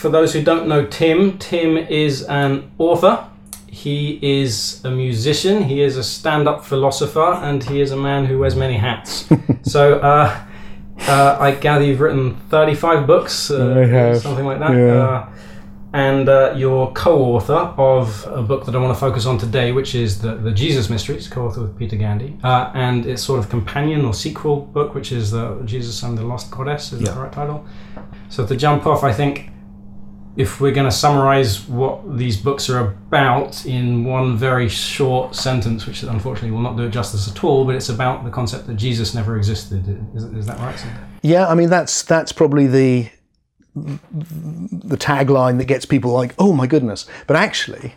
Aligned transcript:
for 0.00 0.08
those 0.08 0.32
who 0.32 0.42
don't 0.42 0.66
know 0.66 0.86
Tim, 0.86 1.38
Tim 1.38 1.76
is 1.76 2.22
an 2.24 2.70
author. 2.78 3.26
He 3.68 4.18
is 4.22 4.82
a 4.84 4.90
musician. 4.90 5.62
He 5.64 5.80
is 5.82 5.96
a 5.96 6.02
stand-up 6.02 6.64
philosopher, 6.64 7.32
and 7.42 7.62
he 7.62 7.80
is 7.80 7.92
a 7.92 7.96
man 7.96 8.24
who 8.26 8.38
wears 8.38 8.56
many 8.56 8.76
hats. 8.76 9.28
so. 9.62 9.98
Uh, 10.00 10.46
uh, 11.02 11.36
I 11.40 11.52
gather 11.52 11.82
you've 11.82 12.00
written 12.00 12.36
35 12.50 13.06
books, 13.06 13.50
uh, 13.50 13.74
have, 13.88 14.20
something 14.20 14.44
like 14.44 14.58
that. 14.58 14.72
yeah. 14.72 15.02
Uh, 15.02 15.28
and 15.94 16.28
uh, 16.28 16.52
you're 16.56 16.92
co-author 16.92 17.54
of 17.78 18.24
a 18.26 18.42
book 18.42 18.66
that 18.66 18.74
I 18.74 18.78
want 18.78 18.94
to 18.94 19.00
focus 19.00 19.24
on 19.26 19.38
today, 19.38 19.72
which 19.72 19.94
is 19.94 20.20
the, 20.20 20.34
the 20.36 20.52
Jesus 20.52 20.88
Mysteries, 20.90 21.26
co-author 21.26 21.62
with 21.62 21.76
Peter 21.78 21.96
Gandy, 21.96 22.38
uh, 22.44 22.70
and 22.74 23.06
it's 23.06 23.22
sort 23.22 23.40
of 23.40 23.48
companion 23.48 24.04
or 24.04 24.12
sequel 24.14 24.60
book, 24.60 24.94
which 24.94 25.10
is 25.10 25.30
the 25.30 25.60
Jesus 25.64 26.02
and 26.02 26.16
the 26.16 26.22
Lost 26.22 26.50
Goddess. 26.50 26.92
Is 26.92 27.00
Yeah. 27.00 27.12
the 27.12 27.20
right 27.20 27.32
title? 27.32 27.64
So 28.28 28.46
to 28.46 28.54
jump 28.54 28.86
off, 28.86 29.02
I 29.02 29.12
think 29.12 29.49
if 30.36 30.60
we're 30.60 30.72
going 30.72 30.88
to 30.88 30.96
summarize 30.96 31.68
what 31.68 32.16
these 32.16 32.36
books 32.36 32.70
are 32.70 32.78
about 32.78 33.66
in 33.66 34.04
one 34.04 34.36
very 34.36 34.68
short 34.68 35.34
sentence, 35.34 35.86
which 35.86 36.02
unfortunately 36.02 36.52
will 36.52 36.62
not 36.62 36.76
do 36.76 36.84
it 36.84 36.90
justice 36.90 37.28
at 37.28 37.42
all, 37.42 37.64
but 37.64 37.74
it's 37.74 37.88
about 37.88 38.24
the 38.24 38.30
concept 38.30 38.66
that 38.68 38.74
Jesus 38.74 39.14
never 39.14 39.36
existed. 39.36 39.84
Is, 40.14 40.24
is 40.24 40.46
that 40.46 40.58
right? 40.60 40.86
Yeah, 41.22 41.48
I 41.48 41.54
mean 41.54 41.68
that's 41.68 42.02
that's 42.02 42.32
probably 42.32 42.66
the 42.66 43.10
the 43.74 44.96
tagline 44.96 45.58
that 45.58 45.66
gets 45.66 45.84
people 45.84 46.12
like, 46.12 46.34
oh 46.38 46.52
my 46.52 46.66
goodness. 46.66 47.06
But 47.26 47.36
actually, 47.36 47.94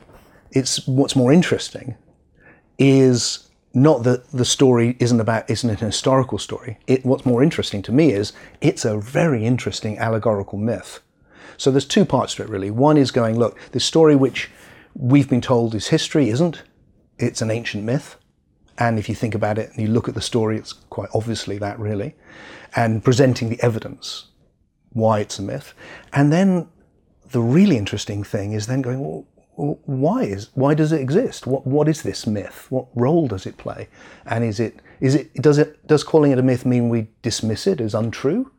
it's 0.52 0.88
what's 0.88 1.16
more 1.16 1.32
interesting 1.32 1.96
is 2.78 3.50
not 3.74 4.04
that 4.04 4.30
the 4.32 4.46
story 4.46 4.96
isn't 5.00 5.20
about 5.20 5.50
isn't 5.50 5.70
it 5.70 5.82
an 5.82 5.88
historical 5.88 6.38
story. 6.38 6.78
It, 6.88 7.06
what's 7.06 7.26
more 7.26 7.42
interesting 7.42 7.82
to 7.84 7.92
me 7.92 8.12
is 8.12 8.34
it's 8.62 8.86
a 8.86 8.98
very 8.98 9.46
interesting 9.46 9.98
allegorical 9.98 10.58
myth. 10.58 11.00
So 11.64 11.72
there's 11.72 11.86
two 11.86 12.04
parts 12.04 12.36
to 12.36 12.44
it 12.44 12.50
really. 12.50 12.72
One 12.72 12.98
is 12.98 13.10
going, 13.10 13.40
look, 13.40 13.58
this 13.72 13.86
story 13.86 14.18
which 14.18 14.52
we've 14.96 15.30
been 15.30 15.40
told 15.40 15.74
is 15.74 15.88
history 15.88 16.28
isn't. 16.28 16.62
It's 17.18 17.42
an 17.42 17.50
ancient 17.50 17.86
myth. 17.86 18.18
And 18.78 19.00
if 19.00 19.08
you 19.08 19.16
think 19.16 19.34
about 19.34 19.58
it 19.58 19.70
and 19.70 19.80
you 19.80 19.88
look 19.88 20.10
at 20.10 20.14
the 20.14 20.20
story, 20.20 20.58
it's 20.58 20.74
quite 20.74 21.08
obviously 21.14 21.58
that 21.60 21.80
really. 21.80 22.16
And 22.76 23.02
presenting 23.02 23.48
the 23.48 23.62
evidence 23.62 24.26
why 24.90 25.22
it's 25.22 25.40
a 25.40 25.42
myth. 25.42 25.74
And 26.12 26.34
then 26.34 26.68
the 27.32 27.40
really 27.40 27.78
interesting 27.78 28.26
thing 28.26 28.52
is 28.52 28.68
then 28.68 28.82
going, 28.82 29.00
well, 29.00 29.26
why 29.86 30.24
is 30.24 30.50
why 30.56 30.74
does 30.74 30.92
it 30.92 31.00
exist? 31.00 31.48
What 31.48 31.66
what 31.66 31.88
is 31.88 32.02
this 32.02 32.28
myth? 32.28 32.66
What 32.72 32.88
role 32.94 33.30
does 33.30 33.46
it 33.46 33.56
play? 33.56 33.88
And 34.26 34.44
is 34.44 34.60
it 34.60 34.82
is 35.00 35.16
it 35.16 35.34
does 35.36 35.58
it 35.60 35.88
does 35.88 36.04
calling 36.04 36.34
it 36.34 36.40
a 36.40 36.44
myth 36.44 36.66
mean 36.66 36.90
we 36.90 37.08
dismiss 37.22 37.68
it 37.68 37.80
as 37.80 37.94
untrue, 37.94 38.52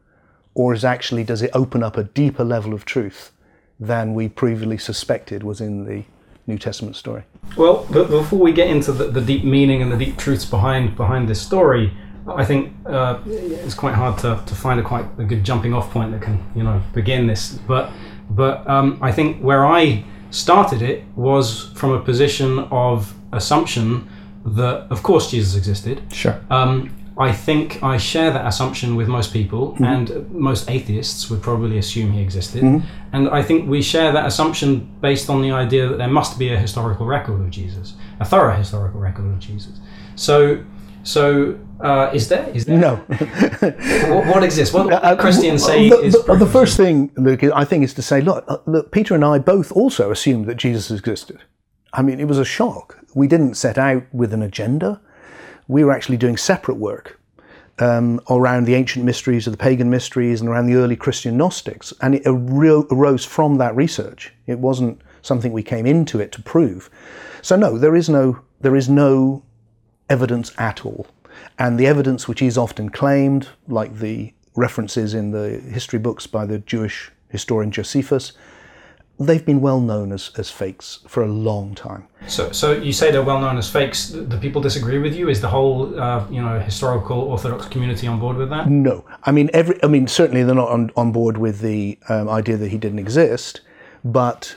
or 0.55 0.73
is 0.73 0.85
actually 0.85 1.25
does 1.25 1.43
it 1.43 1.51
open 1.53 1.83
up 1.83 1.97
a 1.97 2.05
deeper 2.05 2.45
level 2.45 2.73
of 2.73 2.85
truth 2.85 3.33
than 3.79 4.15
we 4.15 4.29
previously 4.29 4.79
suspected 4.79 5.43
was 5.43 5.61
in 5.61 5.85
the 5.85 6.05
New 6.47 6.59
Testament 6.59 6.97
story? 6.97 7.25
Well, 7.57 7.85
before 7.85 8.39
we 8.39 8.53
get 8.53 8.69
into 8.69 8.93
the, 8.93 9.05
the 9.05 9.21
deep 9.21 9.45
meaning 9.45 9.83
and 9.83 9.91
the 9.91 9.97
deep 9.97 10.17
truths 10.17 10.45
behind 10.45 10.97
behind 10.97 11.29
this 11.29 11.41
story, 11.41 11.93
I 12.27 12.45
think 12.45 12.73
uh, 12.87 13.21
it's 13.27 13.75
quite 13.75 13.95
hard 13.95 14.19
to, 14.19 14.43
to 14.47 14.55
find 14.55 14.81
a 14.81 14.83
quite 14.83 15.07
a 15.19 15.25
good 15.25 15.45
jumping 15.45 15.75
off 15.75 15.91
point 15.91 16.13
that 16.13 16.23
can 16.23 16.43
you 16.55 16.63
know 16.63 16.83
begin 16.93 17.27
this. 17.27 17.53
But 17.67 17.91
but 18.31 18.69
um, 18.69 18.99
I 19.03 19.13
think 19.13 19.41
where 19.43 19.67
I 19.67 20.05
started 20.31 20.83
it 20.83 21.05
was 21.15 21.71
from 21.75 21.93
a 21.93 22.01
position 22.01 22.59
of 22.71 23.15
assumption 23.33 24.09
that 24.45 24.87
of 24.91 25.03
course 25.03 25.31
Jesus 25.31 25.57
existed. 25.57 26.03
Sure. 26.13 26.41
Um, 26.51 26.95
I 27.17 27.31
think 27.33 27.81
I 27.83 27.97
share 27.97 28.33
that 28.33 28.45
assumption 28.47 28.97
with 28.97 29.07
most 29.09 29.33
people, 29.33 29.77
and 29.79 30.29
most 30.33 30.69
atheists 30.69 31.31
would 31.31 31.43
probably 31.43 31.79
assume 31.79 32.13
he 32.13 32.21
existed. 32.21 32.63
And 33.13 33.29
I 33.29 33.41
think 33.43 33.69
we 33.69 33.83
share 33.83 34.11
that 34.13 34.27
assumption 34.27 34.89
based 35.01 35.31
on 35.31 35.41
the 35.41 35.53
idea 35.53 35.89
that 35.89 35.99
there 35.99 36.09
must 36.09 36.39
be 36.39 36.53
a 36.53 36.59
historical 36.59 37.07
record 37.07 37.41
of 37.41 37.51
Jesus, 37.51 37.95
a 38.19 38.25
thorough 38.25 38.57
historical 38.57 38.99
record 39.01 39.27
of 39.27 39.39
Jesus. 39.39 39.79
So, 40.17 40.65
so 41.05 41.57
uh, 41.81 42.11
is 42.13 42.29
there? 42.29 42.49
Is 42.51 42.65
there? 42.65 42.79
No. 42.79 42.97
What, 44.15 44.27
what 44.27 44.43
exists? 44.45 44.75
What 44.75 44.93
Uh, 44.93 45.17
Christians 45.17 45.65
say 45.65 45.89
the, 45.89 46.01
is 46.01 46.15
the- 46.25 46.35
the 46.37 46.47
first 46.47 46.77
thing, 46.77 47.11
Luke, 47.17 47.43
I 47.45 47.65
think, 47.65 47.85
is 47.85 47.95
to 47.95 48.03
say, 48.03 48.21
look, 48.21 48.45
uh, 48.49 48.59
look, 48.67 48.91
Peter 48.91 49.15
and 49.15 49.25
I 49.25 49.39
both 49.39 49.71
also 49.73 50.11
assumed 50.11 50.47
that 50.47 50.57
Jesus 50.57 50.91
existed. 50.91 51.39
I 51.93 52.03
mean, 52.03 52.19
it 52.21 52.27
was 52.27 52.39
a 52.39 52.45
shock. 52.45 52.99
We 53.15 53.29
didn't 53.29 53.55
set 53.55 53.79
out 53.79 54.03
with 54.13 54.33
an 54.35 54.43
agenda. 54.43 55.01
We 55.69 55.85
were 55.85 55.93
actually 55.93 56.17
doing 56.17 56.37
separate 56.37 56.77
work 56.77 57.21
um, 57.79 58.21
around 58.31 58.65
the 58.65 58.75
ancient 58.75 59.05
mysteries 59.05 59.47
of 59.47 59.53
the 59.53 59.59
pagan 59.59 59.91
mysteries 59.91 60.41
and 60.41 60.49
around 60.49 60.67
the 60.67 60.75
early 60.75 60.97
Christian 60.97 61.37
Gnostics, 61.37 61.93
and 62.01 62.15
it 62.15 62.23
arose 62.27 63.25
from 63.25 63.59
that 63.59 63.75
research. 63.75 64.33
It 64.47 64.59
wasn't 64.59 65.01
something 65.23 65.53
we 65.53 65.63
came 65.63 65.87
into 65.87 66.21
it 66.21 66.33
to 66.33 66.43
prove. 66.43 66.91
So 67.43 67.57
no, 67.57 67.79
there 67.79 67.97
is 67.97 68.09
no 68.09 68.41
there 68.61 68.77
is 68.77 68.89
no 68.89 69.43
evidence 70.09 70.53
at 70.59 70.87
all. 70.87 71.07
And 71.59 71.79
the 71.79 71.87
evidence 71.87 72.29
which 72.29 72.43
is 72.43 72.57
often 72.57 72.89
claimed, 72.89 73.49
like 73.69 73.99
the 73.99 74.33
references 74.55 75.15
in 75.15 75.33
the 75.33 75.61
history 75.61 75.99
books 75.99 76.27
by 76.27 76.47
the 76.47 76.59
Jewish 76.61 77.11
historian 77.29 77.71
Josephus, 77.73 78.33
they've 79.19 79.45
been 79.45 79.61
well 79.61 79.81
known 79.81 80.13
as, 80.13 80.31
as 80.37 80.51
fakes 80.51 81.01
for 81.07 81.23
a 81.23 81.29
long 81.29 81.75
time. 81.75 82.07
So, 82.27 82.51
so 82.53 82.73
you 82.73 82.93
say 82.93 83.11
they're 83.11 83.23
well 83.23 83.41
known 83.41 83.59
as 83.59 83.71
fakes. 83.71 84.09
The 84.09 84.39
people 84.39 84.61
disagree 84.61 84.99
with 84.99 85.15
you? 85.15 85.29
Is 85.29 85.41
the 85.41 85.49
whole, 85.49 85.99
uh, 85.99 86.27
you 86.31 86.43
know, 86.43 86.59
historical 86.59 87.21
Orthodox 87.21 87.67
community 87.67 88.07
on 88.07 88.19
board 88.19 88.37
with 88.37 88.51
that? 88.51 88.69
No, 88.69 89.05
I 89.25 89.31
mean 89.31 89.51
every. 89.53 89.83
I 89.83 89.87
mean 89.87 90.09
certainly 90.09 90.43
they're 90.43 90.55
not 90.55 90.69
on, 90.69 90.91
on 90.97 91.13
board 91.13 91.39
with 91.39 91.61
the 91.61 91.99
um, 92.09 92.29
idea 92.29 92.57
that 92.57 92.71
he 92.71 92.79
didn't 92.79 92.99
exist, 92.99 93.61
but 94.05 94.57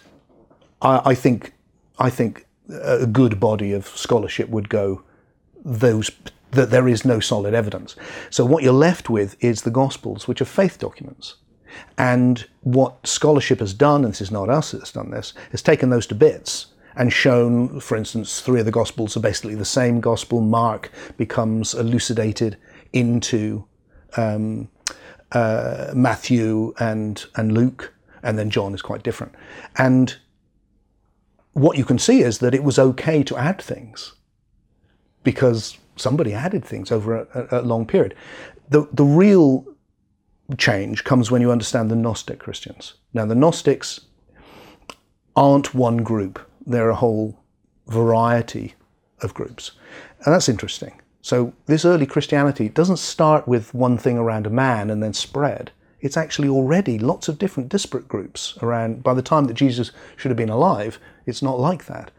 I, 0.81 1.01
I 1.11 1.15
think 1.15 1.53
I 1.99 2.09
think 2.09 2.45
a 2.69 3.07
good 3.07 3.39
body 3.39 3.73
of 3.73 3.87
scholarship 3.87 4.49
would 4.49 4.69
go 4.69 5.03
those 5.63 6.11
that 6.51 6.69
there 6.69 6.87
is 6.87 7.03
no 7.03 7.19
solid 7.19 7.53
evidence. 7.53 7.95
So 8.29 8.45
what 8.45 8.63
you're 8.63 8.73
left 8.73 9.09
with 9.09 9.35
is 9.43 9.63
the 9.63 9.71
Gospels, 9.71 10.27
which 10.27 10.41
are 10.41 10.45
faith 10.45 10.79
documents. 10.79 11.35
And 11.97 12.45
what 12.61 13.05
scholarship 13.05 13.59
has 13.59 13.73
done, 13.73 14.03
and 14.03 14.13
this 14.13 14.21
is 14.21 14.31
not 14.31 14.49
us 14.49 14.71
that's 14.71 14.91
done 14.91 15.11
this, 15.11 15.33
has 15.51 15.61
taken 15.61 15.89
those 15.89 16.07
to 16.07 16.15
bits 16.15 16.67
and 16.97 17.13
shown, 17.13 17.79
for 17.79 17.95
instance, 17.95 18.41
three 18.41 18.59
of 18.59 18.65
the 18.65 18.71
Gospels 18.71 19.15
are 19.15 19.21
basically 19.21 19.55
the 19.55 19.65
same 19.65 20.01
Gospel. 20.01 20.41
Mark 20.41 20.91
becomes 21.15 21.75
elucidated 21.75 22.57
into 22.91 23.65
um, 24.17 24.67
uh, 25.31 25.91
Matthew 25.93 26.73
and 26.79 27.23
and 27.35 27.51
Luke, 27.51 27.93
and 28.23 28.37
then 28.37 28.49
John 28.49 28.73
is 28.73 28.81
quite 28.81 29.03
different. 29.03 29.35
And 29.77 30.17
what 31.53 31.77
you 31.77 31.85
can 31.85 31.99
see 31.99 32.21
is 32.21 32.39
that 32.39 32.55
it 32.55 32.63
was 32.63 32.79
okay 32.79 33.23
to 33.23 33.37
add 33.37 33.61
things 33.61 34.13
because 35.23 35.77
somebody 35.97 36.33
added 36.33 36.63
things 36.65 36.91
over 36.91 37.27
a, 37.33 37.59
a, 37.59 37.61
long 37.61 37.85
period. 37.85 38.15
The 38.69 38.87
the 38.91 39.05
real 39.05 39.65
change 40.57 41.03
comes 41.03 41.29
when 41.29 41.41
you 41.41 41.51
understand 41.51 41.91
the 41.91 41.95
Gnostic 41.95 42.39
Christians. 42.39 42.93
Now, 43.13 43.25
the 43.25 43.35
Gnostics 43.35 44.01
aren't 45.35 45.75
one 45.75 45.97
group; 45.97 46.39
they're 46.65 46.89
a 46.89 46.95
whole 46.95 47.39
variety 47.87 48.75
of 49.21 49.33
groups, 49.33 49.71
and 50.25 50.33
that's 50.33 50.49
interesting. 50.49 51.01
So, 51.21 51.53
this 51.65 51.83
early 51.83 52.05
Christianity 52.05 52.69
doesn't 52.69 52.97
start 52.97 53.47
with 53.47 53.73
one 53.73 53.97
thing 53.97 54.17
around 54.17 54.47
a 54.47 54.51
man 54.51 54.89
and 54.89 55.03
then 55.03 55.13
spread. 55.13 55.71
It's 55.99 56.15
actually 56.15 56.47
already 56.47 56.99
lots 56.99 57.27
of 57.27 57.39
different 57.39 57.69
disparate 57.69 58.07
groups 58.07 58.57
around. 58.61 59.03
By 59.03 59.13
the 59.13 59.21
time 59.21 59.45
that 59.45 59.55
Jesus 59.55 59.91
should 60.15 60.29
have 60.29 60.37
been 60.37 60.49
alive, 60.49 60.99
it's 61.25 61.41
not 61.41 61.59
like 61.59 61.85
that. 61.87 62.11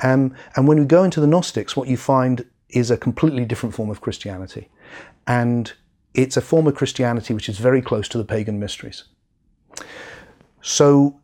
Um, 0.00 0.34
and 0.56 0.66
when 0.66 0.78
we 0.78 0.86
go 0.86 1.04
into 1.04 1.20
the 1.20 1.26
Gnostics, 1.26 1.76
what 1.76 1.88
you 1.88 1.96
find 1.96 2.44
is 2.70 2.90
a 2.90 2.96
completely 2.96 3.44
different 3.44 3.74
form 3.74 3.90
of 3.90 4.00
Christianity. 4.00 4.68
And 5.26 5.72
it's 6.18 6.36
a 6.36 6.40
form 6.40 6.66
of 6.66 6.74
Christianity 6.74 7.32
which 7.32 7.48
is 7.48 7.58
very 7.58 7.80
close 7.80 8.08
to 8.08 8.18
the 8.18 8.24
pagan 8.24 8.58
mysteries. 8.58 9.04
So, 10.60 11.20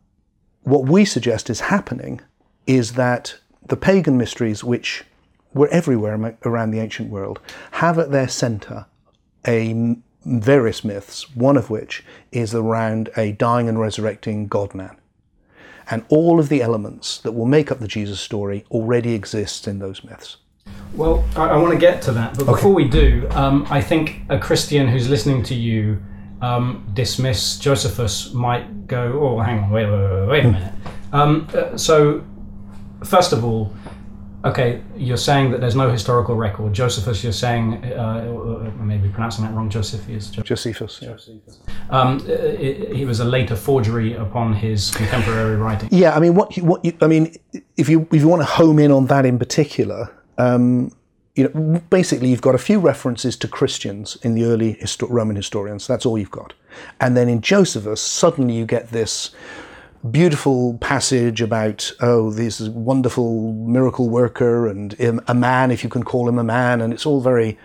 what 0.63 0.87
we 0.87 1.03
suggest 1.03 1.49
is 1.49 1.59
happening 1.59 2.21
is 2.65 2.93
that 2.93 3.35
the 3.67 3.75
pagan 3.75 4.17
mysteries, 4.17 4.63
which 4.63 5.03
were 5.53 5.67
everywhere 5.67 6.37
around 6.45 6.71
the 6.71 6.79
ancient 6.79 7.09
world, 7.09 7.41
have 7.71 7.99
at 7.99 8.11
their 8.11 8.29
center 8.29 8.85
a 9.45 9.97
various 10.23 10.85
myths, 10.85 11.35
one 11.35 11.57
of 11.57 11.69
which 11.69 12.01
is 12.31 12.55
around 12.55 13.09
a 13.17 13.33
dying 13.33 13.67
and 13.67 13.79
resurrecting 13.79 14.47
God 14.47 14.73
man. 14.73 14.95
And 15.91 16.05
all 16.07 16.39
of 16.39 16.47
the 16.47 16.61
elements 16.61 17.17
that 17.19 17.33
will 17.33 17.45
make 17.45 17.69
up 17.69 17.79
the 17.79 17.87
Jesus 17.87 18.21
story 18.21 18.63
already 18.71 19.13
exists 19.13 19.67
in 19.67 19.79
those 19.79 20.05
myths. 20.05 20.37
Well, 20.95 21.25
I, 21.35 21.47
I 21.49 21.57
want 21.57 21.73
to 21.73 21.79
get 21.79 22.01
to 22.03 22.11
that, 22.13 22.37
but 22.37 22.45
before 22.45 22.73
we 22.73 22.87
do, 22.87 23.27
um, 23.31 23.67
I 23.69 23.81
think 23.81 24.21
a 24.29 24.39
Christian 24.39 24.87
who's 24.87 25.09
listening 25.09 25.43
to 25.43 25.55
you 25.55 26.01
um, 26.41 26.89
dismiss 26.93 27.57
Josephus 27.57 28.33
might 28.33 28.87
go, 28.87 29.19
"Oh, 29.21 29.39
hang 29.39 29.59
on, 29.59 29.69
wait, 29.71 29.85
wait, 29.85 30.11
wait, 30.11 30.27
wait 30.27 30.45
a 30.45 30.51
minute." 30.51 30.73
Um, 31.11 31.47
uh, 31.53 31.77
so, 31.77 32.23
first 33.03 33.33
of 33.33 33.43
all, 33.43 33.73
okay, 34.45 34.81
you're 34.95 35.17
saying 35.17 35.51
that 35.51 35.59
there's 35.59 35.75
no 35.75 35.91
historical 35.91 36.35
record. 36.35 36.71
Josephus, 36.71 37.23
you're 37.23 37.33
saying, 37.33 37.83
uh, 37.93 38.71
maybe 38.79 39.09
pronouncing 39.09 39.43
that 39.43 39.53
wrong, 39.53 39.69
Josephus. 39.69 40.29
Josephus. 40.29 41.01
Yeah. 41.01 41.17
Um, 41.89 42.23
it, 42.25 42.95
he 42.95 43.03
was 43.03 43.19
a 43.19 43.25
later 43.25 43.57
forgery 43.57 44.13
upon 44.13 44.53
his 44.53 44.91
contemporary 44.91 45.57
writing. 45.57 45.89
Yeah, 45.91 46.15
I 46.15 46.21
mean, 46.21 46.35
what 46.35 46.55
you, 46.55 46.63
what 46.63 46.85
you, 46.85 46.93
I 47.01 47.07
mean, 47.07 47.35
if 47.75 47.89
you 47.89 48.07
if 48.13 48.21
you 48.21 48.29
want 48.29 48.43
to 48.43 48.47
home 48.47 48.79
in 48.79 48.91
on 48.91 49.07
that 49.07 49.25
in 49.25 49.37
particular, 49.37 50.09
um, 50.37 50.91
you 51.35 51.43
know, 51.43 51.81
basically 51.89 52.29
you've 52.29 52.41
got 52.41 52.55
a 52.55 52.59
few 52.59 52.79
references 52.79 53.35
to 53.37 53.47
Christians 53.47 54.17
in 54.21 54.35
the 54.35 54.45
early 54.45 54.75
histo- 54.75 55.09
Roman 55.09 55.35
historians. 55.35 55.85
That's 55.85 56.05
all 56.05 56.17
you've 56.17 56.31
got, 56.31 56.53
and 56.99 57.15
then 57.17 57.27
in 57.27 57.41
Josephus, 57.41 58.01
suddenly 58.01 58.55
you 58.55 58.65
get 58.65 58.89
this 58.89 59.31
beautiful 60.11 60.77
passage 60.79 61.41
about 61.41 61.91
oh 62.01 62.29
this 62.29 62.59
wonderful 62.61 63.53
miracle 63.53 64.07
worker 64.07 64.67
and 64.67 64.95
a 65.27 65.33
man 65.33 65.71
if 65.71 65.83
you 65.83 65.89
can 65.89 66.03
call 66.03 66.29
him 66.29 66.37
a 66.37 66.43
man 66.43 66.79
and 66.79 66.93
it's 66.93 67.05
all 67.05 67.21
very 67.21 67.57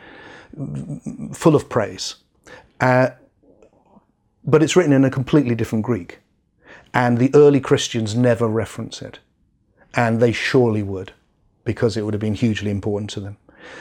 full 1.32 1.54
of 1.54 1.68
praise 1.68 2.16
uh, 2.80 3.10
but 4.44 4.62
it's 4.62 4.74
written 4.74 4.92
in 4.92 5.04
a 5.04 5.10
completely 5.10 5.54
different 5.54 5.84
greek 5.84 6.20
and 6.94 7.18
the 7.18 7.30
early 7.34 7.60
christians 7.60 8.16
never 8.16 8.48
reference 8.48 9.02
it 9.02 9.18
and 9.94 10.18
they 10.20 10.32
surely 10.32 10.82
would 10.82 11.12
because 11.64 11.96
it 11.96 12.02
would 12.02 12.14
have 12.14 12.20
been 12.20 12.34
hugely 12.34 12.70
important 12.70 13.10
to 13.10 13.20
them 13.20 13.36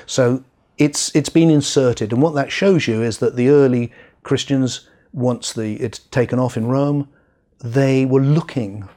so 0.06 0.44
it's 0.78 1.14
it's 1.16 1.30
been 1.30 1.50
inserted 1.50 2.12
and 2.12 2.22
what 2.22 2.36
that 2.36 2.52
shows 2.52 2.88
you 2.88 3.02
is 3.02 3.20
that 3.20 3.36
the 3.36 3.50
early 3.50 3.92
christians 4.24 4.88
once 5.14 5.54
the 5.54 5.76
it's 5.76 6.00
taken 6.00 6.40
off 6.40 6.56
in 6.56 6.68
rome 6.68 7.08
they 7.62 8.06
were 8.06 8.22
looking 8.22 8.88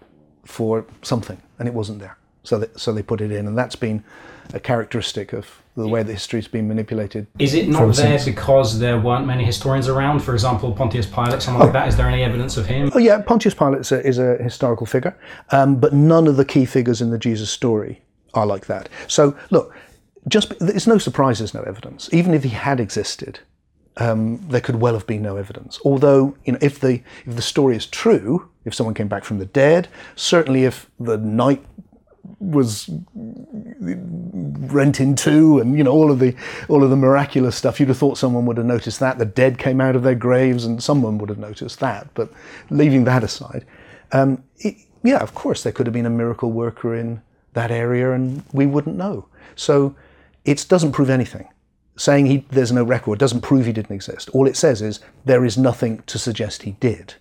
for 0.45 0.87
something 1.03 1.41
and 1.59 1.69
it 1.69 1.75
wasn't 1.75 1.99
there. 1.99 2.17
So 2.45 2.59
they, 2.59 2.69
so 2.77 2.93
they 2.93 3.03
put 3.03 3.21
it 3.21 3.31
in, 3.31 3.47
and 3.47 3.57
that's 3.57 3.77
been 3.77 4.03
a 4.53 4.59
characteristic 4.59 5.33
of 5.33 5.63
the 5.77 5.87
way 5.87 6.03
that 6.03 6.13
history's 6.13 6.49
been 6.49 6.67
manipulated. 6.67 7.29
Is 7.39 7.55
it 7.55 7.69
not 7.69 7.95
there 7.95 8.19
since. 8.19 8.25
because 8.25 8.81
there 8.81 8.99
weren't 8.99 9.27
many 9.27 9.45
historians 9.45 9.89
around? 9.89 10.21
For 10.21 10.35
example, 10.35 10.73
Pontius 10.73 11.07
Pilate, 11.07 11.41
someone 11.41 11.63
oh. 11.63 11.67
like 11.67 11.73
that. 11.75 11.89
Is 11.89 11.97
there 11.97 12.09
any 12.09 12.25
evidence 12.25 12.57
of 12.57 12.67
him? 12.67 12.91
Oh 12.95 12.99
yeah, 12.99 13.23
Pontius 13.23 13.55
Pilate 13.55 13.83
is 13.83 13.93
a, 13.93 14.05
is 14.05 14.19
a 14.19 14.37
historical 14.43 14.87
figure, 14.87 15.17
um, 15.51 15.77
but 15.77 15.93
none 15.93 16.27
of 16.27 16.37
the 16.37 16.45
key 16.45 16.65
figures 16.65 17.01
in 17.01 17.11
the 17.11 17.19
Jesus 17.19 17.49
story 17.49 18.03
are 18.35 18.47
like 18.47 18.67
that. 18.67 18.89
So 19.09 19.37
look, 19.51 19.75
just 20.29 20.53
it's 20.61 20.87
no 20.87 20.99
surprise 20.99 21.39
there's 21.39 21.55
no 21.55 21.63
evidence. 21.63 22.09
Even 22.13 22.35
if 22.35 22.43
he 22.43 22.51
had 22.51 22.81
existed, 22.81 23.41
um, 23.97 24.39
there 24.49 24.61
could 24.61 24.77
well 24.77 24.95
have 24.95 25.07
been 25.07 25.23
no 25.23 25.37
evidence. 25.37 25.79
Although, 25.85 26.37
you 26.45 26.53
know, 26.53 26.59
if 26.63 26.81
the 26.81 27.03
if 27.27 27.37
the 27.37 27.43
story 27.43 27.77
is 27.77 27.87
true, 27.87 28.49
if 28.65 28.75
someone 28.75 28.95
came 28.95 29.09
back 29.09 29.25
from 29.25 29.39
the 29.39 29.47
dead, 29.47 29.89
certainly 30.17 30.65
if 30.65 30.91
the 30.99 31.19
night 31.19 31.65
was 32.39 32.89
rent 34.71 35.01
in 35.01 35.17
two, 35.17 35.59
and 35.59 35.77
you 35.77 35.85
know 35.85 35.91
all 35.91 36.11
of 36.11 36.21
the 36.21 36.35
all 36.69 36.85
of 36.85 36.91
the 36.91 36.97
miraculous 36.97 37.57
stuff, 37.57 37.81
you'd 37.81 37.89
have 37.89 37.99
thought 37.99 38.17
someone 38.17 38.47
would 38.47 38.57
have 38.57 38.67
noticed 38.67 39.01
that. 39.01 39.19
The 39.19 39.27
dead 39.27 39.59
came 39.59 39.81
out 39.81 39.97
of 39.97 40.03
their 40.03 40.15
graves, 40.15 40.65
and 40.65 40.83
someone 40.83 41.19
would 41.19 41.29
have 41.29 41.39
noticed 41.39 41.81
that. 41.81 42.09
But 42.15 42.31
leaving 42.71 43.05
that 43.05 43.25
aside, 43.25 43.67
um, 44.13 44.43
it, 44.59 44.77
yeah, 45.03 45.19
of 45.19 45.35
course 45.35 45.63
there 45.65 45.73
could 45.73 45.87
have 45.87 45.95
been 45.95 46.07
a 46.07 46.11
miracle 46.11 46.53
worker 46.53 46.95
in 46.95 47.23
that 47.53 47.71
area, 47.71 48.13
and 48.13 48.43
we 48.53 48.67
wouldn't 48.67 48.97
know. 48.97 49.27
So 49.55 49.95
it 50.45 50.67
doesn't 50.69 50.93
prove 50.93 51.11
anything 51.11 51.49
saying 51.97 52.27
he, 52.27 52.45
there's 52.51 52.73
no 52.73 52.85
record 52.85 53.19
doesn't 53.19 53.43
prove 53.43 53.67
he 53.67 53.73
didn't 53.73 53.95
exist. 53.95 54.29
All 54.31 54.47
it 54.47 54.57
says 54.57 54.83
is 54.83 55.01
there 55.25 55.45
is 55.45 55.59
nothing 55.59 56.03
to 56.07 56.19
suggest 56.19 56.63
he 56.63 56.73
did. 56.73 57.15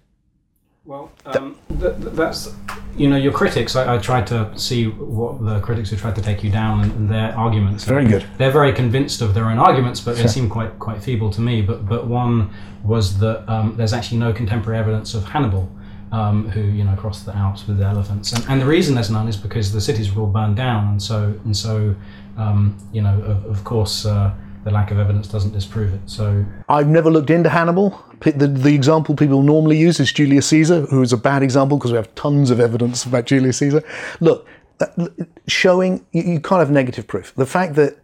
Well, 0.85 1.11
um, 1.25 1.57
th- 1.79 1.95
th- 1.97 2.13
that's 2.13 2.53
you 2.97 3.07
know 3.07 3.15
your 3.15 3.31
critics. 3.31 3.75
I, 3.75 3.95
I, 3.95 3.97
tried 3.99 4.25
to 4.27 4.57
see 4.57 4.87
what 4.87 5.45
the 5.45 5.59
critics 5.59 5.91
who 5.91 5.95
tried 5.95 6.15
to 6.15 6.23
take 6.23 6.43
you 6.43 6.49
down 6.49 6.81
and, 6.81 6.91
and 6.93 7.09
their 7.09 7.37
arguments. 7.37 7.83
Very 7.83 8.07
good. 8.07 8.25
They're 8.39 8.51
very 8.51 8.73
convinced 8.73 9.21
of 9.21 9.35
their 9.35 9.45
own 9.45 9.59
arguments, 9.59 9.99
but 9.99 10.17
they 10.17 10.25
seem 10.25 10.49
quite 10.49 10.79
quite 10.79 11.03
feeble 11.03 11.29
to 11.31 11.41
me. 11.41 11.61
But 11.61 11.87
but 11.87 12.07
one 12.07 12.49
was 12.83 13.19
that 13.19 13.47
um, 13.47 13.75
there's 13.77 13.93
actually 13.93 14.17
no 14.17 14.33
contemporary 14.33 14.79
evidence 14.79 15.13
of 15.13 15.23
Hannibal. 15.23 15.69
Um, 16.11 16.49
who 16.49 16.59
you 16.59 16.83
know 16.83 16.93
crossed 16.97 17.25
the 17.25 17.33
Alps 17.33 17.65
with 17.67 17.81
elephants, 17.81 18.33
and, 18.33 18.45
and, 18.49 18.61
the 18.61 18.65
reason 18.65 18.95
there's 18.95 19.09
none 19.09 19.29
is 19.29 19.37
because 19.37 19.71
the 19.71 19.79
cities 19.79 20.13
were 20.13 20.23
all 20.23 20.27
burned 20.27 20.57
down, 20.57 20.89
and 20.89 21.01
so 21.01 21.39
and 21.45 21.55
so 21.55 21.95
um, 22.37 22.77
you 22.91 23.01
know 23.01 23.17
of, 23.21 23.45
of 23.45 23.63
course 23.63 24.05
uh, 24.05 24.33
the 24.63 24.71
lack 24.71 24.91
of 24.91 24.99
evidence 24.99 25.27
doesn't 25.27 25.53
disprove 25.53 25.93
it. 25.93 26.01
So 26.05 26.45
I've 26.69 26.87
never 26.87 27.09
looked 27.09 27.29
into 27.29 27.49
Hannibal. 27.49 28.03
The, 28.19 28.47
the 28.47 28.75
example 28.75 29.15
people 29.15 29.41
normally 29.41 29.77
use 29.77 29.99
is 29.99 30.11
Julius 30.11 30.47
Caesar, 30.47 30.81
who 30.81 31.01
is 31.01 31.13
a 31.13 31.17
bad 31.17 31.41
example 31.41 31.77
because 31.77 31.91
we 31.91 31.97
have 31.97 32.13
tons 32.15 32.51
of 32.51 32.59
evidence 32.59 33.05
about 33.05 33.25
Julius 33.25 33.57
Caesar. 33.57 33.83
Look, 34.19 34.45
uh, 34.79 35.07
showing 35.47 36.05
you, 36.11 36.39
can't 36.39 36.59
have 36.59 36.71
negative 36.71 37.07
proof. 37.07 37.33
The 37.35 37.45
fact 37.45 37.75
that 37.75 37.97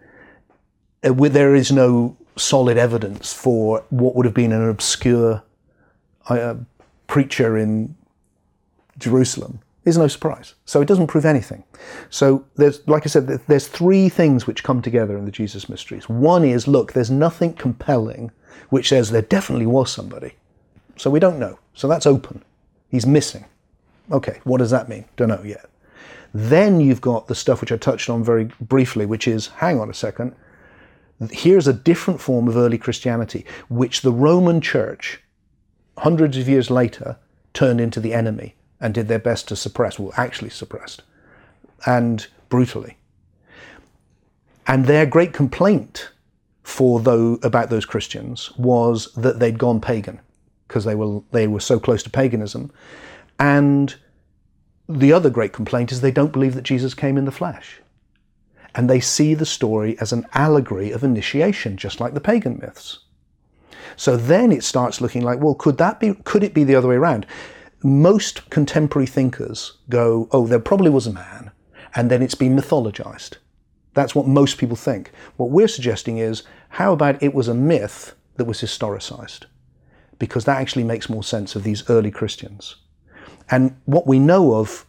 uh, 1.03 1.12
there 1.13 1.56
is 1.56 1.71
no 1.71 2.18
solid 2.36 2.77
evidence 2.77 3.33
for 3.33 3.83
what 3.89 4.15
would 4.15 4.25
have 4.25 4.36
been 4.36 4.51
an 4.51 4.68
obscure 4.69 5.44
uh, 6.30 6.56
preacher 7.07 7.57
in 7.57 7.95
Jerusalem 8.97 9.59
is 9.85 9.97
no 9.97 10.07
surprise. 10.07 10.53
So 10.65 10.81
it 10.81 10.88
doesn't 10.88 11.07
prove 11.07 11.25
anything. 11.25 11.63
So 12.09 12.45
there's, 12.55 12.85
like 12.88 13.03
I 13.05 13.09
said, 13.09 13.27
there's 13.27 13.67
three 13.67 14.09
things 14.09 14.45
which 14.45 14.63
come 14.63 14.81
together 14.81 15.17
in 15.17 15.25
the 15.25 15.31
Jesus 15.31 15.69
mysteries. 15.69 16.09
One 16.09 16.44
is, 16.44 16.67
look, 16.67 16.91
there's 16.91 17.09
nothing 17.09 17.53
compelling 17.53 18.31
which 18.69 18.89
says 18.89 19.11
there 19.11 19.21
definitely 19.21 19.65
was 19.65 19.89
somebody. 19.89 20.33
So 20.97 21.09
we 21.09 21.19
don't 21.19 21.39
know. 21.39 21.57
So 21.73 21.88
that's 21.88 22.05
open. 22.05 22.44
He's 22.89 23.05
missing. 23.05 23.45
Okay, 24.11 24.41
what 24.44 24.57
does 24.57 24.71
that 24.71 24.89
mean? 24.89 25.05
Don't 25.15 25.29
know 25.29 25.41
yet. 25.43 25.69
Then 26.33 26.81
you've 26.81 27.01
got 27.01 27.27
the 27.27 27.35
stuff 27.35 27.61
which 27.61 27.71
I 27.71 27.77
touched 27.77 28.09
on 28.09 28.23
very 28.23 28.45
briefly, 28.59 29.05
which 29.05 29.27
is, 29.27 29.47
hang 29.47 29.79
on 29.79 29.89
a 29.89 29.93
second, 29.93 30.35
here's 31.31 31.67
a 31.67 31.73
different 31.73 32.19
form 32.19 32.47
of 32.50 32.57
early 32.57 32.77
Christianity, 32.77 33.45
which 33.69 34.01
the 34.01 34.11
Roman 34.11 34.59
Church, 34.59 35.21
hundreds 35.97 36.38
of 36.38 36.50
years 36.50 36.69
later, 36.69 37.17
turned 37.53 37.79
into 37.79 38.01
the 38.01 38.13
enemy 38.13 38.55
and 38.79 38.94
did 38.94 39.07
their 39.07 39.19
best 39.19 39.47
to 39.47 39.56
suppress, 39.56 39.97
well, 39.97 40.13
actually 40.18 40.50
suppressed, 40.50 41.03
and 41.85 42.27
brutally. 42.50 42.97
And 44.68 44.85
their 44.85 45.06
great 45.06 45.33
complaint 45.33 46.12
for 46.63 47.00
though 47.00 47.39
about 47.44 47.69
those 47.69 47.85
Christians 47.85 48.51
was 48.57 49.13
that 49.13 49.39
they'd 49.39 49.57
gone 49.57 49.79
pagan 49.79 50.19
because 50.68 50.83
they 50.83 50.95
were 50.95 51.21
they 51.31 51.47
were 51.47 51.62
so 51.62 51.79
close 51.79 52.03
to 52.03 52.09
paganism, 52.09 52.71
and 53.39 53.95
the 54.89 55.13
other 55.13 55.29
great 55.29 55.53
complaint 55.53 55.91
is 55.91 56.01
they 56.01 56.12
don't 56.12 56.33
believe 56.33 56.56
that 56.56 56.63
Jesus 56.63 56.94
came 56.94 57.18
in 57.18 57.25
the 57.25 57.31
flesh. 57.31 57.81
And 58.75 58.89
they 58.89 59.00
see 59.00 59.33
the 59.33 59.45
story 59.45 59.97
as 60.00 60.13
an 60.13 60.25
allegory 60.33 60.91
of 60.91 61.03
initiation, 61.03 61.77
just 61.77 62.00
like 62.00 62.13
the 62.13 62.21
pagan 62.21 62.59
myths. 62.62 63.00
So 63.95 64.15
then 64.15 64.51
it 64.51 64.63
starts 64.63 65.01
looking 65.01 65.24
like, 65.24 65.39
well, 65.39 65.56
could 65.56 65.77
that 65.79 66.00
be 66.00 66.13
could 66.25 66.44
it 66.44 66.53
be 66.53 66.63
the 66.63 66.75
other 66.75 66.88
way 66.88 66.95
around? 66.95 67.25
Most 67.88 68.50
contemporary 68.50 69.07
thinkers 69.07 69.77
go, 69.89 70.27
oh, 70.32 70.46
there 70.46 70.60
probably 70.60 70.89
was 70.89 71.08
a 71.08 71.13
man, 71.13 71.51
and 71.96 72.12
then 72.12 72.22
it's 72.22 72.36
been 72.36 72.56
mythologized. 72.56 73.38
That's 73.94 74.13
what 74.13 74.27
most 74.27 74.58
people 74.58 74.75
think. 74.75 75.12
What 75.38 75.50
we're 75.50 75.67
suggesting 75.67 76.17
is, 76.17 76.44
how 76.70 76.94
about 76.94 77.24
it 77.24 77.34
was 77.34 77.48
a 77.48 77.53
myth 77.53 78.13
that 78.36 78.46
was 78.46 78.62
historicized? 78.62 79.46
Because 80.20 80.46
that 80.46 80.60
actually 80.60 80.84
makes 80.84 81.10
more 81.10 81.24
sense 81.24 81.56
of 81.56 81.63
these 81.63 81.89
early 81.89 82.12
Christians. 82.12 82.75
And 83.50 83.75
what 83.86 84.06
we 84.06 84.20
know 84.20 84.56
of 84.56 84.86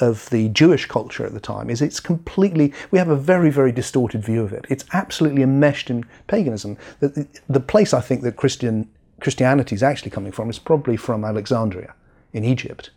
of 0.00 0.30
the 0.30 0.48
Jewish 0.50 0.86
culture 0.86 1.26
at 1.26 1.34
the 1.34 1.40
time 1.40 1.70
is 1.70 1.82
it's 1.82 1.98
completely, 1.98 2.72
we 2.92 3.00
have 3.00 3.08
a 3.08 3.16
very, 3.16 3.50
very 3.50 3.72
distorted 3.72 4.24
view 4.24 4.42
of 4.42 4.52
it. 4.52 4.64
It's 4.68 4.84
absolutely 4.92 5.42
enmeshed 5.42 5.90
in 5.90 6.04
paganism. 6.28 6.76
The, 7.00 7.26
the 7.48 7.58
place 7.58 7.92
I 7.92 8.00
think 8.00 8.22
that 8.22 8.36
Christian 8.36 8.88
Christianity 9.20 9.74
is 9.74 9.82
actually 9.82 10.10
coming 10.10 10.32
from 10.32 10.48
is 10.50 10.58
probably 10.58 10.96
from 10.96 11.24
Alexandria 11.24 11.94
in 12.32 12.44
Egypt, 12.44 12.90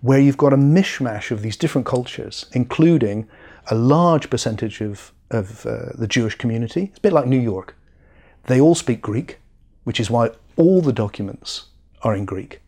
where 0.00 0.18
you've 0.18 0.36
got 0.36 0.52
a 0.52 0.56
mishmash 0.56 1.30
of 1.30 1.42
these 1.42 1.56
different 1.56 1.86
cultures, 1.86 2.46
including 2.52 3.26
a 3.70 3.74
large 3.74 4.28
percentage 4.28 4.80
of, 4.80 5.12
of 5.30 5.64
uh, 5.64 5.92
the 5.94 6.06
Jewish 6.06 6.34
community. 6.34 6.84
It's 6.84 6.98
a 6.98 7.02
bit 7.02 7.12
like 7.12 7.26
New 7.26 7.40
York. 7.40 7.76
They 8.44 8.60
all 8.60 8.74
speak 8.74 9.00
Greek, 9.00 9.38
which 9.84 9.98
is 9.98 10.10
why 10.10 10.30
all 10.56 10.82
the 10.82 10.92
documents 10.92 11.66
are 12.02 12.14
in 12.14 12.26
Greek. 12.26 12.60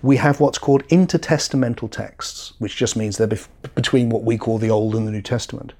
We 0.00 0.16
have 0.16 0.40
what's 0.40 0.58
called 0.58 0.86
intertestamental 0.88 1.90
texts, 1.90 2.52
which 2.58 2.76
just 2.76 2.96
means 2.96 3.16
they're 3.16 3.26
bef- 3.26 3.48
between 3.74 4.08
what 4.08 4.22
we 4.22 4.38
call 4.38 4.58
the 4.58 4.70
Old 4.70 4.94
and 4.94 5.06
the 5.06 5.12
New 5.12 5.22
Testament, 5.22 5.72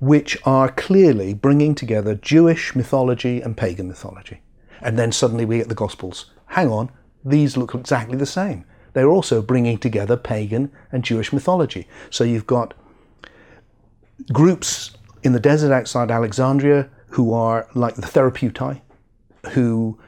which 0.00 0.36
are 0.44 0.70
clearly 0.70 1.34
bringing 1.34 1.74
together 1.74 2.14
Jewish 2.14 2.76
mythology 2.76 3.40
and 3.40 3.56
pagan 3.56 3.88
mythology. 3.88 4.40
And 4.80 4.98
then 4.98 5.12
suddenly 5.12 5.44
we 5.44 5.58
get 5.58 5.68
the 5.68 5.74
Gospels. 5.74 6.30
Hang 6.46 6.68
on, 6.68 6.90
these 7.24 7.56
look 7.56 7.74
exactly 7.74 8.16
the 8.16 8.26
same. 8.26 8.64
They're 8.92 9.08
also 9.08 9.40
bringing 9.40 9.78
together 9.78 10.16
pagan 10.16 10.72
and 10.90 11.04
Jewish 11.04 11.32
mythology. 11.32 11.86
So 12.10 12.24
you've 12.24 12.46
got 12.46 12.74
groups 14.32 14.90
in 15.22 15.32
the 15.32 15.40
desert 15.40 15.72
outside 15.72 16.10
Alexandria 16.10 16.88
who 17.10 17.32
are 17.32 17.68
like 17.74 17.96
the 17.96 18.02
Therapeutae, 18.02 18.80
who 19.52 19.98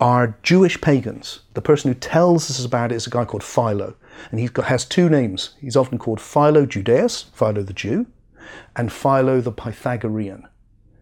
are 0.00 0.36
Jewish 0.42 0.80
pagans. 0.80 1.40
The 1.54 1.62
person 1.62 1.92
who 1.92 1.98
tells 1.98 2.50
us 2.50 2.64
about 2.64 2.92
it 2.92 2.96
is 2.96 3.06
a 3.06 3.10
guy 3.10 3.24
called 3.24 3.44
Philo. 3.44 3.94
And 4.30 4.40
he 4.40 4.48
has 4.64 4.84
two 4.84 5.08
names. 5.08 5.54
He's 5.60 5.76
often 5.76 5.98
called 5.98 6.20
Philo 6.20 6.66
Judaeus, 6.66 7.22
Philo 7.34 7.62
the 7.62 7.72
Jew, 7.72 8.06
and 8.76 8.92
Philo 8.92 9.40
the 9.40 9.52
Pythagorean. 9.52 10.46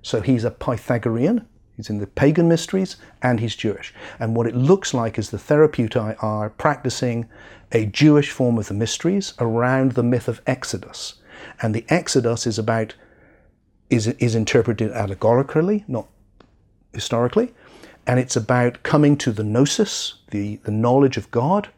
So 0.02 0.20
he's 0.20 0.44
a 0.44 0.50
Pythagorean, 0.50 1.46
he's 1.80 1.90
in 1.90 1.98
the 1.98 2.06
pagan 2.06 2.46
mysteries, 2.46 2.96
and 3.22 3.40
he's 3.40 3.56
Jewish. 3.56 3.94
And 4.18 4.36
what 4.36 4.46
it 4.46 4.54
looks 4.54 4.92
like 4.92 5.18
is 5.18 5.30
the 5.30 5.38
Therapeutae 5.38 6.22
are 6.22 6.50
practicing 6.50 7.26
a 7.72 7.86
Jewish 7.86 8.30
form 8.30 8.58
of 8.58 8.68
the 8.68 8.74
mysteries 8.74 9.32
around 9.38 9.92
the 9.92 10.02
myth 10.02 10.28
of 10.28 10.42
Exodus. 10.46 11.14
And 11.62 11.74
the 11.74 11.86
Exodus 11.88 12.46
is 12.46 12.58
about 12.58 12.94
is, 13.88 14.06
is 14.06 14.34
interpreted 14.34 14.92
allegorically, 14.92 15.84
not 15.88 16.06
historically, 16.92 17.52
and 18.06 18.20
it's 18.20 18.36
about 18.36 18.82
coming 18.82 19.16
to 19.16 19.32
the 19.32 19.42
gnosis, 19.42 20.14
the, 20.30 20.56
the 20.56 20.70
knowledge 20.70 21.16
of 21.16 21.30
God, 21.30 21.68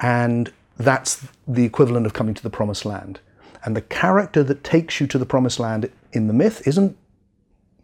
and 0.00 0.52
that's 0.76 1.28
the 1.46 1.64
equivalent 1.64 2.06
of 2.06 2.12
coming 2.12 2.34
to 2.34 2.42
the 2.42 2.50
promised 2.50 2.84
land. 2.84 3.20
And 3.64 3.76
the 3.76 3.82
character 3.82 4.42
that 4.42 4.64
takes 4.64 5.00
you 5.00 5.06
to 5.06 5.18
the 5.18 5.26
promised 5.26 5.60
land 5.60 5.90
in 6.12 6.26
the 6.26 6.32
myth 6.32 6.66
isn't 6.66 6.96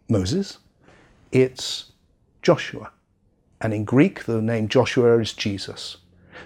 Moses, 0.09 0.57
it's 1.31 1.91
Joshua. 2.41 2.91
And 3.59 3.73
in 3.73 3.85
Greek, 3.85 4.25
the 4.25 4.41
name 4.41 4.67
Joshua 4.67 5.19
is 5.19 5.33
Jesus. 5.33 5.97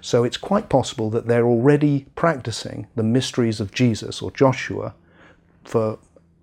So 0.01 0.23
it's 0.23 0.37
quite 0.37 0.69
possible 0.69 1.09
that 1.11 1.27
they're 1.27 1.47
already 1.47 2.07
practicing 2.15 2.87
the 2.95 3.03
mysteries 3.03 3.59
of 3.59 3.71
Jesus 3.71 4.21
or 4.21 4.31
Joshua 4.31 4.93
for 5.63 5.97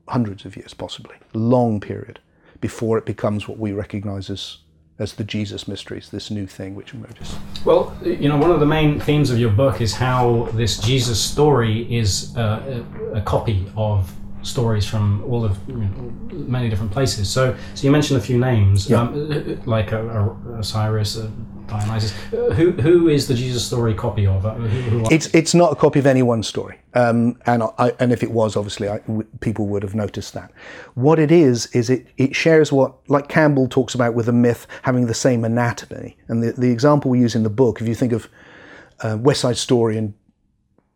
hundreds 0.09 0.45
of 0.45 0.57
years, 0.57 0.75
possibly, 0.75 1.17
long 1.33 1.81
period, 1.81 2.21
before 2.61 2.99
it 2.99 3.05
becomes 3.05 3.47
what 3.47 3.59
we 3.59 3.73
recognize 3.73 4.31
as 4.31 4.59
as 4.99 5.15
the 5.15 5.25
Jesus 5.25 5.67
mysteries, 5.67 6.11
this 6.11 6.31
new 6.31 6.47
thing 6.47 6.75
which 6.75 6.95
emerges. 6.95 7.35
Well, 7.65 7.97
you 8.05 8.29
know, 8.29 8.37
one 8.37 8.51
of 8.51 8.61
the 8.61 8.67
main 8.67 9.01
themes 9.01 9.31
of 9.31 9.39
your 9.39 9.51
book 9.51 9.81
is 9.81 9.95
how 9.95 10.49
this 10.53 10.79
Jesus 10.79 11.21
story 11.21 11.93
is 11.93 12.37
uh, 12.37 12.85
a, 13.13 13.19
a, 13.19 13.21
copy 13.23 13.67
of 13.77 14.15
stories 14.43 14.87
from 14.87 15.23
all 15.25 15.45
of 15.45 15.59
you 15.69 15.75
know, 15.75 16.13
many 16.31 16.69
different 16.69 16.93
places. 16.93 17.29
So, 17.29 17.57
so 17.75 17.85
you 17.85 17.91
mentioned 17.91 18.21
a 18.21 18.23
few 18.23 18.39
names, 18.39 18.89
yeah. 18.89 19.03
um, 19.03 19.63
like 19.67 19.93
a, 19.93 20.09
a 20.09 20.59
Osiris, 20.59 21.17
Dionysus. 21.73 22.13
Uh, 22.33 22.53
who 22.55 22.73
who 22.73 23.09
is 23.09 23.29
the 23.29 23.35
Jesus 23.35 23.65
story 23.65 23.95
copy 23.95 24.27
of? 24.27 24.45
Uh, 24.45 24.55
who, 24.55 24.99
who 24.99 25.05
it's 25.11 25.27
it's 25.35 25.55
not 25.55 25.73
a 25.73 25.77
copy 25.77 25.99
of 25.99 26.07
any 26.07 26.23
one 26.23 26.43
story, 26.43 26.79
um, 26.95 27.39
and 27.47 27.63
I, 27.79 27.93
and 27.99 28.13
if 28.13 28.23
it 28.23 28.31
was, 28.31 28.57
obviously, 28.57 28.89
I, 28.89 28.99
w- 28.99 29.27
people 29.41 29.67
would 29.69 29.83
have 29.83 29.95
noticed 29.95 30.35
that. 30.35 30.51
What 30.95 31.19
it 31.19 31.31
is 31.31 31.67
is 31.67 31.91
it 31.91 32.07
it 32.17 32.35
shares 32.35 32.73
what 32.73 32.95
like 33.09 33.29
Campbell 33.29 33.69
talks 33.69 33.95
about 33.95 34.15
with 34.15 34.29
a 34.29 34.33
myth 34.33 34.67
having 34.83 35.07
the 35.07 35.15
same 35.15 35.45
anatomy, 35.45 36.17
and 36.29 36.43
the 36.43 36.53
the 36.53 36.71
example 36.71 37.11
we 37.11 37.21
use 37.21 37.35
in 37.35 37.43
the 37.43 37.51
book, 37.51 37.81
if 37.81 37.89
you 37.89 37.95
think 37.95 38.13
of 38.13 38.29
uh, 39.01 39.17
West 39.21 39.41
Side 39.41 39.57
Story 39.57 39.97
and 39.97 40.15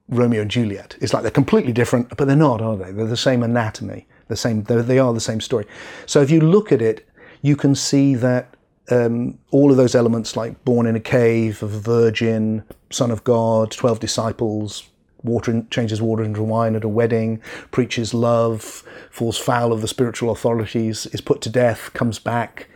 Romeo 0.08 0.42
and 0.42 0.50
Juliet, 0.50 0.96
it's 1.00 1.12
like 1.12 1.22
they're 1.22 1.30
completely 1.30 1.72
different, 1.72 2.16
but 2.16 2.26
they're 2.26 2.36
not, 2.36 2.62
are 2.62 2.76
they? 2.76 2.92
They're 2.92 3.06
the 3.06 3.16
same 3.16 3.42
anatomy, 3.42 4.06
the 4.28 4.36
same. 4.36 4.62
They 4.62 4.98
are 4.98 5.12
the 5.12 5.20
same 5.20 5.40
story. 5.40 5.66
So 6.06 6.22
if 6.22 6.30
you 6.30 6.40
look 6.40 6.70
at 6.72 6.80
it, 6.80 7.08
you 7.42 7.56
can 7.56 7.75
see 7.75 8.14
that 8.14 8.54
um, 8.90 9.38
all 9.50 9.70
of 9.70 9.76
those 9.76 9.94
elements, 9.94 10.36
like 10.36 10.64
born 10.64 10.86
in 10.86 10.96
a 10.96 11.00
cave, 11.00 11.62
of 11.62 11.75
a 11.75 11.80
virgin, 11.80 12.64
son 12.90 13.10
of 13.10 13.25
God, 13.25 13.70
12 13.72 14.00
disciples, 14.00 14.88
water 15.22 15.64
changes 15.70 16.00
water 16.00 16.22
into 16.22 16.42
wine 16.42 16.76
at 16.76 16.84
a 16.84 16.88
wedding, 16.88 17.40
preaches 17.70 18.14
love, 18.14 18.84
falls 19.10 19.38
foul 19.38 19.72
of 19.72 19.80
the 19.80 19.88
spiritual 19.88 20.30
authorities, 20.30 21.06
is 21.06 21.20
put 21.20 21.40
to 21.42 21.50
death, 21.50 21.92
comes 21.92 22.18
back. 22.18 22.68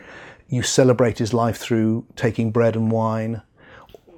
You 0.49 0.63
celebrate 0.63 1.19
his 1.19 1.33
life 1.33 1.59
through 1.59 2.07
taking 2.17 2.51
bread 2.51 2.75
and 2.75 2.91
wine. 2.91 3.43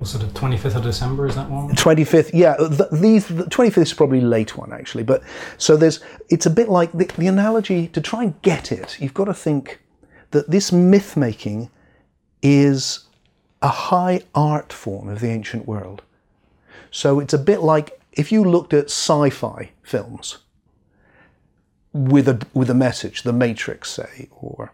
Was 0.02 0.16
it 0.16 0.18
the 0.18 0.26
25th 0.40 0.74
of 0.74 0.82
December? 0.82 1.28
Is 1.28 1.36
that 1.36 1.48
one? 1.48 1.70
25th, 1.76 2.32
yeah. 2.34 2.56
The, 2.56 2.88
these 2.90 3.28
the 3.28 3.44
25th 3.44 3.78
is 3.78 3.92
probably 3.92 4.20
late 4.20 4.56
one 4.58 4.72
actually, 4.72 5.04
but 5.04 5.22
so 5.58 5.76
there's. 5.76 6.00
It's 6.28 6.44
a 6.44 6.50
bit 6.50 6.68
like 6.68 6.90
the, 6.90 7.04
the 7.16 7.28
analogy 7.28 7.86
to 7.86 8.00
try 8.00 8.24
and 8.24 8.42
get 8.42 8.72
it. 8.72 8.98
You've 8.98 9.14
got 9.14 9.26
to 9.26 9.34
think 9.34 9.80
that 10.32 10.50
this 10.50 10.72
myth 10.72 11.16
making 11.16 11.70
is 12.42 13.04
a 13.62 13.68
high 13.68 14.22
art 14.34 14.72
form 14.72 15.08
of 15.08 15.20
the 15.20 15.28
ancient 15.28 15.68
world. 15.68 16.02
So 16.90 17.20
it's 17.20 17.32
a 17.32 17.38
bit 17.38 17.60
like 17.60 18.00
if 18.12 18.32
you 18.32 18.42
looked 18.42 18.74
at 18.74 18.86
sci-fi 18.86 19.70
films 19.84 20.38
with 21.92 22.26
a 22.26 22.44
with 22.54 22.70
a 22.70 22.74
message, 22.74 23.22
The 23.22 23.32
Matrix, 23.32 23.90
say, 23.90 24.28
or 24.32 24.72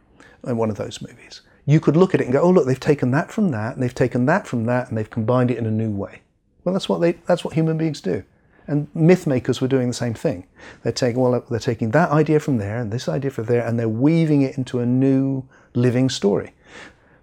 uh, 0.48 0.54
one 0.54 0.70
of 0.70 0.78
those 0.78 1.02
movies, 1.02 1.42
you 1.68 1.80
could 1.80 1.98
look 1.98 2.14
at 2.14 2.20
it 2.22 2.24
and 2.24 2.32
go, 2.32 2.40
"Oh, 2.40 2.50
look, 2.50 2.66
they've 2.66 2.80
taken 2.80 3.10
that 3.10 3.30
from 3.30 3.50
that, 3.50 3.74
and 3.74 3.82
they've 3.82 3.94
taken 3.94 4.24
that 4.24 4.46
from 4.46 4.64
that, 4.64 4.88
and 4.88 4.96
they've 4.96 5.10
combined 5.18 5.50
it 5.50 5.58
in 5.58 5.66
a 5.66 5.70
new 5.70 5.90
way." 5.90 6.22
Well, 6.64 6.72
that's 6.72 6.88
what 6.88 7.00
they 7.02 7.12
that's 7.26 7.44
what 7.44 7.54
human 7.54 7.76
beings 7.76 8.00
do. 8.00 8.24
And 8.66 8.88
myth 8.94 9.26
makers 9.26 9.60
were 9.60 9.68
doing 9.68 9.88
the 9.88 9.94
same 9.94 10.14
thing. 10.14 10.46
They're 10.82 10.92
taking 10.92 11.20
well, 11.20 11.44
they're 11.50 11.58
taking 11.58 11.90
that 11.90 12.10
idea 12.10 12.40
from 12.40 12.56
there 12.56 12.78
and 12.78 12.90
this 12.90 13.08
idea 13.08 13.30
from 13.30 13.44
there, 13.44 13.66
and 13.66 13.78
they're 13.78 13.88
weaving 13.88 14.42
it 14.42 14.56
into 14.56 14.80
a 14.80 14.86
new 14.86 15.44
living 15.74 16.08
story. 16.08 16.54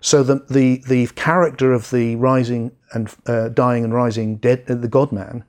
So 0.05 0.21
the, 0.21 0.45
the, 0.47 0.83
the 0.87 1.07
character 1.15 1.73
of 1.73 1.89
the 1.89 2.15
rising 2.15 2.71
and 2.93 3.11
uh, 3.25 3.49
dying 3.49 3.83
and 3.83 3.91
rising 3.91 4.37
dead, 4.37 4.63
uh, 4.69 4.75
the 4.75 4.87
God 4.87 5.11
man, 5.11 5.43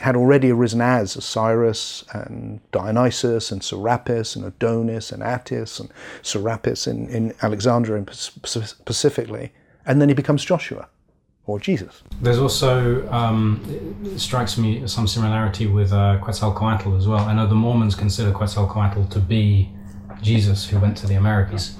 had 0.00 0.16
already 0.16 0.50
arisen 0.50 0.80
as 0.80 1.16
Osiris 1.16 2.04
and 2.12 2.60
Dionysus 2.72 3.52
and 3.52 3.62
Serapis 3.62 4.34
and 4.34 4.44
Adonis 4.44 5.12
and 5.12 5.22
Attis 5.22 5.78
and 5.78 5.90
Serapis 6.22 6.86
in, 6.86 7.08
in 7.08 7.34
Alexandria 7.42 7.98
and 7.98 8.10
specifically. 8.12 9.52
And 9.86 10.00
then 10.00 10.08
he 10.08 10.14
becomes 10.14 10.44
Joshua 10.44 10.88
or 11.46 11.58
Jesus. 11.60 12.02
There's 12.20 12.38
also, 12.38 13.08
um, 13.10 13.60
it 14.04 14.18
strikes 14.18 14.56
me 14.56 14.86
some 14.86 15.06
similarity 15.06 15.66
with 15.66 15.92
uh, 15.92 16.18
Quetzalcoatl 16.22 16.96
as 16.96 17.06
well. 17.06 17.20
I 17.20 17.34
know 17.34 17.46
the 17.46 17.54
Mormons 17.54 17.94
consider 17.94 18.32
Quetzalcoatl 18.32 19.04
to 19.10 19.18
be 19.18 19.70
Jesus 20.20 20.68
who 20.68 20.78
went 20.78 20.96
to 20.98 21.06
the 21.06 21.14
Americas. 21.14 21.76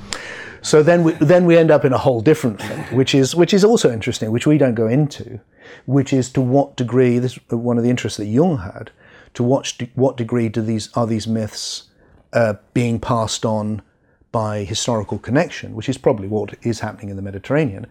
So 0.63 0.83
then 0.83 1.03
we, 1.03 1.13
then 1.15 1.45
we 1.45 1.57
end 1.57 1.73
up 1.73 1.85
in 1.85 1.93
a 1.93 1.99
whole 1.99 2.21
different 2.21 2.63
thing, 2.63 2.97
which 2.97 3.15
is, 3.15 3.35
which 3.35 3.53
is 3.53 3.65
also 3.65 3.93
interesting, 3.93 4.31
which 4.31 4.47
we 4.47 4.59
don't 4.59 4.77
go 4.77 4.87
into, 4.87 5.41
which 5.87 6.13
is 6.13 6.31
to 6.31 6.41
what 6.41 6.77
degree, 6.77 7.19
this 7.19 7.35
one 7.51 7.79
of 7.79 7.85
the 7.85 7.91
interests 7.91 8.17
that 8.19 8.27
Jung 8.27 8.59
had, 8.59 8.93
to 9.35 9.43
what, 9.43 9.73
what 9.97 10.17
degree 10.17 10.49
do 10.49 10.63
these, 10.63 10.89
are 10.95 11.07
these 11.07 11.27
myths 11.27 11.91
uh, 12.33 12.55
being 12.75 13.01
passed 13.01 13.45
on 13.45 13.83
by 14.31 14.63
historical 14.65 15.19
connection, 15.19 15.75
which 15.75 15.89
is 15.89 15.99
probably 15.99 16.29
what 16.29 16.55
is 16.63 16.81
happening 16.81 17.11
in 17.11 17.17
the 17.17 17.23
Mediterranean, 17.23 17.87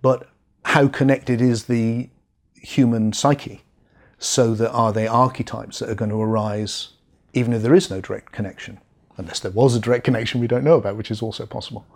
but 0.00 0.28
how 0.64 0.88
connected 0.88 1.40
is 1.40 1.64
the 1.64 2.08
human 2.54 3.12
psyche? 3.12 3.62
So 4.18 4.54
that 4.54 4.70
are 4.70 4.92
they 4.92 5.06
archetypes 5.06 5.80
that 5.80 5.90
are 5.90 5.94
going 5.94 6.10
to 6.10 6.20
arise 6.20 6.94
even 7.34 7.52
if 7.52 7.60
there 7.60 7.74
is 7.74 7.90
no 7.90 8.00
direct 8.00 8.32
connection? 8.32 8.80
Unless 9.18 9.40
there 9.40 9.50
was 9.50 9.74
a 9.74 9.80
direct 9.80 10.04
connection 10.04 10.40
we 10.40 10.46
don't 10.46 10.64
know 10.64 10.76
about, 10.76 10.96
which 10.96 11.10
is 11.10 11.22
also 11.22 11.46
possible. 11.46 11.86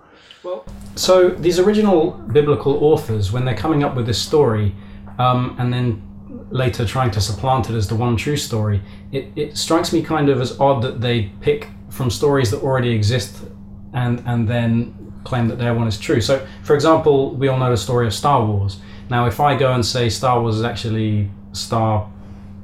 Well, 0.42 0.64
so 0.96 1.28
these 1.28 1.58
original 1.58 2.12
biblical 2.12 2.82
authors, 2.82 3.30
when 3.30 3.44
they're 3.44 3.56
coming 3.56 3.84
up 3.84 3.94
with 3.94 4.06
this 4.06 4.20
story, 4.20 4.74
um, 5.18 5.54
and 5.58 5.72
then 5.72 6.02
later 6.50 6.86
trying 6.86 7.10
to 7.10 7.20
supplant 7.20 7.68
it 7.68 7.74
as 7.74 7.88
the 7.88 7.94
one 7.94 8.16
true 8.16 8.36
story, 8.36 8.80
it, 9.12 9.26
it 9.36 9.56
strikes 9.56 9.92
me 9.92 10.02
kind 10.02 10.28
of 10.28 10.40
as 10.40 10.58
odd 10.58 10.82
that 10.82 11.00
they 11.00 11.30
pick 11.40 11.68
from 11.90 12.10
stories 12.10 12.50
that 12.50 12.62
already 12.62 12.90
exist 12.90 13.44
and 13.92 14.22
and 14.26 14.48
then 14.48 14.94
claim 15.24 15.48
that 15.48 15.58
their 15.58 15.74
one 15.74 15.86
is 15.86 15.98
true. 15.98 16.20
So, 16.20 16.46
for 16.62 16.74
example, 16.74 17.34
we 17.34 17.48
all 17.48 17.58
know 17.58 17.70
the 17.70 17.76
story 17.76 18.06
of 18.06 18.14
Star 18.14 18.44
Wars. 18.44 18.78
Now, 19.10 19.26
if 19.26 19.40
I 19.40 19.56
go 19.56 19.72
and 19.72 19.84
say 19.84 20.08
Star 20.08 20.40
Wars 20.40 20.56
is 20.56 20.62
actually 20.62 21.30
Star, 21.52 22.10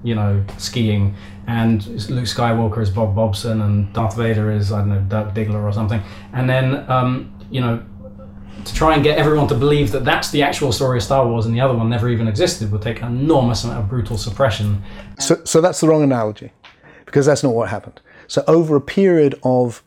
you 0.02 0.14
know, 0.14 0.44
skiing, 0.58 1.14
and 1.46 1.86
Luke 2.10 2.24
Skywalker 2.24 2.82
is 2.82 2.90
Bob 2.90 3.14
Bobson, 3.14 3.60
and 3.62 3.92
Darth 3.92 4.16
Vader 4.16 4.50
is 4.50 4.72
I 4.72 4.80
don't 4.80 4.88
know 4.88 5.00
Dirk 5.00 5.34
Diggler 5.34 5.62
or 5.62 5.72
something, 5.72 6.02
and 6.32 6.48
then 6.48 6.88
um, 6.90 7.32
you 7.50 7.60
know, 7.60 7.82
to 8.64 8.74
try 8.74 8.94
and 8.94 9.04
get 9.04 9.18
everyone 9.18 9.46
to 9.48 9.54
believe 9.54 9.92
that 9.92 10.04
that's 10.04 10.30
the 10.30 10.42
actual 10.42 10.72
story 10.72 10.98
of 10.98 11.04
Star 11.04 11.26
Wars 11.26 11.46
and 11.46 11.54
the 11.54 11.60
other 11.60 11.74
one 11.74 11.88
never 11.88 12.08
even 12.08 12.26
existed 12.26 12.72
would 12.72 12.82
take 12.82 13.00
an 13.02 13.08
enormous 13.18 13.64
amount 13.64 13.80
of 13.80 13.88
brutal 13.88 14.18
suppression. 14.18 14.82
So, 15.18 15.40
so 15.44 15.60
that's 15.60 15.80
the 15.80 15.88
wrong 15.88 16.02
analogy, 16.02 16.52
because 17.04 17.26
that's 17.26 17.44
not 17.44 17.54
what 17.54 17.68
happened. 17.68 18.00
So 18.26 18.42
over 18.48 18.74
a 18.74 18.80
period 18.80 19.38
of 19.44 19.84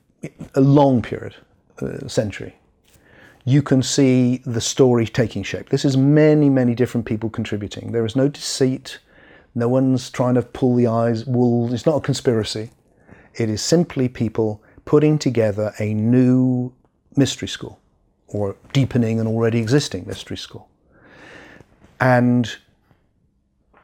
a 0.56 0.62
long 0.62 1.02
period, 1.02 1.36
a 1.80 2.08
century, 2.08 2.56
you 3.44 3.62
can 3.62 3.82
see 3.84 4.42
the 4.46 4.62
story 4.62 5.06
taking 5.08 5.44
shape. 5.44 5.70
This 5.70 5.84
is 5.84 5.98
many, 5.98 6.50
many 6.50 6.74
different 6.76 7.06
people 7.06 7.30
contributing. 7.30 7.92
There 7.92 8.06
is 8.06 8.16
no 8.16 8.30
deceit. 8.30 9.00
No 9.56 9.68
one's 9.68 10.10
trying 10.10 10.36
to 10.36 10.42
pull 10.42 10.76
the 10.76 10.88
eyes 10.88 11.26
wool. 11.26 11.74
It's 11.74 11.86
not 11.86 11.98
a 11.98 12.02
conspiracy. 12.02 12.72
It 13.36 13.50
is 13.50 13.62
simply 13.62 14.10
people 14.10 14.64
putting 14.86 15.20
together 15.20 15.74
a 15.80 15.94
new 15.94 16.74
mystery 17.16 17.48
school 17.48 17.80
or 18.28 18.56
deepening 18.74 19.20
an 19.20 19.28
already 19.28 19.60
existing 19.60 20.06
mystery 20.08 20.38
school. 20.38 20.70
And 22.00 22.56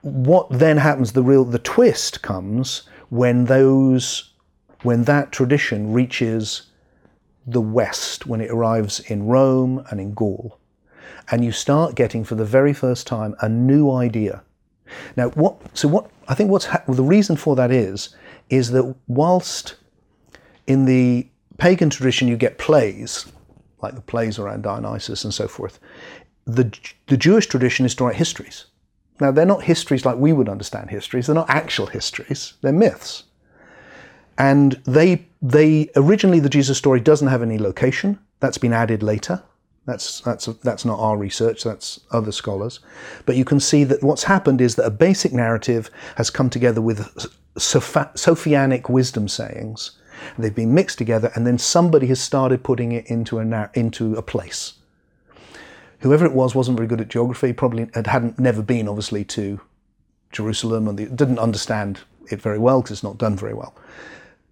what 0.02 0.50
then 0.50 0.78
happens, 0.78 1.12
the 1.12 1.24
real 1.24 1.44
the 1.44 1.60
twist 1.60 2.22
comes 2.22 2.84
when 3.10 3.46
those 3.46 4.32
when 4.84 5.04
that 5.06 5.32
tradition 5.32 5.92
reaches 5.94 6.64
the 7.48 7.62
West, 7.62 8.28
when 8.28 8.42
it 8.42 8.52
arrives 8.52 9.00
in 9.00 9.26
Rome 9.26 9.84
and 9.90 10.00
in 10.00 10.14
Gaul. 10.14 10.60
And 11.32 11.44
you 11.44 11.52
start 11.52 11.96
getting 11.96 12.24
for 12.24 12.36
the 12.36 12.46
very 12.46 12.74
first 12.74 13.08
time 13.08 13.36
a 13.42 13.50
new 13.50 13.92
idea. 13.92 14.44
Now, 15.16 15.30
what? 15.32 15.58
So 15.78 15.88
what? 15.88 16.10
I 16.28 16.34
think 16.34 16.50
what's 16.50 16.66
ha- 16.66 16.84
well, 16.88 16.96
the 16.96 17.04
reason 17.04 17.36
for 17.36 17.56
that 17.56 17.72
is 17.72 18.16
is 18.50 18.72
that 18.72 18.96
whilst 19.08 19.76
in 20.68 20.86
the 20.86 21.28
pagan 21.58 21.90
tradition 21.90 22.28
you 22.28 22.38
get 22.38 22.58
plays, 22.58 23.26
like 23.82 23.96
the 23.96 24.02
plays 24.02 24.40
around 24.40 24.64
Dionysus 24.64 25.24
and 25.24 25.34
so 25.34 25.48
forth, 25.48 25.80
the 26.46 26.72
the 27.08 27.18
Jewish 27.18 27.48
tradition 27.48 27.86
is 27.86 27.96
to 27.96 28.06
write 28.06 28.16
histories. 28.16 28.66
Now, 29.20 29.32
they're 29.32 29.46
not 29.46 29.64
histories 29.64 30.06
like 30.06 30.18
we 30.18 30.34
would 30.34 30.50
understand 30.50 30.90
histories. 30.90 31.28
They're 31.28 31.36
not 31.36 31.50
actual 31.50 31.86
histories. 31.86 32.54
They're 32.62 32.74
myths. 32.74 33.24
And 34.38 34.74
they 34.84 35.26
they 35.42 35.90
originally 35.96 36.42
the 36.42 36.50
Jesus 36.50 36.78
story 36.78 37.00
doesn't 37.00 37.30
have 37.30 37.42
any 37.42 37.58
location. 37.58 38.20
That's 38.42 38.58
been 38.58 38.74
added 38.74 39.02
later. 39.02 39.42
That's 39.86 40.22
that's 40.22 40.46
that's 40.46 40.86
not 40.86 41.00
our 41.00 41.18
research. 41.18 41.64
That's 41.64 42.00
other 42.12 42.32
scholars. 42.32 42.80
But 43.26 43.36
you 43.36 43.46
can 43.46 43.60
see 43.60 43.84
that 43.84 44.04
what's 44.04 44.24
happened 44.24 44.62
is 44.62 44.76
that 44.76 44.86
a 44.86 44.92
basic 44.92 45.32
narrative 45.32 45.92
has 46.16 46.30
come 46.30 46.50
together 46.50 46.82
with 46.82 47.00
Sophianic 47.56 48.90
wisdom 48.90 49.28
sayings. 49.28 49.92
They've 50.38 50.56
been 50.56 50.74
mixed 50.74 50.98
together, 50.98 51.32
and 51.36 51.46
then 51.46 51.58
somebody 51.58 52.08
has 52.08 52.20
started 52.20 52.64
putting 52.64 52.94
it 52.94 53.06
into 53.08 53.38
a 53.40 53.70
into 53.74 54.16
a 54.16 54.22
place. 54.22 54.74
Whoever 56.00 56.26
it 56.26 56.34
was 56.34 56.56
wasn't 56.56 56.78
very 56.78 56.88
good 56.88 57.02
at 57.02 57.10
geography. 57.10 57.54
Probably 57.54 57.88
hadn't 57.94 58.40
never 58.40 58.64
been, 58.64 58.88
obviously, 58.88 59.24
to 59.26 59.60
Jerusalem, 60.32 60.88
and 60.88 60.98
they 60.98 61.06
didn't 61.06 61.40
understand 61.40 62.02
it 62.32 62.42
very 62.42 62.58
well 62.58 62.82
because 62.82 62.98
it's 62.98 63.04
not 63.04 63.20
done 63.20 63.36
very 63.36 63.54
well 63.54 63.76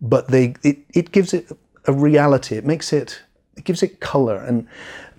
but 0.03 0.27
they 0.27 0.53
it, 0.63 0.79
it 0.93 1.11
gives 1.11 1.33
it 1.33 1.47
a 1.87 1.93
reality. 1.93 2.55
It 2.55 2.65
makes 2.65 2.93
it 2.93 3.23
it 3.55 3.63
gives 3.63 3.81
it 3.81 3.99
color 3.99 4.37
and 4.37 4.67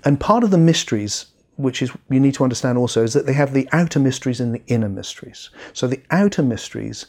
and 0.04 0.20
part 0.20 0.44
of 0.44 0.50
the 0.50 0.58
mysteries 0.58 1.26
which 1.56 1.82
is 1.82 1.92
you 2.10 2.20
need 2.20 2.34
to 2.34 2.44
understand 2.44 2.78
also 2.78 3.02
is 3.02 3.12
that 3.12 3.26
they 3.26 3.32
have 3.32 3.52
the 3.52 3.68
outer 3.72 4.00
mysteries 4.00 4.40
and 4.40 4.54
the 4.54 4.62
inner 4.66 4.88
mysteries. 4.88 5.50
So 5.72 5.86
the 5.86 6.02
outer 6.10 6.42
mysteries 6.42 7.06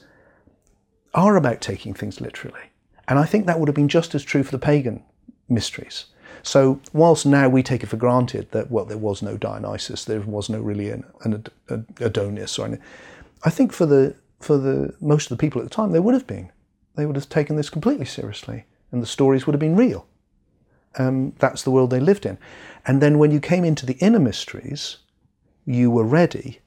are 1.13 1.35
about 1.35 1.61
taking 1.61 1.93
things 1.93 2.21
literally. 2.21 2.71
And 3.07 3.17
I 3.17 3.25
think 3.25 3.45
that 3.45 3.59
would 3.59 3.69
have 3.69 3.75
been 3.75 3.87
just 3.87 4.13
as 4.15 4.23
true 4.23 4.43
for 4.43 4.51
the 4.51 4.59
pagan 4.59 5.03
mysteries. 5.49 6.05
So 6.43 6.79
whilst 6.93 7.25
now 7.25 7.49
we 7.49 7.63
take 7.63 7.83
it 7.83 7.87
for 7.87 7.97
granted 7.97 8.51
that 8.51 8.69
well 8.69 8.85
there 8.85 8.97
was 8.97 9.21
no 9.21 9.37
Dionysus, 9.37 10.05
there 10.05 10.21
was 10.21 10.49
no 10.49 10.59
really 10.59 10.91
an, 10.91 11.03
an 11.23 11.87
Adonis 11.99 12.59
or 12.59 12.65
anything, 12.65 12.85
I 13.43 13.49
think 13.49 13.73
for 13.73 13.85
the 13.85 14.15
for 14.39 14.57
the 14.57 14.93
most 15.01 15.31
of 15.31 15.37
the 15.37 15.41
people 15.41 15.61
at 15.61 15.67
the 15.67 15.73
time 15.73 15.91
there 15.91 16.01
would 16.01 16.13
have 16.13 16.27
been 16.27 16.51
they 16.95 17.05
would 17.05 17.15
have 17.15 17.29
taken 17.29 17.55
this 17.55 17.69
completely 17.69 18.05
seriously 18.05 18.65
and 18.91 19.01
the 19.01 19.07
stories 19.07 19.47
would 19.47 19.53
have 19.53 19.59
been 19.59 19.75
real. 19.75 20.07
Um, 20.97 21.33
that's 21.39 21.63
the 21.63 21.71
world 21.71 21.89
they 21.89 21.99
lived 21.99 22.25
in. 22.25 22.37
And 22.85 23.01
then 23.01 23.17
when 23.17 23.31
you 23.31 23.39
came 23.39 23.65
into 23.65 23.85
the 23.85 23.97
inner 23.99 24.19
mysteries, 24.19 24.97
you 25.65 25.91
were 25.91 26.03
ready. 26.03 26.59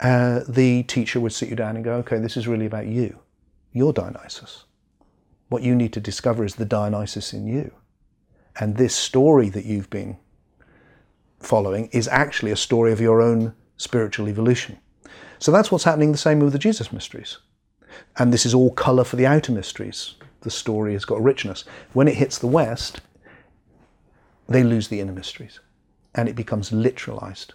Uh, 0.00 0.40
the 0.48 0.84
teacher 0.84 1.20
would 1.20 1.32
sit 1.32 1.50
you 1.50 1.56
down 1.56 1.76
and 1.76 1.84
go, 1.84 1.94
okay, 1.94 2.18
this 2.18 2.36
is 2.36 2.48
really 2.48 2.66
about 2.66 2.86
you. 2.86 3.18
You're 3.72 3.92
Dionysus. 3.92 4.64
What 5.48 5.62
you 5.62 5.74
need 5.74 5.92
to 5.92 6.00
discover 6.00 6.44
is 6.44 6.54
the 6.54 6.64
Dionysus 6.64 7.32
in 7.32 7.46
you. 7.46 7.72
And 8.58 8.76
this 8.76 8.94
story 8.94 9.48
that 9.50 9.64
you've 9.64 9.90
been 9.90 10.16
following 11.38 11.88
is 11.92 12.08
actually 12.08 12.52
a 12.52 12.56
story 12.56 12.92
of 12.92 13.00
your 13.00 13.20
own 13.20 13.54
spiritual 13.76 14.28
evolution. 14.28 14.78
So 15.38 15.50
that's 15.50 15.72
what's 15.72 15.84
happening 15.84 16.12
the 16.12 16.18
same 16.18 16.38
with 16.40 16.52
the 16.52 16.58
Jesus 16.58 16.92
mysteries. 16.92 17.38
And 18.18 18.32
this 18.32 18.46
is 18.46 18.54
all 18.54 18.70
colour 18.72 19.04
for 19.04 19.16
the 19.16 19.26
outer 19.26 19.52
mysteries. 19.52 20.14
The 20.42 20.50
story 20.50 20.92
has 20.92 21.04
got 21.04 21.22
richness. 21.22 21.64
When 21.92 22.08
it 22.08 22.16
hits 22.16 22.38
the 22.38 22.46
West, 22.46 23.00
they 24.50 24.62
lose 24.64 24.88
the 24.88 25.00
inner 25.00 25.12
mysteries 25.12 25.60
and 26.14 26.28
it 26.28 26.36
becomes 26.36 26.70
literalized. 26.70 27.52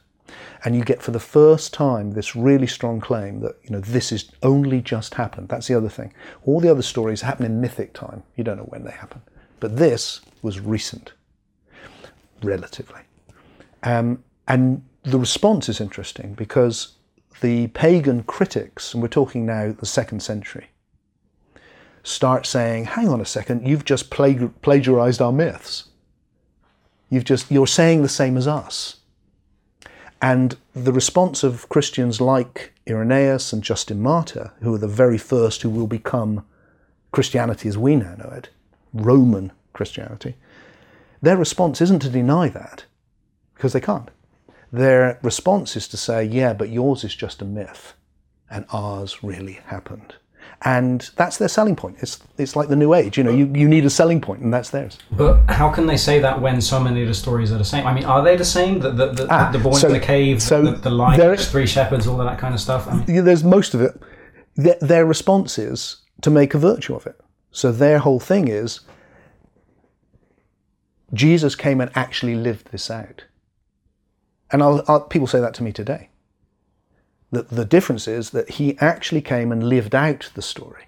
And 0.63 0.75
you 0.75 0.83
get 0.83 1.03
for 1.03 1.11
the 1.11 1.19
first 1.19 1.73
time 1.73 2.11
this 2.11 2.35
really 2.35 2.65
strong 2.65 2.99
claim 2.99 3.41
that, 3.41 3.57
you 3.63 3.69
know, 3.69 3.81
this 3.81 4.11
is 4.11 4.31
only 4.41 4.81
just 4.81 5.13
happened. 5.13 5.49
That's 5.49 5.67
the 5.67 5.75
other 5.75 5.89
thing. 5.89 6.13
All 6.45 6.59
the 6.59 6.71
other 6.71 6.81
stories 6.81 7.21
happen 7.21 7.45
in 7.45 7.61
mythic 7.61 7.93
time. 7.93 8.23
You 8.35 8.43
don't 8.43 8.57
know 8.57 8.63
when 8.63 8.85
they 8.85 8.91
happen. 8.91 9.21
But 9.59 9.77
this 9.77 10.21
was 10.41 10.59
recent, 10.59 11.13
relatively. 12.41 13.01
Um, 13.83 14.23
and 14.47 14.83
the 15.03 15.19
response 15.19 15.69
is 15.69 15.79
interesting 15.79 16.33
because 16.33 16.95
the 17.41 17.67
pagan 17.67 18.23
critics, 18.23 18.93
and 18.93 19.03
we're 19.03 19.09
talking 19.09 19.45
now 19.45 19.73
the 19.73 19.85
second 19.85 20.23
century, 20.23 20.67
start 22.03 22.45
saying, 22.45 22.85
hang 22.85 23.09
on 23.09 23.21
a 23.21 23.25
second, 23.25 23.67
you've 23.67 23.85
just 23.85 24.09
plagiarized 24.09 25.21
our 25.21 25.31
myths. 25.31 25.89
You've 27.09 27.25
just, 27.25 27.51
you're 27.51 27.67
saying 27.67 28.01
the 28.01 28.09
same 28.09 28.37
as 28.37 28.47
us. 28.47 28.97
And 30.21 30.57
the 30.73 30.93
response 30.93 31.43
of 31.43 31.69
Christians 31.69 32.19
like 32.19 32.73
Irenaeus 32.89 33.53
and 33.53 33.63
Justin 33.63 34.01
Martyr, 34.01 34.53
who 34.61 34.73
are 34.73 34.79
the 34.79 34.87
very 34.87 35.17
first 35.17 35.61
who 35.61 35.69
will 35.69 35.87
become 35.87 36.45
Christianity 37.11 37.69
as 37.69 37.77
we 37.77 37.95
now 37.95 38.15
know 38.15 38.29
it, 38.29 38.49
Roman 38.93 39.51
Christianity, 39.73 40.35
their 41.21 41.37
response 41.37 41.81
isn't 41.81 41.99
to 41.99 42.09
deny 42.09 42.49
that, 42.49 42.85
because 43.53 43.73
they 43.73 43.81
can't. 43.81 44.09
Their 44.71 45.19
response 45.21 45.75
is 45.75 45.87
to 45.89 45.97
say, 45.97 46.23
yeah, 46.23 46.53
but 46.53 46.69
yours 46.69 47.03
is 47.03 47.15
just 47.15 47.41
a 47.41 47.45
myth 47.45 47.93
and 48.49 48.65
ours 48.71 49.23
really 49.23 49.59
happened. 49.65 50.15
And 50.65 51.07
that's 51.15 51.37
their 51.37 51.47
selling 51.47 51.75
point. 51.75 51.97
It's, 52.01 52.19
it's 52.39 52.55
like 52.55 52.69
the 52.69 52.75
new 52.75 52.95
age, 52.95 53.19
you 53.19 53.23
know, 53.23 53.29
you, 53.29 53.45
you 53.53 53.67
need 53.69 53.85
a 53.85 53.89
selling 53.89 54.19
point 54.19 54.41
and 54.41 54.51
that's 54.51 54.71
theirs. 54.71 54.97
But 55.11 55.45
how 55.47 55.69
can 55.69 55.85
they 55.85 55.95
say 55.95 56.17
that 56.19 56.41
when 56.41 56.59
so 56.59 56.79
many 56.79 57.03
of 57.03 57.07
the 57.07 57.13
stories 57.13 57.51
are 57.51 57.59
the 57.59 57.63
same? 57.63 57.85
I 57.85 57.93
mean, 57.93 58.05
are 58.05 58.23
they 58.23 58.35
the 58.35 58.45
same? 58.45 58.79
The, 58.79 58.89
the, 58.89 59.11
the, 59.11 59.27
ah, 59.29 59.51
the 59.51 59.59
boy 59.59 59.73
so, 59.73 59.87
in 59.87 59.93
the 59.93 59.99
cave, 59.99 60.41
so 60.41 60.63
the, 60.63 60.71
the 60.71 60.89
light, 60.89 61.39
three 61.39 61.67
shepherds, 61.67 62.07
all 62.07 62.19
of 62.19 62.25
that 62.25 62.39
kind 62.39 62.55
of 62.55 62.59
stuff? 62.59 62.87
I 62.87 62.95
mean, 63.05 63.23
there's 63.23 63.43
most 63.43 63.75
of 63.75 63.81
it. 63.81 64.01
Their, 64.55 64.77
their 64.81 65.05
response 65.05 65.59
is 65.59 65.97
to 66.21 66.31
make 66.31 66.55
a 66.55 66.57
virtue 66.57 66.95
of 66.95 67.05
it. 67.05 67.21
So 67.51 67.71
their 67.71 67.99
whole 67.99 68.19
thing 68.19 68.47
is 68.47 68.79
Jesus 71.13 71.55
came 71.55 71.79
and 71.79 71.91
actually 71.93 72.33
lived 72.33 72.71
this 72.71 72.89
out. 72.89 73.25
And 74.51 74.63
I'll, 74.63 74.83
I'll, 74.87 75.01
people 75.01 75.27
say 75.27 75.39
that 75.39 75.53
to 75.55 75.63
me 75.63 75.71
today. 75.71 76.09
The, 77.31 77.43
the 77.43 77.65
difference 77.65 78.07
is 78.07 78.29
that 78.31 78.51
he 78.51 78.77
actually 78.79 79.21
came 79.21 79.51
and 79.51 79.67
lived 79.67 79.95
out 79.95 80.31
the 80.35 80.41
story. 80.41 80.85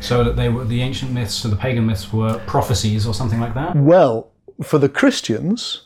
So 0.00 0.24
that 0.24 0.36
they 0.36 0.48
were 0.48 0.64
the 0.64 0.80
ancient 0.80 1.12
myths 1.12 1.44
or 1.44 1.48
the 1.48 1.56
pagan 1.56 1.86
myths 1.86 2.12
were 2.12 2.38
prophecies 2.46 3.06
or 3.06 3.14
something 3.14 3.38
like 3.38 3.54
that. 3.54 3.76
Well, 3.76 4.30
for 4.62 4.78
the 4.78 4.88
Christians, 4.88 5.82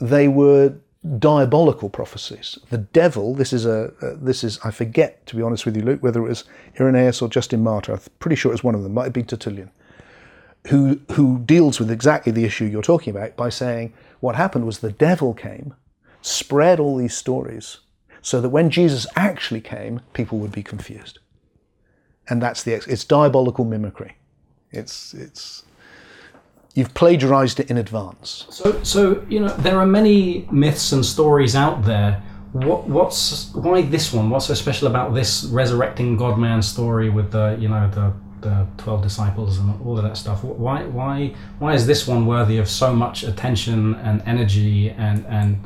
they 0.00 0.26
were 0.26 0.74
diabolical 1.18 1.88
prophecies. 1.88 2.58
The 2.70 2.78
devil. 2.78 3.34
This 3.34 3.52
is 3.52 3.64
a. 3.64 3.92
Uh, 4.02 4.14
this 4.16 4.42
is. 4.42 4.58
I 4.64 4.70
forget 4.72 5.24
to 5.26 5.36
be 5.36 5.42
honest 5.42 5.64
with 5.64 5.76
you, 5.76 5.82
Luke, 5.82 6.02
whether 6.02 6.20
it 6.24 6.28
was 6.28 6.44
Irenaeus 6.80 7.22
or 7.22 7.28
Justin 7.28 7.62
Martyr. 7.62 7.92
I'm 7.92 8.00
pretty 8.18 8.36
sure 8.36 8.50
it 8.50 8.54
was 8.54 8.64
one 8.64 8.74
of 8.74 8.82
them. 8.82 8.94
Might 8.94 9.04
have 9.04 9.12
been 9.12 9.26
Tertullian, 9.26 9.70
who 10.68 11.00
who 11.12 11.38
deals 11.38 11.78
with 11.78 11.90
exactly 11.90 12.32
the 12.32 12.44
issue 12.44 12.64
you're 12.64 12.82
talking 12.82 13.14
about 13.14 13.36
by 13.36 13.48
saying 13.48 13.92
what 14.20 14.34
happened 14.34 14.66
was 14.66 14.80
the 14.80 14.92
devil 14.92 15.34
came 15.34 15.74
spread 16.22 16.80
all 16.80 16.96
these 16.96 17.16
stories 17.16 17.78
so 18.26 18.40
that 18.40 18.48
when 18.48 18.70
Jesus 18.70 19.06
actually 19.14 19.60
came, 19.60 20.00
people 20.12 20.38
would 20.38 20.50
be 20.50 20.64
confused. 20.64 21.20
And 22.28 22.42
that's 22.42 22.64
the 22.64 22.72
it's 22.72 23.04
diabolical 23.04 23.64
mimicry. 23.64 24.16
It's 24.72 25.14
it's 25.14 25.62
you've 26.74 26.92
plagiarized 26.94 27.60
it 27.60 27.70
in 27.70 27.76
advance. 27.78 28.46
So 28.50 28.82
so 28.82 29.24
you 29.28 29.38
know 29.38 29.54
there 29.58 29.78
are 29.78 29.86
many 29.86 30.48
myths 30.50 30.90
and 30.90 31.06
stories 31.06 31.54
out 31.54 31.84
there. 31.84 32.20
What 32.50 32.88
what's 32.88 33.54
why 33.54 33.82
this 33.82 34.12
one? 34.12 34.28
What's 34.28 34.46
so 34.46 34.54
special 34.54 34.88
about 34.88 35.14
this 35.14 35.44
resurrecting 35.44 36.16
God 36.16 36.36
man 36.36 36.62
story 36.62 37.08
with 37.10 37.30
the 37.30 37.56
you 37.60 37.68
know 37.68 37.88
the 37.90 38.12
the 38.40 38.66
12 38.78 39.02
disciples 39.02 39.58
and 39.58 39.80
all 39.86 39.96
of 39.96 40.04
that 40.04 40.16
stuff 40.16 40.44
why 40.44 40.84
why 40.84 41.34
why 41.58 41.72
is 41.72 41.86
this 41.86 42.06
one 42.06 42.26
worthy 42.26 42.58
of 42.58 42.68
so 42.68 42.92
much 42.92 43.22
attention 43.22 43.94
and 43.94 44.22
energy 44.26 44.90
and 44.90 45.24
and 45.26 45.58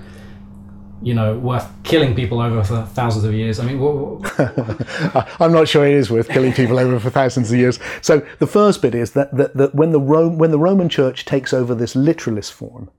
you 1.02 1.14
know, 1.14 1.38
worth 1.38 1.66
killing 1.82 2.14
people 2.14 2.40
over 2.40 2.62
for 2.62 2.82
thousands 2.82 3.24
of 3.24 3.32
years. 3.32 3.58
I 3.58 3.64
mean, 3.64 3.80
what, 3.80 3.94
what? 3.94 5.28
I'm 5.40 5.52
not 5.52 5.66
sure 5.66 5.86
it 5.86 5.94
is 5.94 6.10
worth 6.10 6.28
killing 6.28 6.52
people 6.52 6.78
over 6.78 7.00
for 7.00 7.10
thousands 7.10 7.50
of 7.50 7.58
years. 7.58 7.78
So 8.02 8.26
the 8.38 8.46
first 8.46 8.82
bit 8.82 8.94
is 8.94 9.12
that, 9.12 9.34
that, 9.36 9.56
that 9.56 9.74
when 9.74 9.92
the 9.92 10.00
Rome, 10.00 10.36
when 10.36 10.50
the 10.50 10.58
Roman 10.58 10.88
Church 10.88 11.24
takes 11.24 11.54
over 11.54 11.74
this 11.74 11.96
literalist 11.96 12.52
form, 12.52 12.90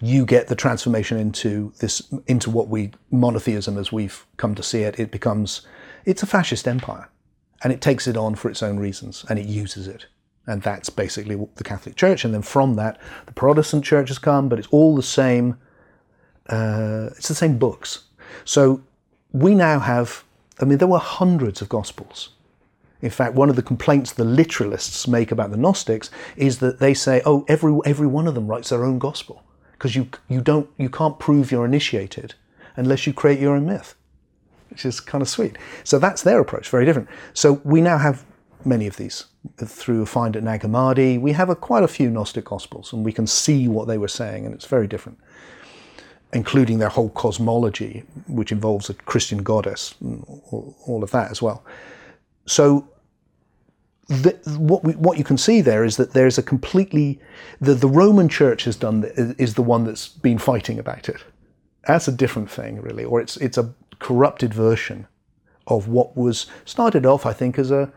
you 0.00 0.24
get 0.24 0.46
the 0.46 0.54
transformation 0.54 1.18
into 1.18 1.72
this 1.80 2.02
into 2.26 2.50
what 2.50 2.68
we 2.68 2.92
monotheism 3.10 3.76
as 3.76 3.92
we've 3.92 4.24
come 4.36 4.54
to 4.54 4.62
see 4.62 4.82
it. 4.82 4.98
It 4.98 5.10
becomes 5.10 5.62
it's 6.04 6.22
a 6.22 6.26
fascist 6.26 6.66
empire, 6.68 7.10
and 7.62 7.72
it 7.72 7.80
takes 7.80 8.06
it 8.06 8.16
on 8.16 8.36
for 8.36 8.48
its 8.48 8.62
own 8.62 8.78
reasons, 8.78 9.24
and 9.28 9.38
it 9.38 9.46
uses 9.46 9.88
it. 9.88 10.06
And 10.46 10.62
that's 10.62 10.88
basically 10.88 11.36
the 11.56 11.64
Catholic 11.64 11.94
Church. 11.94 12.24
And 12.24 12.32
then 12.32 12.40
from 12.40 12.74
that, 12.76 12.98
the 13.26 13.32
Protestant 13.32 13.84
Church 13.84 14.08
has 14.08 14.18
come, 14.18 14.48
but 14.48 14.58
it's 14.58 14.68
all 14.68 14.96
the 14.96 15.02
same 15.02 15.58
uh, 16.48 17.10
it's 17.16 17.28
the 17.28 17.34
same 17.34 17.58
books. 17.58 18.04
So 18.44 18.82
we 19.32 19.54
now 19.54 19.78
have, 19.78 20.24
I 20.60 20.64
mean, 20.64 20.78
there 20.78 20.88
were 20.88 20.98
hundreds 20.98 21.62
of 21.62 21.68
Gospels. 21.68 22.30
In 23.00 23.10
fact, 23.10 23.34
one 23.34 23.50
of 23.50 23.56
the 23.56 23.62
complaints 23.62 24.12
the 24.12 24.24
literalists 24.24 25.06
make 25.06 25.30
about 25.30 25.50
the 25.50 25.56
Gnostics 25.56 26.10
is 26.36 26.58
that 26.58 26.80
they 26.80 26.94
say, 26.94 27.22
oh, 27.24 27.44
every, 27.46 27.78
every 27.84 28.06
one 28.06 28.26
of 28.26 28.34
them 28.34 28.48
writes 28.48 28.70
their 28.70 28.84
own 28.84 28.98
Gospel 28.98 29.44
because 29.72 29.94
you, 29.94 30.08
you, 30.28 30.40
don't, 30.40 30.68
you 30.78 30.88
can't 30.88 31.18
prove 31.18 31.52
you're 31.52 31.64
initiated 31.64 32.34
unless 32.76 33.06
you 33.06 33.12
create 33.12 33.38
your 33.38 33.54
own 33.54 33.66
myth. 33.66 33.94
which 34.70 34.84
is 34.84 35.00
kind 35.00 35.22
of 35.22 35.28
sweet. 35.28 35.56
So 35.84 35.98
that's 35.98 36.22
their 36.22 36.40
approach, 36.40 36.68
very 36.68 36.84
different. 36.84 37.08
So 37.34 37.60
we 37.64 37.80
now 37.80 37.98
have 37.98 38.24
many 38.64 38.86
of 38.86 38.96
these 38.96 39.26
through 39.56 40.06
Find 40.06 40.36
at 40.36 40.42
Nag 40.42 40.62
Hammadi. 40.62 41.20
We 41.20 41.32
have 41.32 41.48
a, 41.48 41.56
quite 41.56 41.84
a 41.84 41.88
few 41.88 42.10
Gnostic 42.10 42.44
Gospels, 42.44 42.92
and 42.92 43.04
we 43.04 43.12
can 43.12 43.26
see 43.26 43.68
what 43.68 43.88
they 43.88 43.98
were 43.98 44.08
saying, 44.08 44.44
and 44.44 44.54
it's 44.54 44.66
very 44.66 44.86
different, 44.86 45.18
including 46.32 46.78
their 46.78 46.88
whole 46.88 47.10
cosmology, 47.10 48.04
which 48.26 48.52
involves 48.52 48.90
a 48.90 48.94
Christian 48.94 49.42
goddess, 49.42 49.94
all, 50.02 51.02
of 51.02 51.10
that 51.10 51.30
as 51.30 51.40
well. 51.40 51.64
So 52.46 52.88
the, 54.08 54.38
what 54.58 54.84
we, 54.84 54.92
what 54.94 55.18
you 55.18 55.24
can 55.24 55.38
see 55.38 55.60
there 55.60 55.84
is 55.84 55.96
that 55.96 56.12
there's 56.12 56.38
a 56.38 56.42
completely 56.42 57.20
the, 57.60 57.74
the 57.74 57.88
Roman 57.88 58.28
Church 58.28 58.64
has 58.64 58.76
done 58.76 59.04
is 59.16 59.54
the 59.54 59.62
one 59.62 59.84
that's 59.84 60.08
been 60.08 60.38
fighting 60.38 60.78
about 60.78 61.08
it. 61.08 61.24
That's 61.86 62.08
a 62.08 62.12
different 62.12 62.50
thing, 62.50 62.80
really, 62.82 63.04
or 63.04 63.20
it's 63.20 63.36
it's 63.38 63.58
a 63.58 63.74
corrupted 63.98 64.52
version 64.52 65.06
of 65.66 65.88
what 65.88 66.16
was 66.16 66.46
started 66.64 67.04
off, 67.04 67.26
I 67.26 67.32
think, 67.32 67.58
as 67.58 67.70
a 67.70 67.92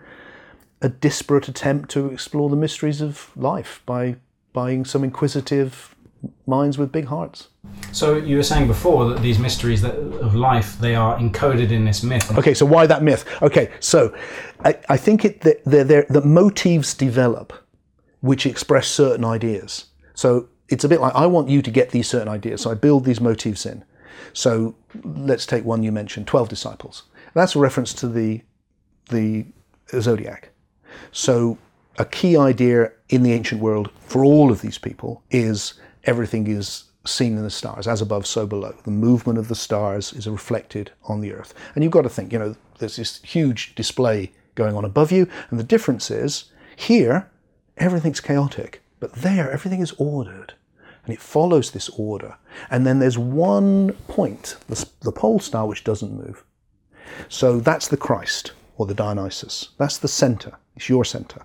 a 0.82 0.89
disparate 0.89 1.48
attempt 1.48 1.89
to 1.91 2.08
explore 2.08 2.50
the 2.50 2.56
mysteries 2.56 3.02
of 3.02 3.32
life 3.36 3.82
by 3.86 4.15
buying 4.52 4.84
some 4.84 5.04
inquisitive 5.04 5.96
minds 6.45 6.77
with 6.77 6.91
big 6.91 7.05
hearts. 7.05 7.49
So 7.91 8.15
you 8.15 8.38
were 8.38 8.43
saying 8.43 8.67
before 8.67 9.10
that 9.10 9.21
these 9.21 9.39
mysteries 9.39 9.81
that, 9.81 9.95
of 9.95 10.36
life 10.36 10.77
they 10.79 10.95
are 10.95 11.17
encoded 11.17 11.71
in 11.71 11.86
this 11.86 12.03
myth. 12.03 12.38
Okay, 12.38 12.53
so 12.53 12.65
why 12.65 12.86
that 12.88 13.03
myth? 13.03 13.25
Okay, 13.41 13.71
so 13.79 14.15
I, 14.63 14.77
I 14.89 14.97
think 14.97 15.25
it 15.25 15.41
that 15.41 15.63
the 15.65 16.21
motifs 16.23 16.93
develop 16.93 17.53
which 18.21 18.45
express 18.45 18.88
certain 18.88 19.25
ideas. 19.25 19.86
So 20.13 20.49
it's 20.69 20.84
a 20.84 20.89
bit 20.89 21.01
like 21.01 21.15
I 21.15 21.25
want 21.25 21.49
you 21.49 21.62
to 21.62 21.71
get 21.71 21.89
these 21.89 22.07
certain 22.07 22.27
ideas, 22.27 22.62
so 22.62 22.71
I 22.71 22.75
build 22.75 23.05
these 23.05 23.19
motifs 23.19 23.65
in. 23.65 23.84
So 24.34 24.75
let's 25.03 25.45
take 25.45 25.65
one 25.65 25.84
you 25.84 25.91
mentioned, 25.91 26.27
twelve 26.27 26.49
disciples. 26.49 27.03
That's 27.34 27.55
a 27.55 27.60
reference 27.60 27.93
to 27.95 28.07
the 28.07 28.41
the 29.10 29.45
zodiac. 29.99 30.49
So 31.12 31.57
a 31.97 32.05
key 32.05 32.38
idea 32.38 32.91
in 33.10 33.23
the 33.23 33.34
ancient 33.34 33.62
world 33.62 33.89
for 33.99 34.23
all 34.23 34.51
of 34.51 34.62
these 34.62 34.77
people 34.77 35.23
is 35.29 35.73
everything 36.04 36.48
is 36.48 36.86
seen 37.06 37.38
in 37.38 37.44
the 37.44 37.50
stars, 37.50 37.88
as 37.88 38.02
above, 38.02 38.28
so 38.28 38.46
below. 38.46 38.76
The 38.84 38.92
movement 38.92 39.40
of 39.40 39.48
the 39.48 39.56
stars 39.56 40.14
is 40.14 40.28
reflected 40.28 40.92
on 41.06 41.22
the 41.22 41.34
earth. 41.34 41.54
And 41.74 41.84
you've 41.84 41.94
got 41.94 42.04
to 42.04 42.10
think, 42.10 42.32
you 42.32 42.40
know, 42.40 42.56
there's 42.78 42.98
this 42.98 43.22
huge 43.24 43.76
display 43.76 44.32
going 44.56 44.76
on 44.76 44.86
above 44.86 45.12
you, 45.12 45.28
and 45.50 45.60
the 45.60 45.64
difference 45.64 46.12
is 46.12 46.46
here, 46.76 47.30
everything's 47.78 48.20
chaotic, 48.20 48.82
but 49.00 49.14
there, 49.14 49.52
everything 49.52 49.82
is 49.82 49.94
ordered. 49.98 50.54
And 51.06 51.14
it 51.14 51.22
follows 51.22 51.72
this 51.72 51.90
order. 51.90 52.38
And 52.70 52.86
then 52.86 53.00
there's 53.00 53.18
one 53.18 53.94
point, 54.08 54.56
the, 54.68 54.88
the 55.02 55.12
pole 55.12 55.40
star, 55.40 55.66
which 55.66 55.84
doesn't 55.84 56.16
move. 56.16 56.44
So 57.28 57.60
that's 57.60 57.88
the 57.88 57.98
Christ 57.98 58.52
or 58.78 58.86
the 58.86 58.94
Dionysus. 58.94 59.70
That's 59.80 59.98
the 59.98 60.08
center. 60.08 60.58
It's 60.76 60.90
your 60.90 61.04
center 61.04 61.42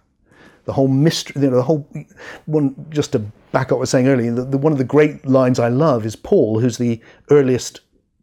the 0.66 0.72
whole 0.72 0.88
mystery, 0.88 1.42
you 1.42 1.50
know, 1.50 1.56
the 1.56 1.62
whole 1.62 1.88
one. 2.44 2.86
Just 2.90 3.12
to 3.12 3.20
back 3.52 3.68
up 3.68 3.72
what 3.72 3.78
I 3.78 3.80
was 3.80 3.90
saying 3.90 4.08
earlier, 4.08 4.32
the, 4.32 4.44
the, 4.44 4.58
one 4.58 4.72
of 4.72 4.78
the 4.78 4.84
great 4.84 5.24
lines 5.26 5.58
I 5.58 5.68
love 5.68 6.04
is 6.04 6.14
Paul, 6.16 6.60
who's 6.60 6.76
the 6.76 7.00
earliest 7.30 7.80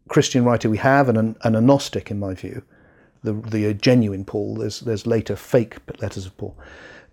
Christian 0.08 0.44
writer 0.44 0.70
we 0.70 0.78
have, 0.78 1.08
and 1.08 1.18
an, 1.18 1.36
an 1.42 1.66
Gnostic 1.66 2.10
in 2.10 2.18
my 2.18 2.34
view, 2.34 2.62
the 3.22 3.32
the 3.32 3.74
genuine 3.74 4.24
Paul. 4.24 4.56
There's 4.56 4.80
there's 4.80 5.06
later 5.06 5.34
fake 5.34 5.78
letters 6.00 6.26
of 6.26 6.36
Paul. 6.36 6.56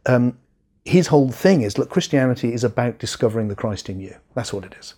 Um, 0.06 0.38
his 0.86 1.08
whole 1.08 1.32
thing 1.32 1.62
is 1.62 1.78
look, 1.78 1.89
Christianity 1.89 2.54
is 2.54 2.63
about 2.63 3.00
discovering 3.00 3.48
the 3.48 3.56
Christ 3.56 3.89
in 3.89 4.00
you. 4.00 4.15
That's 4.36 4.54
what 4.54 4.65
it 4.65 4.76
is. 4.80 4.96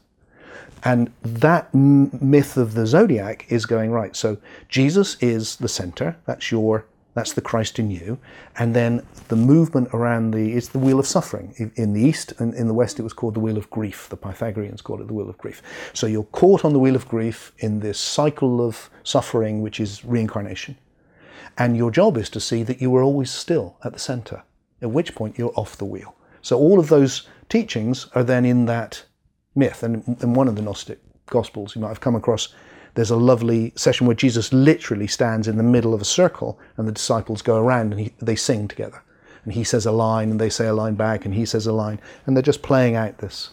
And 0.86 1.14
that 1.22 1.70
m- 1.74 2.12
myth 2.22 2.58
of 2.58 2.74
the 2.74 2.86
zodiac 2.86 3.46
is 3.50 3.66
going 3.66 3.92
right. 3.92 4.16
So 4.16 4.38
Jesus 4.68 5.16
is 5.22 5.58
the 5.58 5.70
center. 5.70 6.18
That's 6.26 6.52
your 6.52 6.86
that's 7.14 7.34
the 7.34 7.42
Christ 7.42 7.80
in 7.80 7.92
you. 7.92 8.18
And 8.58 8.76
then 8.76 9.06
the 9.28 9.36
movement 9.36 9.90
around 9.94 10.32
the, 10.32 10.54
it's 10.54 10.70
the 10.70 10.80
wheel 10.80 11.00
of 11.00 11.08
suffering. 11.08 11.72
In 11.76 11.94
the 11.94 12.02
East 12.02 12.34
and 12.40 12.54
in 12.56 12.68
the 12.68 12.74
West, 12.74 13.00
it 13.00 13.04
was 13.04 13.14
called 13.14 13.36
the 13.36 13.40
wheel 13.40 13.58
of 13.58 13.70
grief. 13.70 14.10
The 14.10 14.18
Pythagoreans 14.18 14.82
called 14.82 15.02
it 15.02 15.08
the 15.08 15.14
wheel 15.14 15.30
of 15.30 15.38
grief. 15.38 15.62
So 15.94 16.08
you're 16.08 16.24
caught 16.24 16.66
on 16.66 16.74
the 16.74 16.80
wheel 16.80 16.96
of 16.96 17.08
grief 17.08 17.54
in 17.60 17.80
this 17.80 18.00
cycle 18.00 18.66
of 18.66 18.90
suffering, 19.04 19.62
which 19.62 19.80
is 19.80 20.04
reincarnation. 20.04 20.78
And 21.58 21.78
your 21.78 21.92
job 21.92 22.18
is 22.18 22.30
to 22.32 22.40
see 22.40 22.64
that 22.64 22.82
you 22.82 22.96
are 22.96 23.04
always 23.04 23.30
still 23.30 23.78
at 23.84 23.94
the 23.94 24.00
center, 24.00 24.44
at 24.82 24.90
which 24.90 25.14
point 25.14 25.38
you're 25.38 25.54
off 25.56 25.78
the 25.78 25.86
wheel. 25.86 26.16
So 26.42 26.58
all 26.58 26.80
of 26.80 26.90
those 26.90 27.28
teachings 27.48 28.08
are 28.16 28.24
then 28.24 28.44
in 28.44 28.66
that 28.66 29.06
myth. 29.54 29.84
And 29.84 30.18
in 30.22 30.34
one 30.34 30.48
of 30.48 30.56
the 30.56 30.64
Gnostic 30.64 31.00
Gospels, 31.28 31.76
you 31.76 31.82
might 31.82 31.90
have 31.90 32.02
come 32.02 32.16
across 32.16 32.54
there's 32.96 33.12
a 33.12 33.16
lovely 33.16 33.74
session 33.76 34.08
where 34.08 34.16
Jesus 34.16 34.54
literally 34.54 35.08
stands 35.08 35.48
in 35.48 35.58
the 35.58 35.64
middle 35.64 35.94
of 35.94 36.02
a 36.02 36.06
circle 36.06 36.60
and 36.78 36.88
the 36.88 36.92
disciples 36.92 37.42
go 37.42 37.58
around 37.58 37.92
and 37.92 38.00
he, 38.00 38.14
they 38.20 38.36
sing 38.36 38.68
together. 38.68 39.02
And 39.44 39.54
he 39.54 39.64
says 39.64 39.86
a 39.86 39.92
line 39.92 40.32
and 40.32 40.40
they 40.40 40.50
say 40.50 40.68
a 40.68 40.74
line 40.74 40.96
back 40.96 41.26
and 41.26 41.34
he 41.34 41.46
says 41.46 41.68
a 41.68 41.74
line 41.74 42.00
and 42.26 42.36
they're 42.36 42.44
just 42.44 42.62
playing 42.62 42.96
out 42.96 43.18
this 43.18 43.50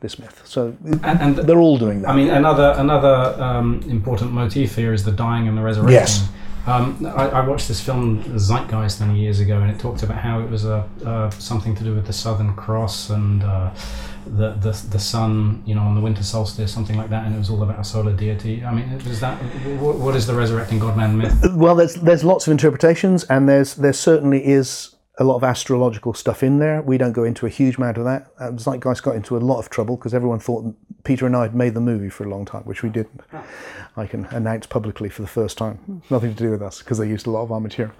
this 0.00 0.18
myth. 0.18 0.42
So 0.44 0.76
and, 0.84 1.04
and 1.04 1.36
they're 1.36 1.58
all 1.58 1.78
doing 1.78 2.02
that. 2.02 2.10
I 2.10 2.16
mean, 2.16 2.28
another 2.28 2.74
another 2.76 3.42
um, 3.42 3.82
important 3.88 4.32
motif 4.32 4.76
here 4.76 4.92
is 4.92 5.04
the 5.04 5.12
dying 5.12 5.48
and 5.48 5.56
the 5.58 5.62
resurrection. 5.62 5.94
Yes. 5.94 6.28
Um, 6.66 7.06
I, 7.06 7.28
I, 7.28 7.46
watched 7.46 7.68
this 7.68 7.80
film 7.80 8.24
Zeitgeist 8.24 9.00
many 9.00 9.20
years 9.20 9.38
ago, 9.38 9.60
and 9.60 9.70
it 9.70 9.78
talked 9.78 10.02
about 10.02 10.18
how 10.18 10.40
it 10.40 10.50
was 10.50 10.64
a 10.64 10.88
uh, 11.04 11.30
something 11.30 11.76
to 11.76 11.84
do 11.84 11.94
with 11.94 12.08
the 12.08 12.12
Southern 12.12 12.56
Cross 12.56 13.10
and 13.10 13.44
uh, 13.44 13.70
the, 14.26 14.54
the 14.54 14.72
the 14.90 14.98
sun, 14.98 15.62
you 15.64 15.76
know, 15.76 15.82
on 15.82 15.94
the 15.94 16.00
winter 16.00 16.24
solstice, 16.24 16.72
something 16.72 16.96
like 16.96 17.08
that, 17.10 17.24
and 17.24 17.36
it 17.36 17.38
was 17.38 17.50
all 17.50 17.62
about 17.62 17.78
a 17.78 17.84
solar 17.84 18.12
deity. 18.12 18.64
I 18.64 18.74
mean, 18.74 18.88
is 19.06 19.20
that 19.20 19.36
what, 19.78 19.98
what 19.98 20.16
is 20.16 20.26
the 20.26 20.34
resurrecting 20.34 20.80
God-man 20.80 21.16
myth? 21.16 21.34
Well, 21.54 21.76
there's 21.76 21.94
there's 21.94 22.24
lots 22.24 22.48
of 22.48 22.50
interpretations, 22.50 23.22
and 23.24 23.48
there's 23.48 23.76
there 23.76 23.92
certainly 23.92 24.44
is 24.44 24.95
a 25.18 25.24
lot 25.24 25.36
of 25.36 25.44
astrological 25.44 26.12
stuff 26.12 26.42
in 26.42 26.58
there. 26.58 26.82
We 26.82 26.98
don't 26.98 27.12
go 27.12 27.24
into 27.24 27.46
a 27.46 27.48
huge 27.48 27.76
amount 27.76 27.96
of 27.96 28.04
that. 28.04 28.30
Um, 28.38 28.58
Zeitgeist 28.58 29.02
got 29.02 29.16
into 29.16 29.36
a 29.36 29.38
lot 29.38 29.58
of 29.58 29.70
trouble 29.70 29.96
because 29.96 30.12
everyone 30.12 30.40
thought 30.40 30.74
Peter 31.04 31.26
and 31.26 31.34
I 31.34 31.42
had 31.42 31.54
made 31.54 31.74
the 31.74 31.80
movie 31.80 32.10
for 32.10 32.24
a 32.24 32.28
long 32.28 32.44
time, 32.44 32.62
which 32.62 32.82
we 32.82 32.90
didn't. 32.90 33.22
Oh. 33.32 33.44
I 33.96 34.06
can 34.06 34.26
announce 34.26 34.66
publicly 34.66 35.08
for 35.08 35.22
the 35.22 35.28
first 35.28 35.56
time. 35.56 36.02
Nothing 36.10 36.34
to 36.34 36.42
do 36.42 36.50
with 36.50 36.60
us 36.60 36.80
because 36.80 36.98
they 36.98 37.08
used 37.08 37.26
a 37.26 37.30
lot 37.30 37.42
of 37.42 37.52
our 37.52 37.60
material. 37.60 37.94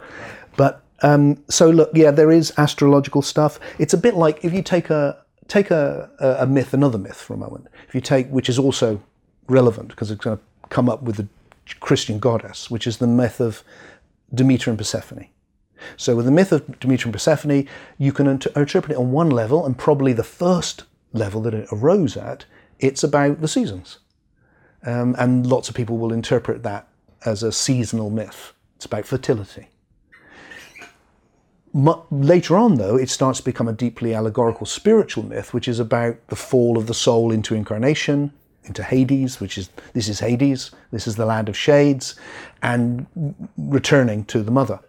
But 0.57 0.83
um, 1.03 1.43
so 1.49 1.71
look, 1.71 1.91
yeah, 1.95 2.11
there 2.11 2.31
is 2.31 2.53
astrological 2.59 3.23
stuff. 3.23 3.59
It's 3.79 3.95
a 3.95 3.99
bit 3.99 4.15
like 4.15 4.45
if 4.45 4.53
you 4.53 4.63
take 4.63 4.91
a 4.91 5.25
take 5.49 5.71
a, 5.71 6.11
a 6.41 6.47
myth, 6.47 6.75
another 6.75 6.99
myth 6.99 7.17
for 7.21 7.35
a 7.35 7.37
moment. 7.37 7.69
If 7.89 7.95
you 7.95 8.01
take, 8.01 8.29
which 8.29 8.49
is 8.49 8.59
also 8.59 9.01
relevant 9.49 9.89
because 9.89 10.11
it's 10.11 10.23
going 10.23 10.39
to 10.39 10.43
come 10.69 10.89
up 10.89 11.03
with 11.03 11.17
the 11.17 11.29
Christian 11.81 12.19
goddess, 12.19 12.71
which 12.71 12.87
is 12.87 12.99
the 12.99 13.07
myth 13.07 13.41
of 13.41 13.63
Demeter 14.35 14.71
and 14.71 14.79
Persephone. 14.79 15.29
So 15.97 16.17
with 16.17 16.27
the 16.27 16.33
myth 16.33 16.53
of 16.53 16.79
Demeter 16.81 17.07
and 17.07 17.13
Persephone, 17.13 17.67
you 17.99 18.13
can 18.13 18.27
inter- 18.27 18.51
interpret 18.57 18.93
it 18.93 18.99
on 18.99 19.13
one 19.13 19.31
level, 19.31 19.65
and 19.65 19.77
probably 19.77 20.13
the 20.13 20.25
first 20.25 20.85
level 21.13 21.41
that 21.43 21.55
it 21.55 21.69
arose 21.73 22.17
at, 22.17 22.45
it's 22.79 23.03
about 23.03 23.41
the 23.41 23.49
seasons. 23.49 23.99
Um, 24.85 25.17
and 25.19 25.47
lots 25.47 25.69
of 25.69 25.75
people 25.75 25.99
will 25.99 26.13
interpret 26.13 26.63
that 26.63 26.89
as 27.25 27.43
a 27.43 27.53
seasonal 27.53 28.11
myth. 28.11 28.53
It's 28.77 28.85
about 28.85 29.07
fertility 29.07 29.69
later 32.11 32.57
on, 32.57 32.77
though, 32.77 32.97
it 32.97 33.11
starts 33.11 33.41
to 33.41 33.45
become 33.45 33.69
a 33.69 33.73
deeply 33.73 34.15
allegorical 34.15 34.67
spiritual 34.67 35.25
myth, 35.25 35.53
which 35.53 35.69
is 35.69 35.79
about 35.79 36.27
the 36.29 36.37
fall 36.37 36.79
of 36.79 36.87
the 36.87 36.95
soul 36.95 37.31
into 37.31 37.55
incarnation, 37.55 38.33
into 38.65 38.83
Hades, 38.83 39.41
which 39.41 39.59
is 39.59 39.69
this 39.93 40.09
is 40.09 40.21
Hades, 40.21 40.71
this 40.91 41.07
is 41.07 41.17
the 41.17 41.27
land 41.27 41.49
of 41.49 41.57
shades, 41.57 42.17
and 42.63 43.07
returning 43.59 44.25
to 44.27 44.43
the 44.43 44.51
mother, 44.51 44.81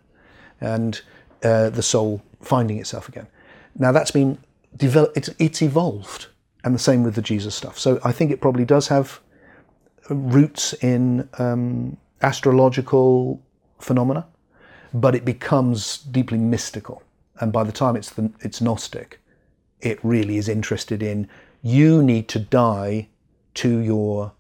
and 0.62 1.02
uh, 1.44 1.70
the 1.70 1.84
soul 1.84 2.22
finding 2.42 2.78
itself 2.78 3.10
again. 3.10 3.28
Now 3.78 3.92
that's 3.92 4.12
been 4.12 4.38
developed; 4.76 5.18
it's, 5.18 5.30
it's 5.40 5.62
evolved, 5.62 6.28
and 6.64 6.74
the 6.74 6.80
same 6.80 7.04
with 7.04 7.16
the 7.16 7.22
Jesus 7.22 7.56
stuff. 7.56 7.78
So 7.78 8.00
I 8.04 8.12
think 8.12 8.32
it 8.32 8.42
probably 8.42 8.66
does 8.66 8.88
have 8.88 9.20
roots 10.10 10.74
in 10.74 11.28
um, 11.38 11.98
astrological 12.22 13.42
phenomena 13.80 14.26
but 14.94 15.16
it 15.16 15.26
becomes 15.26 16.00
deeply 16.00 16.38
mystical. 16.38 17.04
And 17.40 17.52
by 17.52 17.64
the 17.64 17.72
time 17.72 17.96
it's 17.96 18.10
the, 18.12 18.32
it's 18.42 18.62
Gnostic, 18.62 19.20
it 19.82 20.00
really 20.04 20.38
is 20.38 20.50
interested 20.50 21.04
in 21.04 21.28
you 21.62 22.02
need 22.02 22.28
to 22.30 22.40
die 22.40 23.10
to 23.56 23.80
your 23.80 24.34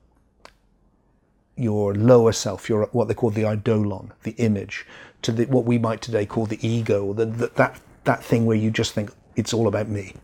your 1.59 1.95
lower 1.95 2.31
self, 2.31 2.69
your 2.69 2.85
what 2.91 3.07
they 3.07 3.15
call 3.15 3.31
the 3.31 3.51
eidolon, 3.51 4.13
the 4.23 4.31
image, 4.33 4.85
to 5.21 5.31
the, 5.31 5.45
what 5.45 5.65
we 5.65 5.77
might 5.77 6.01
today 6.01 6.25
call 6.25 6.45
the 6.45 6.65
ego, 6.67 7.13
the, 7.13 7.25
the, 7.25 7.47
that 7.55 7.79
that 8.03 8.23
thing 8.23 8.45
where 8.45 8.57
you 8.57 8.71
just 8.71 8.93
think 8.93 9.11
it's 9.35 9.53
all 9.53 9.67
about 9.67 9.87
me, 9.87 10.15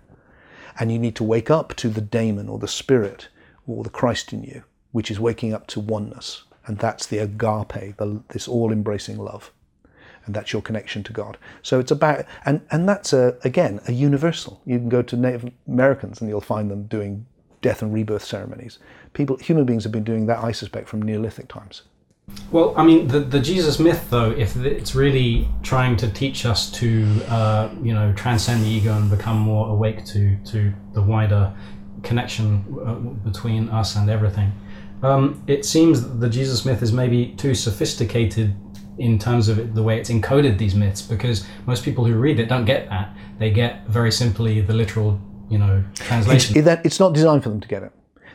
and 0.80 0.92
you 0.92 1.00
need 1.00 1.16
to 1.16 1.24
wake 1.24 1.50
up 1.50 1.76
to 1.76 1.90
the 1.90 2.02
daemon 2.02 2.50
or 2.50 2.60
the 2.60 2.68
spirit 2.68 3.28
or 3.68 3.84
the 3.84 3.90
Christ 3.90 4.34
in 4.34 4.44
you, 4.44 4.64
which 4.92 5.12
is 5.12 5.20
waking 5.20 5.54
up 5.54 5.68
to 5.68 5.80
oneness, 5.80 6.44
and 6.66 6.78
that's 6.78 7.06
the 7.06 7.18
agape, 7.20 7.98
the, 7.98 8.22
this 8.30 8.48
all-embracing 8.48 9.18
love 9.18 9.52
and 10.26 10.34
that's 10.34 10.54
your 10.54 10.62
connection 10.62 11.04
to 11.04 11.14
God. 11.14 11.38
So 11.62 11.80
it's 11.80 11.92
about, 11.92 12.26
and, 12.46 12.62
and 12.72 12.88
that's 12.88 13.14
a, 13.14 13.38
again, 13.44 13.82
a 13.88 13.92
universal. 13.92 14.62
You 14.66 14.78
can 14.78 14.90
go 14.90 15.02
to 15.02 15.18
Native 15.18 15.52
Americans 15.68 16.22
and 16.22 16.30
you'll 16.30 16.42
find 16.42 16.72
them 16.72 16.84
doing 16.84 17.26
death 17.62 17.82
and 17.82 17.94
rebirth 17.94 18.24
ceremonies. 18.24 18.80
People, 19.14 19.38
human 19.38 19.66
beings 19.66 19.84
have 19.84 19.92
been 19.92 20.04
doing 20.04 20.26
that, 20.28 20.44
I 20.44 20.52
suspect, 20.52 20.88
from 20.88 21.02
Neolithic 21.02 21.48
times. 21.48 21.84
Well, 22.52 22.74
I 22.78 22.84
mean, 22.86 23.08
the, 23.08 23.20
the 23.20 23.40
Jesus 23.40 23.80
myth, 23.80 24.10
though, 24.10 24.32
if 24.32 24.56
it's 24.56 24.96
really 24.96 25.48
trying 25.64 25.98
to 25.98 26.10
teach 26.10 26.46
us 26.46 26.72
to, 26.74 27.22
uh, 27.28 27.70
you 27.82 27.94
know, 27.94 28.14
transcend 28.14 28.64
the 28.64 28.68
ego 28.68 28.96
and 28.96 29.10
become 29.10 29.38
more 29.38 29.70
awake 29.70 30.06
to, 30.06 30.38
to 30.46 30.72
the 30.94 31.02
wider 31.02 31.54
connection 32.04 32.64
uh, 32.86 32.94
between 33.28 33.70
us 33.70 33.96
and 33.96 34.10
everything, 34.10 34.52
um, 35.02 35.44
it 35.48 35.66
seems 35.66 36.02
that 36.04 36.20
the 36.20 36.30
Jesus 36.30 36.64
myth 36.64 36.82
is 36.82 36.94
maybe 36.94 37.34
too 37.38 37.56
sophisticated 37.56 38.56
in 39.00 39.18
terms 39.18 39.50
of 39.50 39.58
it, 39.58 39.74
the 39.74 39.82
way 39.82 40.00
it's 40.00 40.12
encoded 40.12 40.60
these 40.60 40.76
myths, 40.76 41.02
because 41.02 41.46
most 41.66 41.84
people 41.84 42.06
who 42.06 42.14
read 42.14 42.40
it 42.40 42.48
don't 42.48 42.66
get 42.66 42.88
that. 42.90 43.18
They 43.40 43.50
get 43.50 43.88
very 43.88 44.12
simply 44.12 44.62
the 44.62 44.74
literal, 44.74 45.20
you 45.50 45.58
know, 45.58 45.84
translation. 45.96 46.56
It's, 46.56 46.66
that, 46.66 46.86
it's 46.86 47.00
not 47.00 47.14
designed 47.14 47.42
for 47.42 47.50
them 47.50 47.60
to 47.60 47.68
get 47.68 47.82
it. 47.82 47.92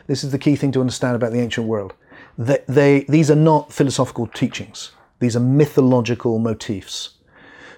This 0.07 0.23
is 0.23 0.31
the 0.31 0.39
key 0.39 0.57
thing 0.57 0.73
to 0.73 0.81
understand 0.81 1.15
about 1.15 1.31
the 1.31 1.39
ancient 1.39 1.67
world 1.67 1.93
they, 2.39 2.63
they, 2.67 3.01
these 3.01 3.29
are 3.29 3.35
not 3.35 3.71
philosophical 3.71 4.25
teachings. 4.25 4.91
These 5.19 5.35
are 5.35 5.41
mythological 5.41 6.39
motifs. 6.39 7.15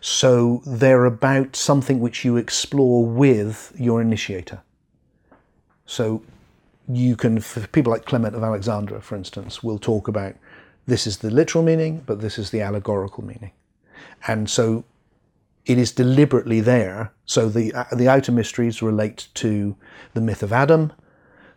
So 0.01 0.61
they're 0.65 1.05
about 1.05 1.55
something 1.55 1.99
which 1.99 2.23
you 2.23 2.37
explore 2.37 3.03
with 3.05 3.73
your 3.75 4.01
initiator. 4.01 4.61
So 5.87 6.23
you 6.87 7.15
can, 7.15 7.41
people 7.71 7.91
like 7.91 8.05
Clement 8.05 8.35
of 8.35 8.43
Alexandria, 8.43 9.01
for 9.01 9.15
instance, 9.15 9.63
will 9.63 9.79
talk 9.79 10.07
about 10.07 10.35
this 10.85 11.07
is 11.07 11.17
the 11.17 11.31
literal 11.31 11.63
meaning, 11.63 12.03
but 12.05 12.21
this 12.21 12.37
is 12.37 12.51
the 12.51 12.61
allegorical 12.61 13.25
meaning. 13.25 13.51
And 14.27 14.47
so 14.49 14.83
it 15.65 15.79
is 15.79 15.91
deliberately 15.91 16.59
there. 16.59 17.13
So 17.25 17.49
the, 17.49 17.73
uh, 17.73 17.85
the 17.95 18.07
outer 18.07 18.31
mysteries 18.31 18.81
relate 18.81 19.27
to 19.35 19.75
the 20.13 20.21
myth 20.21 20.43
of 20.43 20.53
Adam. 20.53 20.93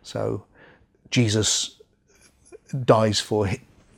So 0.01 0.45
Jesus 1.11 1.75
dies 2.83 3.19
for 3.19 3.49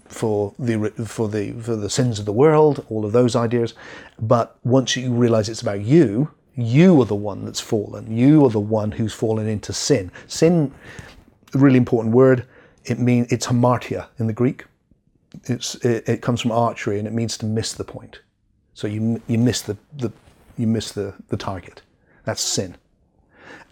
for 0.08 0.54
the 0.58 0.90
for 1.06 1.28
the 1.28 1.52
for 1.54 1.76
the 1.76 1.90
sins 1.90 2.20
of 2.20 2.26
the 2.26 2.34
world, 2.34 2.86
all 2.90 3.06
of 3.06 3.12
those 3.12 3.36
ideas. 3.36 3.74
But 4.20 4.58
once 4.64 4.96
you 4.96 5.14
realize 5.14 5.50
it's 5.50 5.62
about 5.62 5.82
you, 5.82 6.32
you 6.56 7.00
are 7.02 7.06
the 7.06 7.16
one 7.16 7.46
that's 7.46 7.60
fallen. 7.60 8.16
You 8.16 8.46
are 8.46 8.50
the 8.50 8.60
one 8.60 8.92
who's 8.92 9.14
fallen 9.14 9.48
into 9.48 9.74
sin. 9.74 10.12
Sin, 10.28 10.74
a 11.54 11.58
really 11.58 11.78
important 11.78 12.14
word. 12.14 12.46
It 12.86 13.00
means 13.00 13.32
it's 13.32 13.48
hamartia 13.48 14.08
in 14.18 14.28
the 14.28 14.34
Greek. 14.34 14.66
It's 15.44 15.76
it, 15.76 16.08
it, 16.08 16.22
comes 16.22 16.42
from 16.42 16.52
archery 16.52 17.00
and 17.00 17.08
it 17.08 17.14
means 17.14 17.38
to 17.40 17.46
miss 17.46 17.74
the 17.74 17.84
point. 17.84 18.22
So 18.74 18.88
you 18.88 19.22
you 19.28 19.38
miss 19.38 19.62
the, 19.62 19.78
the 19.98 20.12
you 20.58 20.68
miss 20.68 20.92
the 20.94 21.14
the 21.28 21.38
target. 21.38 21.82
That's 22.24 22.42
sin. 22.42 22.76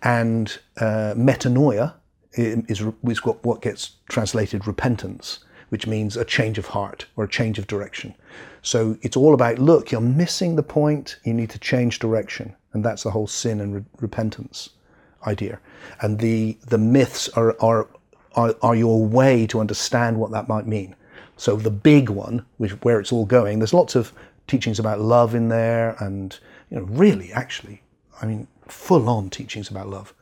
And 0.04 0.58
uh, 0.78 1.13
metanoia 1.15 1.94
is, 2.36 2.82
is 3.04 3.26
what 3.26 3.62
gets 3.62 3.91
translated 4.10 4.67
repentance, 4.67 5.39
which 5.69 5.88
means 5.88 6.15
a 6.17 6.26
change 6.26 6.58
of 6.58 6.67
heart 6.67 7.06
or 7.15 7.24
a 7.24 7.30
change 7.30 7.58
of 7.60 7.67
direction. 7.67 8.13
So 8.62 8.98
it's 9.02 9.17
all 9.17 9.34
about 9.34 9.60
look, 9.60 9.91
you're 9.91 10.02
missing 10.02 10.56
the 10.56 10.63
point, 10.63 11.17
you 11.24 11.34
need 11.34 11.50
to 11.52 11.60
change 11.60 12.00
direction. 12.00 12.56
And 12.74 12.84
that's 12.84 13.04
the 13.04 13.12
whole 13.12 13.28
sin 13.28 13.62
and 13.62 13.76
re- 13.76 13.86
repentance 14.00 14.69
idea. 15.26 15.60
And 16.02 16.19
the, 16.19 16.58
the 16.67 16.78
myths 16.78 17.30
are, 17.30 17.56
are, 17.62 17.88
are, 18.34 18.56
are 18.62 18.76
your 18.76 19.06
way 19.06 19.48
to 19.48 19.60
understand 19.60 20.17
what 20.17 20.32
that 20.32 20.48
might 20.48 20.67
mean. 20.67 20.95
So 21.38 21.56
the 21.56 21.71
big 21.71 22.10
one, 22.10 22.45
which, 22.58 22.71
where 22.84 23.00
it's 23.00 23.12
all 23.12 23.26
going, 23.26 23.60
there's 23.60 23.74
lots 23.74 23.95
of 23.95 24.13
teachings 24.48 24.80
about 24.80 25.00
love 25.00 25.36
in 25.36 25.50
there, 25.50 25.95
and 26.00 26.38
you 26.69 26.78
know, 26.78 26.84
really, 26.84 27.32
actually, 27.34 27.82
I 28.21 28.26
mean, 28.26 28.48
full 28.67 29.10
on 29.10 29.30
teachings 29.30 29.69
about 29.69 29.89
love. 29.89 30.13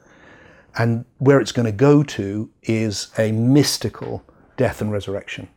And 0.77 1.05
where 1.19 1.39
it's 1.39 1.51
going 1.51 1.65
to 1.65 1.71
go 1.71 2.03
to 2.03 2.49
is 2.63 3.11
a 3.17 3.31
mystical 3.31 4.23
death 4.57 4.81
and 4.81 4.91
resurrection. 4.91 5.47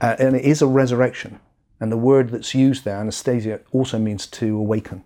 Uh, 0.00 0.16
and 0.18 0.36
it 0.36 0.44
is 0.44 0.62
a 0.62 0.66
resurrection. 0.66 1.40
And 1.80 1.90
the 1.90 1.96
word 1.96 2.30
that's 2.30 2.54
used 2.54 2.84
there, 2.84 2.96
anastasia, 2.96 3.60
also 3.72 3.98
means 3.98 4.26
to 4.28 4.56
awaken. 4.56 5.04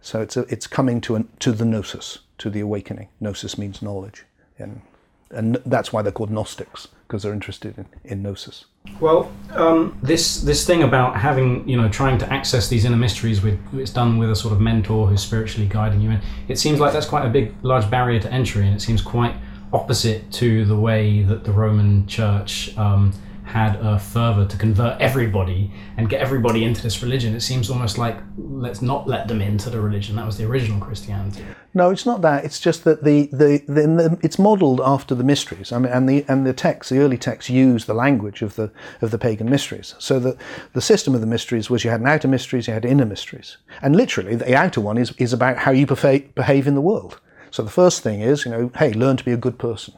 So 0.00 0.20
it's, 0.20 0.36
a, 0.36 0.42
it's 0.42 0.66
coming 0.66 1.00
to, 1.02 1.16
an, 1.16 1.28
to 1.40 1.52
the 1.52 1.64
gnosis, 1.64 2.20
to 2.38 2.50
the 2.50 2.60
awakening. 2.60 3.08
Gnosis 3.20 3.58
means 3.58 3.82
knowledge. 3.82 4.24
And, 4.58 4.82
and 5.30 5.56
that's 5.66 5.92
why 5.92 6.02
they're 6.02 6.12
called 6.12 6.30
Gnostics, 6.30 6.88
because 7.06 7.22
they're 7.22 7.32
interested 7.32 7.76
in, 7.78 7.86
in 8.04 8.22
gnosis. 8.22 8.66
Well, 9.00 9.30
um, 9.54 9.98
this 10.02 10.40
this 10.42 10.66
thing 10.66 10.82
about 10.82 11.16
having 11.16 11.68
you 11.68 11.76
know 11.76 11.88
trying 11.88 12.18
to 12.18 12.32
access 12.32 12.68
these 12.68 12.84
inner 12.84 12.96
mysteries 12.96 13.42
with 13.42 13.58
it's 13.74 13.92
done 13.92 14.18
with 14.18 14.30
a 14.30 14.36
sort 14.36 14.52
of 14.52 14.60
mentor 14.60 15.06
who's 15.06 15.22
spiritually 15.22 15.68
guiding 15.68 16.00
you, 16.00 16.10
and 16.10 16.22
it 16.48 16.58
seems 16.58 16.80
like 16.80 16.92
that's 16.92 17.06
quite 17.06 17.24
a 17.24 17.30
big 17.30 17.54
large 17.62 17.90
barrier 17.90 18.20
to 18.20 18.32
entry, 18.32 18.66
and 18.66 18.74
it 18.74 18.80
seems 18.80 19.00
quite 19.00 19.34
opposite 19.72 20.30
to 20.32 20.64
the 20.64 20.76
way 20.76 21.22
that 21.22 21.44
the 21.44 21.52
Roman 21.52 22.06
Church. 22.06 22.76
Um, 22.76 23.12
had 23.48 23.76
a 23.76 23.98
fervor 23.98 24.44
to 24.44 24.56
convert 24.58 25.00
everybody 25.00 25.70
and 25.96 26.08
get 26.10 26.20
everybody 26.20 26.64
into 26.64 26.82
this 26.82 27.02
religion. 27.02 27.34
It 27.34 27.40
seems 27.40 27.70
almost 27.70 27.96
like 27.96 28.18
let's 28.36 28.82
not 28.82 29.08
let 29.08 29.26
them 29.26 29.40
into 29.40 29.70
the 29.70 29.80
religion. 29.80 30.16
That 30.16 30.26
was 30.26 30.36
the 30.36 30.44
original 30.44 30.78
Christianity. 30.78 31.44
No, 31.72 31.90
it's 31.90 32.04
not 32.04 32.20
that. 32.22 32.44
It's 32.44 32.60
just 32.60 32.84
that 32.84 33.04
the, 33.04 33.28
the, 33.32 33.62
the, 33.66 33.82
the 33.82 34.18
it's 34.22 34.38
modelled 34.38 34.82
after 34.84 35.14
the 35.14 35.24
mysteries. 35.24 35.72
I 35.72 35.78
mean, 35.78 35.92
and 35.92 36.08
the 36.08 36.26
and 36.28 36.46
the 36.46 36.52
texts, 36.52 36.90
the 36.90 36.98
early 36.98 37.16
texts, 37.16 37.50
use 37.50 37.86
the 37.86 37.94
language 37.94 38.42
of 38.42 38.56
the 38.56 38.70
of 39.00 39.10
the 39.10 39.18
pagan 39.18 39.48
mysteries. 39.48 39.94
So 39.98 40.20
the 40.20 40.36
the 40.74 40.82
system 40.82 41.14
of 41.14 41.22
the 41.22 41.26
mysteries 41.26 41.70
was 41.70 41.84
you 41.84 41.90
had 41.90 42.00
an 42.00 42.08
outer 42.08 42.28
mysteries, 42.28 42.66
you 42.66 42.74
had 42.74 42.84
inner 42.84 43.06
mysteries, 43.06 43.56
and 43.80 43.96
literally 43.96 44.36
the 44.36 44.54
outer 44.54 44.82
one 44.82 44.98
is 44.98 45.12
is 45.12 45.32
about 45.32 45.58
how 45.58 45.70
you 45.70 45.86
behave 45.86 46.66
in 46.66 46.74
the 46.74 46.82
world. 46.82 47.18
So 47.50 47.62
the 47.62 47.70
first 47.70 48.02
thing 48.02 48.20
is, 48.20 48.44
you 48.44 48.50
know, 48.50 48.70
hey, 48.76 48.92
learn 48.92 49.16
to 49.16 49.24
be 49.24 49.32
a 49.32 49.38
good 49.38 49.58
person. 49.58 49.94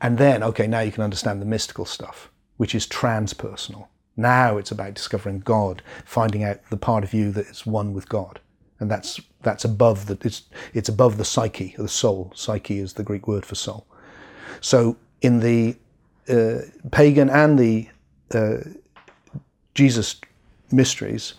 And 0.00 0.16
then, 0.16 0.42
okay, 0.42 0.66
now 0.66 0.80
you 0.80 0.90
can 0.90 1.02
understand 1.04 1.42
the 1.42 1.46
mystical 1.46 1.84
stuff 1.84 2.30
which 2.56 2.74
is 2.74 2.86
transpersonal. 2.86 3.86
Now 4.16 4.56
it's 4.56 4.70
about 4.70 4.94
discovering 4.94 5.40
God, 5.40 5.82
finding 6.04 6.42
out 6.42 6.60
the 6.70 6.76
part 6.76 7.04
of 7.04 7.12
you 7.12 7.30
that 7.32 7.46
is 7.46 7.66
one 7.66 7.92
with 7.92 8.08
God. 8.08 8.40
And 8.80 8.90
that's 8.90 9.20
that's 9.42 9.64
above 9.64 10.06
the 10.06 10.18
it's 10.22 10.42
it's 10.74 10.88
above 10.88 11.16
the 11.16 11.24
psyche, 11.24 11.74
the 11.78 11.88
soul. 11.88 12.32
Psyche 12.34 12.78
is 12.78 12.94
the 12.94 13.02
Greek 13.02 13.26
word 13.26 13.46
for 13.46 13.54
soul. 13.54 13.86
So 14.60 14.96
in 15.22 15.40
the 15.40 15.76
uh, 16.28 16.62
pagan 16.90 17.30
and 17.30 17.58
the 17.58 17.88
uh, 18.34 18.58
Jesus 19.74 20.20
mysteries, 20.72 21.34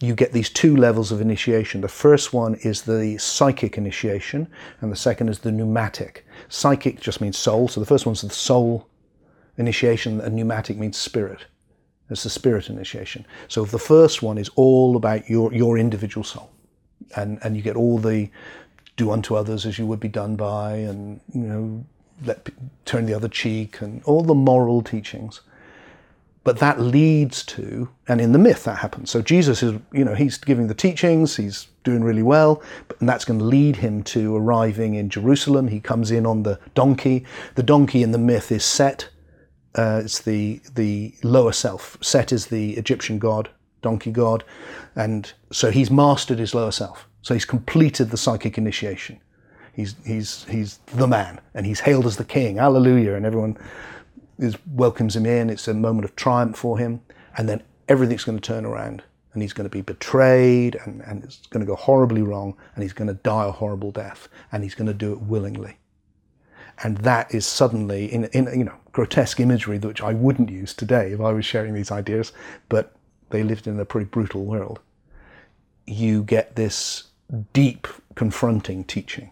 you 0.00 0.14
get 0.14 0.32
these 0.32 0.50
two 0.50 0.76
levels 0.76 1.12
of 1.12 1.20
initiation. 1.20 1.80
The 1.80 1.88
first 1.88 2.32
one 2.32 2.56
is 2.56 2.82
the 2.82 3.16
psychic 3.18 3.78
initiation, 3.78 4.48
and 4.80 4.90
the 4.90 4.96
second 4.96 5.28
is 5.28 5.38
the 5.38 5.52
pneumatic. 5.52 6.26
Psychic 6.48 7.00
just 7.00 7.20
means 7.20 7.38
soul, 7.38 7.68
so 7.68 7.80
the 7.80 7.86
first 7.86 8.04
one's 8.04 8.22
the 8.22 8.30
soul 8.30 8.88
initiation, 9.56 10.20
and 10.20 10.34
pneumatic 10.34 10.76
means 10.76 10.96
spirit. 10.96 11.46
It's 12.10 12.24
the 12.24 12.30
spirit 12.30 12.68
initiation. 12.68 13.26
So 13.48 13.64
the 13.64 13.78
first 13.78 14.22
one 14.22 14.38
is 14.38 14.50
all 14.56 14.96
about 14.96 15.28
your, 15.30 15.52
your 15.52 15.78
individual 15.78 16.24
soul. 16.24 16.50
And, 17.16 17.38
and 17.42 17.56
you 17.56 17.62
get 17.62 17.76
all 17.76 17.98
the 17.98 18.28
do 18.96 19.10
unto 19.10 19.34
others 19.34 19.66
as 19.66 19.78
you 19.78 19.86
would 19.86 20.00
be 20.00 20.08
done 20.08 20.36
by, 20.36 20.74
and 20.74 21.20
you 21.34 21.40
know, 21.40 21.84
let 22.24 22.48
turn 22.84 23.06
the 23.06 23.14
other 23.14 23.28
cheek, 23.28 23.80
and 23.80 24.02
all 24.04 24.22
the 24.22 24.34
moral 24.34 24.82
teachings. 24.82 25.40
But 26.44 26.58
that 26.58 26.80
leads 26.80 27.44
to, 27.46 27.88
and 28.08 28.20
in 28.20 28.32
the 28.32 28.38
myth 28.38 28.64
that 28.64 28.78
happens. 28.78 29.10
So 29.10 29.22
Jesus 29.22 29.62
is, 29.62 29.78
you 29.92 30.04
know, 30.04 30.14
he's 30.14 30.38
giving 30.38 30.66
the 30.66 30.74
teachings, 30.74 31.36
he's 31.36 31.68
doing 31.84 32.02
really 32.02 32.22
well, 32.22 32.62
and 32.98 33.08
that's 33.08 33.24
going 33.24 33.38
to 33.38 33.44
lead 33.44 33.76
him 33.76 34.02
to 34.04 34.36
arriving 34.36 34.94
in 34.94 35.08
Jerusalem. 35.08 35.68
He 35.68 35.80
comes 35.80 36.10
in 36.10 36.26
on 36.26 36.42
the 36.42 36.58
donkey. 36.74 37.24
The 37.54 37.62
donkey 37.62 38.02
in 38.02 38.10
the 38.10 38.18
myth 38.18 38.50
is 38.50 38.64
Set, 38.64 39.08
uh, 39.74 40.02
it's 40.04 40.20
the 40.20 40.60
the 40.74 41.14
lower 41.22 41.52
self. 41.52 41.96
Set 42.00 42.32
is 42.32 42.46
the 42.46 42.72
Egyptian 42.72 43.18
god, 43.18 43.48
donkey 43.80 44.10
god, 44.10 44.44
and 44.96 45.32
so 45.50 45.70
he's 45.70 45.90
mastered 45.90 46.38
his 46.38 46.54
lower 46.54 46.72
self. 46.72 47.08
So 47.22 47.34
he's 47.34 47.44
completed 47.44 48.10
the 48.10 48.16
psychic 48.16 48.58
initiation. 48.58 49.20
He's 49.72 49.94
he's 50.04 50.44
he's 50.44 50.78
the 50.94 51.06
man, 51.06 51.40
and 51.54 51.64
he's 51.64 51.80
hailed 51.80 52.06
as 52.06 52.16
the 52.16 52.24
king. 52.24 52.56
Hallelujah! 52.56 53.14
And 53.14 53.24
everyone 53.24 53.56
is 54.38 54.56
welcomes 54.74 55.16
him 55.16 55.24
in. 55.24 55.48
It's 55.48 55.68
a 55.68 55.74
moment 55.74 56.04
of 56.04 56.16
triumph 56.16 56.56
for 56.56 56.78
him, 56.78 57.00
and 57.36 57.48
then 57.48 57.62
everything's 57.88 58.24
going 58.24 58.38
to 58.38 58.46
turn 58.46 58.66
around, 58.66 59.02
and 59.32 59.40
he's 59.40 59.54
going 59.54 59.68
to 59.68 59.70
be 59.70 59.80
betrayed, 59.80 60.76
and, 60.84 61.00
and 61.02 61.24
it's 61.24 61.46
going 61.46 61.64
to 61.64 61.66
go 61.66 61.76
horribly 61.76 62.22
wrong, 62.22 62.56
and 62.74 62.82
he's 62.82 62.92
going 62.92 63.08
to 63.08 63.14
die 63.14 63.46
a 63.46 63.52
horrible 63.52 63.90
death, 63.90 64.28
and 64.50 64.62
he's 64.62 64.74
going 64.74 64.88
to 64.88 64.94
do 64.94 65.12
it 65.12 65.22
willingly 65.22 65.78
and 66.82 66.98
that 66.98 67.32
is 67.34 67.46
suddenly 67.46 68.12
in, 68.12 68.24
in 68.26 68.46
you 68.58 68.64
know 68.64 68.74
grotesque 68.92 69.40
imagery 69.40 69.78
which 69.78 70.02
I 70.02 70.12
wouldn't 70.12 70.50
use 70.50 70.74
today 70.74 71.12
if 71.12 71.20
I 71.20 71.32
was 71.32 71.44
sharing 71.44 71.74
these 71.74 71.90
ideas, 71.90 72.32
but 72.68 72.94
they 73.30 73.42
lived 73.42 73.66
in 73.66 73.80
a 73.80 73.84
pretty 73.84 74.06
brutal 74.06 74.44
world. 74.44 74.80
You 75.86 76.22
get 76.22 76.56
this 76.56 77.04
deep 77.52 77.88
confronting 78.14 78.84
teaching 78.84 79.30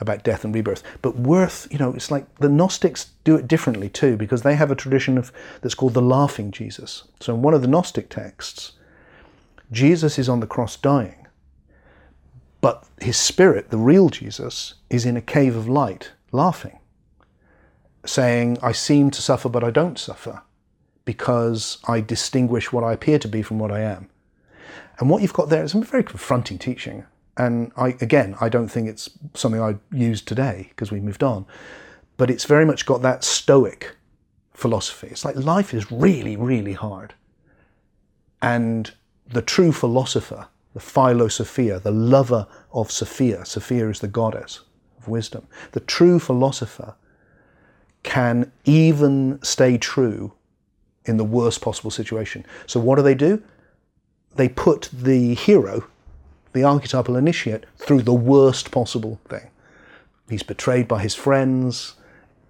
about 0.00 0.24
death 0.24 0.44
and 0.44 0.54
rebirth. 0.54 0.82
But 1.02 1.16
worth, 1.16 1.68
you 1.70 1.78
know, 1.78 1.92
it's 1.92 2.10
like 2.10 2.34
the 2.36 2.48
Gnostics 2.48 3.10
do 3.22 3.36
it 3.36 3.46
differently 3.46 3.88
too, 3.88 4.16
because 4.16 4.42
they 4.42 4.56
have 4.56 4.70
a 4.70 4.74
tradition 4.74 5.18
of 5.18 5.30
that's 5.60 5.74
called 5.74 5.94
the 5.94 6.02
laughing 6.02 6.50
Jesus. 6.50 7.04
So 7.20 7.34
in 7.34 7.42
one 7.42 7.54
of 7.54 7.62
the 7.62 7.68
Gnostic 7.68 8.08
texts, 8.08 8.72
Jesus 9.70 10.18
is 10.18 10.28
on 10.28 10.40
the 10.40 10.46
cross 10.46 10.76
dying, 10.76 11.26
but 12.60 12.84
his 13.00 13.16
spirit, 13.16 13.70
the 13.70 13.78
real 13.78 14.08
Jesus, 14.08 14.74
is 14.88 15.06
in 15.06 15.16
a 15.16 15.22
cave 15.22 15.54
of 15.54 15.68
light 15.68 16.12
laughing, 16.32 16.78
saying, 18.04 18.58
I 18.62 18.72
seem 18.72 19.10
to 19.10 19.22
suffer, 19.22 19.48
but 19.48 19.64
I 19.64 19.70
don't 19.70 19.98
suffer, 19.98 20.42
because 21.04 21.78
I 21.86 22.00
distinguish 22.00 22.72
what 22.72 22.84
I 22.84 22.92
appear 22.92 23.18
to 23.18 23.28
be 23.28 23.42
from 23.42 23.58
what 23.58 23.72
I 23.72 23.80
am. 23.80 24.08
And 24.98 25.08
what 25.08 25.22
you've 25.22 25.32
got 25.32 25.48
there 25.48 25.64
is 25.64 25.74
a 25.74 25.80
very 25.80 26.04
confronting 26.04 26.58
teaching. 26.58 27.04
And 27.36 27.72
I, 27.76 27.96
again, 28.00 28.36
I 28.40 28.48
don't 28.48 28.68
think 28.68 28.88
it's 28.88 29.08
something 29.34 29.60
I'd 29.60 29.78
use 29.92 30.20
today 30.20 30.66
because 30.70 30.92
we 30.92 31.00
moved 31.00 31.22
on. 31.22 31.46
But 32.16 32.30
it's 32.30 32.44
very 32.44 32.66
much 32.66 32.84
got 32.84 33.00
that 33.02 33.24
stoic 33.24 33.96
philosophy. 34.52 35.08
It's 35.08 35.24
like 35.24 35.36
life 35.36 35.72
is 35.72 35.90
really, 35.90 36.36
really 36.36 36.74
hard. 36.74 37.14
And 38.42 38.92
the 39.26 39.40
true 39.40 39.72
philosopher, 39.72 40.48
the 40.74 40.80
philosophia, 40.80 41.80
the 41.80 41.90
lover 41.90 42.46
of 42.72 42.90
Sophia, 42.90 43.46
Sophia 43.46 43.88
is 43.88 44.00
the 44.00 44.08
goddess 44.08 44.60
of 45.00 45.08
wisdom, 45.08 45.46
the 45.72 45.80
true 45.80 46.18
philosopher 46.18 46.94
can 48.02 48.50
even 48.64 49.42
stay 49.42 49.76
true 49.78 50.32
in 51.04 51.16
the 51.16 51.24
worst 51.24 51.60
possible 51.60 51.90
situation. 51.90 52.44
So, 52.66 52.80
what 52.80 52.96
do 52.96 53.02
they 53.02 53.14
do? 53.14 53.42
They 54.36 54.48
put 54.48 54.88
the 54.92 55.34
hero, 55.34 55.84
the 56.52 56.64
archetypal 56.64 57.16
initiate, 57.16 57.64
through 57.76 58.02
the 58.02 58.14
worst 58.14 58.70
possible 58.70 59.20
thing. 59.28 59.50
He's 60.28 60.42
betrayed 60.42 60.86
by 60.86 61.02
his 61.02 61.14
friends, 61.14 61.94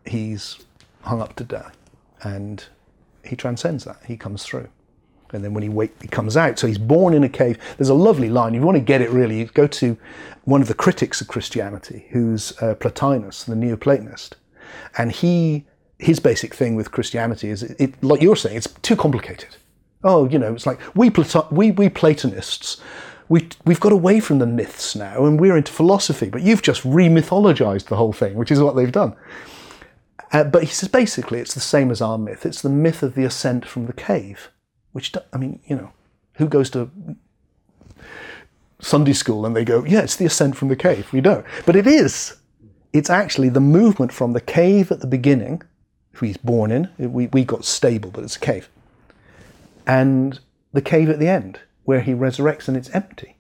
he's 0.05 0.59
hung 1.03 1.23
up 1.23 1.37
to 1.37 1.45
die, 1.45 1.73
and 2.23 2.65
he 3.25 3.37
transcends 3.37 3.85
that. 3.85 4.01
He 4.07 4.17
comes 4.17 4.45
through. 4.45 4.69
And 5.33 5.45
then 5.45 5.55
when 5.55 5.62
he, 5.62 5.69
wake, 5.69 5.95
he 6.03 6.09
comes 6.09 6.37
out, 6.37 6.59
so 6.59 6.66
he's 6.66 6.79
born 6.79 7.14
in 7.14 7.25
a 7.25 7.29
cave. 7.29 7.59
There's 7.77 7.88
a 7.88 7.95
lovely 7.95 8.29
line. 8.29 8.55
If 8.55 8.61
you 8.61 8.66
want 8.66 8.77
to 8.77 8.83
get 8.83 9.01
it 9.01 9.11
really, 9.11 9.38
you 9.38 9.47
go 9.47 9.66
to 9.66 9.97
one 10.45 10.61
of 10.61 10.69
the 10.69 10.75
critics 10.75 11.21
of 11.21 11.29
Christianity, 11.29 12.07
who's 12.11 12.53
uh, 12.61 12.75
Plotinus, 12.75 13.45
the 13.45 13.55
Neoplatonist. 13.55 14.33
And 14.99 15.12
he 15.12 15.64
his 16.01 16.19
basic 16.19 16.55
thing 16.55 16.75
with 16.75 16.90
Christianity 16.90 17.51
is, 17.51 17.62
it, 17.62 17.77
it, 17.79 18.03
like 18.03 18.23
you're 18.23 18.37
saying, 18.37 18.57
it's 18.57 18.73
too 18.81 18.97
complicated. 18.97 19.57
Oh, 20.03 20.27
you 20.27 20.38
know, 20.38 20.55
it's 20.55 20.66
like 20.66 20.81
we 20.97 21.11
we 21.51 21.71
we 21.73 21.88
Platonists, 21.90 22.81
we 23.29 23.49
we've 23.66 23.81
got 23.81 23.93
away 23.93 24.19
from 24.19 24.38
the 24.38 24.47
myths 24.47 24.97
now, 24.97 25.27
and 25.27 25.38
we're 25.38 25.57
into 25.57 25.73
philosophy. 25.73 26.31
But 26.31 26.43
you've 26.43 26.62
just 26.62 26.83
remythologized 26.85 27.87
the 27.87 27.97
whole 27.97 28.14
thing, 28.14 28.35
which 28.35 28.51
is 28.51 28.61
what 28.61 28.77
they've 28.77 28.90
done. 28.90 29.14
Uh, 30.33 30.45
but 30.45 30.62
he 30.62 30.69
says 30.69 30.88
basically 30.88 31.38
it's 31.40 31.55
the 31.55 31.61
same 31.61 31.90
as 31.90 32.01
our 32.01 32.16
myth. 32.16 32.47
It's 32.47 32.62
the 32.62 32.71
myth 32.71 33.03
of 33.03 33.14
the 33.14 33.25
ascent 33.25 33.66
from 33.66 33.87
the 33.87 33.93
cave, 33.93 34.49
which 34.92 35.12
I 35.33 35.37
mean, 35.37 35.61
you 35.66 35.76
know, 35.76 35.92
who 36.35 36.48
goes 36.48 36.70
to 36.70 36.90
Sunday 38.81 39.12
school 39.12 39.46
and 39.46 39.55
they 39.55 39.64
go, 39.64 39.85
yeah, 39.85 40.00
it's 40.00 40.16
the 40.16 40.24
ascent 40.24 40.57
from 40.57 40.68
the 40.68 40.76
cave. 40.76 41.12
We 41.12 41.20
don't, 41.20 41.44
but 41.66 41.76
it 41.76 41.87
is. 41.87 42.37
It's 42.92 43.11
actually 43.11 43.50
the 43.50 43.61
movement 43.61 44.12
from 44.12 44.33
the 44.33 44.40
cave 44.40 44.90
at 44.90 45.00
the 45.00 45.07
beginning 45.07 45.62
who 46.12 46.26
he's 46.26 46.37
born 46.37 46.70
in. 46.70 46.87
Uh, 47.03 47.09
we, 47.09 47.26
we 47.29 47.44
got 47.44 47.64
stable, 47.64 48.11
but 48.11 48.24
it's 48.24 48.37
a 48.37 48.40
cave. 48.40 48.68
And 49.87 50.40
the 50.72 50.83
cave 50.83 51.09
at 51.09 51.18
the 51.18 51.29
end, 51.29 51.61
where 51.85 52.00
he 52.00 52.12
resurrects 52.12 52.68
and 52.68 52.76
it's 52.76 52.90
empty. 52.90 53.37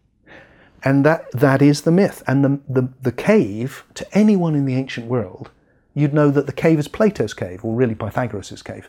And 0.82 1.04
that, 1.04 1.30
that 1.32 1.60
is 1.60 1.82
the 1.82 1.90
myth. 1.90 2.22
And 2.26 2.44
the, 2.44 2.60
the, 2.68 2.88
the 3.02 3.12
cave, 3.12 3.84
to 3.94 4.16
anyone 4.16 4.54
in 4.54 4.64
the 4.64 4.74
ancient 4.74 5.06
world, 5.06 5.50
you'd 5.94 6.14
know 6.14 6.30
that 6.30 6.46
the 6.46 6.52
cave 6.52 6.78
is 6.78 6.88
Plato's 6.88 7.34
cave, 7.34 7.64
or 7.64 7.74
really 7.74 7.94
Pythagoras' 7.94 8.62
cave, 8.62 8.88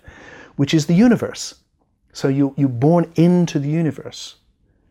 which 0.56 0.74
is 0.74 0.86
the 0.86 0.93
universe. 0.93 1.56
So 2.13 2.28
you, 2.28 2.54
you're 2.58 2.69
born 2.69 3.12
into 3.15 3.60
the 3.60 3.69
universe, 3.69 4.36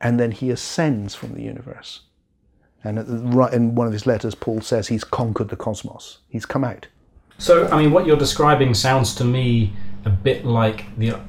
and 0.01 0.19
then 0.19 0.31
he 0.31 0.51
ascends 0.51 1.15
from 1.15 1.35
the 1.35 1.43
universe. 1.43 2.03
And 2.83 2.99
in 2.99 3.75
one 3.75 3.87
of 3.87 3.93
his 3.93 4.07
letters, 4.07 4.35
Paul 4.35 4.63
says 4.63 4.89
he's 4.89 5.05
conquered 5.05 5.51
the 5.51 5.57
cosmos. 5.57 6.19
He's 6.29 6.47
come 6.47 6.65
out. 6.65 6.89
So, 7.37 7.69
I 7.69 7.79
mean, 7.79 7.91
what 7.91 8.07
you're 8.07 8.17
describing 8.17 8.75
sounds 8.75 9.15
to 9.17 9.25
me 9.25 9.73
a 10.05 10.11
bit 10.11 10.45
like 10.47 10.97
the 10.99 11.21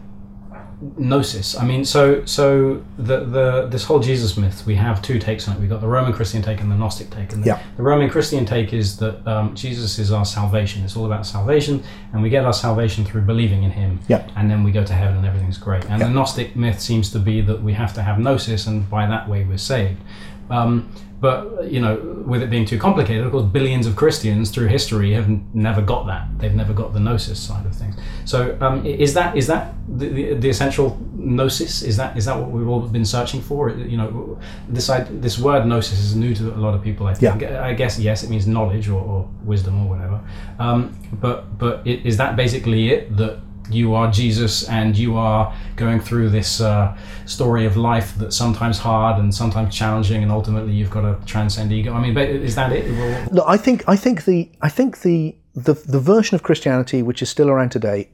gnosis. 0.98 1.58
I 1.58 1.66
mean, 1.66 1.86
so 1.86 2.26
so 2.26 2.84
the 2.98 3.26
the 3.26 3.68
this 3.68 3.84
whole 3.84 4.00
Jesus 4.00 4.38
myth, 4.38 4.66
we 4.66 4.76
have 4.76 5.02
two 5.02 5.20
takes 5.20 5.48
on 5.48 5.56
it. 5.56 5.60
We've 5.60 5.70
got 5.70 5.82
the 5.82 5.88
Roman 5.88 6.14
Christian 6.14 6.42
take 6.42 6.60
and 6.60 6.72
the 6.72 6.76
Gnostic 6.76 7.10
take. 7.10 7.34
And 7.34 7.44
the, 7.44 7.48
yeah. 7.48 7.64
the 7.78 7.84
Roman 7.84 8.10
Christian 8.10 8.46
take 8.46 8.74
is 8.74 8.98
that 8.98 9.26
um, 9.28 9.56
Jesus 9.56 10.00
is 10.00 10.12
our 10.12 10.26
salvation. 10.26 10.84
It's 10.84 10.98
all 10.98 11.06
about 11.06 11.26
salvation, 11.26 11.84
and 12.14 12.22
we 12.22 12.30
get 12.30 12.46
our 12.46 12.54
salvation 12.54 13.06
through 13.06 13.22
believing 13.22 13.64
in 13.64 13.72
Him. 13.72 14.00
Yeah. 14.08 14.30
And 14.36 14.50
then 14.50 14.64
we 14.64 14.72
go 14.72 14.84
to 14.84 14.94
heaven, 14.94 15.18
and 15.18 15.26
everything's 15.26 15.58
great. 15.58 15.86
And 15.86 16.00
yeah. 16.00 16.08
the 16.08 16.14
Gnostic 16.14 16.56
myth 16.56 16.80
seems 16.80 17.12
to 17.12 17.20
be 17.20 17.42
that 17.42 17.62
we 17.62 17.74
have 17.74 17.94
to 17.94 18.02
have 18.02 18.20
gnosis, 18.20 18.68
and 18.68 18.90
by 18.90 19.06
that 19.06 19.30
way 19.30 19.44
we're 19.44 19.58
saved. 19.58 20.02
Um, 20.50 20.92
but 21.22 21.72
you 21.72 21.80
know, 21.80 21.98
with 22.26 22.42
it 22.42 22.50
being 22.50 22.66
too 22.66 22.80
complicated, 22.80 23.24
of 23.24 23.32
course, 23.32 23.46
billions 23.46 23.86
of 23.86 23.96
Christians 23.96 24.50
through 24.50 24.68
history 24.68 25.14
have 25.14 25.30
never 25.54 25.80
got 25.80 26.08
that. 26.08 26.28
They've 26.40 26.54
never 26.54 26.74
got 26.74 26.94
the 26.94 27.00
gnosis 27.00 27.40
side 27.40 27.64
of 27.68 27.76
things. 27.76 27.96
So, 28.26 28.58
um, 28.60 28.84
is 28.84 29.14
that 29.14 29.38
is 29.38 29.46
that 29.46 29.76
the, 29.88 30.08
the, 30.10 30.34
the, 30.34 30.50
essential 30.50 31.00
gnosis? 31.14 31.84
Is 31.84 31.96
that 31.98 32.18
is 32.18 32.26
that 32.26 32.40
what 32.40 32.50
we've 32.50 32.68
all 32.68 32.80
been 32.80 33.06
searching 33.06 33.40
for? 33.40 33.70
You 33.70 33.98
know, 33.98 34.40
this 34.68 34.90
this 35.12 35.38
word 35.38 35.68
gnosis 35.68 36.00
is 36.00 36.16
new 36.16 36.34
to 36.34 36.56
a 36.56 36.58
lot 36.58 36.74
of 36.74 36.82
people. 36.82 37.06
I 37.06 37.14
think. 37.14 37.42
Yeah. 37.42 37.64
I 37.64 37.74
guess 37.76 38.00
yes, 38.00 38.24
it 38.24 38.32
means 38.32 38.48
knowledge 38.48 38.90
or, 38.90 39.00
or 39.00 39.30
wisdom 39.44 39.86
or 39.86 39.90
whatever. 39.96 40.20
Um, 40.58 40.98
but 41.14 41.56
but 41.60 41.86
is 41.86 42.18
that 42.18 42.36
basically 42.36 42.90
it? 42.90 43.16
That 43.16 43.40
you 43.74 43.94
are 43.94 44.12
Jesus 44.12 44.68
and 44.70 44.98
you 44.98 45.18
are 45.18 45.54
going 45.76 46.00
through 46.00 46.30
this 46.30 46.62
uh, 46.62 46.98
story 47.26 47.66
of 47.66 47.78
life 47.78 48.16
that's 48.16 48.36
sometimes 48.36 48.78
hard 48.78 49.20
and 49.20 49.34
sometimes 49.34 49.76
challenging, 49.76 50.24
and 50.24 50.32
ultimately 50.32 50.74
you've 50.74 50.90
got 50.90 51.02
to 51.02 51.26
transcend 51.26 51.72
ego. 51.72 51.94
I 51.94 52.02
mean, 52.02 52.18
is 52.18 52.56
that 52.56 52.72
it? 52.72 53.32
Look, 53.32 53.46
I 53.48 53.58
think 53.58 53.84
I 53.88 53.96
think 53.96 54.26
the 54.26 54.50
I 54.62 54.70
think 54.70 55.02
the 55.02 55.36
the, 55.54 55.74
the 55.74 56.00
version 56.00 56.36
of 56.36 56.44
Christianity 56.44 57.02
which 57.04 57.22
is 57.22 57.30
still 57.30 57.50
around 57.50 57.70
today 57.72 58.10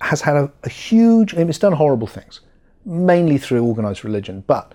has 0.00 0.20
had 0.20 0.36
a, 0.36 0.52
a 0.64 0.68
huge. 0.68 1.34
It's 1.34 1.58
done 1.58 1.72
horrible 1.72 2.06
things, 2.06 2.40
mainly 2.84 3.38
through 3.38 3.64
organized 3.64 4.04
religion, 4.04 4.44
but 4.46 4.74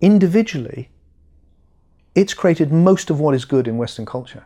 individually, 0.00 0.90
it's 2.14 2.34
created 2.34 2.72
most 2.72 3.10
of 3.10 3.20
what 3.20 3.34
is 3.34 3.44
good 3.44 3.66
in 3.66 3.76
Western 3.76 4.06
culture. 4.06 4.44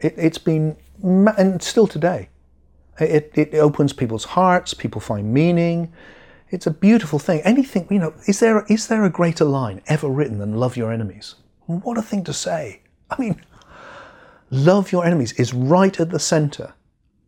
It, 0.00 0.14
it's 0.16 0.38
been 0.38 0.76
and 1.02 1.62
still 1.62 1.86
today 1.86 2.28
it, 2.98 3.32
it 3.34 3.54
opens 3.54 3.92
people's 3.92 4.24
hearts, 4.24 4.74
people 4.74 5.00
find 5.00 5.32
meaning. 5.32 5.92
It's 6.50 6.66
a 6.66 6.70
beautiful 6.70 7.18
thing. 7.18 7.40
Anything, 7.40 7.88
you 7.90 7.98
know, 7.98 8.14
is 8.26 8.40
there, 8.40 8.64
is 8.68 8.86
there 8.86 9.04
a 9.04 9.10
greater 9.10 9.44
line 9.44 9.82
ever 9.86 10.08
written 10.08 10.38
than 10.38 10.56
love 10.56 10.76
your 10.76 10.92
enemies? 10.92 11.34
What 11.66 11.98
a 11.98 12.02
thing 12.02 12.22
to 12.24 12.32
say. 12.32 12.82
I 13.10 13.20
mean, 13.20 13.40
love 14.50 14.92
your 14.92 15.04
enemies 15.04 15.32
is 15.32 15.52
right 15.52 15.98
at 15.98 16.10
the 16.10 16.18
center 16.18 16.74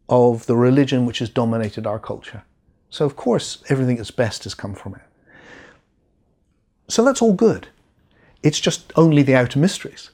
of 0.08 0.46
the 0.46 0.56
religion 0.56 1.06
which 1.06 1.18
has 1.18 1.28
dominated 1.28 1.86
our 1.86 1.98
culture. 1.98 2.44
So, 2.90 3.04
of 3.04 3.16
course, 3.16 3.64
everything 3.68 3.96
that's 3.96 4.12
best 4.12 4.44
has 4.44 4.54
come 4.54 4.74
from 4.74 4.94
it. 4.94 5.02
So, 6.88 7.04
that's 7.04 7.20
all 7.20 7.32
good. 7.32 7.68
It's 8.42 8.60
just 8.60 8.92
only 8.94 9.22
the 9.22 9.34
outer 9.34 9.58
mysteries. 9.58 10.10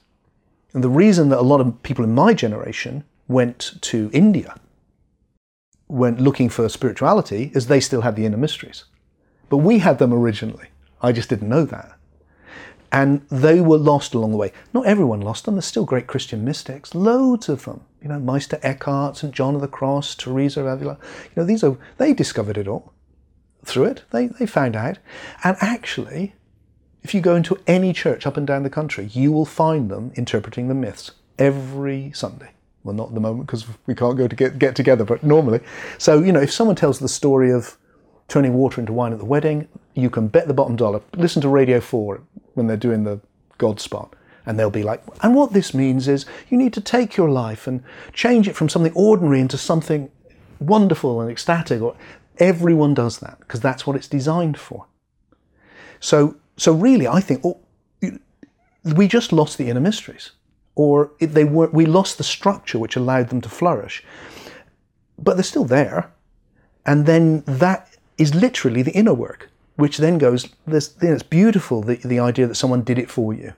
And 0.73 0.83
the 0.83 0.89
reason 0.89 1.29
that 1.29 1.39
a 1.39 1.41
lot 1.43 1.61
of 1.61 1.83
people 1.83 2.03
in 2.03 2.15
my 2.15 2.33
generation 2.33 3.03
went 3.27 3.73
to 3.81 4.09
India 4.11 4.55
went 5.87 6.19
looking 6.19 6.49
for 6.49 6.67
spirituality 6.69 7.51
is 7.53 7.67
they 7.67 7.79
still 7.79 8.01
had 8.01 8.15
the 8.15 8.25
inner 8.25 8.37
mysteries. 8.37 8.85
But 9.49 9.57
we 9.57 9.79
had 9.79 9.99
them 9.99 10.13
originally. 10.13 10.69
I 11.01 11.11
just 11.11 11.29
didn't 11.29 11.49
know 11.49 11.65
that. 11.65 11.97
And 12.91 13.25
they 13.29 13.59
were 13.59 13.77
lost 13.77 14.13
along 14.13 14.31
the 14.31 14.37
way. 14.37 14.53
Not 14.73 14.85
everyone 14.85 15.21
lost 15.21 15.45
them. 15.45 15.55
There's 15.55 15.65
still 15.65 15.85
great 15.85 16.07
Christian 16.07 16.45
mystics, 16.45 16.93
loads 16.93 17.49
of 17.49 17.65
them. 17.65 17.81
You 18.01 18.09
know, 18.09 18.19
Meister 18.19 18.59
Eckhart, 18.61 19.17
St. 19.17 19.33
John 19.33 19.55
of 19.55 19.61
the 19.61 19.67
Cross, 19.67 20.15
Teresa 20.15 20.61
of 20.61 20.67
Avila. 20.67 20.97
You 21.23 21.31
know, 21.35 21.43
these 21.43 21.63
are, 21.63 21.77
they 21.97 22.13
discovered 22.13 22.57
it 22.57 22.67
all 22.67 22.93
through 23.65 23.85
it. 23.85 24.03
They, 24.11 24.27
they 24.27 24.45
found 24.45 24.75
out. 24.75 24.99
And 25.43 25.57
actually, 25.59 26.35
if 27.01 27.13
you 27.13 27.21
go 27.21 27.35
into 27.35 27.59
any 27.65 27.93
church 27.93 28.27
up 28.27 28.37
and 28.37 28.45
down 28.45 28.63
the 28.63 28.69
country, 28.69 29.05
you 29.05 29.31
will 29.31 29.45
find 29.45 29.89
them 29.89 30.11
interpreting 30.15 30.67
the 30.67 30.75
myths 30.75 31.11
every 31.39 32.11
Sunday 32.13 32.51
well, 32.83 32.95
not 32.95 33.09
at 33.09 33.13
the 33.13 33.21
moment 33.21 33.47
because 33.47 33.65
we 33.87 33.95
can't 33.95 34.17
go 34.17 34.27
to 34.27 34.35
get, 34.35 34.59
get 34.59 34.75
together, 34.75 35.03
but 35.03 35.23
normally. 35.23 35.61
So, 35.97 36.21
you 36.21 36.31
know, 36.31 36.41
if 36.41 36.51
someone 36.51 36.75
tells 36.75 36.99
the 36.99 37.07
story 37.07 37.51
of 37.51 37.77
turning 38.27 38.53
water 38.53 38.81
into 38.81 38.93
wine 38.93 39.13
at 39.13 39.19
the 39.19 39.25
wedding, 39.25 39.67
you 39.93 40.09
can 40.09 40.27
bet 40.27 40.47
the 40.47 40.53
bottom 40.53 40.75
dollar. 40.75 41.01
Listen 41.15 41.41
to 41.41 41.49
Radio 41.49 41.79
4 41.79 42.21
when 42.55 42.67
they're 42.67 42.77
doing 42.77 43.03
the 43.03 43.19
God 43.57 43.79
spot. 43.79 44.15
And 44.45 44.59
they'll 44.59 44.69
be 44.69 44.83
like, 44.83 45.01
and 45.21 45.33
what 45.35 45.53
this 45.53 45.73
means 45.73 46.09
is 46.09 46.25
you 46.49 46.57
need 46.57 46.73
to 46.73 46.81
take 46.81 47.15
your 47.15 47.29
life 47.29 47.65
and 47.65 47.81
change 48.11 48.49
it 48.49 48.57
from 48.57 48.67
something 48.67 48.91
ordinary 48.93 49.39
into 49.39 49.57
something 49.57 50.11
wonderful 50.59 51.21
and 51.21 51.31
ecstatic. 51.31 51.81
Or 51.81 51.95
everyone 52.39 52.93
does 52.93 53.19
that 53.19 53.39
because 53.39 53.61
that's 53.61 53.87
what 53.87 53.95
it's 53.95 54.07
designed 54.07 54.57
for. 54.57 54.85
So, 56.01 56.35
so 56.57 56.73
really, 56.73 57.07
I 57.07 57.21
think 57.21 57.45
oh, 57.45 57.59
we 58.83 59.07
just 59.07 59.31
lost 59.31 59.57
the 59.57 59.69
inner 59.69 59.79
mysteries 59.79 60.31
or 60.75 61.11
they 61.19 61.43
were, 61.43 61.69
we 61.71 61.85
lost 61.85 62.17
the 62.17 62.23
structure 62.23 62.79
which 62.79 62.95
allowed 62.95 63.29
them 63.29 63.41
to 63.41 63.49
flourish. 63.49 64.03
But 65.17 65.35
they're 65.35 65.43
still 65.43 65.65
there. 65.65 66.11
And 66.85 67.05
then 67.05 67.43
that 67.45 67.89
is 68.17 68.35
literally 68.35 68.81
the 68.83 68.91
inner 68.93 69.13
work, 69.13 69.49
which 69.75 69.97
then 69.97 70.17
goes, 70.17 70.49
this, 70.67 70.95
it's 71.01 71.23
beautiful, 71.23 71.81
the, 71.81 71.95
the 71.95 72.19
idea 72.19 72.47
that 72.47 72.55
someone 72.55 72.83
did 72.83 72.99
it 72.99 73.09
for 73.11 73.33
you. 73.33 73.53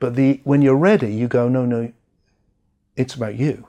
But 0.00 0.14
the, 0.16 0.40
when 0.44 0.62
you're 0.62 0.76
ready, 0.76 1.14
you 1.14 1.28
go, 1.28 1.48
no, 1.48 1.64
no, 1.64 1.92
it's 2.96 3.14
about 3.14 3.36
you. 3.36 3.68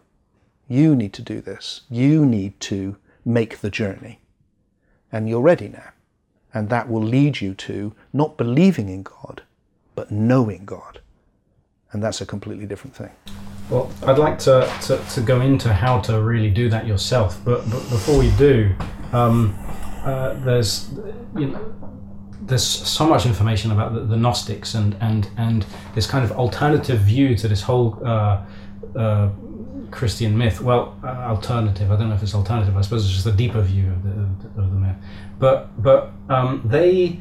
You 0.67 0.95
need 0.95 1.13
to 1.13 1.21
do 1.21 1.41
this. 1.41 1.82
You 1.89 2.25
need 2.25 2.59
to 2.61 2.97
make 3.25 3.59
the 3.59 3.69
journey. 3.71 4.19
and 5.11 5.28
you're 5.30 5.41
ready 5.41 5.69
now. 5.69 5.91
And 6.53 6.69
that 6.69 6.89
will 6.89 7.03
lead 7.03 7.41
you 7.41 7.53
to 7.55 7.93
not 8.13 8.38
believing 8.38 8.89
in 8.89 9.03
God, 9.03 9.43
but 9.95 10.11
knowing 10.11 10.65
God. 10.65 11.01
And 11.92 12.04
that's 12.04 12.22
a 12.22 12.26
completely 12.26 12.66
different 12.66 12.96
thing. 12.96 13.12
Well, 13.70 13.92
I'd 14.06 14.18
like 14.18 14.40
to, 14.40 14.72
to, 14.84 14.98
to 14.98 15.22
go 15.22 15.42
into 15.42 15.74
how 15.74 16.00
to 16.02 16.22
really 16.22 16.50
do 16.50 16.70
that 16.70 16.88
yourself, 16.88 17.40
but, 17.44 17.70
but 17.70 17.82
before 17.90 18.18
we 18.18 18.32
do, 18.32 18.74
um, 19.12 19.58
uh, 20.04 20.34
there's 20.36 20.90
you 21.36 21.48
know, 21.48 21.76
there's 22.42 22.64
so 22.64 23.06
much 23.06 23.26
information 23.26 23.72
about 23.72 23.94
the, 23.94 24.02
the, 24.02 24.16
Gnostics 24.16 24.74
and, 24.74 24.96
and, 25.02 25.30
and 25.38 25.66
this 25.96 26.08
kind 26.08 26.24
of 26.24 26.32
alternative 26.32 27.00
view 27.00 27.36
to 27.36 27.48
this 27.48 27.62
whole 27.62 28.00
uh, 28.06 28.42
uh, 28.96 29.30
Christian 29.92 30.38
myth. 30.38 30.62
Well, 30.62 30.98
uh, 31.04 31.08
alternative. 31.08 31.92
I 31.92 31.98
don't 31.98 32.10
know 32.10 32.16
if 32.16 32.24
it's 32.24 32.36
alternative. 32.36 32.78
I 32.78 32.82
suppose 32.82 33.06
it's 33.06 33.14
just 33.14 33.26
a 33.26 33.32
deeper 33.32 33.62
view 33.62 33.92
of 33.92 34.04
the, 34.04 34.62
of 34.62 34.72
the 34.72 34.80
myth. 34.80 34.96
But 35.40 35.82
but 35.82 36.12
um, 36.30 36.62
they 36.66 37.20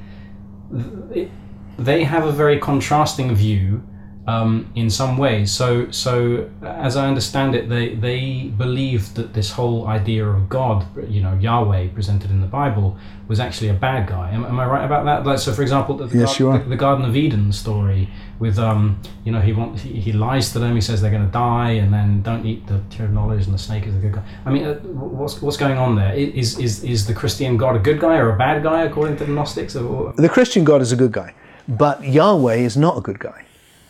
they 1.79 2.05
have 2.05 2.25
a 2.25 2.33
very 2.33 2.59
contrasting 2.59 3.35
view 3.35 3.83
um, 4.27 4.71
in 4.75 4.91
some 4.91 5.17
ways. 5.17 5.53
So, 5.53 5.91
so 5.91 6.51
as 6.63 6.97
I 6.97 7.07
understand 7.07 7.55
it, 7.55 7.69
they 7.69 7.95
they 7.95 8.53
believed 8.57 9.15
that 9.15 9.35
this 9.35 9.51
whole 9.53 9.87
idea 9.87 10.27
of 10.27 10.49
God, 10.49 10.85
you 11.09 11.23
know, 11.23 11.35
Yahweh 11.35 11.89
presented 11.89 12.31
in 12.31 12.41
the 12.41 12.47
Bible, 12.49 12.97
was 13.29 13.39
actually 13.39 13.69
a 13.69 13.75
bad 13.75 14.09
guy. 14.09 14.33
Am, 14.33 14.45
am 14.45 14.59
I 14.59 14.67
right 14.67 14.85
about 14.85 15.05
that? 15.05 15.25
Like, 15.25 15.39
so, 15.39 15.53
for 15.53 15.63
example, 15.63 15.97
the, 15.97 16.07
the, 16.07 16.19
yes, 16.19 16.41
are. 16.41 16.59
the, 16.59 16.71
the 16.71 16.77
Garden 16.77 17.05
of 17.05 17.15
Eden 17.17 17.53
story 17.53 18.09
with, 18.41 18.59
um, 18.59 19.01
you 19.25 19.31
know, 19.31 19.41
he 19.41 19.53
wants 19.53 19.83
he, 19.83 20.01
he 20.01 20.13
lies 20.13 20.53
to 20.53 20.59
them. 20.59 20.75
He 20.75 20.81
says 20.81 21.01
they're 21.01 21.11
going 21.11 21.27
to 21.27 21.33
die, 21.33 21.71
and 21.71 21.95
then 21.95 22.23
don't 22.23 22.45
eat 22.45 22.67
the 22.67 22.81
tree 22.91 23.05
of 23.05 23.13
knowledge, 23.13 23.45
and 23.45 23.55
the 23.55 23.59
snake 23.59 23.87
is 23.87 23.95
a 23.95 23.99
good 23.99 24.13
guy. 24.13 24.25
I 24.45 24.51
mean, 24.51 24.65
uh, 24.65 24.75
what's 24.75 25.41
what's 25.41 25.57
going 25.57 25.79
on 25.79 25.95
there? 25.95 26.13
Is 26.15 26.59
is 26.59 26.83
is 26.83 27.07
the 27.07 27.15
Christian 27.15 27.57
God 27.57 27.77
a 27.77 27.79
good 27.79 28.01
guy 28.01 28.17
or 28.17 28.31
a 28.31 28.37
bad 28.37 28.65
guy 28.65 28.83
according 28.83 29.19
to 29.19 29.25
the 29.25 29.33
Gnostics? 29.33 29.77
Or? 29.77 30.13
The 30.15 30.29
Christian 30.29 30.65
God 30.65 30.83
is 30.83 30.91
a 30.91 30.97
good 30.97 31.13
guy, 31.13 31.33
but 31.69 32.03
Yahweh 32.03 32.57
is 32.57 32.77
not 32.77 32.99
a 32.99 33.01
good 33.01 33.21
guy 33.21 33.47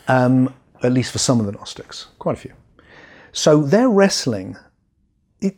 um, 0.08 0.52
at 0.82 0.92
least 0.92 1.12
for 1.12 1.18
some 1.18 1.40
of 1.40 1.46
the 1.46 1.52
Gnostics, 1.52 2.06
quite 2.18 2.36
a 2.36 2.40
few. 2.40 2.52
So 3.32 3.62
they're 3.62 3.90
wrestling. 3.90 4.56
It, 5.40 5.56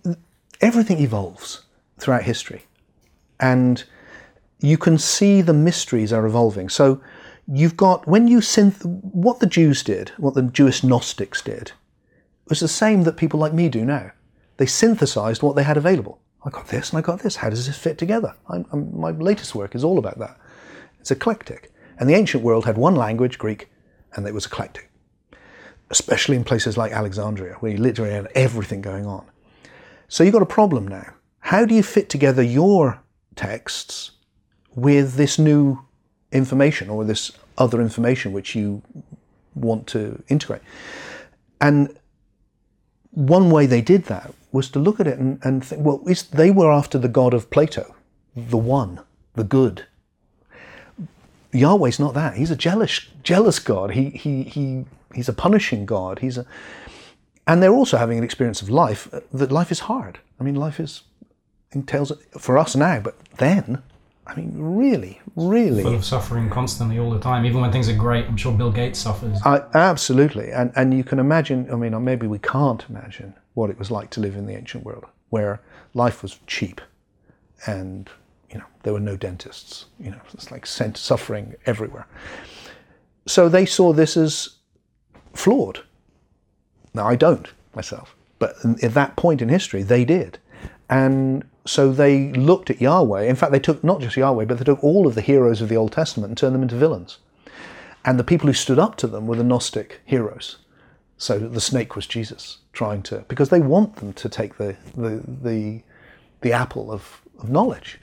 everything 0.61 0.99
evolves 0.99 1.65
throughout 1.99 2.25
history, 2.25 2.65
and 3.41 3.85
you 4.61 4.77
can 4.77 4.99
see 4.99 5.41
the 5.41 5.53
mysteries 5.53 6.13
are 6.13 6.27
evolving. 6.27 6.69
So 6.69 7.01
you've 7.47 7.77
got 7.77 8.07
when 8.07 8.29
you 8.29 8.39
synth 8.39 8.85
what 8.85 9.41
the 9.41 9.47
Jews 9.47 9.83
did, 9.83 10.11
what 10.17 10.35
the 10.35 10.43
Jewish 10.43 10.83
Gnostics 10.83 11.43
did, 11.43 11.73
was 12.49 12.61
the 12.61 12.69
same 12.69 13.05
that 13.05 13.17
people 13.17 13.39
like 13.39 13.53
me 13.53 13.69
do 13.69 13.85
now. 13.85 14.13
They 14.57 14.67
synthesized 14.67 15.43
what 15.43 15.55
they 15.55 15.63
had 15.63 15.77
available. 15.77 16.21
I 16.45 16.51
got 16.51 16.69
this 16.69 16.91
and 16.91 16.99
I 16.99 17.03
got 17.03 17.21
this. 17.21 17.37
How 17.37 17.51
does 17.51 17.67
this 17.67 17.79
fit 17.79 17.99
together? 17.99 18.35
I'm, 18.49 18.67
I'm, 18.73 18.99
my 18.99 19.11
latest 19.11 19.55
work 19.55 19.75
is 19.75 19.85
all 19.85 19.99
about 19.99 20.19
that. 20.19 20.37
It's 21.01 21.11
eclectic. 21.11 21.73
And 21.99 22.09
the 22.09 22.15
ancient 22.15 22.43
world 22.43 22.65
had 22.65 22.79
one 22.79 22.95
language, 22.95 23.39
Greek, 23.39 23.69
and 24.15 24.27
it 24.27 24.35
was 24.35 24.47
eclectic, 24.47 24.91
especially 25.91 26.37
in 26.37 26.45
places 26.45 26.77
like 26.77 26.93
Alexandria, 26.93 27.55
where 27.55 27.73
you 27.73 27.79
literally 27.79 28.13
had 28.13 28.29
everything 28.35 28.81
going 28.81 29.07
on. 29.07 29.25
So 30.09 30.25
you've 30.25 30.33
got 30.33 30.43
a 30.43 30.47
problem 30.47 30.89
now. 30.89 31.15
How 31.41 31.65
do 31.65 31.75
you 31.75 31.83
fit 31.83 32.09
together 32.09 32.43
your 32.43 33.01
texts 33.37 34.13
with 34.75 35.15
this 35.15 35.39
new 35.39 35.85
information 36.33 36.91
or 36.91 37.05
this 37.05 37.33
other 37.57 37.81
information 37.81 38.33
which 38.33 38.55
you 38.55 38.83
want 39.55 39.87
to 39.89 40.23
integrate? 40.29 40.63
And 41.61 41.97
one 43.11 43.51
way 43.51 43.67
they 43.67 43.81
did 43.81 44.05
that 44.05 44.33
was 44.53 44.71
to 44.71 44.79
look 44.79 45.01
at 45.01 45.07
it 45.07 45.19
and, 45.19 45.39
and 45.43 45.65
think, 45.65 45.85
well, 45.85 46.03
they 46.33 46.51
were 46.51 46.73
after 46.73 46.99
the 46.99 47.09
God 47.09 47.35
of 47.35 47.51
Plato, 47.51 47.95
the 48.37 48.57
one, 48.57 49.01
the 49.35 49.45
good, 49.45 49.87
Yahweh's 51.53 51.99
not 51.99 52.15
that. 52.15 52.37
He's 52.37 52.51
a 52.51 52.57
jealous, 52.57 53.07
jealous 53.23 53.59
God. 53.59 53.93
He, 53.93 54.11
he, 54.11 54.43
he, 54.43 54.85
he's 55.15 55.29
a 55.29 55.33
punishing 55.33 55.87
God. 55.87 56.19
He's 56.19 56.39
a, 56.39 56.47
and 57.47 57.63
they're 57.63 57.73
also 57.73 57.97
having 57.97 58.19
an 58.19 58.25
experience 58.25 58.61
of 58.61 58.69
life 58.69 59.13
uh, 59.13 59.21
that 59.33 59.51
life 59.51 59.73
is 59.73 59.81
hard. 59.81 60.19
I 60.39 60.45
mean, 60.45 60.55
life 60.55 60.79
is 60.79 61.03
entails 61.73 62.13
for 62.39 62.59
us 62.59 62.77
now, 62.77 63.01
but 63.01 63.19
then, 63.37 63.83
I 64.27 64.35
mean, 64.35 64.53
really, 64.57 65.21
really 65.37 65.83
full 65.83 65.95
of 65.95 66.05
suffering 66.05 66.51
constantly 66.51 66.99
all 66.99 67.11
the 67.11 67.21
time. 67.21 67.47
Even 67.47 67.61
when 67.61 67.73
things 67.73 67.89
are 67.89 67.97
great, 67.97 68.27
I'm 68.27 68.37
sure 68.37 68.53
Bill 68.53 68.71
Gates 68.71 68.99
suffers. 68.99 69.39
I, 69.45 69.63
absolutely, 69.75 70.51
and 70.51 70.73
and 70.77 70.95
you 70.95 71.05
can 71.05 71.19
imagine. 71.19 71.71
I 71.73 71.77
mean, 71.77 72.05
maybe 72.05 72.27
we 72.27 72.39
can't 72.39 72.85
imagine 72.89 73.35
what 73.55 73.71
it 73.71 73.79
was 73.79 73.91
like 73.91 74.11
to 74.11 74.21
live 74.21 74.37
in 74.37 74.47
the 74.47 74.55
ancient 74.55 74.85
world, 74.85 75.07
where 75.31 75.61
life 75.95 76.23
was 76.23 76.39
cheap, 76.47 76.81
and 77.67 78.11
you 78.51 78.59
know, 78.59 78.65
there 78.83 78.93
were 78.93 79.01
no 79.01 79.17
dentists. 79.17 79.87
You 79.99 80.11
know, 80.11 80.21
it's 80.33 80.51
like 80.51 80.67
sent 80.67 80.97
suffering 80.97 81.55
everywhere. 81.67 82.07
So 83.27 83.49
they 83.49 83.67
saw 83.67 83.93
this 83.93 84.17
as 84.17 84.57
flawed. 85.35 85.81
Now 86.95 87.07
I 87.07 87.17
don't 87.17 87.49
myself, 87.75 88.17
but 88.39 88.55
at 88.83 88.95
that 88.95 89.17
point 89.17 89.43
in 89.43 89.49
history, 89.49 89.83
they 89.83 90.05
did, 90.05 90.39
and 90.89 91.45
so 91.67 91.93
they 91.93 92.33
looked 92.33 92.71
at 92.71 92.81
Yahweh. 92.81 93.25
In 93.25 93.37
fact, 93.37 93.53
they 93.53 93.61
took 93.61 93.85
not 93.85 94.01
just 94.01 94.17
Yahweh, 94.17 94.47
but 94.47 94.59
they 94.59 94.65
took 94.65 94.83
all 94.83 95.07
of 95.07 95.15
the 95.15 95.21
heroes 95.21 95.61
of 95.61 95.69
the 95.69 95.77
Old 95.77 95.93
Testament 95.93 96.31
and 96.31 96.39
turned 96.39 96.55
them 96.55 96.63
into 96.63 96.77
villains. 96.77 97.19
And 98.05 98.19
the 98.19 98.25
people 98.25 98.47
who 98.47 98.55
stood 98.55 98.79
up 98.79 98.97
to 98.97 99.07
them 99.07 99.27
were 99.27 99.37
the 99.37 99.45
Gnostic 99.45 100.01
heroes. 100.07 100.57
So 101.19 101.39
the 101.39 101.61
snake 101.61 101.95
was 101.95 102.07
Jesus 102.07 102.59
trying 102.73 103.03
to, 103.03 103.25
because 103.29 103.51
they 103.51 103.61
want 103.61 103.97
them 103.97 104.15
to 104.15 104.29
take 104.29 104.57
the 104.57 104.77
the 104.97 105.23
the, 105.43 105.83
the 106.41 106.53
apple 106.53 106.91
of, 106.91 107.21
of 107.39 107.51
knowledge 107.51 107.99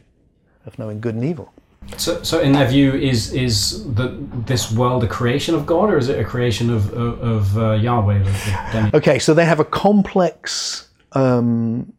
of 0.66 0.78
knowing 0.80 1.00
good 1.00 1.16
and 1.16 1.24
evil. 1.24 1.54
So, 1.98 2.22
so 2.24 2.40
in 2.40 2.52
their 2.52 2.68
view, 2.68 2.94
is 2.94 3.32
is 3.32 3.86
the, 3.94 4.18
this 4.46 4.72
world 4.72 5.04
a 5.04 5.08
creation 5.08 5.56
of 5.56 5.66
God, 5.66 5.90
or 5.92 5.98
is 5.98 6.10
it 6.10 6.20
a 6.20 6.26
creation 6.26 6.70
of 6.70 6.92
of, 6.94 7.22
of 7.22 7.58
uh, 7.58 7.72
Yahweh? 7.74 8.22
Of 8.22 8.94
okay, 8.96 9.20
so 9.20 9.34
they 9.34 9.46
have 9.46 9.60
a 9.60 9.66
complex 9.66 10.90
um, 11.14 11.94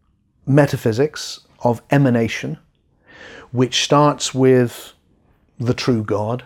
metaphysics 0.46 1.40
of 1.60 1.82
emanation, 1.90 2.58
which 3.52 3.84
starts 3.84 4.34
with 4.34 4.92
the 5.58 5.72
true 5.72 6.02
God, 6.02 6.44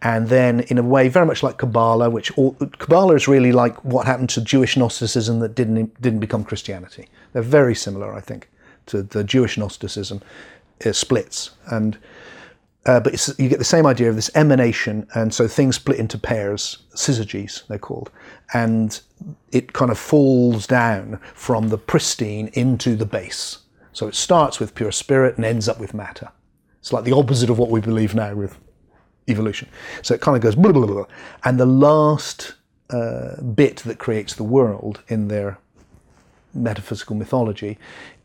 and 0.00 0.28
then 0.28 0.60
in 0.60 0.78
a 0.78 0.82
way 0.82 1.08
very 1.08 1.26
much 1.26 1.42
like 1.42 1.58
Kabbalah, 1.58 2.08
which 2.08 2.36
all, 2.38 2.54
Kabbalah 2.78 3.14
is 3.14 3.28
really 3.28 3.52
like 3.52 3.84
what 3.84 4.06
happened 4.06 4.30
to 4.30 4.40
Jewish 4.40 4.76
Gnosticism 4.76 5.40
that 5.40 5.54
didn't 5.54 6.00
didn't 6.00 6.20
become 6.20 6.42
Christianity. 6.42 7.08
They're 7.34 7.42
very 7.42 7.74
similar, 7.74 8.14
I 8.14 8.20
think, 8.20 8.48
to 8.86 9.02
the 9.02 9.22
Jewish 9.22 9.58
Gnosticism 9.58 10.22
uh, 10.84 10.92
splits, 10.92 11.50
and 11.70 11.98
uh, 12.86 13.00
but 13.00 13.12
you 13.38 13.48
get 13.48 13.58
the 13.58 13.64
same 13.64 13.86
idea 13.86 14.08
of 14.08 14.16
this 14.16 14.30
emanation, 14.34 15.06
and 15.14 15.34
so 15.34 15.46
things 15.46 15.76
split 15.76 15.98
into 15.98 16.18
pairs, 16.18 16.78
syzygies 16.94 17.66
they're 17.66 17.78
called, 17.78 18.10
and 18.54 19.00
it 19.52 19.72
kind 19.72 19.90
of 19.90 19.98
falls 19.98 20.66
down 20.66 21.20
from 21.34 21.68
the 21.68 21.78
pristine 21.78 22.48
into 22.54 22.96
the 22.96 23.06
base. 23.06 23.58
So 23.92 24.06
it 24.06 24.14
starts 24.14 24.60
with 24.60 24.74
pure 24.74 24.92
spirit 24.92 25.36
and 25.36 25.44
ends 25.44 25.68
up 25.68 25.80
with 25.80 25.92
matter. 25.92 26.30
It's 26.78 26.92
like 26.92 27.04
the 27.04 27.14
opposite 27.14 27.50
of 27.50 27.58
what 27.58 27.68
we 27.68 27.80
believe 27.80 28.14
now 28.14 28.34
with 28.34 28.56
evolution. 29.26 29.68
So 30.02 30.14
it 30.14 30.20
kind 30.20 30.36
of 30.36 30.42
goes 30.42 30.54
blah, 30.54 30.72
blah, 30.72 30.86
blah. 30.86 31.04
And 31.44 31.58
the 31.58 31.66
last 31.66 32.54
uh, 32.90 33.42
bit 33.42 33.78
that 33.78 33.98
creates 33.98 34.34
the 34.34 34.44
world 34.44 35.02
in 35.08 35.28
their 35.28 35.58
metaphysical 36.54 37.16
mythology 37.16 37.76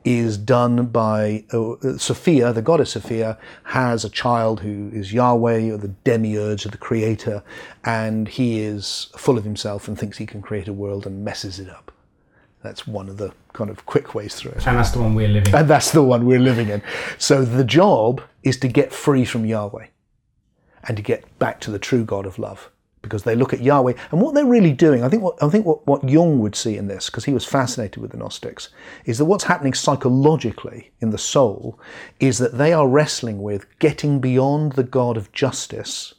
is 0.05 0.37
done 0.37 0.87
by 0.87 1.45
uh, 1.51 1.97
Sophia, 1.97 2.53
the 2.53 2.61
goddess 2.61 2.91
Sophia, 2.91 3.37
has 3.63 4.03
a 4.03 4.09
child 4.09 4.59
who 4.61 4.89
is 4.93 5.13
Yahweh 5.13 5.71
or 5.71 5.77
the 5.77 5.93
demiurge 6.03 6.65
or 6.65 6.69
the 6.69 6.77
creator, 6.77 7.43
and 7.83 8.27
he 8.27 8.61
is 8.61 9.11
full 9.17 9.37
of 9.37 9.43
himself 9.43 9.87
and 9.87 9.97
thinks 9.97 10.17
he 10.17 10.25
can 10.25 10.41
create 10.41 10.67
a 10.67 10.73
world 10.73 11.05
and 11.05 11.23
messes 11.23 11.59
it 11.59 11.69
up. 11.69 11.91
That's 12.61 12.87
one 12.87 13.09
of 13.09 13.17
the 13.17 13.33
kind 13.51 13.69
of 13.69 13.85
quick 13.85 14.15
ways 14.15 14.35
through 14.35 14.51
it. 14.51 14.67
And 14.67 14.77
that's 14.77 14.91
the 14.91 15.01
one 15.01 15.15
we're 15.15 15.27
living 15.27 15.53
in. 15.53 15.59
And 15.59 15.69
that's 15.69 15.91
the 15.91 16.03
one 16.03 16.25
we're 16.25 16.39
living 16.39 16.69
in. 16.69 16.81
So 17.17 17.43
the 17.43 17.65
job 17.65 18.21
is 18.41 18.57
to 18.59 18.67
get 18.67 18.93
free 18.93 19.25
from 19.25 19.45
Yahweh 19.45 19.87
and 20.87 20.97
to 20.97 21.03
get 21.03 21.37
back 21.39 21.59
to 21.61 21.71
the 21.71 21.79
true 21.79 22.05
God 22.05 22.25
of 22.25 22.39
love 22.39 22.69
because 23.03 23.23
they 23.23 23.35
look 23.35 23.53
at 23.53 23.61
Yahweh 23.61 23.93
and 24.09 24.21
what 24.21 24.33
they're 24.33 24.45
really 24.45 24.71
doing. 24.71 25.03
I 25.03 25.09
think 25.09 25.21
what 25.21 25.41
I 25.43 25.49
think 25.49 25.67
what, 25.67 25.85
what 25.85 26.09
Jung 26.09 26.39
would 26.39 26.55
see 26.55 26.75
in 26.75 26.87
this, 26.87 27.11
because 27.11 27.25
he 27.25 27.33
was 27.33 27.45
fascinated 27.45 28.01
with 28.01 28.11
the 28.11 28.17
Gnostics, 28.17 28.69
is 29.05 29.19
that 29.19 29.25
what's 29.25 29.43
happening 29.43 29.75
psychologically 29.75 30.91
in 31.01 31.11
the 31.11 31.17
soul 31.19 31.79
is 32.19 32.39
that 32.39 32.57
they 32.57 32.73
are 32.73 32.87
wrestling 32.87 33.43
with 33.43 33.67
getting 33.77 34.19
beyond 34.19 34.71
the 34.71 34.83
God 34.83 35.17
of 35.17 35.31
justice 35.33 36.15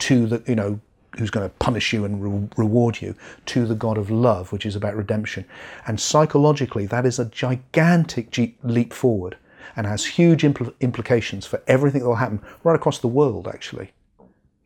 to 0.00 0.26
the 0.26 0.42
you 0.48 0.56
know 0.56 0.80
who's 1.18 1.30
going 1.30 1.48
to 1.48 1.54
punish 1.56 1.92
you 1.92 2.04
and 2.04 2.22
re- 2.24 2.48
reward 2.56 3.00
you 3.00 3.14
to 3.46 3.66
the 3.66 3.76
God 3.76 3.96
of 3.96 4.10
love, 4.10 4.50
which 4.50 4.66
is 4.66 4.74
about 4.74 4.96
redemption. 4.96 5.44
And 5.86 6.00
psychologically, 6.00 6.86
that 6.86 7.06
is 7.06 7.20
a 7.20 7.26
gigantic 7.26 8.36
leap 8.64 8.92
forward 8.92 9.36
and 9.76 9.86
has 9.86 10.04
huge 10.04 10.42
impl- 10.42 10.74
implications 10.80 11.46
for 11.46 11.62
everything 11.68 12.00
that 12.00 12.08
will 12.08 12.16
happen 12.16 12.40
right 12.64 12.74
across 12.74 12.98
the 12.98 13.06
world, 13.06 13.46
actually. 13.46 13.92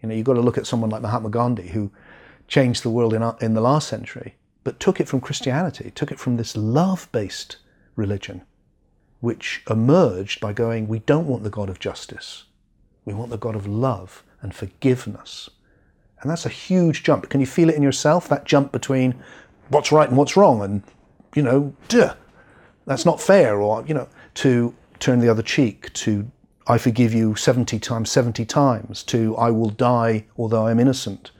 You 0.02 0.08
know, 0.08 0.14
you've 0.14 0.26
got 0.26 0.34
to 0.34 0.40
look 0.40 0.58
at 0.58 0.66
someone 0.66 0.90
like 0.90 1.02
Mahatma 1.02 1.30
Gandhi, 1.30 1.68
who 1.68 1.90
changed 2.46 2.82
the 2.82 2.90
world 2.90 3.14
in, 3.14 3.22
uh, 3.22 3.36
in 3.40 3.54
the 3.54 3.60
last 3.60 3.88
century, 3.88 4.36
but 4.64 4.80
took 4.80 5.00
it 5.00 5.08
from 5.08 5.20
Christianity, 5.20 5.90
took 5.94 6.12
it 6.12 6.18
from 6.18 6.36
this 6.36 6.56
love 6.56 7.08
based 7.12 7.56
religion 7.96 8.42
which 9.20 9.62
emerged 9.68 10.40
by 10.40 10.52
going, 10.52 10.86
we 10.86 11.00
don't 11.00 11.26
want 11.26 11.42
the 11.42 11.50
God 11.50 11.68
of 11.68 11.78
justice. 11.78 12.44
We 13.04 13.14
want 13.14 13.30
the 13.30 13.38
God 13.38 13.56
of 13.56 13.66
love 13.66 14.22
and 14.42 14.54
forgiveness. 14.54 15.50
And 16.20 16.30
that's 16.30 16.46
a 16.46 16.50
huge 16.50 17.02
jump. 17.02 17.28
Can 17.28 17.40
you 17.40 17.46
feel 17.46 17.68
it 17.68 17.74
in 17.74 17.82
yourself? 17.82 18.28
That 18.28 18.44
jump 18.44 18.72
between 18.72 19.20
what's 19.68 19.92
right 19.92 20.08
and 20.08 20.16
what's 20.16 20.36
wrong, 20.36 20.62
and, 20.62 20.82
you 21.34 21.42
know, 21.42 21.74
duh, 21.88 22.14
that's 22.86 23.04
not 23.04 23.20
fair, 23.20 23.60
or, 23.60 23.84
you 23.86 23.94
know, 23.94 24.08
to 24.34 24.74
turn 24.98 25.20
the 25.20 25.28
other 25.28 25.42
cheek, 25.42 25.92
to 25.94 26.30
I 26.68 26.76
forgive 26.76 27.14
you 27.14 27.34
70 27.34 27.78
times, 27.78 28.10
70 28.10 28.44
times, 28.44 29.02
to 29.04 29.34
I 29.36 29.50
will 29.50 29.70
die 29.70 30.26
although 30.36 30.66
I 30.66 30.70
am 30.70 30.78
innocent. 30.78 31.30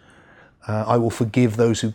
Uh, 0.66 0.85
I 0.87 0.97
will 0.97 1.11
forgive 1.11 1.57
those 1.57 1.81
who, 1.83 1.93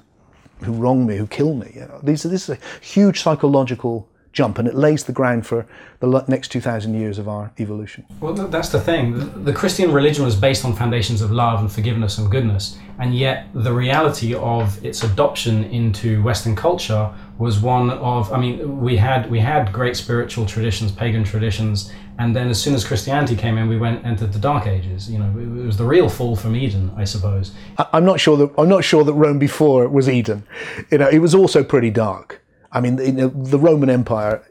who 0.63 0.71
wrong 0.71 1.05
me, 1.05 1.17
who 1.17 1.27
kill 1.27 1.55
me. 1.55 1.71
You 1.73 1.81
know, 1.81 1.99
these, 2.03 2.23
this 2.23 2.49
is 2.49 2.57
a 2.57 2.59
huge 2.81 3.21
psychological 3.21 4.07
jump, 4.33 4.57
and 4.57 4.67
it 4.67 4.75
lays 4.75 5.03
the 5.03 5.11
ground 5.11 5.45
for 5.45 5.65
the 5.99 6.25
next 6.27 6.49
2,000 6.49 6.93
years 6.95 7.19
of 7.19 7.29
our 7.29 7.51
evolution. 7.59 8.03
Well, 8.19 8.33
that's 8.33 8.69
the 8.69 8.81
thing. 8.81 9.43
The 9.45 9.53
Christian 9.53 9.91
religion 9.91 10.25
was 10.25 10.35
based 10.35 10.65
on 10.65 10.75
foundations 10.75 11.21
of 11.21 11.31
love 11.31 11.59
and 11.59 11.71
forgiveness 11.71 12.17
and 12.17 12.29
goodness, 12.29 12.77
and 12.99 13.15
yet 13.15 13.47
the 13.53 13.71
reality 13.71 14.33
of 14.33 14.83
its 14.83 15.03
adoption 15.03 15.63
into 15.65 16.21
Western 16.23 16.55
culture 16.55 17.13
was 17.37 17.59
one 17.59 17.89
of. 17.89 18.31
I 18.31 18.39
mean, 18.39 18.81
we 18.81 18.97
had 18.97 19.29
we 19.29 19.39
had 19.39 19.73
great 19.73 19.95
spiritual 19.95 20.45
traditions, 20.45 20.91
pagan 20.91 21.23
traditions, 21.23 21.91
and 22.19 22.35
then 22.35 22.49
as 22.49 22.61
soon 22.61 22.75
as 22.75 22.85
Christianity 22.85 23.35
came 23.35 23.57
in, 23.57 23.67
we 23.67 23.77
went 23.77 24.05
entered 24.05 24.33
the 24.33 24.39
Dark 24.39 24.67
Ages. 24.67 25.09
You 25.09 25.19
know, 25.19 25.39
it 25.39 25.65
was 25.65 25.77
the 25.77 25.85
real 25.85 26.09
fall 26.09 26.35
from 26.35 26.55
Eden, 26.55 26.91
I 26.95 27.05
suppose. 27.05 27.51
I'm 27.91 28.05
not 28.05 28.19
sure 28.19 28.37
that 28.37 28.53
I'm 28.57 28.69
not 28.69 28.83
sure 28.83 29.03
that 29.03 29.13
Rome 29.13 29.39
before 29.39 29.87
was 29.87 30.07
Eden. 30.07 30.43
You 30.91 30.99
know, 30.99 31.09
it 31.09 31.19
was 31.19 31.33
also 31.33 31.63
pretty 31.63 31.89
dark. 31.89 32.41
I 32.71 32.81
mean, 32.81 32.95
the, 32.95 33.29
the 33.29 33.59
Roman 33.59 33.89
Empire 33.89 34.43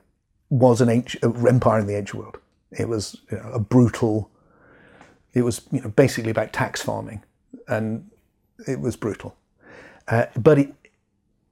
was 0.48 0.80
an 0.80 0.88
ancient, 0.88 1.24
empire 1.46 1.80
in 1.80 1.86
the 1.86 1.96
ancient 1.96 2.22
world. 2.22 2.38
It 2.70 2.88
was 2.88 3.16
you 3.30 3.38
know, 3.38 3.52
a 3.52 3.58
brutal. 3.58 4.30
It 5.34 5.42
was 5.42 5.62
you 5.70 5.80
know, 5.80 5.88
basically 5.88 6.30
about 6.30 6.52
tax 6.52 6.82
farming, 6.82 7.22
and 7.68 8.10
it 8.66 8.80
was 8.80 8.96
brutal. 8.96 9.36
Uh, 10.08 10.26
but 10.36 10.58
it, 10.58 10.74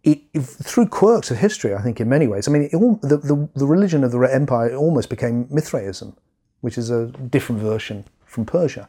it, 0.03 0.21
through 0.43 0.87
quirks 0.87 1.31
of 1.31 1.39
history, 1.39 1.75
I 1.75 1.83
think 1.83 2.01
in 2.01 2.09
many 2.09 2.27
ways. 2.27 2.49
I 2.49 2.51
mean, 2.51 2.65
it, 2.65 2.73
the, 2.73 3.19
the, 3.19 3.49
the 3.55 3.67
religion 3.67 4.05
of 4.05 4.13
the 4.13 4.21
empire 4.21 4.75
almost 4.75 5.11
became 5.11 5.47
Mithraism, 5.51 6.17
which 6.61 6.79
is 6.79 6.91
a 6.91 7.07
different 7.07 7.61
version 7.61 8.05
from 8.25 8.47
Persia. 8.47 8.89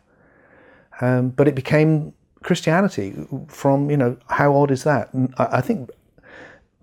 Um, 1.02 1.30
but 1.30 1.48
it 1.48 1.56
became 1.56 2.14
Christianity 2.44 3.16
from 3.48 3.90
you 3.90 3.98
know 3.98 4.18
how 4.28 4.56
odd 4.56 4.72
is 4.72 4.84
that? 4.84 5.10
I, 5.38 5.58
I 5.58 5.62
think 5.62 5.90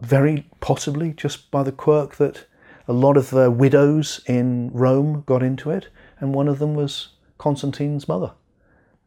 very 0.00 0.46
possibly 0.60 1.12
just 1.12 1.50
by 1.50 1.62
the 1.62 1.72
quirk 1.72 2.16
that 2.16 2.46
a 2.86 2.92
lot 2.92 3.16
of 3.16 3.30
the 3.30 3.50
widows 3.50 4.20
in 4.26 4.70
Rome 4.72 5.22
got 5.26 5.42
into 5.42 5.70
it, 5.70 5.88
and 6.20 6.34
one 6.34 6.48
of 6.48 6.58
them 6.58 6.74
was 6.74 7.08
Constantine's 7.36 8.08
mother. 8.08 8.32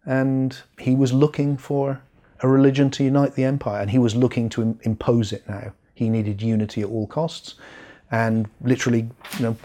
And 0.06 0.58
he 0.80 0.96
was 0.96 1.14
looking 1.14 1.58
for 1.58 2.02
a 2.44 2.48
religion 2.48 2.90
to 2.92 3.04
unite 3.04 3.36
the 3.36 3.44
empire, 3.44 3.82
and 3.82 3.92
he 3.92 4.00
was 4.00 4.16
looking 4.16 4.50
to 4.50 4.78
impose 4.82 5.32
it 5.32 5.48
now. 5.48 5.74
He 5.94 6.10
needed 6.10 6.42
unity 6.42 6.82
at 6.82 6.88
all 6.90 7.08
costs, 7.08 7.56
and 8.12 8.50
literally, 8.62 9.10
you 9.38 9.44
know, 9.44 9.58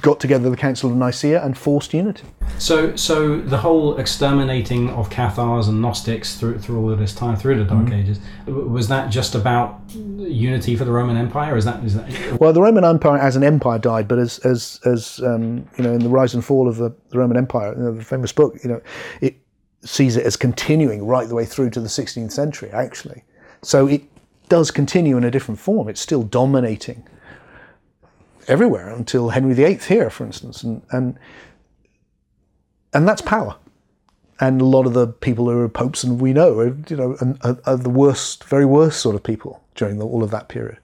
got 0.00 0.20
together 0.20 0.48
the 0.48 0.56
Council 0.56 0.90
of 0.90 0.96
Nicaea 0.96 1.44
and 1.44 1.56
forced 1.56 1.92
unity. 1.92 2.24
So, 2.58 2.94
so 2.94 3.40
the 3.40 3.56
whole 3.56 3.96
exterminating 3.98 4.90
of 4.90 5.10
Cathars 5.10 5.68
and 5.68 5.80
Gnostics 5.80 6.36
through 6.36 6.58
through 6.58 6.80
all 6.80 6.92
of 6.92 6.98
this 6.98 7.14
time, 7.14 7.36
through 7.36 7.58
the 7.58 7.64
Dark 7.64 7.86
mm-hmm. 7.86 7.94
Ages, 7.94 8.20
was 8.46 8.88
that 8.88 9.10
just 9.10 9.34
about 9.34 9.80
unity 9.94 10.76
for 10.76 10.84
the 10.84 10.92
Roman 10.92 11.16
Empire? 11.16 11.56
Is 11.56 11.64
that, 11.64 11.82
is 11.84 11.94
that 11.94 12.38
well, 12.40 12.52
the 12.52 12.60
Roman 12.60 12.84
Empire 12.84 13.18
as 13.18 13.36
an 13.36 13.44
empire 13.44 13.78
died, 13.78 14.08
but 14.08 14.18
as 14.18 14.38
as 14.40 14.80
as 14.84 15.20
um, 15.20 15.68
you 15.76 15.84
know, 15.84 15.92
in 15.92 16.00
the 16.00 16.08
rise 16.08 16.34
and 16.34 16.44
fall 16.44 16.68
of 16.68 16.76
the, 16.76 16.94
the 17.08 17.18
Roman 17.18 17.36
Empire, 17.36 17.74
you 17.74 17.82
know, 17.82 17.94
the 17.94 18.04
famous 18.04 18.32
book, 18.32 18.56
you 18.62 18.70
know, 18.70 18.80
it 19.20 19.36
sees 19.82 20.16
it 20.16 20.24
as 20.26 20.36
continuing 20.36 21.06
right 21.06 21.28
the 21.28 21.34
way 21.34 21.44
through 21.44 21.70
to 21.70 21.80
the 21.80 21.88
16th 21.88 22.32
century, 22.32 22.70
actually. 22.70 23.24
So 23.62 23.86
it 23.86 24.02
does 24.48 24.70
continue 24.70 25.16
in 25.16 25.24
a 25.24 25.30
different 25.30 25.60
form. 25.60 25.88
It's 25.88 26.00
still 26.00 26.22
dominating 26.22 27.06
everywhere 28.48 28.88
until 28.88 29.30
Henry 29.30 29.54
VIII 29.54 29.76
here, 29.76 30.10
for 30.10 30.24
instance, 30.24 30.62
and 30.62 30.82
and 30.90 31.18
and 32.92 33.08
that's 33.08 33.22
power. 33.22 33.56
And 34.40 34.60
a 34.60 34.64
lot 34.64 34.86
of 34.86 34.94
the 34.94 35.06
people 35.06 35.50
who 35.50 35.58
are 35.58 35.68
popes, 35.68 36.02
and 36.02 36.18
we 36.18 36.32
know, 36.32 36.58
are, 36.58 36.76
you 36.88 36.96
know, 36.96 37.36
are, 37.42 37.58
are 37.66 37.76
the 37.76 37.90
worst, 37.90 38.44
very 38.44 38.64
worst 38.64 39.00
sort 39.00 39.14
of 39.14 39.22
people 39.22 39.62
during 39.74 39.98
the, 39.98 40.06
all 40.06 40.22
of 40.22 40.30
that 40.30 40.48
period. 40.48 40.78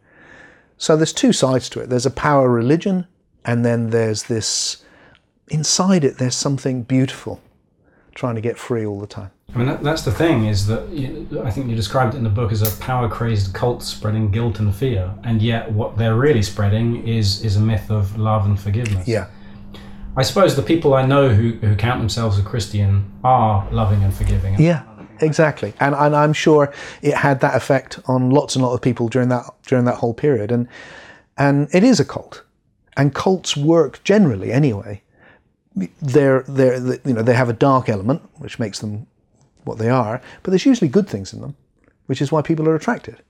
So 0.77 0.95
there's 0.95 1.15
two 1.15 1.33
sides 1.33 1.71
to 1.71 1.81
it. 1.81 1.89
There's 1.89 2.05
a 2.05 2.11
power 2.11 2.51
religion, 2.51 3.07
and 3.47 3.65
then 3.65 3.91
there's 3.91 4.25
this 4.25 4.85
inside 5.49 6.05
it. 6.05 6.19
There's 6.19 6.37
something 6.37 6.83
beautiful, 6.83 7.41
trying 8.17 8.35
to 8.35 8.41
get 8.41 8.59
free 8.59 8.85
all 8.85 8.99
the 8.99 9.07
time. 9.07 9.31
I 9.55 9.59
mean, 9.59 9.69
that, 9.69 9.83
that's 9.83 10.03
the 10.03 10.11
thing 10.11 10.47
is 10.47 10.67
that 10.67 10.89
you, 10.89 11.41
I 11.45 11.51
think 11.51 11.69
you 11.69 11.77
described 11.77 12.15
it 12.15 12.19
in 12.19 12.25
the 12.25 12.31
book 12.31 12.51
as 12.51 12.63
a 12.63 12.81
power 12.83 13.09
crazed 13.09 13.55
cult 13.55 13.83
spreading 13.83 14.31
guilt 14.31 14.59
and 14.59 14.75
fear, 14.75 15.15
and 15.23 15.41
yet 15.41 15.71
what 15.71 15.97
they're 15.97 16.17
really 16.17 16.43
spreading 16.43 17.07
is 17.07 17.45
is 17.45 17.57
a 17.57 17.61
myth 17.61 17.91
of 17.91 18.19
love 18.19 18.45
and 18.45 18.59
forgiveness. 18.59 19.07
Yeah. 19.07 19.29
I 20.17 20.23
suppose 20.23 20.57
the 20.57 20.63
people 20.63 20.95
I 20.95 21.05
know 21.07 21.29
who, 21.29 21.53
who 21.67 21.77
count 21.77 22.01
themselves 22.01 22.39
a 22.39 22.43
Christian 22.43 23.13
are 23.23 23.69
loving 23.71 24.03
and 24.03 24.13
forgiving. 24.13 24.59
Yeah, 24.59 24.83
exactly, 25.21 25.75
and 25.79 25.95
and 25.95 26.17
I'm 26.17 26.33
sure 26.33 26.73
it 27.03 27.15
had 27.15 27.41
that 27.41 27.55
effect 27.55 28.01
on 28.07 28.31
lots 28.31 28.57
and 28.57 28.65
lots 28.65 28.75
of 28.75 28.83
people 28.83 29.09
during 29.09 29.29
that 29.29 29.45
during 29.67 29.85
that 29.85 29.97
whole 29.97 30.15
period, 30.15 30.51
and 30.51 30.69
and 31.39 31.69
it 31.73 31.85
is 31.85 32.01
a 32.01 32.05
cult, 32.05 32.43
and 32.97 33.15
cults 33.15 33.57
work 33.57 34.03
generally 34.05 34.53
anyway. 34.53 35.03
They're 36.01 36.43
they're 36.43 36.77
you 37.05 37.13
know 37.13 37.23
they 37.23 37.35
have 37.35 37.49
a 37.49 37.53
dark 37.53 37.89
element 37.89 38.23
which 38.37 38.59
makes 38.59 38.81
them 38.81 39.07
what 39.65 39.79
they 39.79 39.91
are, 39.91 40.21
but 40.43 40.51
there's 40.51 40.67
usually 40.67 40.89
good 40.89 41.09
things 41.09 41.33
in 41.33 41.41
them, 41.41 41.57
which 42.07 42.23
is 42.23 42.33
why 42.33 42.43
people 42.43 42.69
are 42.69 42.75
attracted. 42.75 43.23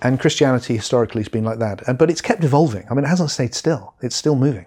And 0.00 0.20
Christianity 0.20 0.76
historically 0.76 1.22
has 1.22 1.28
been 1.28 1.44
like 1.44 1.58
that, 1.58 1.98
but 1.98 2.08
it's 2.10 2.20
kept 2.20 2.44
evolving. 2.44 2.86
I 2.88 2.94
mean, 2.94 3.04
it 3.04 3.08
hasn't 3.08 3.30
stayed 3.30 3.54
still; 3.54 3.94
it's 4.00 4.14
still 4.14 4.36
moving. 4.36 4.66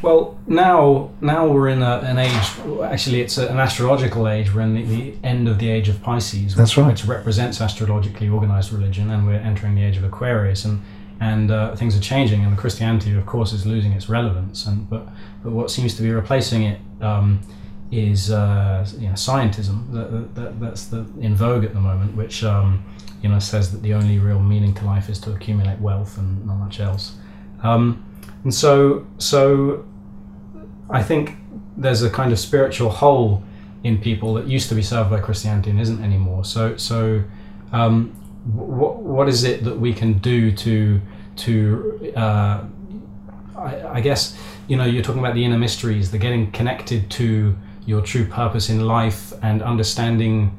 Well, 0.00 0.38
now 0.46 1.10
now 1.20 1.48
we're 1.48 1.68
in 1.68 1.82
a, 1.82 1.98
an 1.98 2.18
age. 2.18 2.82
Actually, 2.82 3.20
it's 3.20 3.36
an 3.36 3.58
astrological 3.58 4.28
age. 4.28 4.54
We're 4.54 4.62
in 4.62 4.74
the, 4.74 4.82
the, 4.84 5.14
end 5.24 5.48
of 5.48 5.58
the 5.58 5.68
age 5.68 5.88
of 5.88 6.00
Pisces, 6.02 6.56
which, 6.56 6.76
right. 6.76 6.86
which, 6.86 7.04
represents 7.04 7.60
astrologically 7.60 8.28
organized 8.28 8.72
religion, 8.72 9.10
and 9.10 9.26
we're 9.26 9.34
entering 9.34 9.74
the 9.74 9.82
age 9.82 9.96
of 9.96 10.04
Aquarius, 10.04 10.64
and 10.64 10.82
and 11.22 11.52
uh, 11.52 11.76
things 11.76 11.96
are 11.96 12.00
changing, 12.00 12.44
and 12.44 12.58
Christianity, 12.58 13.16
of 13.16 13.26
course, 13.26 13.52
is 13.52 13.64
losing 13.64 13.92
its 13.92 14.08
relevance. 14.08 14.66
And 14.66 14.90
but 14.90 15.06
but 15.44 15.52
what 15.52 15.70
seems 15.70 15.94
to 15.94 16.02
be 16.02 16.10
replacing 16.10 16.64
it 16.64 16.80
um, 17.00 17.40
is 17.92 18.32
uh, 18.32 18.84
you 18.98 19.06
know, 19.06 19.14
scientism. 19.14 19.92
That, 19.92 20.34
that, 20.34 20.60
that's 20.60 20.86
the 20.86 21.06
in 21.20 21.36
vogue 21.36 21.64
at 21.64 21.74
the 21.74 21.80
moment, 21.80 22.16
which 22.16 22.42
um, 22.42 22.84
you 23.22 23.28
know 23.28 23.38
says 23.38 23.70
that 23.70 23.82
the 23.82 23.94
only 23.94 24.18
real 24.18 24.40
meaning 24.40 24.74
to 24.74 24.84
life 24.84 25.08
is 25.08 25.20
to 25.20 25.32
accumulate 25.32 25.78
wealth 25.78 26.18
and 26.18 26.44
not 26.44 26.56
much 26.56 26.80
else. 26.80 27.14
Um, 27.62 28.04
and 28.42 28.52
so, 28.52 29.06
so 29.18 29.84
I 30.90 31.04
think 31.04 31.36
there's 31.76 32.02
a 32.02 32.10
kind 32.10 32.32
of 32.32 32.40
spiritual 32.40 32.90
hole 32.90 33.44
in 33.84 34.00
people 34.00 34.34
that 34.34 34.48
used 34.48 34.68
to 34.70 34.74
be 34.74 34.82
served 34.82 35.10
by 35.10 35.20
Christianity 35.20 35.70
and 35.70 35.80
isn't 35.80 36.02
anymore. 36.02 36.44
So, 36.44 36.76
so 36.76 37.22
um, 37.70 38.10
what 38.44 38.96
what 38.96 39.28
is 39.28 39.44
it 39.44 39.62
that 39.62 39.78
we 39.78 39.92
can 39.92 40.18
do 40.18 40.50
to 40.50 41.00
to 41.36 42.12
uh, 42.16 42.64
I, 43.56 43.82
I 43.94 44.00
guess 44.00 44.36
you 44.68 44.76
know 44.76 44.84
you're 44.84 45.02
talking 45.02 45.20
about 45.20 45.34
the 45.34 45.44
inner 45.44 45.58
mysteries, 45.58 46.10
the 46.10 46.18
getting 46.18 46.50
connected 46.52 47.10
to 47.12 47.56
your 47.86 48.00
true 48.00 48.26
purpose 48.26 48.68
in 48.70 48.86
life 48.86 49.32
and 49.42 49.62
understanding 49.62 50.58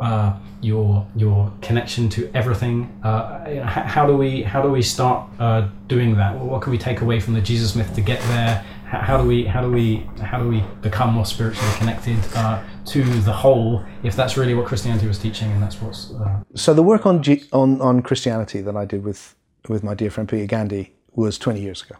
uh, 0.00 0.38
your 0.60 1.06
your 1.16 1.52
connection 1.62 2.08
to 2.10 2.30
everything. 2.34 3.00
Uh, 3.02 3.64
how 3.64 4.06
do 4.06 4.16
we 4.16 4.42
how 4.42 4.62
do 4.62 4.70
we 4.70 4.82
start 4.82 5.28
uh, 5.38 5.68
doing 5.88 6.16
that? 6.16 6.38
What 6.38 6.62
can 6.62 6.70
we 6.70 6.78
take 6.78 7.00
away 7.00 7.20
from 7.20 7.34
the 7.34 7.40
Jesus 7.40 7.74
myth 7.74 7.94
to 7.94 8.00
get 8.00 8.20
there? 8.22 8.64
How 8.86 9.20
do 9.20 9.26
we 9.26 9.44
how 9.44 9.60
do 9.60 9.70
we 9.70 10.06
how 10.22 10.38
do 10.38 10.48
we 10.48 10.62
become 10.80 11.12
more 11.14 11.26
spiritually 11.26 11.72
connected 11.78 12.18
uh, 12.34 12.62
to 12.86 13.02
the 13.02 13.32
whole? 13.32 13.84
If 14.02 14.14
that's 14.14 14.36
really 14.36 14.54
what 14.54 14.66
Christianity 14.66 15.06
was 15.06 15.18
teaching, 15.18 15.50
and 15.50 15.62
that's 15.62 15.80
what's 15.80 16.12
uh, 16.12 16.42
so 16.54 16.74
the 16.74 16.82
work 16.82 17.06
on 17.06 17.22
G- 17.22 17.44
on 17.52 17.80
on 17.80 18.02
Christianity 18.02 18.60
that 18.60 18.76
I 18.76 18.84
did 18.84 19.02
with 19.02 19.34
with 19.68 19.82
my 19.82 19.94
dear 19.94 20.10
friend 20.10 20.28
Peter 20.28 20.46
Gandy 20.46 20.94
was 21.14 21.38
20 21.38 21.60
years 21.60 21.82
ago, 21.82 21.96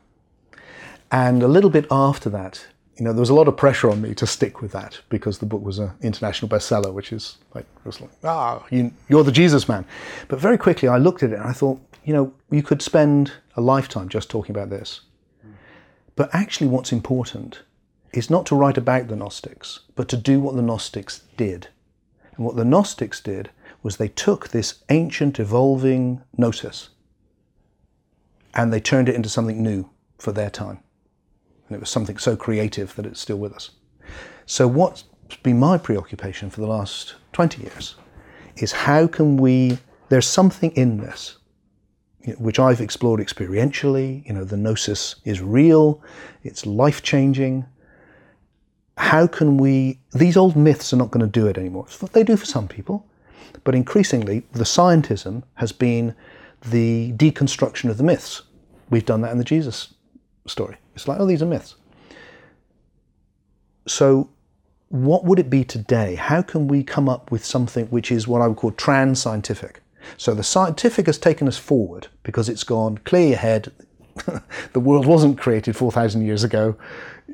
and 1.10 1.42
a 1.42 1.48
little 1.48 1.70
bit 1.70 1.86
after 1.90 2.28
that, 2.30 2.66
you 2.96 3.04
know, 3.04 3.12
there 3.12 3.20
was 3.20 3.30
a 3.30 3.34
lot 3.34 3.48
of 3.48 3.56
pressure 3.56 3.90
on 3.90 4.00
me 4.00 4.14
to 4.14 4.26
stick 4.26 4.62
with 4.62 4.72
that 4.72 5.00
because 5.08 5.38
the 5.38 5.46
book 5.46 5.62
was 5.62 5.78
an 5.78 5.90
international 6.00 6.48
bestseller, 6.48 6.92
which 6.92 7.12
is 7.12 7.38
like, 7.54 7.66
was 7.84 8.00
like 8.00 8.10
ah, 8.22 8.64
you, 8.70 8.92
you're 9.08 9.24
the 9.24 9.32
Jesus 9.32 9.68
man. 9.68 9.84
But 10.28 10.38
very 10.38 10.56
quickly 10.56 10.88
I 10.88 10.98
looked 10.98 11.22
at 11.22 11.30
it 11.30 11.38
and 11.38 11.48
I 11.48 11.52
thought, 11.52 11.80
you 12.04 12.12
know, 12.12 12.32
you 12.50 12.62
could 12.62 12.82
spend 12.82 13.32
a 13.56 13.60
lifetime 13.60 14.08
just 14.08 14.30
talking 14.30 14.54
about 14.54 14.70
this. 14.70 15.00
But 16.16 16.32
actually, 16.32 16.68
what's 16.68 16.92
important 16.92 17.62
is 18.12 18.30
not 18.30 18.46
to 18.46 18.54
write 18.54 18.78
about 18.78 19.08
the 19.08 19.16
Gnostics, 19.16 19.80
but 19.96 20.08
to 20.08 20.16
do 20.16 20.38
what 20.38 20.54
the 20.54 20.62
Gnostics 20.62 21.22
did. 21.36 21.68
And 22.36 22.46
what 22.46 22.54
the 22.54 22.64
Gnostics 22.64 23.20
did 23.20 23.50
was 23.82 23.96
they 23.96 24.08
took 24.08 24.48
this 24.48 24.84
ancient, 24.88 25.40
evolving 25.40 26.22
gnosis 26.36 26.90
and 28.54 28.72
they 28.72 28.80
turned 28.80 29.08
it 29.08 29.14
into 29.14 29.28
something 29.28 29.62
new 29.62 29.88
for 30.18 30.32
their 30.32 30.50
time. 30.50 30.80
And 31.68 31.76
it 31.76 31.80
was 31.80 31.90
something 31.90 32.18
so 32.18 32.36
creative 32.36 32.94
that 32.96 33.06
it's 33.06 33.20
still 33.20 33.38
with 33.38 33.52
us. 33.52 33.70
So, 34.46 34.68
what's 34.68 35.04
been 35.42 35.58
my 35.58 35.78
preoccupation 35.78 36.50
for 36.50 36.60
the 36.60 36.66
last 36.66 37.14
20 37.32 37.62
years 37.62 37.96
is 38.56 38.72
how 38.72 39.06
can 39.06 39.36
we, 39.36 39.78
there's 40.08 40.26
something 40.26 40.70
in 40.72 40.98
this 40.98 41.38
which 42.38 42.58
I've 42.58 42.80
explored 42.80 43.20
experientially. 43.20 44.26
You 44.26 44.34
know, 44.34 44.44
the 44.44 44.56
gnosis 44.56 45.16
is 45.24 45.40
real, 45.40 46.02
it's 46.42 46.66
life 46.66 47.02
changing. 47.02 47.66
How 48.96 49.26
can 49.26 49.56
we, 49.58 49.98
these 50.12 50.36
old 50.36 50.56
myths 50.56 50.92
are 50.92 50.96
not 50.96 51.10
going 51.10 51.24
to 51.24 51.30
do 51.30 51.46
it 51.46 51.58
anymore. 51.58 51.84
it's 51.86 52.00
what 52.00 52.12
They 52.12 52.22
do 52.22 52.36
for 52.36 52.46
some 52.46 52.68
people, 52.68 53.06
but 53.64 53.74
increasingly, 53.74 54.44
the 54.52 54.64
scientism 54.64 55.42
has 55.54 55.72
been 55.72 56.14
the 56.66 57.12
deconstruction 57.12 57.90
of 57.90 57.98
the 57.98 58.04
myths. 58.04 58.42
We've 58.90 59.04
done 59.04 59.20
that 59.22 59.32
in 59.32 59.38
the 59.38 59.44
Jesus 59.44 59.94
story. 60.46 60.76
It's 60.94 61.08
like, 61.08 61.20
oh, 61.20 61.26
these 61.26 61.42
are 61.42 61.46
myths. 61.46 61.76
So, 63.86 64.30
what 64.88 65.24
would 65.24 65.38
it 65.38 65.50
be 65.50 65.64
today? 65.64 66.14
How 66.14 66.42
can 66.42 66.68
we 66.68 66.82
come 66.84 67.08
up 67.08 67.30
with 67.30 67.44
something 67.44 67.86
which 67.86 68.12
is 68.12 68.28
what 68.28 68.40
I 68.40 68.46
would 68.46 68.56
call 68.56 68.70
trans 68.70 69.20
scientific? 69.20 69.80
So 70.16 70.34
the 70.34 70.42
scientific 70.42 71.06
has 71.06 71.18
taken 71.18 71.48
us 71.48 71.56
forward 71.56 72.08
because 72.22 72.48
it's 72.48 72.64
gone 72.64 72.98
clear 72.98 73.28
your 73.28 73.38
head. 73.38 73.72
the 74.72 74.80
world 74.80 75.06
wasn't 75.06 75.38
created 75.38 75.76
4,000 75.76 76.24
years 76.24 76.44
ago. 76.44 76.76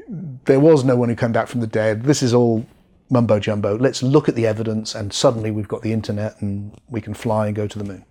There 0.09 0.61
was 0.61 0.85
no 0.85 0.97
one 0.97 1.09
who 1.09 1.17
came 1.17 1.33
back 1.33 1.49
from 1.49 1.61
the 1.61 1.67
dead. 1.67 2.05
This 2.05 2.23
is 2.23 2.33
all 2.33 2.67
mumbo 3.11 3.39
jumbo. 3.39 3.77
Let's 3.77 4.03
look 4.03 4.29
at 4.29 4.37
the 4.37 4.47
evidence, 4.47 4.95
and 4.95 5.13
suddenly 5.13 5.51
we've 5.51 5.69
got 5.69 5.83
the 5.83 5.93
internet 5.93 6.41
and 6.41 6.79
we 6.89 7.01
can 7.01 7.15
fly 7.15 7.49
and 7.49 7.57
go 7.57 7.67
to 7.67 7.79
the 7.79 7.85
moon. 7.85 8.05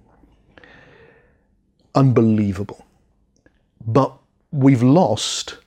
Unbelievable. 1.95 2.85
But 3.85 4.13
we've 4.51 4.83
lost 4.83 5.57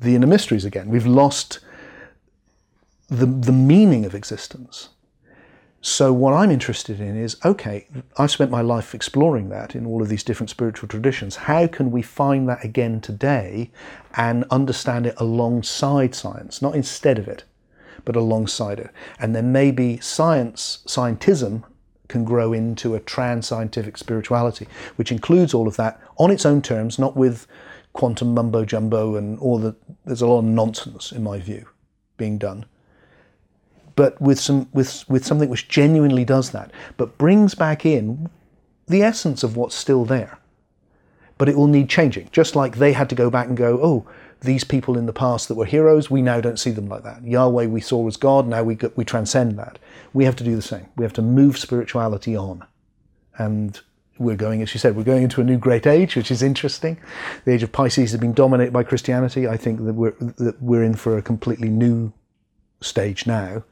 the 0.00 0.14
inner 0.14 0.26
mysteries 0.26 0.64
again. 0.64 0.88
We've 0.88 1.06
lost 1.06 1.60
the, 3.08 3.26
the 3.26 3.52
meaning 3.52 4.04
of 4.04 4.14
existence. 4.14 4.90
So, 5.80 6.12
what 6.12 6.34
I'm 6.34 6.50
interested 6.50 7.00
in 7.00 7.16
is 7.16 7.36
okay, 7.44 7.86
I've 8.16 8.32
spent 8.32 8.50
my 8.50 8.62
life 8.62 8.94
exploring 8.94 9.48
that 9.50 9.76
in 9.76 9.86
all 9.86 10.02
of 10.02 10.08
these 10.08 10.24
different 10.24 10.50
spiritual 10.50 10.88
traditions. 10.88 11.36
How 11.36 11.68
can 11.68 11.92
we 11.92 12.02
find 12.02 12.48
that 12.48 12.64
again 12.64 13.00
today 13.00 13.70
and 14.16 14.44
understand 14.50 15.06
it 15.06 15.14
alongside 15.18 16.16
science, 16.16 16.60
not 16.60 16.74
instead 16.74 17.16
of 17.18 17.28
it, 17.28 17.44
but 18.04 18.16
alongside 18.16 18.80
it? 18.80 18.90
And 19.20 19.36
then 19.36 19.52
maybe 19.52 20.00
science, 20.00 20.80
scientism, 20.86 21.62
can 22.08 22.24
grow 22.24 22.52
into 22.52 22.94
a 22.94 23.00
trans 23.00 23.46
scientific 23.46 23.96
spirituality, 23.96 24.66
which 24.96 25.12
includes 25.12 25.54
all 25.54 25.68
of 25.68 25.76
that 25.76 26.00
on 26.18 26.30
its 26.30 26.44
own 26.46 26.62
terms, 26.62 26.98
not 26.98 27.16
with 27.16 27.46
quantum 27.92 28.34
mumbo 28.34 28.64
jumbo 28.64 29.16
and 29.16 29.38
all 29.38 29.58
the. 29.58 29.76
There's 30.04 30.22
a 30.22 30.26
lot 30.26 30.38
of 30.38 30.44
nonsense, 30.44 31.12
in 31.12 31.22
my 31.22 31.38
view, 31.38 31.66
being 32.16 32.38
done 32.38 32.66
but 33.98 34.20
with 34.20 34.38
some 34.38 34.68
with 34.72 35.04
with 35.08 35.26
something 35.26 35.48
which 35.48 35.66
genuinely 35.66 36.24
does 36.24 36.52
that, 36.52 36.70
but 36.96 37.18
brings 37.18 37.56
back 37.56 37.84
in 37.84 38.30
the 38.86 39.02
essence 39.02 39.42
of 39.42 39.56
what's 39.56 39.74
still 39.74 40.04
there. 40.04 40.38
But 41.36 41.48
it 41.48 41.56
will 41.56 41.66
need 41.66 41.88
changing, 41.88 42.28
just 42.30 42.54
like 42.54 42.76
they 42.76 42.92
had 42.92 43.08
to 43.08 43.16
go 43.16 43.28
back 43.28 43.48
and 43.48 43.56
go, 43.56 43.80
oh, 43.82 44.06
these 44.40 44.64
people 44.64 44.96
in 44.96 45.06
the 45.06 45.12
past 45.12 45.48
that 45.48 45.56
were 45.56 45.64
heroes, 45.64 46.10
we 46.10 46.22
now 46.22 46.40
don't 46.40 46.58
see 46.58 46.70
them 46.70 46.88
like 46.88 47.02
that. 47.02 47.24
Yahweh 47.24 47.66
we 47.66 47.80
saw 47.80 48.06
as 48.06 48.16
God, 48.16 48.46
now 48.46 48.62
we 48.62 48.78
we 48.96 49.04
transcend 49.04 49.58
that. 49.58 49.78
We 50.12 50.24
have 50.24 50.36
to 50.36 50.44
do 50.44 50.54
the 50.54 50.62
same. 50.62 50.86
We 50.96 51.04
have 51.04 51.12
to 51.14 51.22
move 51.22 51.58
spirituality 51.58 52.36
on, 52.36 52.64
and 53.36 53.80
we're 54.18 54.36
going, 54.36 54.62
as 54.62 54.74
you 54.74 54.80
said, 54.80 54.96
we're 54.96 55.04
going 55.04 55.22
into 55.22 55.40
a 55.40 55.44
new 55.44 55.58
great 55.58 55.86
age, 55.86 56.16
which 56.16 56.30
is 56.30 56.42
interesting. 56.42 56.98
The 57.44 57.52
age 57.52 57.62
of 57.62 57.72
Pisces 57.72 58.10
has 58.10 58.20
been 58.20 58.32
dominated 58.32 58.72
by 58.72 58.82
Christianity. 58.82 59.46
I 59.46 59.56
think 59.56 59.84
that 59.84 59.94
we're 59.94 60.14
that 60.38 60.60
we're 60.60 60.84
in 60.84 60.94
for 60.94 61.16
a 61.16 61.22
completely 61.22 61.68
new 61.68 62.12
stage 62.80 63.26
now, 63.26 63.64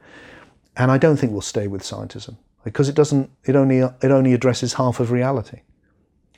and 0.76 0.90
I 0.90 0.98
don't 0.98 1.16
think 1.16 1.32
we'll 1.32 1.40
stay 1.42 1.66
with 1.66 1.82
scientism 1.82 2.36
because 2.64 2.88
it 2.88 2.94
doesn't. 2.94 3.30
It 3.44 3.56
only 3.56 3.78
it 3.78 4.10
only 4.10 4.32
addresses 4.32 4.74
half 4.74 5.00
of 5.00 5.10
reality. 5.10 5.60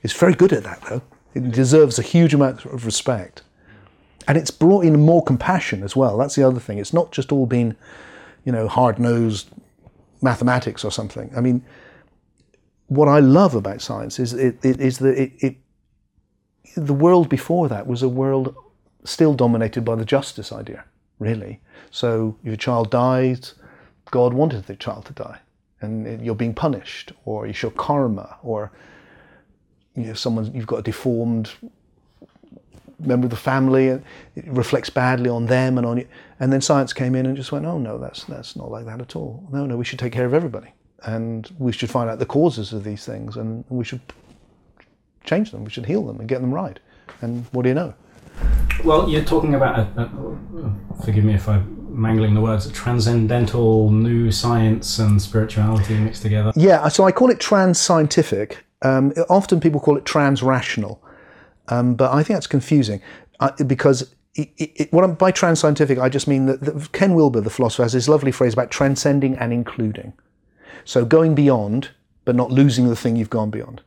It's 0.03 0.13
very 0.13 0.35
good 0.35 0.53
at 0.53 0.65
that 0.65 0.83
though. 0.83 1.03
It 1.35 1.51
deserves 1.51 1.99
a 1.99 2.03
huge 2.03 2.35
amount 2.35 2.65
of 2.65 2.87
respect, 2.87 3.43
and 4.29 4.37
it's 4.37 4.51
brought 4.51 4.85
in 4.85 5.01
more 5.01 5.25
compassion 5.25 5.83
as 5.83 5.97
well. 5.97 6.19
That's 6.19 6.35
the 6.35 6.47
other 6.47 6.61
thing. 6.61 6.79
It's 6.79 6.93
not 6.93 7.11
just 7.13 7.33
all 7.33 7.47
been, 7.47 7.75
you 8.45 8.53
know, 8.53 8.69
hard 8.69 8.99
nosed 8.99 9.49
mathematics 10.21 10.85
or 10.85 10.93
something. 10.93 11.33
I 11.35 11.41
mean, 11.41 11.65
what 12.89 13.09
I 13.09 13.21
love 13.21 13.55
about 13.55 13.81
science 13.81 14.19
is 14.19 14.35
it, 14.35 14.63
it 14.63 14.81
is 14.81 14.99
that 14.99 15.21
it, 15.21 15.33
it 15.39 15.57
the 16.77 16.93
world 16.93 17.31
before 17.31 17.69
that 17.69 17.87
was 17.87 18.03
a 18.03 18.09
world 18.09 18.55
still 19.03 19.33
dominated 19.33 19.85
by 19.85 19.95
the 19.95 20.05
justice 20.05 20.53
idea, 20.53 20.85
really. 21.19 21.61
So 21.91 22.37
if 22.45 22.53
a 22.53 22.57
child 22.57 22.91
dies, 22.91 23.55
God 24.11 24.35
wanted 24.35 24.67
the 24.67 24.77
child 24.77 25.07
to 25.07 25.15
die, 25.15 25.39
and 25.81 26.25
you're 26.25 26.35
being 26.35 26.55
punished, 26.55 27.13
or 27.25 27.47
it's 27.47 27.63
your 27.63 27.71
karma, 27.71 28.37
or 28.43 28.73
you 29.95 30.05
know, 30.05 30.15
someone 30.15 30.53
you've 30.55 30.67
got 30.67 30.81
a 30.81 30.83
deformed 30.83 31.51
member 32.99 33.27
of 33.27 33.31
the 33.31 33.37
family, 33.37 33.89
and 33.89 34.03
it 34.37 34.47
reflects 34.47 34.91
badly 34.91 35.31
on 35.31 35.47
them 35.47 35.79
and 35.79 35.87
on 35.87 35.99
you. 35.99 36.09
And 36.41 36.53
then 36.53 36.61
science 36.61 36.93
came 36.93 37.15
in 37.15 37.27
and 37.27 37.37
just 37.37 37.53
went, 37.53 37.67
oh 37.67 37.79
no, 37.79 37.99
that's 37.99 38.25
that's 38.25 38.57
not 38.57 38.71
like 38.71 38.87
that 38.87 39.01
at 39.01 39.17
all. 39.17 39.47
No, 39.53 39.67
no, 39.67 39.77
we 39.77 39.85
should 39.85 39.99
take 39.99 40.13
care 40.13 40.27
of 40.27 40.35
everybody, 40.35 40.73
and 41.05 41.51
we 41.59 41.73
should 41.73 41.91
find 41.91 42.11
out 42.11 42.19
the 42.19 42.27
causes 42.27 42.73
of 42.73 42.85
these 42.85 43.05
things, 43.05 43.37
and 43.37 43.65
we 43.69 43.85
should 43.85 44.01
change 45.25 45.51
them. 45.51 45.65
We 45.65 45.71
should 45.71 45.87
heal 45.87 46.07
them 46.07 46.21
and 46.21 46.29
get 46.29 46.41
them 46.41 46.53
right. 46.53 46.79
And 47.21 47.45
what 47.53 47.63
do 47.63 47.69
you 47.69 47.75
know? 47.75 47.95
Well, 48.85 49.09
you're 49.09 49.25
talking 49.25 49.55
about, 49.55 49.79
a, 49.79 50.03
a, 50.03 51.03
forgive 51.05 51.25
me 51.25 51.35
if 51.35 51.49
I'm 51.49 51.79
mangling 51.91 52.35
the 52.35 52.41
words, 52.41 52.71
transcendental 52.71 53.91
new 53.91 54.31
science 54.31 54.99
and 55.01 55.21
spirituality 55.21 55.99
mixed 55.99 56.23
together. 56.23 56.53
Yeah, 56.55 56.87
so 56.89 57.05
I 57.05 57.13
call 57.13 57.31
it 57.31 57.41
trans 57.41 57.81
scientific. 57.81 58.65
Um, 58.83 59.13
often 59.29 59.59
people 59.59 59.81
call 59.81 59.97
it 59.97 60.05
trans 60.05 60.43
rational, 60.43 61.03
um, 61.69 61.95
but 61.95 62.13
I 62.13 62.23
think 62.23 62.37
that's 62.37 62.47
confusing 62.47 63.01
uh, 63.41 63.51
because 63.67 64.15
it, 64.35 64.51
it, 64.57 64.93
what 64.93 65.05
I'm, 65.05 65.15
by 65.15 65.31
trans 65.31 65.61
scientific, 65.61 65.99
I 65.99 66.09
just 66.09 66.29
mean 66.29 66.47
that, 66.47 66.61
that 66.61 66.93
Ken 66.93 67.15
Wilber, 67.15 67.41
the 67.41 67.51
philosopher, 67.51 67.83
has 67.83 67.93
this 67.93 68.09
lovely 68.09 68.33
phrase 68.33 68.53
about 68.53 68.71
transcending 68.71 69.37
and 69.37 69.53
including. 69.53 70.13
So 70.85 71.05
going 71.05 71.35
beyond, 71.35 71.91
but 72.25 72.37
not 72.37 72.51
losing 72.51 72.89
the 72.89 72.97
thing 72.97 73.17
you've 73.17 73.31
gone 73.31 73.51
beyond. 73.51 73.83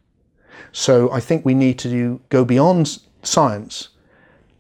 So 0.72 1.12
I 1.12 1.20
think 1.20 1.46
we 1.46 1.54
need 1.54 1.80
to 1.80 1.90
do, 1.90 2.22
go 2.30 2.46
beyond 2.46 3.00
science 3.24 3.90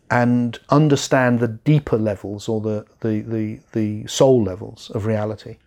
and 0.10 0.60
understand 0.70 1.40
the 1.40 1.48
deeper 1.48 1.98
levels 1.98 2.50
or 2.50 2.60
the, 2.60 2.86
the, 3.00 3.22
the, 3.22 3.60
the 3.72 4.08
soul 4.08 4.44
levels 4.44 4.90
of 4.92 5.06
reality, 5.06 5.58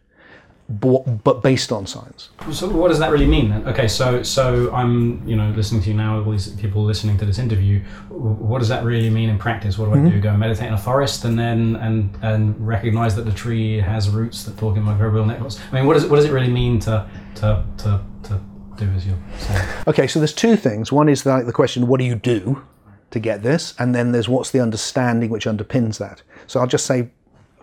but, 0.68 1.22
but 1.22 1.42
based 1.42 1.70
on 1.72 1.86
science. 1.86 2.30
So 2.52 2.68
what 2.68 2.88
does 2.88 2.98
that 2.98 3.10
really 3.10 3.26
mean? 3.26 3.52
Okay, 3.66 3.86
so 3.86 4.22
so 4.22 4.72
I'm 4.72 5.26
you 5.28 5.36
know 5.36 5.50
listening 5.50 5.82
to 5.82 5.90
you 5.90 5.94
now, 5.94 6.22
all 6.24 6.30
these 6.30 6.48
people 6.48 6.82
listening 6.82 7.18
to 7.18 7.26
this 7.26 7.38
interview. 7.38 7.80
What 8.08 8.60
does 8.60 8.68
that 8.68 8.82
really 8.82 9.10
mean 9.10 9.28
in 9.28 9.38
practice? 9.38 9.76
What 9.76 9.86
do 9.86 9.92
I 9.92 9.96
mm-hmm. 9.96 10.10
do? 10.10 10.20
Go 10.20 10.36
meditate 10.36 10.68
in 10.68 10.74
a 10.74 10.78
forest 10.78 11.24
and 11.24 11.38
then 11.38 11.76
and 11.76 12.16
and 12.22 12.66
recognize 12.66 13.14
that 13.16 13.22
the 13.22 13.32
tree 13.32 13.78
has 13.78 14.08
roots 14.08 14.44
that 14.44 14.56
talk 14.56 14.76
in 14.76 14.82
my 14.82 14.94
microbial 14.94 15.26
networks. 15.26 15.60
I 15.70 15.76
mean, 15.76 15.86
what 15.86 15.94
does 15.94 16.04
it 16.04 16.10
what 16.10 16.16
does 16.16 16.24
it 16.24 16.32
really 16.32 16.50
mean 16.50 16.78
to 16.80 17.08
to 17.36 17.64
to, 17.78 18.00
to 18.22 18.40
do 18.78 18.86
as 18.92 19.06
you 19.06 19.16
say? 19.38 19.68
Okay, 19.86 20.06
so 20.06 20.18
there's 20.18 20.32
two 20.32 20.56
things. 20.56 20.90
One 20.90 21.10
is 21.10 21.26
like 21.26 21.44
the 21.44 21.52
question, 21.52 21.86
what 21.86 21.98
do 21.98 22.06
you 22.06 22.14
do? 22.14 22.62
to 23.10 23.20
get 23.20 23.44
this, 23.44 23.74
and 23.78 23.94
then 23.94 24.10
there's 24.10 24.28
what's 24.28 24.50
the 24.50 24.58
understanding 24.58 25.30
which 25.30 25.44
underpins 25.44 25.98
that. 25.98 26.20
So 26.48 26.58
I'll 26.58 26.66
just 26.66 26.84
say 26.84 27.10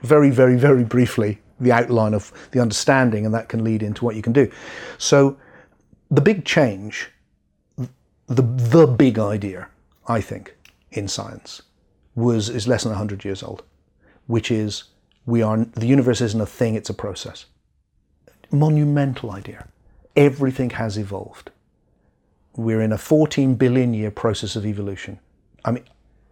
very, 0.01 0.29
very, 0.29 0.55
very 0.55 0.85
briefly 0.85 1.39
the 1.61 1.71
outline 1.71 2.13
of 2.13 2.31
the 2.51 2.59
understanding, 2.59 3.25
and 3.25 3.33
that 3.33 3.49
can 3.49 3.63
lead 3.63 3.83
into 3.83 4.03
what 4.03 4.15
you 4.15 4.21
can 4.21 4.33
do. 4.33 4.51
So 4.97 5.37
the 6.09 6.21
big 6.21 6.45
change, 6.45 7.09
the 7.77 8.41
the 8.41 8.87
big 8.87 9.19
idea, 9.19 9.67
I 10.07 10.21
think, 10.21 10.55
in 10.91 11.07
science 11.07 11.61
was 12.15 12.49
is 12.49 12.67
less 12.67 12.83
than 12.83 12.93
hundred 12.93 13.23
years 13.23 13.43
old, 13.43 13.63
which 14.27 14.51
is 14.51 14.85
we 15.25 15.41
are 15.41 15.57
the 15.57 15.87
universe 15.87 16.21
isn't 16.21 16.41
a 16.41 16.45
thing; 16.45 16.75
it's 16.75 16.89
a 16.89 16.93
process. 16.93 17.45
Monumental 18.51 19.31
idea. 19.31 19.67
Everything 20.15 20.71
has 20.71 20.97
evolved. 20.97 21.51
We're 22.57 22.81
in 22.81 22.91
a 22.91 22.97
14 22.97 23.55
billion 23.55 23.93
year 23.93 24.11
process 24.11 24.57
of 24.57 24.65
evolution 24.65 25.19
I 25.65 25.71
mean, 25.71 25.83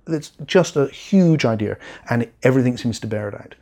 it's 0.07 0.31
just 0.45 0.75
a 0.75 0.87
huge 0.87 1.45
idea, 1.45 1.77
and 2.09 2.29
everything 2.43 2.77
seems 2.77 2.99
to 3.01 3.07
bear 3.07 3.29
it 3.29 3.35
out. 3.35 3.55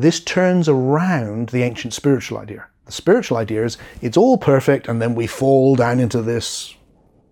This 0.00 0.18
turns 0.18 0.66
around 0.66 1.50
the 1.50 1.62
ancient 1.62 1.92
spiritual 1.92 2.38
idea. 2.38 2.66
The 2.86 2.92
spiritual 2.92 3.36
idea 3.36 3.66
is 3.66 3.76
it's 4.00 4.16
all 4.16 4.38
perfect, 4.38 4.88
and 4.88 5.02
then 5.02 5.14
we 5.14 5.26
fall 5.26 5.76
down 5.76 6.00
into 6.00 6.22
this 6.22 6.74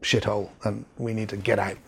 shithole, 0.03 0.51
and 0.65 0.85
we 0.99 1.15
need 1.15 1.31
to 1.31 1.39
get 1.39 1.59
out. 1.59 1.79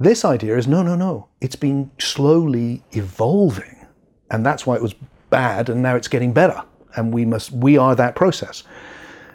This 0.00 0.24
idea 0.24 0.56
is 0.56 0.66
no, 0.66 0.82
no, 0.82 0.96
no. 0.96 1.28
It's 1.42 1.54
been 1.54 1.90
slowly 1.98 2.82
evolving, 2.92 3.86
and 4.30 4.46
that's 4.46 4.66
why 4.66 4.76
it 4.76 4.82
was 4.82 4.94
bad, 5.28 5.68
and 5.68 5.82
now 5.82 5.96
it's 5.96 6.08
getting 6.08 6.32
better, 6.32 6.62
and 6.96 7.12
we 7.12 7.26
must. 7.26 7.52
We 7.52 7.76
are 7.76 7.94
that 7.94 8.14
process, 8.14 8.64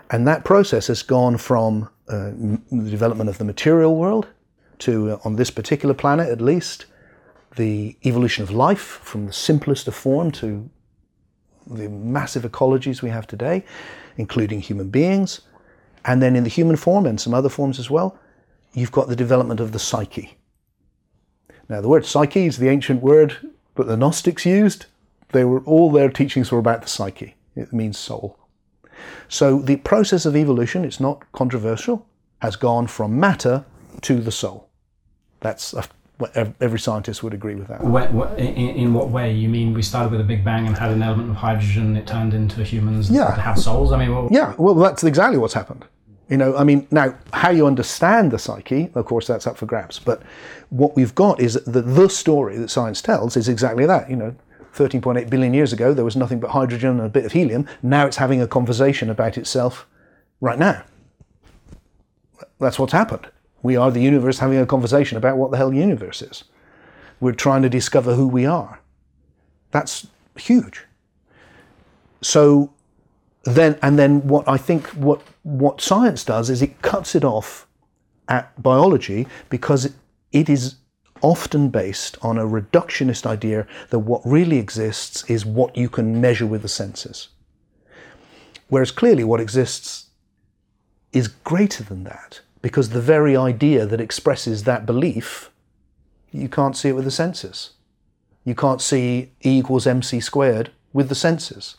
and 0.10 0.28
that 0.28 0.43
process 0.43 0.88
has 0.88 1.04
gone 1.04 1.38
from 1.38 1.88
uh, 2.10 2.32
the 2.72 2.89
development 2.89 3.30
of 3.30 3.38
the 3.38 3.45
material 3.45 3.95
world 3.95 4.30
to, 4.80 5.12
uh, 5.12 5.20
on 5.26 5.36
this 5.36 5.52
particular 5.52 5.93
planet 5.93 6.28
at 6.30 6.41
least, 6.41 6.88
the 7.56 7.97
evolution 8.06 8.43
of 8.43 8.52
life 8.52 8.99
from 9.04 9.26
the 9.26 9.34
simplest 9.34 9.88
of 9.88 9.95
form 9.95 10.32
to 10.32 10.70
the 11.68 11.89
massive 11.89 12.43
ecologies 12.43 13.02
we 13.02 13.10
have 13.10 13.28
today, 13.28 13.64
including 14.18 14.62
human 14.62 14.89
beings. 14.89 15.41
And 16.06 16.22
then 16.22 16.36
in 16.36 16.43
the 16.43 16.49
human 16.49 16.76
form 16.76 17.06
and 17.06 17.20
some 17.20 17.34
other 17.34 17.49
forms 17.49 17.78
as 17.80 17.89
well, 17.89 18.18
you've 18.74 18.91
got 18.91 19.08
the 19.08 19.16
development 19.16 19.60
of 19.60 19.72
the 19.72 19.80
psyche. 19.80 20.38
Now, 21.70 21.82
the 21.82 21.88
word 21.88 22.06
psyche 22.06 22.45
is 22.45 22.58
the 22.58 22.70
ancient 22.70 23.02
word 23.02 23.38
that 23.76 23.88
the 23.88 23.97
Gnostics 23.97 24.45
used. 24.45 24.88
They 25.32 25.45
were 25.45 25.62
all 25.62 25.91
their 25.91 26.10
teachings 26.10 26.52
were 26.52 26.60
about 26.60 26.82
the 26.82 26.89
psyche. 26.89 27.36
It 27.56 27.72
means 27.72 27.97
soul. 27.97 28.38
So 29.30 29.60
the 29.60 29.78
process 29.78 30.26
of 30.26 30.36
evolution, 30.36 30.84
it's 30.84 30.99
not 30.99 31.32
controversial, 31.32 32.06
has 32.41 32.56
gone 32.56 32.88
from 32.88 33.20
matter 33.20 33.66
to 34.02 34.20
the 34.20 34.32
soul. 34.32 34.70
That's 35.39 35.74
a, 35.74 35.86
every 36.36 36.80
scientist 36.80 37.24
would 37.24 37.34
agree 37.34 37.55
with 37.55 37.67
that. 37.67 37.82
in, 38.38 38.55
in, 38.55 38.93
what 38.93 39.09
way? 39.09 39.34
You 39.34 39.49
mean 39.49 39.74
we 39.74 39.82
started 39.82 40.11
with 40.11 40.22
a 40.22 40.26
big 40.26 40.43
bang 40.43 40.67
and 40.67 40.78
had 40.78 40.91
an 40.91 41.01
element 41.01 41.30
of 41.30 41.36
hydrogen, 41.36 41.95
it 41.95 42.07
turned 42.07 42.34
into 42.34 42.63
humans 42.63 43.09
yeah. 43.09 43.26
that 43.26 43.39
have 43.39 43.59
souls? 43.59 43.91
I 43.91 43.97
mean, 43.97 44.11
well, 44.11 44.28
yeah, 44.32 44.53
well, 44.57 44.76
that's 44.76 45.03
exactly 45.03 45.38
what's 45.38 45.53
happened. 45.53 45.86
You 46.30 46.38
know, 46.38 46.55
I 46.55 46.63
mean, 46.63 46.88
now 46.91 47.13
how 47.34 47.49
you 47.49 47.67
understand 47.67 48.32
the 48.32 48.39
psyche, 48.39 48.89
of 48.95 49.05
course, 49.05 49.28
that's 49.28 49.45
up 49.45 49.57
for 49.57 49.65
grabs. 49.65 49.99
But 49.99 50.24
what 50.69 50.95
we've 50.95 51.13
got 51.13 51.41
is 51.41 51.55
that 51.55 51.82
the 51.82 52.07
story 52.07 52.57
that 52.57 52.69
science 52.69 53.01
tells 53.01 53.36
is 53.36 53.49
exactly 53.49 53.86
that. 53.86 54.09
You 54.09 54.15
know, 54.15 54.36
13.8 54.74 55.30
billion 55.30 55.53
years 55.53 55.74
ago, 55.74 55.93
there 55.93 56.05
was 56.05 56.15
nothing 56.15 56.39
but 56.39 56.51
hydrogen 56.51 56.91
and 56.91 57.01
a 57.01 57.09
bit 57.09 57.26
of 57.26 57.34
helium. 57.34 57.67
Now 57.84 58.05
it's 58.05 58.17
having 58.17 58.41
a 58.41 58.47
conversation 58.47 59.09
about 59.09 59.38
itself 59.38 59.86
right 60.39 60.57
now. 60.57 60.84
That's 62.59 62.80
what's 62.80 62.93
happened. 62.93 63.28
We 63.64 63.76
are 63.76 63.91
the 63.91 64.01
universe 64.01 64.39
having 64.39 64.57
a 64.57 64.66
conversation 64.66 65.18
about 65.18 65.38
what 65.38 65.51
the 65.51 65.57
hell 65.57 65.70
the 65.70 65.78
universe 65.78 66.22
is. 66.22 66.43
We're 67.20 67.34
trying 67.34 67.62
to 67.62 67.70
discover 67.70 68.16
who 68.16 68.28
we 68.28 68.45
are. 68.45 68.80
That's 69.72 70.07
huge. 70.36 70.86
So 72.22 72.74
then, 73.43 73.78
and 73.82 73.97
then 73.97 74.28
what 74.28 74.47
I 74.47 74.57
think 74.57 74.88
what, 74.89 75.22
what 75.43 75.82
science 75.82 76.24
does 76.24 76.49
is 76.49 76.62
it 76.62 76.82
cuts 76.82 77.16
it 77.16 77.24
off 77.24 77.68
at 78.28 78.62
biology 78.62 79.28
because 79.49 79.93
it 80.32 80.49
is 80.49 80.76
often 81.22 81.70
based 81.70 82.18
on 82.22 82.38
a 82.38 82.45
reductionist 82.45 83.26
idea 83.26 83.68
that 83.89 83.99
what 83.99 84.22
really 84.26 84.57
exists 84.57 85.24
is 85.30 85.45
what 85.45 85.76
you 85.78 85.89
can 85.89 86.20
measure 86.20 86.45
with 86.45 86.62
the 86.62 86.68
senses. 86.68 87.30
Whereas 88.70 88.91
clearly 88.91 89.24
what 89.24 89.41
exists 89.41 90.07
is 91.12 91.28
greater 91.28 91.84
than 91.84 92.03
that, 92.05 92.39
because 92.62 92.89
the 92.89 93.01
very 93.01 93.36
idea 93.36 93.86
that 93.86 94.01
expresses 94.01 94.64
that 94.64 94.86
belief, 94.86 95.49
you 96.32 96.47
can't 96.47 96.78
see 96.78 96.89
it 96.89 96.95
with 96.95 97.05
the 97.05 97.12
senses. 97.12 97.72
You 98.43 98.55
can't 98.55 98.82
see 98.82 99.32
E 99.45 99.59
equals 99.59 99.88
mc 99.88 100.20
squared 100.20 100.72
with 100.93 101.09
the 101.09 101.16
senses. 101.16 101.78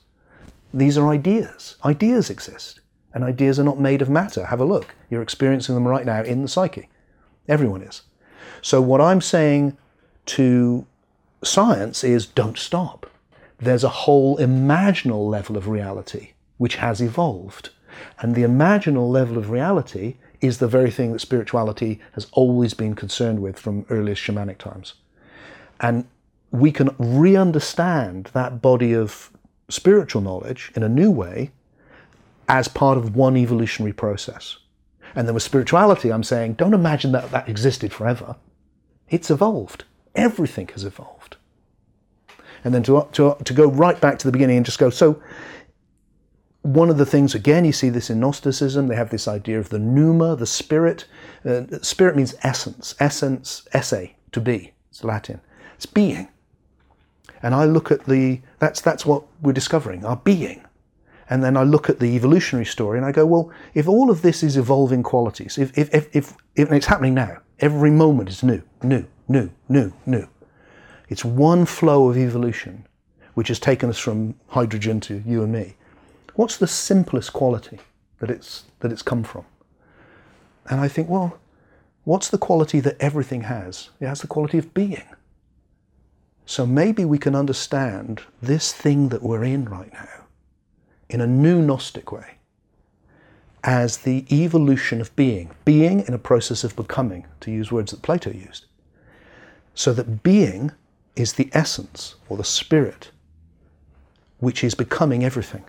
These 0.73 0.97
are 0.97 1.09
ideas. 1.09 1.77
Ideas 1.85 2.31
exist. 2.31 2.81
And 3.15 3.25
ideas 3.25 3.59
are 3.59 3.65
not 3.65 3.79
made 3.79 4.01
of 4.01 4.09
matter. 4.09 4.47
Have 4.47 4.61
a 4.61 4.65
look. 4.65 4.95
You're 5.11 5.23
experiencing 5.23 5.75
them 5.75 5.87
right 5.87 6.07
now 6.07 6.23
in 6.23 6.43
the 6.43 6.49
psyche. 6.49 6.89
Everyone 7.47 7.83
is. 7.83 8.03
So, 8.63 8.81
what 8.81 9.01
I'm 9.01 9.21
saying 9.21 9.77
to 10.27 10.87
science 11.45 12.05
is 12.05 12.27
don't 12.27 12.57
stop. 12.57 13.11
There's 13.59 13.85
a 13.85 13.89
whole 13.89 14.39
imaginal 14.39 15.29
level 15.29 15.57
of 15.57 15.69
reality 15.69 16.33
which 16.59 16.77
has 16.77 17.01
evolved. 17.01 17.71
And 18.21 18.35
the 18.35 18.43
imaginal 18.43 19.11
level 19.11 19.37
of 19.37 19.51
reality 19.51 20.17
is 20.43 20.59
the 20.59 20.69
very 20.69 20.91
thing 20.91 21.13
that 21.13 21.21
spirituality 21.21 22.01
has 22.13 22.27
always 22.33 22.75
been 22.75 22.95
concerned 22.95 23.41
with 23.41 23.59
from 23.59 23.87
earliest 23.89 24.21
shamanic 24.21 24.59
times. 24.59 24.95
And 25.81 26.05
we 26.51 26.73
can 26.73 26.91
re 26.99 27.35
understand 27.37 28.29
that 28.35 28.61
body 28.61 28.93
of 28.93 29.31
spiritual 29.71 30.21
knowledge 30.21 30.71
in 30.75 30.83
a 30.83 30.89
new 30.89 31.11
way 31.11 31.53
as 32.49 32.69
part 32.69 32.99
of 32.99 33.17
one 33.17 33.37
evolutionary 33.37 33.93
process. 33.93 34.59
And 35.15 35.27
then 35.27 35.35
with 35.35 35.43
spirituality, 35.43 36.13
I'm 36.13 36.25
saying, 36.25 36.55
don't 36.55 36.75
imagine 36.75 37.13
that 37.13 37.31
that 37.31 37.49
existed 37.49 37.93
forever. 37.93 38.37
It's 39.09 39.31
evolved. 39.31 39.85
Everything 40.15 40.69
has 40.69 40.85
evolved. 40.85 41.37
And 42.65 42.75
then 42.75 42.83
to, 42.85 43.09
to, 43.13 43.37
to 43.45 43.53
go 43.55 43.67
right 43.71 44.01
back 44.01 44.19
to 44.19 44.29
the 44.29 44.33
beginning 44.33 44.57
and 44.57 44.67
just 44.67 44.79
go, 44.79 44.91
so 44.91 45.23
one 46.63 46.91
of 46.91 46.97
the 46.97 47.07
things, 47.07 47.35
again, 47.35 47.65
you 47.65 47.73
see 47.73 47.89
this 47.89 48.09
in 48.09 48.21
Gnosticism, 48.21 48.87
they 48.87 48.95
have 48.95 49.11
this 49.11 49.27
idea 49.27 49.59
of 49.59 49.69
the 49.69 49.81
pneuma, 49.81 50.37
the 50.37 50.47
spirit. 50.47 51.07
Uh, 51.45 51.63
spirit 51.83 52.17
means 52.17 52.35
essence, 52.43 52.95
essence, 53.01 53.67
esse, 53.73 54.11
to 54.31 54.41
be. 54.41 54.73
It's 54.91 55.03
Latin. 55.03 55.41
It's 55.75 55.87
being. 55.87 56.29
And 57.43 57.55
I 57.55 57.65
look 57.65 57.91
at 57.91 58.05
the, 58.05 58.41
that's, 58.61 58.81
that's 58.81 59.05
what 59.05 59.25
we're 59.41 59.53
discovering, 59.53 60.05
our 60.05 60.17
being. 60.17 60.65
And 61.29 61.43
then 61.43 61.57
I 61.57 61.65
look 61.65 61.89
at 61.89 61.99
the 61.99 62.15
evolutionary 62.15 62.67
story 62.67 62.99
and 62.99 63.07
I 63.07 63.11
go, 63.11 63.27
well, 63.27 63.51
if 63.75 63.89
all 63.89 64.11
of 64.11 64.23
this 64.23 64.43
is 64.43 64.57
evolving 64.57 65.03
qualities, 65.03 65.59
if, 65.59 65.77
if, 65.77 65.93
if, 65.93 66.15
if, 66.15 66.37
if 66.55 66.71
it's 66.71 66.87
happening 66.87 67.15
now, 67.15 67.39
every 67.59 67.91
moment 67.91 68.29
is 68.29 68.43
new, 68.43 68.63
new, 68.83 69.07
new, 69.29 69.51
new, 69.69 69.93
new. 70.07 70.29
It's 71.09 71.25
one 71.25 71.65
flow 71.65 72.09
of 72.09 72.17
evolution 72.17 72.87
which 73.35 73.49
has 73.49 73.59
taken 73.59 73.89
us 73.89 73.99
from 73.99 74.35
hydrogen 74.49 75.01
to 75.01 75.23
you 75.27 75.43
and 75.43 75.53
me. 75.53 75.75
What's 76.35 76.57
the 76.57 76.67
simplest 76.67 77.33
quality 77.33 77.79
that 78.21 78.31
it's, 78.31 78.65
that 78.81 78.93
it's 78.93 79.03
come 79.03 79.23
from? 79.23 79.45
And 80.69 80.81
I 80.81 80.89
think, 80.89 81.09
well, 81.09 81.39
what's 82.05 82.29
the 82.29 82.39
quality 82.39 82.81
that 82.81 82.97
everything 83.01 83.43
has? 83.43 83.91
It 84.01 84.07
has 84.07 84.21
the 84.21 84.27
quality 84.27 84.59
of 84.59 84.73
being. 84.73 85.05
So 86.47 86.67
maybe 86.67 87.05
we 87.05 87.19
can 87.19 87.35
understand 87.35 88.23
this 88.41 88.73
thing 88.73 89.09
that 89.11 89.23
we're 89.23 89.45
in 89.45 89.67
right 89.67 89.93
now 89.93 90.27
in 91.09 91.21
a 91.21 91.27
new 91.27 91.61
Gnostic 91.63 92.11
way 92.11 92.39
as 93.65 93.99
the 93.99 94.25
evolution 94.31 95.01
of 95.01 95.15
being, 95.15 95.51
being 95.65 96.01
in 96.01 96.15
a 96.15 96.19
process 96.19 96.65
of 96.65 96.75
becoming, 96.75 97.27
to 97.41 97.51
use 97.51 97.71
words 97.71 97.93
that 97.93 98.03
Plato 98.03 98.31
used. 98.31 98.67
So 99.75 99.93
that 99.93 100.23
being 100.23 100.73
is 101.15 101.35
the 101.35 101.49
essence 101.53 102.17
or 102.29 102.37
the 102.37 102.45
spirit 102.45 103.11
which 104.39 104.65
is 104.65 104.75
becoming 104.75 105.25
everything. 105.25 105.65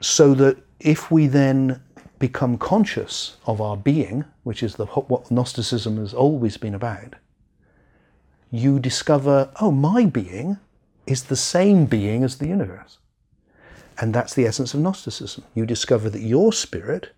So 0.00 0.34
that 0.34 0.58
if 0.80 1.10
we 1.10 1.26
then 1.26 1.80
become 2.18 2.58
conscious 2.58 3.36
of 3.46 3.60
our 3.60 3.76
being, 3.76 4.24
which 4.42 4.62
is 4.62 4.76
the, 4.76 4.86
what 4.86 5.30
Gnosticism 5.30 5.98
has 5.98 6.14
always 6.14 6.56
been 6.56 6.74
about, 6.74 7.14
you 8.50 8.78
discover, 8.78 9.50
oh, 9.60 9.70
my 9.70 10.06
being 10.06 10.58
is 11.06 11.24
the 11.24 11.36
same 11.36 11.86
being 11.86 12.24
as 12.24 12.38
the 12.38 12.46
universe. 12.46 12.98
And 13.98 14.14
that's 14.14 14.34
the 14.34 14.46
essence 14.46 14.74
of 14.74 14.80
Gnosticism. 14.80 15.44
You 15.54 15.66
discover 15.66 16.10
that 16.10 16.20
your 16.20 16.52
spirit 16.52 17.12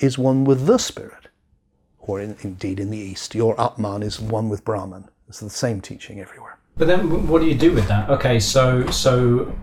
is 0.00 0.16
one 0.16 0.44
with 0.44 0.66
the 0.66 0.78
spirit. 0.78 1.28
Or 1.98 2.20
in, 2.20 2.36
indeed 2.40 2.80
in 2.80 2.90
the 2.90 2.98
East, 2.98 3.34
your 3.34 3.60
Atman 3.60 4.02
is 4.02 4.18
one 4.18 4.48
with 4.48 4.64
Brahman. 4.64 5.08
It's 5.28 5.40
the 5.40 5.50
same 5.50 5.80
teaching 5.80 6.20
everywhere. 6.20 6.58
But 6.76 6.88
then 6.88 7.28
what 7.28 7.42
do 7.42 7.46
you 7.46 7.54
do 7.54 7.72
with 7.72 7.86
that? 7.88 8.08
Okay, 8.08 8.40
so 8.40 8.86
so 8.90 9.54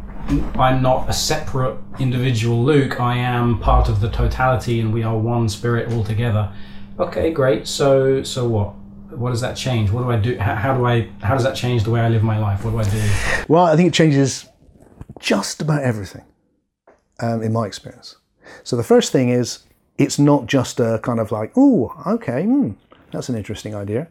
I'm 0.56 0.82
not 0.82 1.10
a 1.10 1.14
separate 1.14 1.78
individual 2.00 2.64
Luke. 2.64 3.00
I 3.00 3.16
am 3.18 3.60
part 3.60 3.88
of 3.88 4.02
the 4.02 4.10
totality 4.10 4.82
and 4.82 4.94
we 4.94 5.04
are 5.04 5.18
one 5.18 5.48
spirit 5.48 5.92
altogether. 5.94 6.54
Okay, 7.00 7.32
great. 7.32 7.68
So 7.68 8.24
so 8.24 8.48
what? 8.48 8.74
What 9.18 9.30
does 9.30 9.40
that 9.42 9.56
change? 9.56 9.90
What 9.90 10.02
do 10.02 10.12
I 10.12 10.18
do? 10.18 10.38
How, 10.38 10.56
how 10.56 10.78
do 10.78 10.86
I? 10.86 11.10
How 11.22 11.34
does 11.34 11.44
that 11.44 11.56
change 11.56 11.84
the 11.84 11.92
way 11.92 12.02
I 12.02 12.10
live 12.10 12.24
my 12.24 12.40
life? 12.40 12.66
What 12.66 12.72
do 12.72 12.80
I 12.80 12.84
do? 12.84 13.46
Well, 13.48 13.64
I 13.66 13.78
think 13.78 13.88
it 13.88 13.94
changes 13.94 14.48
just 15.20 15.62
about 15.62 15.84
everything, 15.84 16.26
um, 17.22 17.42
in 17.42 17.54
my 17.54 17.66
experience. 17.66 18.18
So 18.64 18.76
the 18.76 18.84
first 18.84 19.14
thing 19.14 19.30
is, 19.30 19.60
it's 19.98 20.20
not 20.20 20.46
just 20.46 20.80
a 20.80 21.00
kind 21.04 21.20
of 21.20 21.32
like, 21.32 21.54
oh, 21.56 21.94
okay, 22.06 22.44
hmm, 22.44 22.72
that's 23.12 23.30
an 23.30 23.36
interesting 23.36 23.74
idea. 23.74 24.10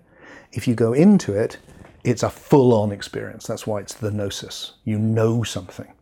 If 0.52 0.66
you 0.66 0.74
go 0.74 0.94
into 0.94 1.34
it, 1.34 1.58
it's 2.04 2.22
a 2.22 2.30
full-on 2.30 2.90
experience. 2.90 3.46
That's 3.46 3.66
why 3.66 3.80
it's 3.80 3.94
the 3.94 4.10
gnosis. 4.10 4.72
You 4.84 4.98
know 4.98 5.42
something. 5.42 5.92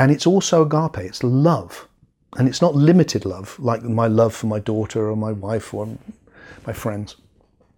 And 0.00 0.10
it's 0.10 0.26
also 0.26 0.62
agape, 0.62 1.04
it's 1.04 1.22
love. 1.22 1.86
And 2.38 2.48
it's 2.48 2.62
not 2.62 2.74
limited 2.74 3.26
love, 3.26 3.60
like 3.60 3.82
my 3.82 4.06
love 4.06 4.34
for 4.34 4.46
my 4.46 4.58
daughter 4.58 5.10
or 5.10 5.14
my 5.14 5.32
wife 5.32 5.74
or 5.74 5.98
my 6.66 6.72
friends. 6.72 7.16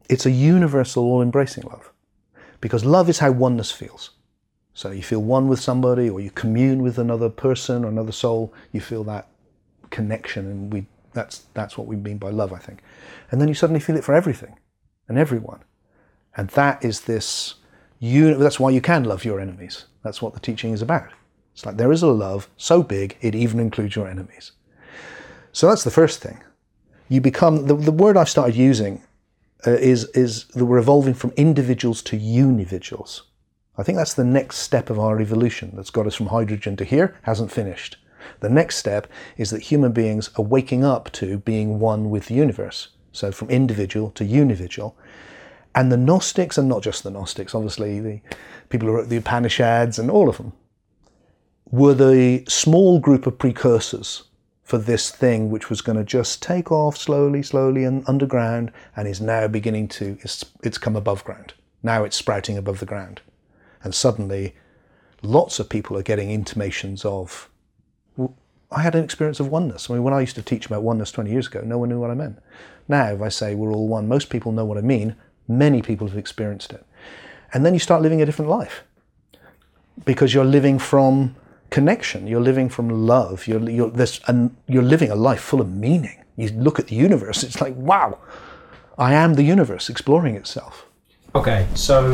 It's 0.08 0.24
a 0.24 0.30
universal, 0.30 1.02
all 1.02 1.20
embracing 1.20 1.64
love. 1.64 1.90
Because 2.60 2.84
love 2.84 3.08
is 3.08 3.18
how 3.18 3.32
oneness 3.32 3.72
feels. 3.72 4.10
So 4.72 4.92
you 4.92 5.02
feel 5.02 5.20
one 5.20 5.48
with 5.48 5.58
somebody, 5.58 6.08
or 6.08 6.20
you 6.20 6.30
commune 6.30 6.80
with 6.80 6.96
another 6.96 7.28
person 7.28 7.84
or 7.84 7.88
another 7.88 8.12
soul. 8.12 8.54
You 8.70 8.80
feel 8.80 9.02
that 9.04 9.26
connection, 9.90 10.46
and 10.46 10.72
we 10.72 10.86
that's 11.14 11.46
that's 11.54 11.76
what 11.76 11.88
we 11.88 11.96
mean 11.96 12.18
by 12.18 12.30
love, 12.30 12.52
I 12.52 12.58
think. 12.58 12.82
And 13.32 13.40
then 13.40 13.48
you 13.48 13.54
suddenly 13.54 13.80
feel 13.80 13.96
it 13.96 14.04
for 14.04 14.14
everything 14.14 14.56
and 15.08 15.18
everyone, 15.18 15.64
and 16.36 16.50
that 16.50 16.84
is 16.84 17.00
this. 17.00 17.56
You, 17.98 18.36
that's 18.36 18.60
why 18.60 18.70
you 18.70 18.80
can 18.80 19.02
love 19.02 19.24
your 19.24 19.40
enemies. 19.40 19.86
That's 20.04 20.22
what 20.22 20.34
the 20.34 20.40
teaching 20.40 20.72
is 20.72 20.82
about. 20.82 21.10
It's 21.52 21.66
like 21.66 21.76
there 21.76 21.92
is 21.92 22.02
a 22.02 22.08
love 22.08 22.48
so 22.56 22.82
big 22.82 23.16
it 23.20 23.34
even 23.34 23.60
includes 23.60 23.96
your 23.96 24.08
enemies. 24.08 24.52
So 25.52 25.68
that's 25.68 25.84
the 25.84 25.90
first 25.90 26.20
thing. 26.20 26.40
you 27.08 27.20
become 27.20 27.66
the, 27.66 27.74
the 27.74 27.92
word 27.92 28.16
I've 28.16 28.28
started 28.28 28.56
using 28.56 29.02
uh, 29.66 29.72
is 29.72 30.04
is 30.14 30.46
that 30.54 30.64
we're 30.64 30.78
evolving 30.78 31.14
from 31.14 31.32
individuals 31.36 32.02
to 32.04 32.18
unividuals. 32.18 33.22
I 33.76 33.82
think 33.82 33.96
that's 33.98 34.14
the 34.14 34.24
next 34.24 34.58
step 34.58 34.90
of 34.90 34.98
our 34.98 35.20
evolution 35.20 35.72
that's 35.74 35.90
got 35.90 36.06
us 36.06 36.14
from 36.14 36.26
hydrogen 36.26 36.76
to 36.76 36.84
here, 36.84 37.16
hasn't 37.22 37.52
finished. 37.52 37.96
The 38.40 38.48
next 38.48 38.76
step 38.76 39.06
is 39.36 39.50
that 39.50 39.62
human 39.62 39.92
beings 39.92 40.30
are 40.36 40.44
waking 40.44 40.84
up 40.84 41.10
to 41.12 41.38
being 41.38 41.78
one 41.80 42.10
with 42.10 42.26
the 42.26 42.34
universe. 42.34 42.88
So 43.12 43.32
from 43.32 43.50
individual 43.50 44.10
to 44.12 44.24
unividual. 44.24 44.96
And 45.74 45.90
the 45.90 45.96
Gnostics, 45.96 46.58
and 46.58 46.68
not 46.68 46.82
just 46.82 47.02
the 47.02 47.10
Gnostics, 47.10 47.54
obviously 47.54 48.00
the 48.00 48.20
people 48.68 48.88
who 48.88 48.94
wrote 48.94 49.08
the 49.08 49.16
Upanishads 49.16 49.98
and 49.98 50.10
all 50.10 50.28
of 50.28 50.36
them, 50.36 50.52
were 51.72 51.94
the 51.94 52.44
small 52.46 53.00
group 53.00 53.26
of 53.26 53.38
precursors 53.38 54.24
for 54.62 54.76
this 54.76 55.10
thing 55.10 55.50
which 55.50 55.70
was 55.70 55.80
going 55.80 55.96
to 55.96 56.04
just 56.04 56.42
take 56.42 56.70
off 56.70 56.96
slowly, 56.96 57.42
slowly 57.42 57.82
and 57.84 58.06
underground 58.06 58.70
and 58.94 59.08
is 59.08 59.20
now 59.20 59.48
beginning 59.48 59.88
to, 59.88 60.18
it's, 60.20 60.44
it's 60.62 60.78
come 60.78 60.94
above 60.94 61.24
ground. 61.24 61.54
Now 61.82 62.04
it's 62.04 62.16
sprouting 62.16 62.58
above 62.58 62.78
the 62.78 62.86
ground. 62.86 63.22
And 63.82 63.94
suddenly 63.94 64.54
lots 65.22 65.58
of 65.58 65.70
people 65.70 65.96
are 65.96 66.02
getting 66.02 66.30
intimations 66.30 67.06
of, 67.06 67.48
well, 68.16 68.36
I 68.70 68.82
had 68.82 68.94
an 68.94 69.02
experience 69.02 69.40
of 69.40 69.48
oneness. 69.48 69.88
I 69.88 69.94
mean, 69.94 70.02
when 70.02 70.14
I 70.14 70.20
used 70.20 70.36
to 70.36 70.42
teach 70.42 70.66
about 70.66 70.82
oneness 70.82 71.10
20 71.10 71.30
years 71.30 71.46
ago, 71.46 71.62
no 71.64 71.78
one 71.78 71.88
knew 71.88 72.00
what 72.00 72.10
I 72.10 72.14
meant. 72.14 72.38
Now, 72.86 73.14
if 73.14 73.22
I 73.22 73.30
say 73.30 73.54
we're 73.54 73.72
all 73.72 73.88
one, 73.88 74.08
most 74.08 74.28
people 74.28 74.52
know 74.52 74.66
what 74.66 74.78
I 74.78 74.82
mean. 74.82 75.16
Many 75.48 75.80
people 75.80 76.06
have 76.08 76.18
experienced 76.18 76.72
it. 76.72 76.84
And 77.54 77.64
then 77.64 77.72
you 77.72 77.80
start 77.80 78.02
living 78.02 78.20
a 78.20 78.26
different 78.26 78.50
life 78.50 78.82
because 80.04 80.34
you're 80.34 80.44
living 80.44 80.78
from 80.78 81.34
connection. 81.72 82.26
You're 82.26 82.40
living 82.40 82.68
from 82.68 82.88
love. 82.88 83.46
You're, 83.48 83.68
you're 83.68 83.90
this, 83.90 84.20
and 84.28 84.54
you're 84.68 84.82
living 84.94 85.10
a 85.10 85.16
life 85.16 85.40
full 85.40 85.60
of 85.60 85.68
meaning. 85.70 86.22
You 86.36 86.48
look 86.50 86.78
at 86.78 86.86
the 86.86 86.94
universe. 86.94 87.42
It's 87.42 87.60
like, 87.60 87.74
wow, 87.76 88.18
I 88.98 89.14
am 89.14 89.34
the 89.34 89.42
universe 89.42 89.90
exploring 89.90 90.36
itself. 90.36 90.86
Okay, 91.34 91.66
so 91.74 92.12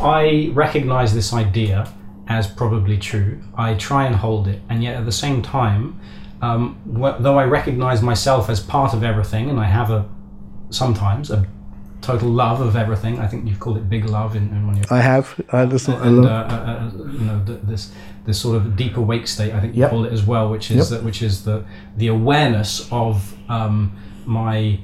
I 0.00 0.50
recognize 0.52 1.14
this 1.14 1.32
idea 1.32 1.92
as 2.26 2.46
probably 2.46 2.98
true. 2.98 3.40
I 3.56 3.74
try 3.74 4.04
and 4.06 4.16
hold 4.16 4.48
it, 4.48 4.60
and 4.68 4.82
yet 4.82 4.96
at 4.96 5.04
the 5.04 5.12
same 5.12 5.42
time, 5.42 5.98
um, 6.42 6.76
wh- 7.00 7.20
though 7.22 7.38
I 7.38 7.44
recognize 7.44 8.02
myself 8.02 8.50
as 8.50 8.60
part 8.60 8.94
of 8.94 9.02
everything, 9.02 9.48
and 9.50 9.58
I 9.58 9.64
have 9.64 9.90
a 9.90 10.08
sometimes 10.70 11.30
a 11.30 11.46
total 12.00 12.28
love 12.30 12.60
of 12.60 12.76
everything. 12.76 13.18
I 13.18 13.26
think 13.26 13.46
you've 13.48 13.60
called 13.60 13.76
it 13.76 13.88
big 13.88 14.04
love 14.04 14.36
in, 14.36 14.44
in 14.48 14.66
one 14.66 14.76
of 14.76 14.90
your 14.90 14.98
I 14.98 15.02
have. 15.02 15.40
I 15.52 15.64
listen. 15.64 15.94
And 15.94 16.18
uh, 16.18 16.28
love. 16.28 16.52
uh, 16.52 16.54
uh, 16.54 16.90
you 17.12 17.24
know 17.28 17.42
th- 17.46 17.60
this 17.62 17.92
this 18.28 18.38
sort 18.40 18.54
of 18.56 18.76
deep 18.76 18.96
awake 18.98 19.26
state. 19.26 19.52
I 19.54 19.60
think 19.60 19.74
you 19.74 19.80
Yep. 19.80 19.90
call 19.90 20.04
it 20.04 20.12
as 20.12 20.24
well, 20.26 20.50
which 20.50 20.70
is 20.70 20.76
Yep. 20.76 20.86
that 21.00 21.02
which 21.04 21.22
is 21.22 21.44
the 21.44 21.64
the 21.96 22.08
awareness 22.08 22.86
of 22.92 23.34
um, 23.48 23.92
my 24.26 24.78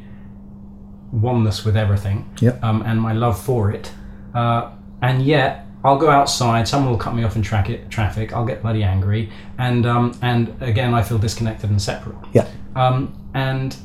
oneness 1.13 1.65
with 1.65 1.77
everything 1.77 2.25
Yep. 2.41 2.63
um, 2.65 2.83
and 2.87 3.01
my 3.01 3.13
love 3.13 3.39
for 3.39 3.71
it. 3.71 3.93
Uh, 4.35 4.71
and 5.03 5.23
yet, 5.23 5.67
I'll 5.85 5.99
go 5.99 6.11
outside. 6.11 6.67
Someone 6.67 6.91
will 6.91 6.99
cut 6.99 7.15
me 7.15 7.23
off 7.25 7.37
in 7.37 7.43
track- 7.43 7.89
traffic. 7.91 8.33
I'll 8.33 8.47
get 8.47 8.63
bloody 8.63 8.83
angry, 8.83 9.31
and 9.59 9.85
um, 9.87 10.13
and 10.23 10.55
again, 10.61 10.95
I 10.95 11.03
feel 11.03 11.19
disconnected 11.19 11.69
and 11.71 11.81
separate. 11.81 12.17
Yeah. 12.33 12.47
Um, 12.75 13.13
and 13.35 13.77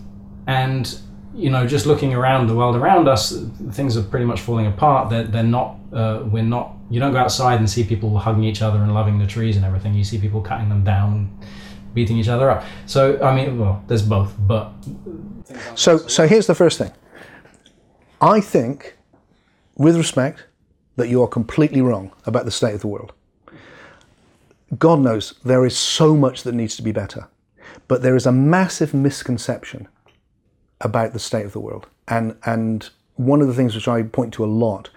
and 0.47 0.97
you 1.35 1.49
know, 1.49 1.67
just 1.67 1.85
looking 1.85 2.13
around 2.13 2.47
the 2.47 2.55
world 2.55 2.75
around 2.77 3.07
us, 3.09 3.33
things 3.71 3.97
are 3.97 4.01
pretty 4.03 4.25
much 4.25 4.39
falling 4.41 4.65
apart. 4.65 5.09
They're, 5.09 5.23
they're 5.27 5.43
not. 5.43 5.75
Uh, 5.93 6.21
we're 6.25 6.43
not. 6.43 6.75
You 6.89 6.99
don't 6.99 7.11
go 7.13 7.19
outside 7.19 7.59
and 7.59 7.69
see 7.69 7.83
people 7.83 8.17
hugging 8.17 8.43
each 8.43 8.61
other 8.61 8.79
and 8.79 8.93
loving 8.93 9.19
the 9.19 9.27
trees 9.27 9.55
and 9.55 9.65
everything. 9.65 9.93
You 9.93 10.03
see 10.03 10.17
people 10.17 10.41
cutting 10.41 10.69
them 10.69 10.83
down, 10.83 11.37
beating 11.93 12.17
each 12.17 12.29
other 12.29 12.49
up. 12.49 12.63
So 12.85 13.21
I 13.21 13.35
mean, 13.35 13.59
well, 13.59 13.83
there's 13.87 14.01
both, 14.01 14.33
but 14.39 14.71
So, 15.75 15.97
so 15.97 16.27
here's 16.27 16.47
the 16.47 16.55
first 16.55 16.77
thing. 16.77 16.91
I 18.21 18.41
think, 18.41 18.97
with 19.75 19.95
respect, 19.95 20.45
that 20.95 21.09
you 21.09 21.21
are 21.23 21.27
completely 21.27 21.81
wrong 21.81 22.11
about 22.25 22.45
the 22.45 22.51
state 22.51 22.73
of 22.73 22.81
the 22.81 22.87
world. 22.87 23.13
God 24.77 24.99
knows 24.99 25.35
there 25.43 25.65
is 25.65 25.77
so 25.77 26.15
much 26.15 26.43
that 26.43 26.53
needs 26.53 26.75
to 26.75 26.81
be 26.81 26.91
better, 26.91 27.27
but 27.87 28.01
there 28.01 28.15
is 28.15 28.25
a 28.25 28.31
massive 28.31 28.93
misconception 28.93 29.87
about 30.81 31.13
the 31.13 31.19
state 31.19 31.45
of 31.45 31.53
the 31.53 31.59
world. 31.59 31.87
And, 32.07 32.35
and 32.43 32.89
one 33.15 33.41
of 33.41 33.47
the 33.47 33.53
things 33.53 33.73
which 33.73 33.87
I 33.87 34.03
point 34.03 34.33
to 34.35 34.43
a 34.43 34.47
lot 34.47 34.89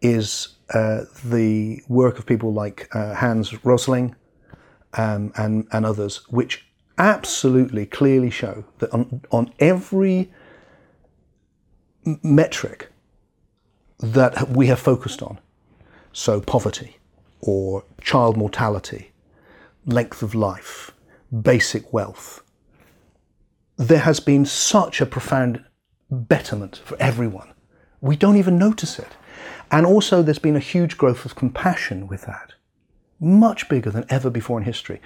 is 0.00 0.48
uh, 0.72 1.02
the 1.24 1.82
work 1.88 2.18
of 2.18 2.26
people 2.26 2.52
like 2.52 2.88
uh, 2.94 3.14
Hans 3.14 3.64
Rosling 3.64 4.14
um, 4.94 5.32
and, 5.36 5.66
and 5.72 5.84
others, 5.84 6.24
which 6.28 6.66
absolutely 6.98 7.86
clearly 7.86 8.30
show 8.30 8.64
that 8.78 8.92
on, 8.92 9.20
on 9.30 9.52
every 9.58 10.32
metric 12.22 12.90
that 13.98 14.50
we 14.50 14.66
have 14.66 14.78
focused 14.78 15.22
on, 15.22 15.38
so 16.12 16.40
poverty 16.40 16.98
or 17.40 17.84
child 18.00 18.36
mortality, 18.36 19.12
length 19.86 20.22
of 20.22 20.34
life, 20.34 20.92
basic 21.42 21.92
wealth, 21.92 22.42
there 23.76 23.98
has 23.98 24.20
been 24.20 24.44
such 24.44 25.00
a 25.00 25.06
profound 25.06 25.64
betterment 26.10 26.80
for 26.84 26.96
everyone. 27.00 27.52
We 28.00 28.16
don't 28.16 28.36
even 28.36 28.58
notice 28.58 28.98
it. 28.98 29.08
And 29.74 29.86
also, 29.86 30.22
there's 30.22 30.38
been 30.38 30.54
a 30.54 30.60
huge 30.60 30.96
growth 30.96 31.24
of 31.24 31.34
compassion 31.34 32.06
with 32.06 32.22
that, 32.26 32.54
much 33.18 33.68
bigger 33.68 33.90
than 33.90 34.06
ever 34.08 34.30
before 34.30 34.56
in 34.56 34.64
history. 34.64 35.00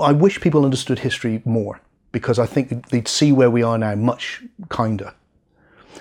I 0.00 0.10
wish 0.10 0.40
people 0.40 0.64
understood 0.64 0.98
history 0.98 1.42
more 1.44 1.80
because 2.10 2.40
I 2.40 2.46
think 2.46 2.88
they'd 2.88 3.06
see 3.06 3.30
where 3.30 3.52
we 3.52 3.62
are 3.62 3.78
now 3.78 3.94
much 3.94 4.42
kinder. 4.68 5.14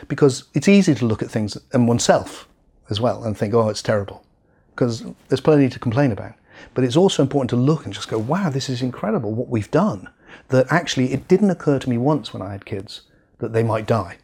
Because 0.08 0.46
it's 0.56 0.68
easy 0.68 0.96
to 0.96 1.06
look 1.06 1.22
at 1.22 1.30
things 1.30 1.56
and 1.72 1.88
oneself 1.88 2.48
as 2.90 3.00
well 3.00 3.24
and 3.24 3.38
think, 3.38 3.54
oh, 3.54 3.70
it's 3.70 3.84
terrible, 3.84 4.26
because 4.72 5.06
there's 5.28 5.40
plenty 5.40 5.70
to 5.70 5.78
complain 5.78 6.12
about. 6.12 6.34
But 6.74 6.84
it's 6.84 6.98
also 6.98 7.22
important 7.22 7.52
to 7.52 7.58
look 7.58 7.86
and 7.86 7.94
just 7.94 8.10
go, 8.10 8.18
wow, 8.18 8.50
this 8.50 8.70
is 8.70 8.82
incredible 8.82 9.36
what 9.36 9.50
we've 9.50 9.70
done. 9.70 10.10
That 10.48 10.66
actually, 10.72 11.14
it 11.14 11.28
didn't 11.28 11.52
occur 11.52 11.78
to 11.78 11.90
me 11.92 12.00
once 12.00 12.34
when 12.34 12.42
I 12.42 12.54
had 12.54 12.66
kids 12.66 13.02
that 13.38 13.54
they 13.54 13.62
might 13.62 13.86
die. 13.86 14.18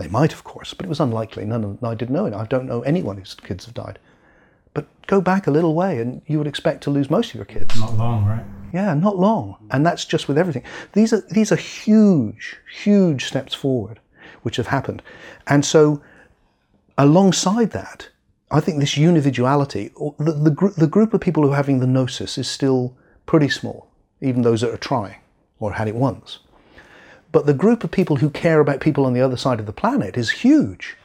They 0.00 0.08
might, 0.08 0.32
of 0.32 0.44
course, 0.44 0.74
but 0.74 0.86
it 0.86 0.88
was 0.88 1.00
unlikely. 1.00 1.44
None 1.44 1.64
of 1.64 1.84
I 1.84 1.94
didn't 1.94 2.14
know 2.14 2.26
it. 2.26 2.34
I 2.34 2.46
don't 2.46 2.66
know 2.66 2.82
anyone 2.82 3.18
whose 3.18 3.34
kids 3.34 3.66
have 3.66 3.74
died. 3.74 3.98
But 4.72 4.86
go 5.06 5.20
back 5.20 5.46
a 5.46 5.50
little 5.50 5.74
way, 5.74 6.00
and 6.00 6.22
you 6.26 6.38
would 6.38 6.46
expect 6.46 6.82
to 6.84 6.90
lose 6.90 7.10
most 7.10 7.30
of 7.30 7.34
your 7.34 7.44
kids. 7.44 7.78
not 7.78 7.94
long, 7.96 8.24
right? 8.24 8.44
Yeah, 8.72 8.94
not 8.94 9.18
long. 9.18 9.56
And 9.70 9.84
that's 9.84 10.04
just 10.04 10.28
with 10.28 10.38
everything. 10.38 10.62
These 10.92 11.12
are 11.12 11.22
these 11.30 11.52
are 11.52 11.56
huge, 11.56 12.58
huge 12.82 13.24
steps 13.24 13.54
forward 13.54 14.00
which 14.42 14.56
have 14.56 14.68
happened. 14.68 15.02
And 15.46 15.64
so 15.64 16.02
alongside 16.96 17.70
that, 17.72 18.08
I 18.50 18.60
think 18.60 18.80
this 18.80 18.96
individuality, 18.96 19.90
the, 20.18 20.32
the, 20.32 20.50
gr- 20.50 20.68
the 20.76 20.86
group 20.86 21.14
of 21.14 21.20
people 21.20 21.42
who 21.42 21.52
are 21.52 21.56
having 21.56 21.80
the 21.80 21.86
gnosis 21.86 22.38
is 22.38 22.48
still 22.48 22.96
pretty 23.26 23.48
small, 23.48 23.88
even 24.20 24.42
those 24.42 24.60
that 24.62 24.70
are 24.70 24.78
trying 24.78 25.16
or 25.58 25.72
had 25.72 25.88
it 25.88 25.94
once. 25.94 26.40
But 27.32 27.46
the 27.46 27.54
group 27.54 27.84
of 27.84 27.90
people 27.90 28.16
who 28.16 28.30
care 28.30 28.60
about 28.60 28.80
people 28.80 29.06
on 29.06 29.12
the 29.12 29.20
other 29.20 29.36
side 29.36 29.60
of 29.60 29.66
the 29.66 29.72
planet 29.72 30.16
is 30.16 30.30
huge. 30.30 30.96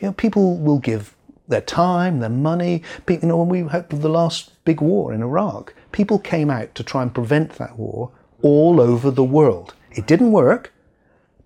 You 0.00 0.08
know, 0.08 0.12
people 0.12 0.56
will 0.56 0.78
give 0.78 1.14
their 1.48 1.60
time, 1.60 2.20
their 2.20 2.28
money. 2.28 2.82
You 3.08 3.20
know, 3.22 3.38
when 3.38 3.48
we 3.48 3.68
had 3.68 3.88
the 3.90 4.08
last 4.08 4.52
big 4.64 4.80
war 4.80 5.12
in 5.12 5.22
Iraq, 5.22 5.74
people 5.90 6.18
came 6.18 6.50
out 6.50 6.74
to 6.74 6.84
try 6.84 7.02
and 7.02 7.14
prevent 7.14 7.52
that 7.52 7.78
war 7.78 8.10
all 8.42 8.80
over 8.80 9.10
the 9.10 9.24
world. 9.24 9.74
It 9.90 10.06
didn't 10.06 10.32
work, 10.32 10.72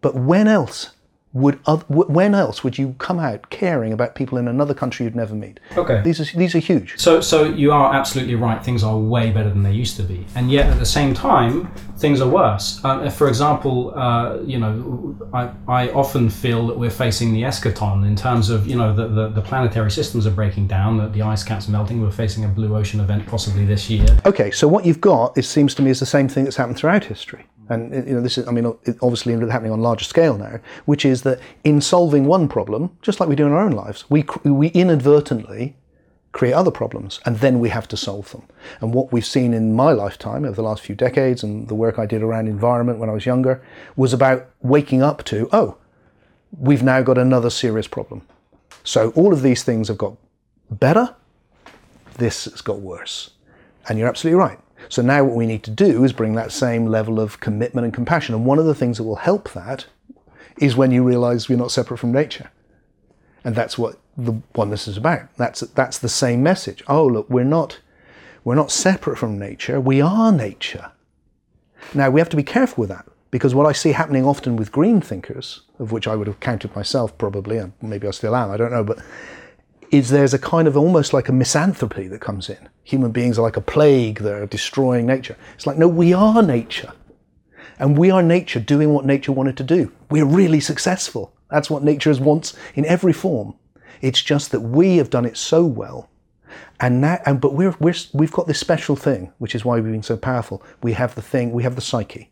but 0.01 0.15
when 0.15 0.47
else 0.49 0.91
would 1.37 1.59
oth- 1.67 1.85
wh- 1.89 2.09
when 2.09 2.35
else 2.35 2.65
would 2.65 2.79
you 2.79 2.95
come 2.99 3.19
out 3.19 3.51
caring 3.51 3.93
about 3.93 4.15
people 4.15 4.39
in 4.39 4.49
another 4.49 4.73
country 4.73 5.05
you'd 5.05 5.15
never 5.15 5.35
meet? 5.35 5.61
Okay. 5.77 6.01
These 6.03 6.21
are 6.21 6.39
these 6.39 6.55
are 6.55 6.59
huge. 6.59 6.99
So, 6.99 7.21
so 7.21 7.45
you 7.45 7.73
are 7.73 7.95
absolutely 7.95 8.37
right. 8.37 8.65
Things 8.65 8.83
are 8.83 8.97
way 8.99 9.31
better 9.31 9.51
than 9.51 9.63
they 9.63 9.73
used 9.73 9.97
to 9.99 10.03
be, 10.03 10.25
and 10.35 10.51
yet 10.51 10.67
at 10.71 10.79
the 10.79 10.87
same 10.87 11.13
time, 11.13 11.71
things 11.99 12.21
are 12.21 12.29
worse. 12.29 12.83
Um, 12.85 13.11
for 13.11 13.29
example, 13.29 13.93
uh, 13.97 14.41
you 14.41 14.59
know, 14.59 15.17
I, 15.35 15.51
I 15.69 15.91
often 15.91 16.31
feel 16.31 16.67
that 16.69 16.79
we're 16.79 16.91
facing 16.91 17.35
the 17.35 17.43
eschaton 17.43 18.07
in 18.07 18.17
terms 18.17 18.49
of 18.49 18.67
you 18.67 18.77
know 18.77 18.95
the, 18.95 19.07
the, 19.09 19.29
the 19.29 19.43
planetary 19.43 19.91
systems 19.91 20.27
are 20.27 20.31
breaking 20.31 20.69
down, 20.69 20.97
that 20.99 21.13
the 21.13 21.23
ice 21.23 21.45
caps 21.45 21.69
melting. 21.69 22.01
We're 22.01 22.11
facing 22.11 22.45
a 22.45 22.49
blue 22.49 22.75
ocean 22.75 23.01
event 23.01 23.27
possibly 23.27 23.67
this 23.67 23.91
year. 23.91 24.07
Okay, 24.25 24.51
so 24.51 24.67
what 24.67 24.87
you've 24.87 25.03
got, 25.03 25.37
it 25.37 25.45
seems 25.45 25.75
to 25.75 25.83
me, 25.83 25.91
is 25.91 26.01
the 26.01 26.07
same 26.07 26.29
thing 26.29 26.45
that's 26.45 26.57
happened 26.57 26.79
throughout 26.79 27.05
history. 27.05 27.45
And 27.69 27.93
you 28.07 28.15
know, 28.15 28.21
this 28.21 28.39
is, 28.39 28.47
I 28.47 28.53
mean, 28.53 28.67
obviously 29.03 29.33
happening 29.49 29.73
on 29.73 29.81
larger 29.81 30.05
scale 30.05 30.39
now, 30.39 30.61
which 30.85 31.05
is 31.05 31.23
that 31.23 31.41
in 31.65 31.81
solving 31.81 32.27
one 32.27 32.49
problem, 32.49 32.97
just 33.03 33.19
like 33.19 33.29
we 33.29 33.37
do 33.37 33.47
in 33.47 33.53
our 33.53 33.61
own 33.61 33.73
lives, 33.73 34.05
we 34.09 34.25
we 34.45 34.69
inadvertently 34.69 35.77
create 36.33 36.53
other 36.53 36.71
problems, 36.71 37.19
and 37.25 37.39
then 37.39 37.59
we 37.61 37.71
have 37.71 37.89
to 37.89 37.97
solve 37.97 38.31
them. 38.33 38.43
And 38.83 38.93
what 38.93 39.11
we've 39.11 39.25
seen 39.25 39.55
in 39.55 39.75
my 39.75 39.93
lifetime 39.93 40.45
over 40.45 40.55
the 40.55 40.63
last 40.63 40.83
few 40.83 40.95
decades, 40.95 41.43
and 41.43 41.67
the 41.67 41.75
work 41.75 41.99
I 41.99 42.05
did 42.05 42.23
around 42.23 42.47
environment 42.47 42.99
when 42.99 43.09
I 43.09 43.15
was 43.15 43.25
younger, 43.25 43.63
was 43.97 44.13
about 44.13 44.47
waking 44.61 45.03
up 45.03 45.25
to, 45.25 45.49
oh, 45.51 45.79
we've 46.59 46.83
now 46.83 47.01
got 47.01 47.17
another 47.17 47.49
serious 47.49 47.87
problem. 47.87 48.21
So 48.85 49.13
all 49.13 49.33
of 49.33 49.41
these 49.41 49.63
things 49.63 49.89
have 49.89 49.97
got 49.97 50.17
better. 50.71 51.17
This 52.19 52.45
has 52.45 52.61
got 52.61 52.81
worse. 52.81 53.31
And 53.89 53.99
you're 53.99 54.09
absolutely 54.09 54.39
right. 54.39 54.59
So 54.89 55.03
now 55.03 55.25
what 55.25 55.35
we 55.35 55.47
need 55.47 55.63
to 55.65 55.71
do 55.71 56.05
is 56.05 56.13
bring 56.13 56.35
that 56.35 56.53
same 56.53 56.87
level 56.87 57.19
of 57.21 57.41
commitment 57.41 57.85
and 57.85 57.95
compassion. 57.95 58.35
And 58.35 58.45
one 58.45 58.59
of 58.59 58.67
the 58.67 58.75
things 58.75 58.99
that 58.99 59.05
will 59.05 59.17
help 59.17 59.53
that 59.53 59.87
is 60.59 60.77
when 60.77 60.91
you 60.91 61.03
realize 61.03 61.49
we're 61.49 61.59
not 61.59 61.71
separate 61.71 61.99
from 61.99 62.13
nature. 62.13 62.51
And 63.45 63.55
that's 63.55 63.79
what 63.79 63.99
the 64.17 64.41
oneness 64.55 64.89
is 64.89 64.97
about. 64.97 65.35
That's 65.37 65.61
that's 65.61 65.99
the 65.99 66.09
same 66.09 66.43
message. 66.43 66.83
Oh 66.89 67.07
look, 67.07 67.29
we're 67.29 67.45
not 67.45 67.81
we're 68.45 68.55
not 68.55 68.71
separate 68.71 69.19
from 69.19 69.39
nature, 69.39 69.81
we 69.81 70.01
are 70.01 70.33
nature. 70.33 70.93
Now 71.95 72.11
we 72.11 72.21
have 72.21 72.29
to 72.31 72.37
be 72.37 72.43
careful 72.43 72.83
with 72.83 72.91
that 72.91 73.07
because 73.31 73.55
what 73.55 73.67
I 73.67 73.73
see 73.73 73.93
happening 73.93 74.25
often 74.25 74.57
with 74.57 74.73
green 74.73 75.01
thinkers, 75.01 75.63
of 75.79 75.93
which 75.93 76.07
I 76.07 76.17
would 76.17 76.27
have 76.27 76.41
counted 76.41 76.75
myself 76.75 77.17
probably, 77.19 77.59
and 77.59 77.73
maybe 77.83 78.09
I 78.09 78.13
still 78.13 78.35
am, 78.35 78.51
I 78.51 78.57
don't 78.57 78.71
know, 78.71 78.85
but 78.85 78.99
is 79.91 80.09
there's 80.09 80.35
a 80.35 80.39
kind 80.39 80.67
of 80.69 80.77
almost 80.77 81.13
like 81.13 81.29
a 81.29 81.33
misanthropy 81.33 82.09
that 82.09 82.21
comes 82.21 82.49
in. 82.49 82.69
Human 82.85 83.13
beings 83.13 83.39
are 83.39 83.43
like 83.43 83.57
a 83.57 83.61
plague, 83.61 84.19
they're 84.21 84.47
destroying 84.47 85.07
nature. 85.07 85.37
It's 85.55 85.67
like, 85.67 85.79
no, 85.79 85.89
we 85.89 86.13
are 86.13 86.43
nature. 86.43 86.93
And 87.79 87.97
we 87.99 88.11
are 88.11 88.23
nature 88.23 88.61
doing 88.61 88.93
what 88.93 89.05
nature 89.05 89.33
wanted 89.33 89.57
to 89.59 89.65
do. 89.65 89.93
We're 90.11 90.25
really 90.25 90.61
successful. 90.61 91.35
That's 91.51 91.71
what 91.71 91.85
nature 91.85 92.13
wants 92.15 92.57
in 92.75 92.85
every 92.87 93.13
form. 93.13 93.55
It's 94.01 94.23
just 94.23 94.51
that 94.53 94.61
we 94.61 94.97
have 94.97 95.11
done 95.11 95.25
it 95.25 95.37
so 95.37 95.65
well. 95.65 96.11
And 96.81 97.01
now, 97.01 97.19
and, 97.25 97.41
but 97.41 97.55
we're, 97.55 97.75
we're, 97.81 97.95
we've 98.13 98.33
got 98.33 98.47
this 98.47 98.59
special 98.59 98.97
thing, 98.97 99.33
which 99.39 99.55
is 99.55 99.65
why 99.65 99.77
we've 99.77 99.93
been 99.93 100.03
so 100.03 100.17
powerful. 100.17 100.63
We 100.83 100.93
have 100.93 101.15
the 101.15 101.23
thing, 101.23 101.53
we 101.53 101.63
have 101.63 101.75
the 101.75 101.81
psyche. 101.81 102.31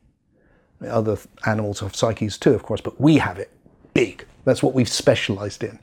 Other 0.87 1.17
animals 1.47 1.81
have 1.81 1.97
psyches 1.97 2.37
too, 2.37 2.53
of 2.53 2.63
course, 2.63 2.81
but 2.81 3.01
we 3.01 3.17
have 3.19 3.39
it 3.39 3.51
big. 3.95 4.27
That's 4.45 4.63
what 4.63 4.75
we've 4.75 4.89
specialized 4.89 5.63
in. 5.63 5.79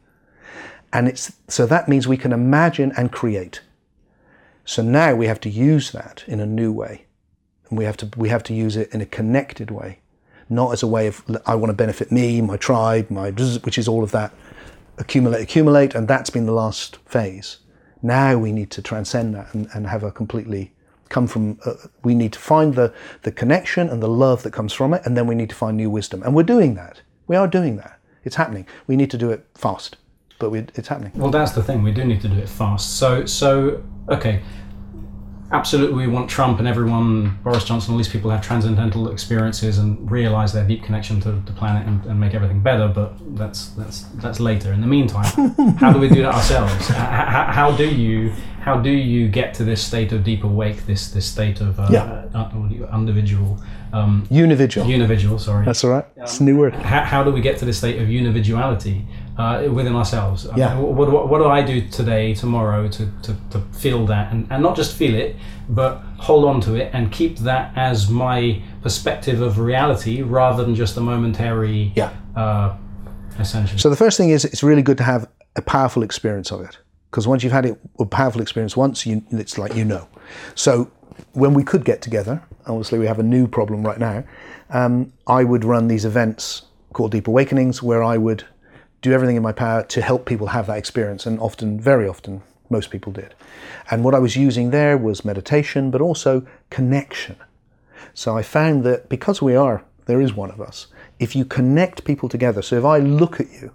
And 0.94 1.08
it's, 1.08 1.34
so 1.48 1.66
that 1.66 1.88
means 1.88 2.08
we 2.08 2.18
can 2.18 2.34
imagine 2.34 2.92
and 2.98 3.12
create. 3.12 3.62
So 4.66 4.82
now 4.82 5.16
we 5.16 5.28
have 5.28 5.40
to 5.42 5.50
use 5.50 5.92
that 5.92 6.24
in 6.28 6.40
a 6.40 6.46
new 6.46 6.72
way. 6.72 7.06
And 7.70 7.78
we 7.78 7.86
have 7.86 7.98
to, 7.98 8.10
we 8.18 8.30
have 8.30 8.44
to 8.44 8.54
use 8.54 8.76
it 8.76 8.94
in 8.94 9.02
a 9.02 9.06
connected 9.06 9.72
way, 9.72 10.00
not 10.50 10.72
as 10.72 10.84
a 10.84 10.88
way 10.88 11.08
of, 11.08 11.24
I 11.46 11.56
want 11.56 11.70
to 11.70 11.76
benefit 11.76 12.12
me, 12.12 12.42
my 12.42 12.58
tribe, 12.58 13.10
my, 13.10 13.32
which 13.32 13.78
is 13.78 13.88
all 13.88 14.04
of 14.04 14.12
that 14.12 14.34
accumulate, 14.98 15.42
accumulate. 15.42 15.96
And 15.96 16.08
that's 16.08 16.30
been 16.30 16.46
the 16.46 16.52
last 16.52 16.98
phase. 17.06 17.58
Now 18.02 18.38
we 18.38 18.52
need 18.52 18.72
to 18.72 18.82
transcend 18.82 19.34
that 19.36 19.54
and, 19.54 19.68
and 19.74 19.88
have 19.88 20.04
a 20.04 20.12
completely 20.12 20.74
come 21.10 21.28
from, 21.28 21.60
uh, 21.66 21.74
we 22.04 22.16
need 22.16 22.34
to 22.34 22.40
find 22.40 22.76
the, 22.76 22.94
the 23.24 23.32
connection 23.32 23.90
and 23.90 24.02
the 24.02 24.08
love 24.08 24.44
that 24.44 24.52
comes 24.52 24.72
from 24.72 24.94
it. 24.94 25.02
And 25.06 25.18
then 25.18 25.28
we 25.28 25.36
need 25.36 25.50
to 25.50 25.56
find 25.56 25.76
new 25.76 25.90
wisdom. 25.90 26.24
And 26.24 26.34
we're 26.34 26.44
doing 26.44 26.76
that. 26.76 27.02
We 27.28 27.36
are 27.36 27.48
doing 27.48 27.78
that. 27.78 28.00
It's 28.24 28.36
happening. 28.36 28.66
We 28.88 28.96
need 28.96 29.12
to 29.12 29.18
do 29.18 29.30
it 29.30 29.46
fast 29.56 29.98
but 30.42 30.50
we, 30.50 30.66
it's 30.74 30.88
happening. 30.88 31.12
Well, 31.16 31.30
that's 31.30 31.52
the 31.52 31.64
thing. 31.64 31.84
We 31.84 31.92
do 31.92 32.04
need 32.04 32.20
to 32.22 32.28
do 32.28 32.38
it 32.38 32.50
fast. 32.50 32.98
So, 32.98 33.26
so 33.26 33.84
okay, 34.10 34.42
absolutely, 35.52 36.08
we 36.08 36.12
want 36.12 36.30
Trump 36.30 36.58
and 36.58 36.68
everyone, 36.68 37.38
Boris 37.44 37.64
Johnson, 37.64 37.92
all 37.94 37.98
these 37.98 38.10
people 38.10 38.32
have 38.32 38.42
transcendental 38.42 39.12
experiences 39.12 39.78
and 39.78 40.10
realize 40.10 40.52
their 40.52 40.66
deep 40.68 40.84
connection 40.84 41.22
to 41.22 41.32
the 41.32 41.52
planet 41.52 41.88
and, 41.88 42.04
and 42.06 42.20
make 42.20 42.34
everything 42.34 42.60
better. 42.60 42.88
But 42.88 43.14
that's 43.38 43.68
that's 43.70 44.02
that's 44.16 44.40
later. 44.40 44.74
In 44.74 44.82
the 44.82 44.88
meantime, 44.88 45.52
how 45.78 45.94
do 45.94 46.00
we 46.00 46.10
do 46.10 46.24
that 46.24 46.34
ourselves? 46.34 46.88
how, 46.88 47.46
how, 47.52 47.72
do 47.72 47.88
you 47.88 48.32
how 48.62 48.80
do 48.80 48.90
you 48.90 49.28
get 49.28 49.54
to 49.56 49.64
this 49.64 49.86
state 49.86 50.12
of 50.12 50.24
deep 50.24 50.44
awake? 50.44 50.88
This 50.88 51.12
this 51.12 51.28
state 51.28 51.62
of 51.62 51.80
uh, 51.80 51.88
yeah. 51.92 52.26
uh, 52.34 52.96
individual. 52.96 53.62
Um, 53.94 54.26
unividual. 54.32 54.88
Unividual, 54.88 55.38
sorry. 55.38 55.66
That's 55.66 55.84
all 55.84 55.92
right. 55.92 56.06
It's 56.16 56.40
a 56.40 56.44
new 56.44 56.58
word. 56.58 56.74
How, 56.74 57.04
how 57.04 57.24
do 57.24 57.32
we 57.32 57.42
get 57.42 57.60
to 57.60 57.66
this 57.66 57.78
state 57.78 58.02
of 58.02 58.08
unividuality? 58.08 59.06
Uh, 59.38 59.68
within 59.72 59.96
ourselves. 59.96 60.48
Yeah. 60.56 60.78
what, 60.78 61.12
what, 61.12 61.30
what, 61.30 61.38
do 61.40 61.46
I 61.46 61.62
do 61.62 61.88
today, 61.88 62.34
tomorrow 62.34 62.88
to, 62.88 63.12
to, 63.24 63.36
to 63.52 63.62
feel 63.72 64.06
that 64.08 64.32
and, 64.32 64.48
and 64.52 64.62
not 64.62 64.76
just 64.76 64.96
feel 64.96 65.16
it, 65.16 65.36
but 65.70 66.02
hold 66.18 66.46
on 66.46 66.62
to 66.62 66.76
it 66.76 66.92
and 66.94 67.12
keep 67.12 67.38
that 67.40 67.72
as 67.76 68.10
my 68.10 68.62
perspective 68.82 69.42
of 69.42 69.60
reality 69.60 70.22
rather 70.22 70.64
than 70.64 70.76
just 70.76 70.98
a 70.98 71.02
momentary, 71.02 71.94
yeah. 71.96 72.12
uh, 72.36 72.76
essentially. 73.40 73.80
So 73.80 73.90
the 73.90 73.96
first 73.96 74.18
thing 74.18 74.30
is 74.30 74.46
it's 74.46 74.64
really 74.64 74.82
good 74.82 74.98
to 74.98 75.04
have 75.04 75.30
a 75.56 75.62
powerful 75.62 76.04
experience 76.04 76.52
of 76.52 76.62
it 76.62 76.78
because 77.10 77.28
once 77.28 77.44
you've 77.44 77.54
had 77.54 77.66
it, 77.66 77.80
a 78.00 78.06
powerful 78.06 78.42
experience 78.42 78.78
once, 78.78 79.06
you, 79.06 79.24
it's 79.32 79.58
like 79.58 79.76
you 79.76 79.84
know. 79.84 80.08
So 80.56 80.90
when 81.34 81.54
we 81.54 81.64
could 81.64 81.84
get 81.84 82.02
together, 82.02 82.42
obviously 82.68 83.00
we 83.00 83.08
have 83.08 83.20
a 83.20 83.24
new 83.24 83.48
problem 83.48 83.84
right 83.84 84.00
now. 84.00 84.24
Um, 84.70 85.12
I 85.28 85.44
would 85.44 85.66
run 85.66 85.88
these 85.88 86.06
events 86.06 86.64
called 86.94 87.12
Deep 87.12 87.28
Awakenings 87.28 87.84
where 87.84 88.04
I 88.04 88.18
would 88.18 88.46
do 89.02 89.12
everything 89.12 89.36
in 89.36 89.44
my 89.44 89.52
power 89.52 89.84
to 89.84 90.02
help 90.02 90.26
people 90.26 90.48
have 90.48 90.68
that 90.68 90.78
experience. 90.78 91.26
And 91.26 91.40
often, 91.40 91.80
very 91.80 92.08
often, 92.08 92.42
most 92.70 92.92
people 92.92 93.12
did. 93.12 93.34
And 93.90 94.04
what 94.04 94.16
I 94.16 94.20
was 94.20 94.36
using 94.36 94.70
there 94.70 94.98
was 94.98 95.26
meditation, 95.26 95.92
but 95.92 96.02
also 96.02 96.46
connection. 96.70 97.36
So 98.14 98.38
I 98.38 98.44
found 98.44 98.84
that 98.84 99.10
because 99.10 99.42
we 99.42 99.56
are, 99.56 99.84
there 100.06 100.22
is 100.22 100.34
one 100.34 100.52
of 100.52 100.62
us, 100.62 100.88
if 101.20 101.36
you 101.36 101.46
connect 101.46 102.04
people 102.04 102.30
together, 102.30 102.62
so 102.62 102.78
if 102.78 102.86
I 102.86 102.98
look 103.00 103.40
at 103.40 103.52
you, 103.52 103.74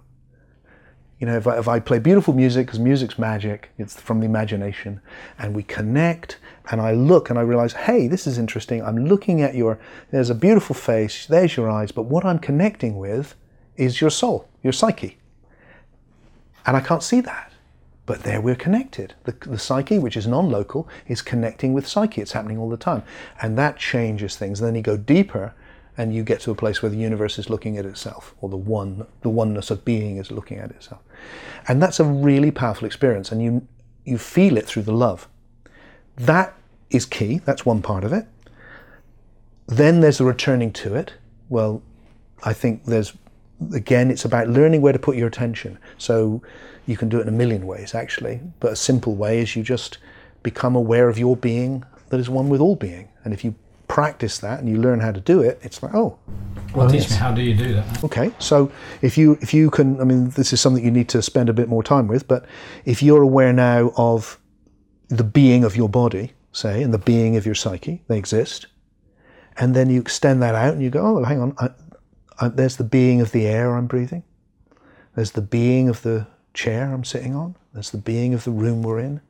you 1.19 1.25
know, 1.25 1.35
if 1.35 1.47
I, 1.47 1.57
if 1.57 1.67
I 1.67 1.79
play 1.79 1.97
beautiful 1.97 2.33
music, 2.33 2.67
because 2.67 2.79
music's 2.79 3.17
magic, 3.17 3.71
it's 3.77 3.99
from 3.99 4.19
the 4.19 4.25
imagination, 4.25 5.01
and 5.39 5.55
we 5.55 5.63
connect, 5.63 6.37
and 6.69 6.79
I 6.79 6.93
look 6.93 7.29
and 7.29 7.39
I 7.39 7.41
realize, 7.41 7.73
hey, 7.73 8.07
this 8.07 8.27
is 8.27 8.37
interesting. 8.37 8.83
I'm 8.83 9.07
looking 9.07 9.41
at 9.41 9.55
your, 9.55 9.79
there's 10.11 10.29
a 10.29 10.35
beautiful 10.35 10.75
face, 10.75 11.25
there's 11.25 11.57
your 11.57 11.71
eyes, 11.71 11.91
but 11.91 12.03
what 12.03 12.23
I'm 12.23 12.37
connecting 12.37 12.97
with 12.97 13.33
is 13.77 13.99
your 13.99 14.11
soul, 14.11 14.47
your 14.67 14.73
psyche. 14.73 15.17
And 16.65 16.75
I 16.75 16.81
can't 16.81 17.01
see 17.01 17.21
that. 17.21 17.51
But 18.05 18.23
there 18.23 18.39
we're 18.39 18.55
connected. 18.55 19.15
The, 19.23 19.31
the 19.31 19.59
psyche, 19.59 19.99
which 19.99 20.15
is 20.15 20.27
non 20.27 20.49
local, 20.49 20.87
is 21.07 21.21
connecting 21.21 21.73
with 21.73 21.87
psyche. 21.87 22.21
It's 22.21 22.33
happening 22.33 22.57
all 22.57 22.69
the 22.69 22.77
time. 22.77 23.03
And 23.41 23.57
that 23.57 23.77
changes 23.77 24.35
things. 24.35 24.59
Then 24.59 24.75
you 24.75 24.81
go 24.81 24.97
deeper 24.97 25.53
and 25.97 26.13
you 26.13 26.23
get 26.23 26.39
to 26.41 26.51
a 26.51 26.55
place 26.55 26.81
where 26.81 26.89
the 26.89 26.97
universe 26.97 27.39
is 27.39 27.49
looking 27.49 27.77
at 27.77 27.85
itself, 27.85 28.35
or 28.39 28.49
the 28.49 28.57
one, 28.57 29.07
the 29.21 29.29
oneness 29.29 29.71
of 29.71 29.83
being 29.83 30.17
is 30.17 30.31
looking 30.31 30.59
at 30.59 30.69
itself. 30.71 31.01
And 31.67 31.81
that's 31.81 31.99
a 31.99 32.05
really 32.05 32.51
powerful 32.51 32.85
experience. 32.85 33.31
And 33.31 33.41
you, 33.41 33.67
you 34.05 34.17
feel 34.17 34.57
it 34.57 34.65
through 34.67 34.83
the 34.83 34.93
love. 34.93 35.27
That 36.15 36.53
is 36.91 37.05
key. 37.05 37.39
That's 37.39 37.65
one 37.65 37.81
part 37.81 38.03
of 38.03 38.13
it. 38.13 38.27
Then 39.67 39.99
there's 39.99 40.19
the 40.19 40.25
returning 40.25 40.71
to 40.73 40.95
it. 40.95 41.13
Well, 41.49 41.81
I 42.43 42.53
think 42.53 42.85
there's 42.85 43.13
again, 43.73 44.11
it's 44.11 44.25
about 44.25 44.47
learning 44.47 44.81
where 44.81 44.93
to 44.93 44.99
put 44.99 45.15
your 45.15 45.27
attention. 45.27 45.77
So 45.97 46.41
you 46.85 46.97
can 46.97 47.09
do 47.09 47.19
it 47.19 47.23
in 47.23 47.27
a 47.27 47.37
million 47.37 47.65
ways, 47.65 47.95
actually. 47.95 48.39
But 48.59 48.73
a 48.73 48.75
simple 48.75 49.15
way 49.15 49.39
is 49.39 49.55
you 49.55 49.63
just 49.63 49.97
become 50.43 50.75
aware 50.75 51.09
of 51.09 51.17
your 51.17 51.35
being 51.35 51.83
that 52.09 52.19
is 52.19 52.29
one 52.29 52.49
with 52.49 52.61
all 52.61 52.75
being. 52.75 53.09
And 53.23 53.33
if 53.33 53.43
you 53.43 53.55
practice 53.87 54.37
that 54.39 54.59
and 54.59 54.69
you 54.69 54.77
learn 54.77 54.99
how 54.99 55.11
to 55.11 55.19
do 55.19 55.41
it, 55.41 55.59
it's 55.61 55.81
like, 55.83 55.93
oh. 55.93 56.17
Well, 56.75 56.89
teach 56.89 57.09
me 57.09 57.15
how 57.15 57.31
do 57.31 57.41
you 57.41 57.55
do 57.55 57.73
that? 57.73 58.03
Okay, 58.03 58.31
so 58.39 58.71
if 59.01 59.17
you 59.17 59.37
if 59.41 59.53
you 59.53 59.69
can, 59.71 59.99
I 59.99 60.03
mean, 60.03 60.29
this 60.31 60.53
is 60.53 60.61
something 60.61 60.83
you 60.83 60.91
need 60.91 61.09
to 61.09 61.21
spend 61.21 61.49
a 61.49 61.53
bit 61.53 61.69
more 61.69 61.81
time 61.81 62.07
with. 62.07 62.27
But 62.27 62.45
if 62.85 63.01
you're 63.01 63.21
aware 63.21 63.53
now 63.53 63.93
of 63.95 64.37
the 65.07 65.23
being 65.23 65.63
of 65.63 65.75
your 65.75 65.89
body, 65.89 66.33
say, 66.51 66.83
and 66.83 66.93
the 66.93 66.99
being 66.99 67.37
of 67.37 67.45
your 67.45 67.55
psyche, 67.55 68.03
they 68.07 68.17
exist, 68.17 68.67
and 69.57 69.75
then 69.75 69.89
you 69.89 70.01
extend 70.01 70.41
that 70.43 70.55
out 70.55 70.73
and 70.73 70.83
you 70.83 70.89
go, 70.89 71.01
oh, 71.17 71.23
hang 71.23 71.39
on, 71.39 71.55
I, 71.57 71.69
there's 72.41 72.77
the 72.77 72.83
being 72.83 73.21
of 73.21 73.31
the 73.31 73.47
air 73.47 73.75
I'm 73.75 73.87
breathing. 73.87 74.23
There's 75.15 75.31
the 75.31 75.41
being 75.41 75.89
of 75.89 76.03
the 76.03 76.27
chair 76.53 76.93
I'm 76.93 77.03
sitting 77.03 77.35
on. 77.35 77.55
There's 77.73 77.91
the 77.91 77.97
being 77.97 78.33
of 78.33 78.43
the 78.43 78.51
room 78.51 78.83
we're 78.83 78.99
in. 78.99 79.21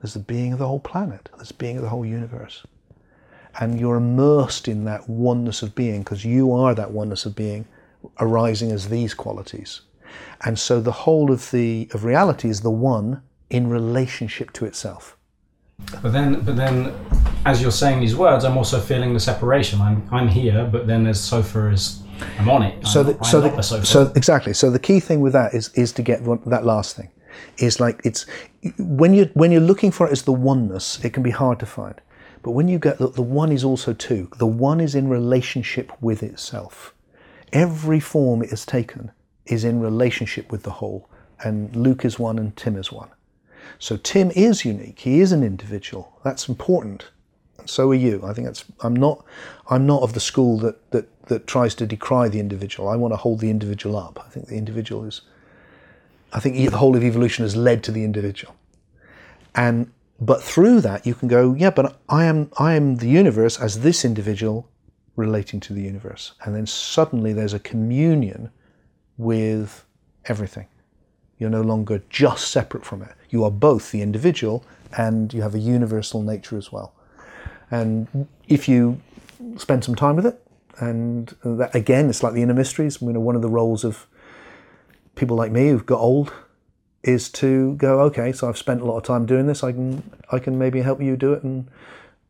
There's 0.00 0.14
the 0.14 0.20
being 0.20 0.52
of 0.52 0.58
the 0.58 0.66
whole 0.66 0.80
planet. 0.80 1.28
There's 1.36 1.48
the 1.48 1.54
being 1.54 1.76
of 1.76 1.82
the 1.82 1.88
whole 1.88 2.04
universe. 2.04 2.64
And 3.58 3.78
you're 3.78 3.96
immersed 3.96 4.68
in 4.68 4.84
that 4.84 5.08
oneness 5.08 5.62
of 5.62 5.74
being 5.74 6.02
because 6.02 6.24
you 6.24 6.52
are 6.52 6.74
that 6.74 6.90
oneness 6.90 7.24
of 7.24 7.36
being 7.36 7.66
arising 8.20 8.70
as 8.70 8.88
these 8.88 9.14
qualities. 9.14 9.82
And 10.44 10.58
so 10.58 10.80
the 10.80 10.92
whole 10.92 11.30
of 11.30 11.50
the 11.50 11.88
of 11.92 12.04
reality 12.04 12.48
is 12.48 12.60
the 12.60 12.70
one 12.70 13.22
in 13.50 13.68
relationship 13.68 14.52
to 14.54 14.64
itself. 14.64 15.16
But 16.02 16.12
then, 16.12 16.40
but 16.40 16.56
then, 16.56 16.94
as 17.44 17.60
you're 17.60 17.70
saying 17.70 18.00
these 18.00 18.14
words, 18.14 18.44
I'm 18.44 18.56
also 18.56 18.80
feeling 18.80 19.12
the 19.12 19.20
separation. 19.20 19.80
I'm 19.80 20.08
I'm 20.12 20.28
here, 20.28 20.68
but 20.70 20.86
then 20.86 21.04
there's 21.04 21.20
Sofa 21.20 21.70
is 21.70 22.03
I'm 22.38 22.48
on 22.48 22.62
it. 22.62 22.86
So, 22.86 23.02
the, 23.02 23.24
so, 23.24 23.40
the, 23.40 23.62
so 23.62 24.12
exactly. 24.16 24.54
So 24.54 24.70
the 24.70 24.78
key 24.78 25.00
thing 25.00 25.20
with 25.20 25.32
that 25.32 25.54
is 25.54 25.70
is 25.74 25.92
to 25.92 26.02
get 26.02 26.24
that 26.46 26.64
last 26.64 26.96
thing. 26.96 27.10
Is 27.58 27.80
like 27.80 28.00
it's 28.04 28.26
when 28.78 29.14
you 29.14 29.30
when 29.34 29.50
you're 29.50 29.60
looking 29.60 29.90
for 29.90 30.06
it 30.06 30.12
as 30.12 30.22
the 30.22 30.32
oneness, 30.32 31.04
it 31.04 31.12
can 31.12 31.22
be 31.22 31.30
hard 31.30 31.58
to 31.60 31.66
find. 31.66 32.00
But 32.42 32.52
when 32.52 32.68
you 32.68 32.78
get 32.78 32.98
the, 32.98 33.08
the 33.08 33.22
one 33.22 33.50
is 33.50 33.64
also 33.64 33.92
two. 33.92 34.28
The 34.38 34.46
one 34.46 34.80
is 34.80 34.94
in 34.94 35.08
relationship 35.08 35.90
with 36.00 36.22
itself. 36.22 36.94
Every 37.52 38.00
form 38.00 38.42
it 38.42 38.50
has 38.50 38.66
taken 38.66 39.10
is 39.46 39.64
in 39.64 39.80
relationship 39.80 40.50
with 40.50 40.62
the 40.62 40.70
whole. 40.72 41.08
And 41.42 41.74
Luke 41.74 42.04
is 42.04 42.18
one 42.18 42.38
and 42.38 42.56
Tim 42.56 42.76
is 42.76 42.92
one. 42.92 43.08
So 43.78 43.96
Tim 43.96 44.30
is 44.32 44.64
unique. 44.64 45.00
He 45.00 45.20
is 45.20 45.32
an 45.32 45.42
individual. 45.42 46.20
That's 46.22 46.48
important. 46.48 47.10
So 47.66 47.90
are 47.90 47.94
you. 47.94 48.20
I 48.24 48.32
think 48.32 48.46
that's. 48.46 48.64
I'm 48.80 48.94
not. 48.94 49.24
I'm 49.70 49.86
not 49.86 50.02
of 50.02 50.12
the 50.12 50.20
school 50.20 50.58
that 50.58 50.90
that 50.90 51.06
that 51.26 51.46
tries 51.46 51.74
to 51.76 51.86
decry 51.86 52.28
the 52.28 52.40
individual. 52.40 52.88
I 52.88 52.96
want 52.96 53.12
to 53.12 53.16
hold 53.16 53.40
the 53.40 53.50
individual 53.50 53.96
up. 53.96 54.22
I 54.24 54.28
think 54.30 54.48
the 54.48 54.56
individual 54.56 55.04
is. 55.04 55.22
I 56.32 56.40
think 56.40 56.56
the 56.56 56.76
whole 56.76 56.96
of 56.96 57.02
evolution 57.04 57.44
has 57.44 57.54
led 57.56 57.82
to 57.84 57.92
the 57.92 58.04
individual, 58.04 58.54
and 59.54 59.90
But 60.20 60.42
through 60.42 60.80
that, 60.82 61.06
you 61.06 61.14
can 61.14 61.28
go, 61.28 61.54
yeah, 61.54 61.70
but 61.70 61.98
I 62.08 62.24
am, 62.24 62.50
I 62.58 62.74
am 62.74 62.96
the 62.96 63.08
universe 63.08 63.60
as 63.60 63.80
this 63.80 64.04
individual 64.04 64.68
relating 65.16 65.60
to 65.60 65.72
the 65.72 65.82
universe. 65.82 66.32
And 66.44 66.54
then 66.54 66.66
suddenly 66.66 67.32
there's 67.32 67.54
a 67.54 67.58
communion 67.58 68.50
with 69.16 69.84
everything. 70.26 70.66
You're 71.38 71.50
no 71.50 71.62
longer 71.62 72.02
just 72.10 72.50
separate 72.50 72.84
from 72.84 73.02
it. 73.02 73.12
You 73.30 73.44
are 73.44 73.50
both 73.50 73.90
the 73.90 74.02
individual 74.02 74.64
and 74.96 75.34
you 75.34 75.42
have 75.42 75.54
a 75.54 75.58
universal 75.58 76.22
nature 76.22 76.56
as 76.56 76.70
well. 76.70 76.94
And 77.70 78.28
if 78.48 78.68
you 78.68 79.00
spend 79.56 79.84
some 79.84 79.94
time 79.94 80.16
with 80.16 80.26
it, 80.26 80.40
and 80.78 81.34
that 81.44 81.74
again, 81.74 82.08
it's 82.10 82.22
like 82.22 82.34
the 82.34 82.42
inner 82.42 82.54
mysteries. 82.54 83.00
You 83.00 83.12
know, 83.12 83.20
one 83.20 83.36
of 83.36 83.42
the 83.42 83.48
roles 83.48 83.84
of 83.84 84.06
people 85.14 85.36
like 85.36 85.52
me 85.52 85.68
who've 85.68 85.86
got 85.86 86.00
old 86.00 86.32
is 87.02 87.28
to 87.28 87.74
go, 87.74 88.00
okay, 88.00 88.32
so 88.32 88.48
I've 88.48 88.58
spent 88.58 88.80
a 88.80 88.84
lot 88.84 88.96
of 88.96 89.02
time 89.04 89.26
doing 89.26 89.46
this. 89.46 89.62
I 89.62 89.72
can, 89.72 90.10
I 90.32 90.38
can 90.38 90.58
maybe 90.58 90.80
help 90.80 91.00
you 91.02 91.16
do 91.16 91.34
it 91.34 91.42
and 91.42 91.68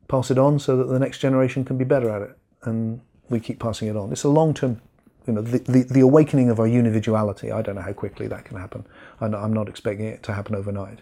pass 0.08 0.30
it 0.30 0.38
on 0.38 0.58
so 0.58 0.76
that 0.76 0.84
the 0.84 0.98
next 0.98 1.18
generation 1.18 1.64
can 1.64 1.78
be 1.78 1.84
better 1.84 2.10
at 2.10 2.22
it. 2.22 2.36
And 2.64 3.00
we 3.30 3.40
keep 3.40 3.60
passing 3.60 3.88
it 3.88 3.96
on. 3.96 4.10
It's 4.12 4.24
a 4.24 4.28
long-term, 4.28 4.80
you 5.26 5.32
know, 5.32 5.42
the, 5.42 5.58
the, 5.60 5.82
the 5.84 6.00
awakening 6.00 6.50
of 6.50 6.58
our 6.58 6.66
unividuality. 6.66 7.52
I 7.52 7.62
don't 7.62 7.76
know 7.76 7.82
how 7.82 7.92
quickly 7.92 8.26
that 8.26 8.44
can 8.44 8.58
happen. 8.58 8.84
I'm 9.20 9.52
not 9.52 9.68
expecting 9.68 10.06
it 10.06 10.22
to 10.24 10.32
happen 10.34 10.54
overnight. 10.56 11.00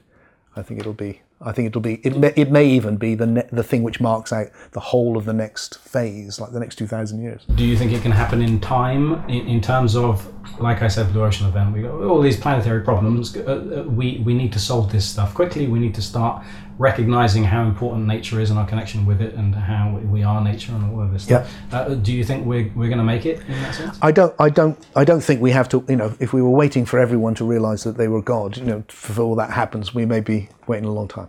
I 0.54 0.62
think 0.62 0.78
it'll 0.78 0.92
be. 0.92 1.22
I 1.44 1.52
think 1.52 1.66
it'll 1.68 1.80
be. 1.80 1.94
It 2.04 2.16
may, 2.16 2.32
it 2.36 2.50
may 2.50 2.66
even 2.66 2.96
be 2.96 3.14
the 3.14 3.26
ne- 3.26 3.48
the 3.50 3.62
thing 3.62 3.82
which 3.82 4.00
marks 4.00 4.32
out 4.32 4.48
the 4.72 4.80
whole 4.80 5.16
of 5.16 5.24
the 5.24 5.32
next 5.32 5.78
phase, 5.78 6.40
like 6.40 6.52
the 6.52 6.60
next 6.60 6.76
two 6.76 6.86
thousand 6.86 7.22
years. 7.22 7.44
Do 7.54 7.64
you 7.64 7.76
think 7.76 7.92
it 7.92 8.02
can 8.02 8.12
happen 8.12 8.40
in 8.40 8.60
time, 8.60 9.28
in, 9.28 9.46
in 9.46 9.60
terms 9.60 9.96
of, 9.96 10.26
like 10.60 10.82
I 10.82 10.88
said, 10.88 11.12
blue 11.12 11.24
ocean 11.24 11.46
event? 11.48 11.72
We 11.74 11.82
got 11.82 11.92
all 11.92 12.20
these 12.20 12.38
planetary 12.38 12.82
problems. 12.82 13.36
Uh, 13.36 13.40
uh, 13.42 13.82
we 13.90 14.22
we 14.24 14.34
need 14.34 14.52
to 14.52 14.58
solve 14.58 14.92
this 14.92 15.04
stuff 15.04 15.34
quickly. 15.34 15.66
We 15.66 15.78
need 15.78 15.94
to 15.94 16.02
start 16.02 16.44
recognizing 16.78 17.44
how 17.44 17.62
important 17.64 18.06
nature 18.06 18.40
is 18.40 18.50
and 18.50 18.58
our 18.58 18.66
connection 18.66 19.06
with 19.06 19.20
it, 19.20 19.34
and 19.34 19.54
how 19.54 19.98
we 19.98 20.22
are 20.22 20.42
nature 20.42 20.72
and 20.72 20.92
all 20.92 21.02
of 21.02 21.12
this. 21.12 21.28
Yeah. 21.28 21.44
Stuff. 21.44 21.72
Uh, 21.72 21.94
do 21.94 22.12
you 22.12 22.24
think 22.24 22.46
we're 22.46 22.70
we're 22.74 22.88
going 22.88 22.98
to 22.98 23.04
make 23.04 23.26
it 23.26 23.40
in 23.40 23.52
that 23.62 23.74
sense? 23.74 23.98
I 24.02 24.12
don't. 24.12 24.34
I 24.38 24.48
don't. 24.48 24.78
I 24.96 25.04
don't 25.04 25.20
think 25.20 25.40
we 25.40 25.50
have 25.52 25.68
to. 25.70 25.84
You 25.88 25.96
know, 25.96 26.14
if 26.20 26.32
we 26.32 26.42
were 26.42 26.50
waiting 26.50 26.84
for 26.84 26.98
everyone 26.98 27.34
to 27.36 27.44
realise 27.44 27.84
that 27.84 27.96
they 27.96 28.08
were 28.08 28.22
God, 28.22 28.56
you 28.56 28.64
know, 28.64 28.80
before 28.80 29.36
that 29.36 29.50
happens, 29.50 29.94
we 29.94 30.06
may 30.06 30.20
be 30.20 30.48
waiting 30.66 30.86
a 30.88 30.92
long 30.92 31.08
time. 31.08 31.28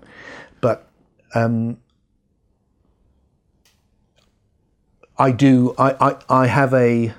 But 0.61 0.87
um, 1.35 1.77
I 5.17 5.31
do. 5.31 5.75
I, 5.77 5.95
I. 5.99 6.43
I 6.43 6.47
have 6.47 6.73
a. 6.73 7.13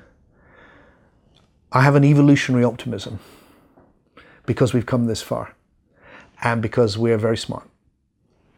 I 1.73 1.81
have 1.81 1.97
an 1.97 2.05
evolutionary 2.05 2.65
optimism 2.65 3.19
because 4.47 4.73
we've 4.73 4.87
come 4.87 5.07
this 5.07 5.23
far, 5.23 5.57
and 6.43 6.63
because 6.63 6.97
we 6.97 7.11
are 7.11 7.17
very 7.17 7.37
smart, 7.37 7.69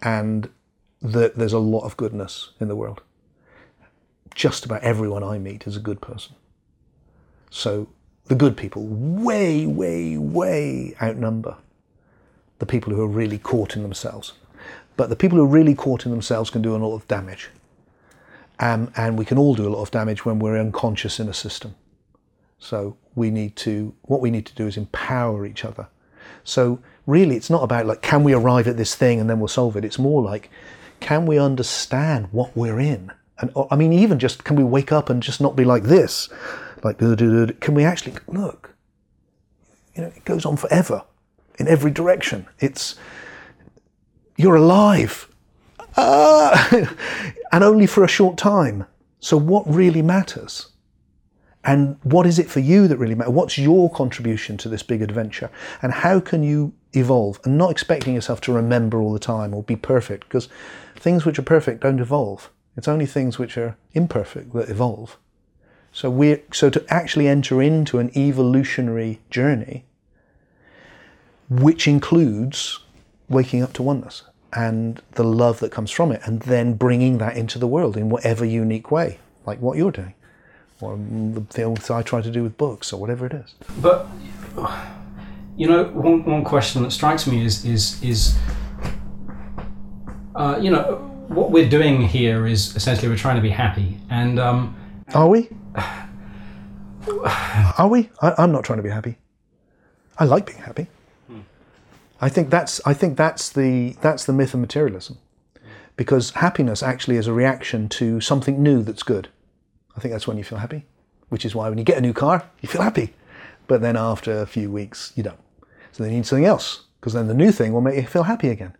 and 0.03 0.49
that 1.03 1.37
there's 1.37 1.53
a 1.53 1.59
lot 1.59 1.85
of 1.85 1.97
goodness 1.97 2.51
in 2.61 2.69
the 2.69 2.77
world. 2.77 3.03
Just 4.35 4.65
about 4.65 4.83
everyone 4.83 5.23
I 5.23 5.39
meet 5.39 5.67
is 5.67 5.77
a 5.77 5.81
good 5.81 6.01
person. 6.01 6.35
So 7.51 7.89
the 8.27 8.35
good 8.35 8.57
people 8.57 8.87
way, 8.87 9.67
way, 9.67 10.17
way 10.17 10.95
outnumber 11.01 11.57
the 12.59 12.67
people 12.67 12.93
who 12.95 13.03
are 13.03 13.09
really 13.09 13.39
caught 13.39 13.77
in 13.77 13.83
themselves. 13.83 14.33
But 14.97 15.11
the 15.11 15.17
people 15.17 15.39
who 15.39 15.45
are 15.45 15.49
really 15.49 15.75
caught 15.75 16.07
in 16.07 16.11
themselves 16.11 16.51
can 16.51 16.63
do 16.63 16.75
a 16.75 16.79
lot 16.79 16.95
of 16.95 17.07
damage. 17.07 17.51
Um, 18.59 18.91
and 18.97 19.19
we 19.19 19.27
can 19.27 19.37
all 19.37 19.55
do 19.55 19.69
a 19.69 19.71
lot 19.71 19.83
of 19.83 19.91
damage 19.91 20.25
when 20.25 20.39
we're 20.39 20.59
unconscious 20.59 21.21
in 21.21 21.29
a 21.29 21.35
system. 21.35 21.75
So 22.59 22.97
we 23.15 23.31
need 23.31 23.57
to, 23.57 23.95
what 24.03 24.23
we 24.23 24.31
need 24.31 24.47
to 24.47 24.55
do 24.55 24.67
is 24.67 24.79
empower 24.79 25.45
each 25.45 25.65
other. 25.65 25.89
So 26.45 26.81
really, 27.07 27.37
it's 27.37 27.51
not 27.51 27.63
about 27.63 27.87
like, 27.87 28.03
can 28.03 28.25
we 28.25 28.35
arrive 28.35 28.67
at 28.67 28.77
this 28.77 28.95
thing 28.95 29.21
and 29.21 29.31
then 29.31 29.39
we'll 29.39 29.49
solve 29.49 29.77
it? 29.77 29.85
It's 29.85 29.99
more 29.99 30.23
like, 30.23 30.51
can 31.01 31.27
we 31.27 31.39
understand 31.39 32.29
what 32.33 32.57
we're 32.57 32.81
in? 32.81 33.13
And 33.39 33.53
I 33.71 33.77
mean, 33.77 33.93
even 33.93 34.19
just, 34.19 34.45
can 34.45 34.57
we 34.57 34.65
wake 34.65 34.93
up 34.93 35.11
and 35.11 35.23
just 35.23 35.41
not 35.41 35.57
be 35.57 35.65
like 35.65 35.85
this? 35.85 36.29
Like, 36.83 36.99
can 36.99 37.75
we 37.75 37.85
actually 37.85 38.15
look? 38.27 38.75
You 39.95 40.03
know, 40.03 40.09
it 40.09 40.25
goes 40.25 40.45
on 40.45 40.57
forever 40.57 41.05
in 41.59 41.69
every 41.69 41.91
direction. 41.91 42.47
It's, 42.59 42.97
you're 44.37 44.57
alive. 44.57 45.29
Uh, 45.97 46.87
and 47.53 47.65
only 47.65 47.87
for 47.87 48.05
a 48.05 48.09
short 48.09 48.37
time. 48.37 48.87
So, 49.21 49.37
what 49.37 49.65
really 49.67 50.03
matters? 50.03 50.69
And 51.67 51.99
what 52.05 52.27
is 52.27 52.39
it 52.39 52.49
for 52.49 52.61
you 52.61 52.87
that 52.87 52.97
really 52.97 53.17
matters? 53.17 53.35
What's 53.35 53.59
your 53.59 53.91
contribution 53.91 54.57
to 54.59 54.69
this 54.69 54.85
big 54.85 55.03
adventure? 55.03 55.51
And 55.83 55.93
how 55.93 56.21
can 56.21 56.45
you 56.45 56.73
evolve? 56.93 57.41
And 57.45 57.59
not 57.59 57.73
expecting 57.73 58.15
yourself 58.15 58.41
to 58.43 58.53
remember 58.53 59.01
all 59.01 59.13
the 59.13 59.19
time 59.19 59.53
or 59.53 59.65
be 59.65 59.75
perfect, 59.75 60.29
because 60.29 60.49
things 60.95 61.25
which 61.27 61.41
are 61.41 61.43
perfect 61.43 61.83
don't 61.83 61.99
evolve. 61.99 62.51
It's 62.77 62.87
only 62.87 63.07
things 63.07 63.39
which 63.39 63.59
are 63.59 63.77
imperfect 63.95 64.53
that 64.53 64.69
evolve. 64.69 65.19
So 65.93 66.09
we 66.09 66.43
so 66.53 66.71
to 66.71 66.85
actually 66.89 67.27
enter 67.27 67.61
into 67.61 67.99
an 67.99 68.17
evolutionary 68.17 69.21
journey, 69.31 69.87
which 71.49 71.89
includes 71.89 72.79
waking 73.29 73.63
up 73.63 73.73
to 73.73 73.83
oneness 73.83 74.23
and 74.53 75.03
the 75.13 75.25
love 75.25 75.59
that 75.61 75.73
comes 75.73 75.91
from 75.91 76.13
it, 76.13 76.21
and 76.25 76.43
then 76.43 76.75
bringing 76.75 77.19
that 77.19 77.37
into 77.37 77.59
the 77.59 77.67
world 77.67 77.97
in 77.97 78.09
whatever 78.09 78.45
unique 78.45 78.91
way, 78.91 79.19
like 79.47 79.61
what 79.61 79.77
you're 79.77 79.91
doing, 79.91 80.15
or 80.81 80.97
the 80.97 81.41
things 81.51 81.91
I 81.91 82.03
try 82.03 82.21
to 82.21 82.31
do 82.31 82.43
with 82.43 82.57
books, 82.57 82.93
or 82.93 83.01
whatever 83.01 83.27
it 83.27 83.33
is. 83.33 83.55
But 83.81 84.07
you 85.57 85.67
know, 85.67 85.85
one, 85.85 86.25
one 86.25 86.45
question 86.45 86.83
that 86.83 86.91
strikes 86.91 87.27
me 87.27 87.45
is 87.45 87.65
is 87.65 88.03
is 88.03 88.37
uh, 90.35 90.59
you 90.61 90.71
know 90.71 90.97
what 91.29 91.51
we're 91.51 91.69
doing 91.69 92.03
here 92.03 92.47
is 92.47 92.77
essentially 92.77 93.09
we're 93.09 93.17
trying 93.17 93.37
to 93.37 93.43
be 93.43 93.51
happy, 93.51 93.99
and 94.11 94.39
um, 94.39 94.77
are 95.15 95.29
we? 95.29 95.49
Are 97.79 97.89
we? 97.89 98.11
I, 98.21 98.35
I'm 98.39 98.53
not 98.53 98.65
trying 98.65 98.79
to 98.79 98.83
be 98.83 98.91
happy. 98.91 99.17
I 100.19 100.25
like 100.25 100.47
being 100.47 100.59
happy. 100.59 100.89
I 102.21 102.29
think 102.29 102.51
that's 102.51 102.81
I 102.87 102.95
think 102.95 103.17
that's 103.17 103.51
the 103.51 103.97
that's 104.01 104.25
the 104.25 104.33
myth 104.33 104.55
of 104.55 104.61
materialism, 104.61 105.19
because 105.97 106.31
happiness 106.31 106.83
actually 106.83 107.17
is 107.17 107.27
a 107.27 107.33
reaction 107.33 107.89
to 107.91 108.21
something 108.21 108.63
new 108.63 108.83
that's 108.83 109.03
good. 109.03 109.29
I 109.97 110.01
think 110.01 110.13
that's 110.13 110.27
when 110.27 110.37
you 110.37 110.45
feel 110.45 110.59
happy, 110.59 110.85
which 111.29 111.45
is 111.45 111.55
why 111.55 111.69
when 111.69 111.79
you 111.79 111.85
get 111.85 111.99
a 111.99 112.01
new 112.01 112.13
car 112.13 112.49
you 112.61 112.69
feel 112.69 112.83
happy, 112.83 113.15
but 113.67 113.81
then 113.81 113.97
after 113.97 114.41
a 114.41 114.47
few 114.47 114.71
weeks 114.71 115.13
you 115.17 115.23
don't. 115.23 115.41
So 115.93 116.03
then 116.03 116.13
you 116.13 116.19
need 116.19 116.27
something 116.27 116.45
else 116.45 116.85
because 117.01 117.15
then 117.15 117.29
the 117.29 117.35
new 117.35 117.53
thing 117.53 117.73
will 117.73 117.81
make 117.81 117.97
you 117.97 118.07
feel 118.07 118.25
happy 118.25 118.49
again, 118.49 118.77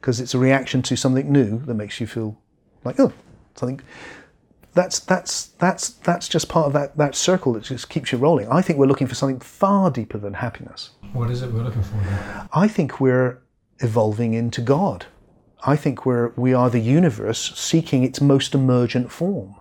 because 0.00 0.20
it's 0.20 0.34
a 0.34 0.38
reaction 0.38 0.82
to 0.82 0.96
something 0.96 1.30
new 1.30 1.60
that 1.66 1.74
makes 1.74 2.00
you 2.00 2.06
feel 2.06 2.38
like 2.84 3.00
oh 3.00 3.12
something. 3.54 3.80
That's 4.74 4.98
that's 4.98 5.46
that's 5.58 5.90
that's 5.90 6.28
just 6.28 6.48
part 6.48 6.66
of 6.66 6.72
that 6.72 6.96
that 6.96 7.14
circle 7.14 7.52
that 7.52 7.62
just 7.62 7.88
keeps 7.88 8.10
you 8.10 8.18
rolling. 8.18 8.48
I 8.48 8.60
think 8.60 8.78
we're 8.78 8.86
looking 8.86 9.06
for 9.06 9.14
something 9.14 9.38
far 9.38 9.90
deeper 9.90 10.18
than 10.18 10.34
happiness. 10.34 10.90
What 11.12 11.30
is 11.30 11.42
it 11.42 11.52
we're 11.52 11.62
looking 11.62 11.82
for? 11.84 11.94
Then? 11.98 12.48
I 12.52 12.66
think 12.66 13.00
we're 13.00 13.40
evolving 13.78 14.34
into 14.34 14.60
God. 14.60 15.06
I 15.64 15.76
think 15.76 16.04
we're 16.04 16.32
we 16.36 16.52
are 16.52 16.70
the 16.70 16.80
universe 16.80 17.56
seeking 17.56 18.02
its 18.02 18.20
most 18.20 18.52
emergent 18.52 19.12
form. 19.12 19.54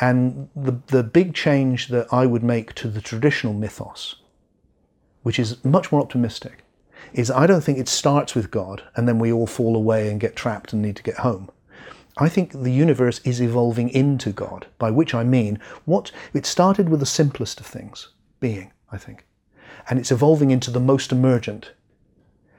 And 0.00 0.48
the 0.56 0.78
the 0.88 1.02
big 1.02 1.34
change 1.34 1.88
that 1.88 2.12
I 2.12 2.26
would 2.26 2.42
make 2.42 2.74
to 2.74 2.88
the 2.88 3.00
traditional 3.00 3.54
mythos, 3.54 4.16
which 5.22 5.38
is 5.38 5.64
much 5.64 5.92
more 5.92 6.00
optimistic, 6.00 6.64
is 7.12 7.30
I 7.30 7.46
don't 7.46 7.62
think 7.62 7.78
it 7.78 7.88
starts 7.88 8.34
with 8.34 8.50
God 8.50 8.82
and 8.96 9.06
then 9.06 9.18
we 9.18 9.32
all 9.32 9.46
fall 9.46 9.76
away 9.76 10.10
and 10.10 10.20
get 10.20 10.36
trapped 10.36 10.72
and 10.72 10.82
need 10.82 10.96
to 10.96 11.02
get 11.02 11.18
home. 11.18 11.50
I 12.18 12.28
think 12.28 12.52
the 12.52 12.70
universe 12.70 13.20
is 13.24 13.40
evolving 13.40 13.88
into 13.88 14.30
God, 14.30 14.66
by 14.78 14.90
which 14.90 15.14
I 15.14 15.24
mean 15.24 15.58
what 15.84 16.12
it 16.32 16.46
started 16.46 16.88
with 16.88 17.00
the 17.00 17.06
simplest 17.06 17.58
of 17.60 17.66
things, 17.66 18.08
being, 18.40 18.72
I 18.92 18.98
think 18.98 19.26
and 19.88 19.98
it's 19.98 20.12
evolving 20.12 20.50
into 20.50 20.70
the 20.70 20.80
most 20.80 21.12
emergent. 21.12 21.72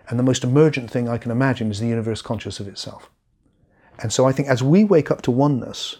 And 0.07 0.19
the 0.19 0.23
most 0.23 0.43
emergent 0.43 0.91
thing 0.91 1.09
I 1.09 1.17
can 1.17 1.31
imagine 1.31 1.71
is 1.71 1.79
the 1.79 1.87
universe 1.87 2.21
conscious 2.21 2.59
of 2.59 2.67
itself. 2.67 3.09
And 3.99 4.13
so 4.13 4.27
I 4.27 4.31
think 4.31 4.47
as 4.47 4.61
we 4.61 4.83
wake 4.83 5.09
up 5.09 5.21
to 5.23 5.31
oneness, 5.31 5.97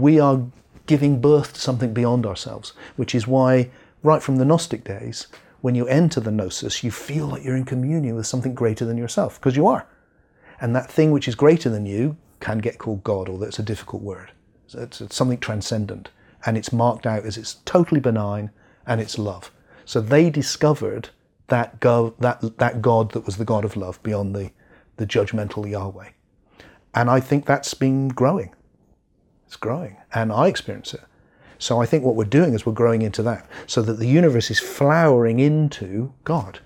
we 0.00 0.20
are 0.20 0.42
giving 0.86 1.20
birth 1.20 1.54
to 1.54 1.60
something 1.60 1.94
beyond 1.94 2.26
ourselves, 2.26 2.72
which 2.96 3.14
is 3.14 3.26
why, 3.26 3.70
right 4.02 4.22
from 4.22 4.36
the 4.36 4.44
Gnostic 4.44 4.84
days, 4.84 5.26
when 5.60 5.74
you 5.74 5.86
enter 5.86 6.20
the 6.20 6.30
Gnosis, 6.30 6.84
you 6.84 6.90
feel 6.90 7.26
like 7.26 7.42
you're 7.42 7.56
in 7.56 7.64
communion 7.64 8.16
with 8.16 8.26
something 8.26 8.54
greater 8.54 8.84
than 8.84 8.98
yourself, 8.98 9.40
because 9.40 9.56
you 9.56 9.66
are. 9.66 9.86
And 10.60 10.76
that 10.76 10.90
thing 10.90 11.10
which 11.10 11.26
is 11.26 11.34
greater 11.34 11.70
than 11.70 11.86
you 11.86 12.16
can 12.40 12.58
get 12.58 12.78
called 12.78 13.02
God, 13.02 13.28
although 13.28 13.46
it's 13.46 13.58
a 13.58 13.62
difficult 13.62 14.02
word. 14.02 14.32
So 14.66 14.80
it's, 14.80 15.00
it's 15.00 15.16
something 15.16 15.38
transcendent, 15.38 16.10
and 16.44 16.58
it's 16.58 16.72
marked 16.72 17.06
out 17.06 17.24
as 17.24 17.38
it's 17.38 17.54
totally 17.64 18.00
benign 18.00 18.50
and 18.86 19.00
it's 19.00 19.18
love. 19.18 19.50
So 19.86 20.00
they 20.00 20.28
discovered 20.28 21.08
that, 21.48 21.80
go, 21.80 22.14
that, 22.18 22.58
that 22.58 22.82
God 22.82 23.12
that 23.12 23.24
was 23.24 23.38
the 23.38 23.44
God 23.44 23.64
of 23.64 23.76
love 23.76 24.02
beyond 24.02 24.34
the, 24.34 24.50
the 24.96 25.06
judgmental 25.06 25.68
Yahweh. 25.68 26.10
And 26.94 27.10
I 27.10 27.20
think 27.20 27.46
that's 27.46 27.74
been 27.74 28.08
growing. 28.08 28.54
It's 29.54 29.60
growing. 29.60 29.96
And 30.12 30.32
I 30.32 30.48
experience 30.48 30.94
it. 30.94 31.02
So 31.60 31.80
I 31.80 31.86
think 31.86 32.02
what 32.02 32.16
we're 32.16 32.24
doing 32.24 32.54
is 32.54 32.66
we're 32.66 32.72
growing 32.72 33.02
into 33.02 33.22
that 33.22 33.46
so 33.68 33.82
that 33.82 34.00
the 34.00 34.08
universe 34.08 34.50
is 34.50 34.58
flowering 34.58 35.38
into 35.38 36.12
God. 36.24 36.58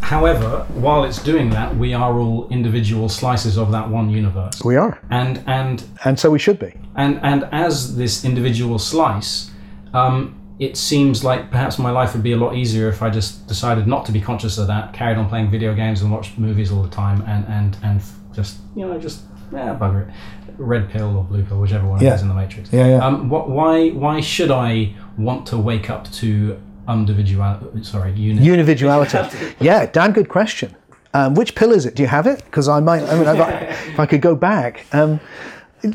however, 0.00 0.64
while 0.72 1.04
it's 1.04 1.22
doing 1.22 1.50
that, 1.50 1.76
we 1.76 1.92
are 1.92 2.18
all 2.18 2.48
individual 2.48 3.10
slices 3.10 3.58
of 3.58 3.70
that 3.72 3.90
one 3.90 4.08
universe. 4.08 4.62
We 4.64 4.76
are. 4.76 4.98
And 5.10 5.44
and 5.46 5.84
And 6.04 6.18
so 6.18 6.30
we 6.30 6.38
should 6.38 6.58
be. 6.58 6.72
and 6.96 7.20
and 7.22 7.44
as 7.52 7.94
this 7.96 8.24
individual 8.24 8.78
slice, 8.78 9.50
um, 9.92 10.34
it 10.58 10.78
seems 10.78 11.22
like 11.24 11.50
perhaps 11.50 11.78
my 11.78 11.90
life 11.90 12.14
would 12.14 12.22
be 12.22 12.32
a 12.32 12.38
lot 12.38 12.54
easier 12.56 12.88
if 12.88 13.02
I 13.02 13.10
just 13.10 13.46
decided 13.48 13.86
not 13.86 14.06
to 14.06 14.12
be 14.12 14.20
conscious 14.30 14.56
of 14.56 14.66
that, 14.68 14.94
carried 14.94 15.18
on 15.18 15.28
playing 15.28 15.50
video 15.50 15.74
games 15.74 16.00
and 16.00 16.10
watched 16.10 16.38
movies 16.38 16.72
all 16.72 16.82
the 16.82 16.94
time, 17.04 17.22
and 17.32 17.44
and 17.56 17.76
and 17.82 18.00
just 18.34 18.56
you 18.74 18.86
know 18.88 18.98
just 18.98 19.18
yeah 19.52 19.76
bugger 19.78 20.08
it, 20.08 20.14
red 20.58 20.90
pill 20.90 21.16
or 21.16 21.24
blue 21.24 21.42
pill, 21.44 21.60
whichever 21.60 21.86
one 21.86 22.00
Yeah. 22.00 22.12
it 22.12 22.14
is 22.16 22.22
in 22.22 22.28
the 22.28 22.34
Matrix. 22.34 22.72
Yeah, 22.72 22.86
yeah. 22.86 23.06
Um, 23.06 23.28
what, 23.28 23.50
why 23.50 23.90
why 23.90 24.20
should 24.20 24.50
I 24.50 24.94
want 25.18 25.46
to 25.48 25.58
wake 25.58 25.90
up 25.90 26.10
to 26.12 26.60
individual? 26.88 27.58
Sorry. 27.82 28.12
Unividuality. 28.12 29.54
yeah, 29.60 29.86
damn 29.86 30.12
good 30.12 30.28
question. 30.28 30.74
Um, 31.14 31.34
which 31.34 31.54
pill 31.54 31.72
is 31.72 31.86
it? 31.86 31.94
Do 31.94 32.02
you 32.02 32.08
have 32.08 32.26
it? 32.26 32.44
Because 32.44 32.68
I 32.68 32.80
might. 32.80 33.02
I 33.04 33.14
mean, 33.14 33.22
if 33.22 33.40
I, 33.40 33.50
if 33.92 34.00
I 34.00 34.06
could 34.06 34.20
go 34.20 34.34
back. 34.34 34.84
Um, 34.92 35.20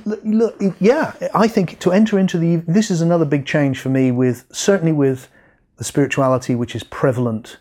look, 0.06 0.22
look, 0.24 0.62
yeah, 0.80 1.14
I 1.36 1.48
think 1.48 1.80
to 1.80 1.92
enter 1.92 2.18
into 2.18 2.38
the. 2.38 2.58
This 2.68 2.90
is 2.90 3.02
another 3.02 3.26
big 3.26 3.46
change 3.46 3.80
for 3.80 3.90
me. 3.90 4.12
With 4.12 4.46
certainly 4.52 4.94
with 4.94 5.28
the 5.78 5.84
spirituality 5.84 6.56
which 6.56 6.76
is 6.76 6.84
prevalent, 6.84 7.58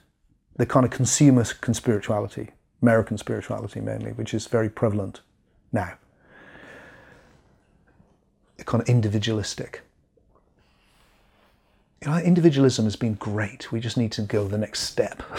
the 0.57 0.67
kind 0.67 0.85
of 0.85 0.93
consumer 0.93 1.45
spirituality, 1.45 2.51
American 2.83 3.19
spirituality 3.19 3.81
mainly, 3.81 4.13
which 4.13 4.35
is 4.35 4.47
very 4.47 4.69
prevalent 4.69 5.21
now. 5.73 5.95
Kind 8.65 8.83
of 8.83 8.89
individualistic. 8.89 9.83
You 12.03 12.11
know, 12.11 12.19
individualism 12.19 12.85
has 12.85 12.97
been 12.97 13.15
great. 13.15 13.73
We 13.73 13.81
just 13.81 13.97
need 13.97 14.13
to 14.13 14.23
go 14.23 14.47
the 14.47 14.59
next 14.59 14.81
step. 14.83 15.23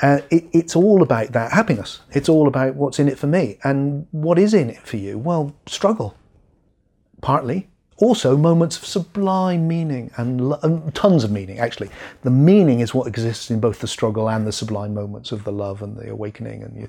Uh, 0.00 0.20
it, 0.30 0.44
it's 0.52 0.74
all 0.74 1.00
about 1.00 1.30
that 1.32 1.52
happiness. 1.52 2.00
It's 2.10 2.28
all 2.28 2.48
about 2.48 2.74
what's 2.74 2.98
in 2.98 3.08
it 3.08 3.18
for 3.18 3.28
me. 3.28 3.58
And 3.62 4.08
what 4.10 4.36
is 4.36 4.52
in 4.52 4.68
it 4.68 4.84
for 4.84 4.96
you? 4.96 5.16
Well, 5.16 5.54
struggle, 5.66 6.16
partly. 7.20 7.68
Also, 7.98 8.36
moments 8.36 8.76
of 8.78 8.84
sublime 8.84 9.68
meaning 9.68 10.10
and 10.16 10.54
um, 10.64 10.90
tons 10.90 11.22
of 11.22 11.30
meaning, 11.30 11.60
actually. 11.60 11.88
The 12.22 12.30
meaning 12.30 12.80
is 12.80 12.92
what 12.92 13.06
exists 13.06 13.48
in 13.48 13.60
both 13.60 13.78
the 13.78 13.86
struggle 13.86 14.28
and 14.28 14.44
the 14.44 14.50
sublime 14.50 14.92
moments 14.92 15.30
of 15.30 15.44
the 15.44 15.52
love 15.52 15.82
and 15.82 15.96
the 15.96 16.10
awakening. 16.10 16.64
And 16.64 16.76
you, 16.76 16.88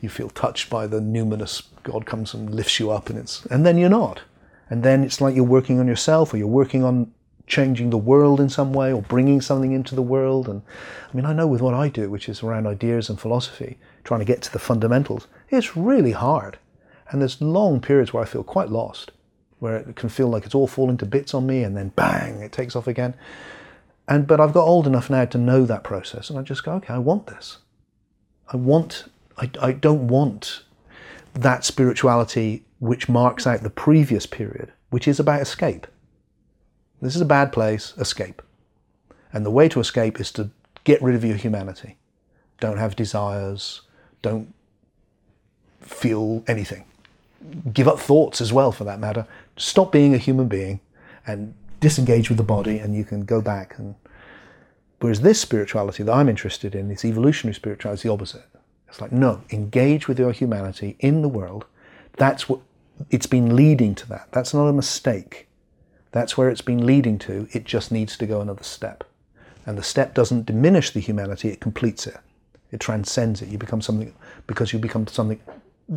you 0.00 0.08
feel 0.08 0.30
touched 0.30 0.70
by 0.70 0.86
the 0.86 1.00
numinous 1.00 1.64
God 1.82 2.06
comes 2.06 2.32
and 2.32 2.54
lifts 2.54 2.80
you 2.80 2.90
up, 2.90 3.10
and, 3.10 3.18
it's, 3.18 3.44
and 3.46 3.66
then 3.66 3.76
you're 3.76 3.90
not. 3.90 4.22
And 4.74 4.82
then 4.82 5.04
it's 5.04 5.20
like 5.20 5.36
you're 5.36 5.44
working 5.44 5.78
on 5.78 5.86
yourself 5.86 6.34
or 6.34 6.36
you're 6.36 6.48
working 6.48 6.82
on 6.82 7.12
changing 7.46 7.90
the 7.90 7.96
world 7.96 8.40
in 8.40 8.48
some 8.48 8.72
way 8.72 8.92
or 8.92 9.02
bringing 9.02 9.40
something 9.40 9.70
into 9.70 9.94
the 9.94 10.02
world. 10.02 10.48
And 10.48 10.62
I 11.08 11.16
mean, 11.16 11.24
I 11.24 11.32
know 11.32 11.46
with 11.46 11.60
what 11.60 11.74
I 11.74 11.88
do, 11.88 12.10
which 12.10 12.28
is 12.28 12.42
around 12.42 12.66
ideas 12.66 13.08
and 13.08 13.20
philosophy, 13.20 13.78
trying 14.02 14.18
to 14.18 14.26
get 14.26 14.42
to 14.42 14.52
the 14.52 14.58
fundamentals, 14.58 15.28
it's 15.48 15.76
really 15.76 16.10
hard. 16.10 16.58
And 17.08 17.20
there's 17.20 17.40
long 17.40 17.80
periods 17.80 18.12
where 18.12 18.24
I 18.24 18.26
feel 18.26 18.42
quite 18.42 18.68
lost, 18.68 19.12
where 19.60 19.76
it 19.76 19.94
can 19.94 20.08
feel 20.08 20.26
like 20.26 20.44
it's 20.44 20.56
all 20.56 20.66
falling 20.66 20.96
to 20.96 21.06
bits 21.06 21.34
on 21.34 21.46
me 21.46 21.62
and 21.62 21.76
then 21.76 21.90
bang, 21.90 22.40
it 22.40 22.50
takes 22.50 22.74
off 22.74 22.88
again. 22.88 23.14
And 24.08 24.26
but 24.26 24.40
I've 24.40 24.52
got 24.54 24.66
old 24.66 24.88
enough 24.88 25.08
now 25.08 25.24
to 25.24 25.38
know 25.38 25.66
that 25.66 25.84
process, 25.84 26.30
and 26.30 26.36
I 26.36 26.42
just 26.42 26.64
go, 26.64 26.72
okay, 26.72 26.94
I 26.94 26.98
want 26.98 27.28
this. 27.28 27.58
I 28.52 28.56
want. 28.56 29.04
I, 29.38 29.50
I 29.62 29.70
don't 29.70 30.08
want 30.08 30.64
that 31.32 31.64
spirituality 31.64 32.64
which 32.84 33.08
marks 33.08 33.46
out 33.46 33.62
the 33.62 33.70
previous 33.70 34.26
period, 34.26 34.70
which 34.90 35.08
is 35.08 35.18
about 35.18 35.40
escape. 35.40 35.86
This 37.00 37.16
is 37.16 37.22
a 37.22 37.26
bad 37.26 37.50
place, 37.50 37.94
escape. 37.96 38.42
And 39.32 39.46
the 39.46 39.50
way 39.50 39.70
to 39.70 39.80
escape 39.80 40.20
is 40.20 40.30
to 40.32 40.50
get 40.84 41.02
rid 41.02 41.14
of 41.14 41.24
your 41.24 41.36
humanity. 41.36 41.96
Don't 42.60 42.76
have 42.76 42.94
desires, 42.94 43.80
don't 44.20 44.52
feel 45.80 46.44
anything. 46.46 46.84
Give 47.72 47.88
up 47.88 47.98
thoughts 47.98 48.42
as 48.42 48.52
well, 48.52 48.70
for 48.70 48.84
that 48.84 49.00
matter. 49.00 49.26
Stop 49.56 49.90
being 49.90 50.14
a 50.14 50.18
human 50.18 50.48
being 50.48 50.80
and 51.26 51.54
disengage 51.80 52.28
with 52.28 52.36
the 52.36 52.44
body, 52.44 52.78
and 52.78 52.94
you 52.94 53.04
can 53.04 53.24
go 53.24 53.40
back. 53.40 53.78
And 53.78 53.94
whereas 55.00 55.22
this 55.22 55.40
spirituality 55.40 56.02
that 56.02 56.12
I'm 56.12 56.28
interested 56.28 56.74
in, 56.74 56.88
this 56.88 57.06
evolutionary 57.06 57.54
spirituality, 57.54 58.00
is 58.00 58.02
the 58.02 58.12
opposite. 58.12 58.46
It's 58.88 59.00
like 59.00 59.10
no, 59.10 59.40
engage 59.50 60.06
with 60.06 60.18
your 60.18 60.32
humanity 60.32 60.96
in 61.00 61.22
the 61.22 61.28
world. 61.28 61.64
That's 62.16 62.46
what 62.46 62.60
it's 63.10 63.26
been 63.26 63.56
leading 63.56 63.94
to. 63.96 64.08
That 64.08 64.28
that's 64.32 64.54
not 64.54 64.66
a 64.66 64.72
mistake. 64.72 65.48
That's 66.12 66.36
where 66.36 66.48
it's 66.48 66.60
been 66.60 66.86
leading 66.86 67.18
to. 67.20 67.48
It 67.52 67.64
just 67.64 67.90
needs 67.90 68.16
to 68.18 68.26
go 68.26 68.40
another 68.40 68.62
step. 68.62 69.04
And 69.66 69.76
the 69.76 69.82
step 69.82 70.14
doesn't 70.14 70.46
diminish 70.46 70.92
the 70.92 71.00
humanity, 71.00 71.48
it 71.48 71.60
completes 71.60 72.06
it. 72.06 72.18
It 72.70 72.80
transcends 72.80 73.40
it. 73.42 73.48
You 73.48 73.58
become 73.58 73.80
something 73.80 74.14
because 74.46 74.72
you 74.72 74.78
become 74.78 75.06
something 75.06 75.40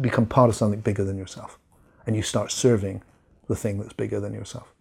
become 0.01 0.25
part 0.25 0.49
of 0.49 0.55
something 0.55 0.79
bigger 0.79 1.03
than 1.03 1.17
yourself. 1.17 1.57
And 2.05 2.15
you 2.15 2.21
start 2.21 2.51
serving 2.51 3.01
the 3.47 3.55
thing 3.55 3.79
that's 3.79 3.93
bigger 3.93 4.19
than 4.19 4.33
yourself. 4.33 4.73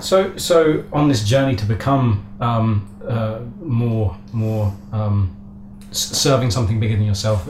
So, 0.00 0.36
so 0.36 0.84
on 0.92 1.08
this 1.08 1.24
journey 1.24 1.56
to 1.56 1.64
become 1.66 2.24
um, 2.40 2.88
uh, 3.06 3.40
more, 3.60 4.16
more 4.32 4.72
um, 4.92 5.34
serving 5.90 6.50
something 6.50 6.78
bigger 6.78 6.96
than 6.96 7.06
yourself, 7.06 7.46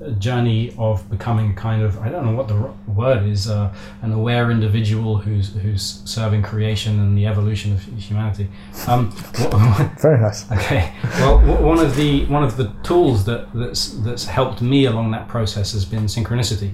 a, 0.00 0.06
a 0.06 0.10
journey 0.12 0.74
of 0.78 1.08
becoming 1.10 1.50
a 1.50 1.54
kind 1.54 1.82
of 1.82 1.98
I 1.98 2.08
don't 2.08 2.24
know 2.24 2.32
what 2.32 2.48
the 2.48 2.56
word 2.90 3.26
is, 3.26 3.48
uh, 3.48 3.74
an 4.02 4.12
aware 4.12 4.50
individual 4.50 5.18
who's 5.18 5.54
who's 5.54 6.02
serving 6.04 6.42
creation 6.42 7.00
and 7.00 7.16
the 7.16 7.26
evolution 7.26 7.72
of 7.72 7.82
humanity. 7.82 8.48
Um, 8.86 9.10
what, 9.10 9.90
Very 10.00 10.20
nice. 10.20 10.50
Okay. 10.52 10.92
Well, 11.18 11.40
one 11.62 11.78
of 11.78 11.96
the 11.96 12.26
one 12.26 12.44
of 12.44 12.56
the 12.56 12.72
tools 12.82 13.24
that 13.24 13.52
that's 13.54 13.88
that's 14.04 14.24
helped 14.24 14.62
me 14.62 14.84
along 14.86 15.10
that 15.12 15.28
process 15.28 15.72
has 15.72 15.84
been 15.84 16.04
synchronicity, 16.04 16.72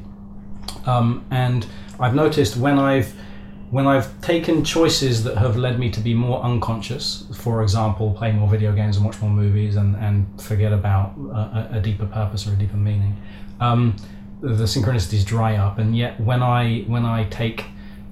um, 0.87 1.25
and 1.31 1.67
I've 1.99 2.15
noticed 2.15 2.57
when 2.57 2.79
I've 2.79 3.15
when 3.71 3.87
I've 3.87 4.21
taken 4.21 4.65
choices 4.65 5.25
that 5.25 5.37
have 5.39 5.57
led 5.57 5.79
me 5.79 5.91
to 5.91 6.01
be 6.01 6.15
more 6.15 6.41
unconscious, 6.43 7.27
for 7.35 7.63
example, 7.63 8.15
play 8.15 8.31
more 8.33 8.49
video 8.49 8.73
games 8.73 8.97
and 8.97 9.05
watch 9.05 9.21
more 9.21 9.31
movies 9.31 9.77
and, 9.77 9.97
and 9.97 10.27
forget 10.41 10.73
about 10.73 11.17
a, 11.17 11.77
a 11.79 11.81
deeper 11.81 12.07
purpose 12.07 12.47
or 12.47 12.53
a 12.53 12.57
deeper 12.57 12.77
meaning, 12.77 13.17
um, 13.61 13.97
the 14.41 14.65
synchronicities 14.65 15.25
dry 15.25 15.57
up. 15.57 15.79
And 15.79 15.97
yet, 15.97 16.21
when 16.21 16.43
I 16.43 16.83
when 16.83 17.05
I 17.05 17.25
take 17.25 17.65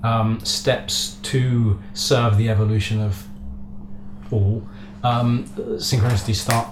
um, 0.03 0.41
steps 0.45 1.19
to 1.23 1.81
serve 1.93 2.37
the 2.37 2.49
evolution 2.49 3.01
of 3.01 3.27
all, 4.33 4.67
um, 5.05 5.45
synchronicities 5.77 6.37
start 6.37 6.69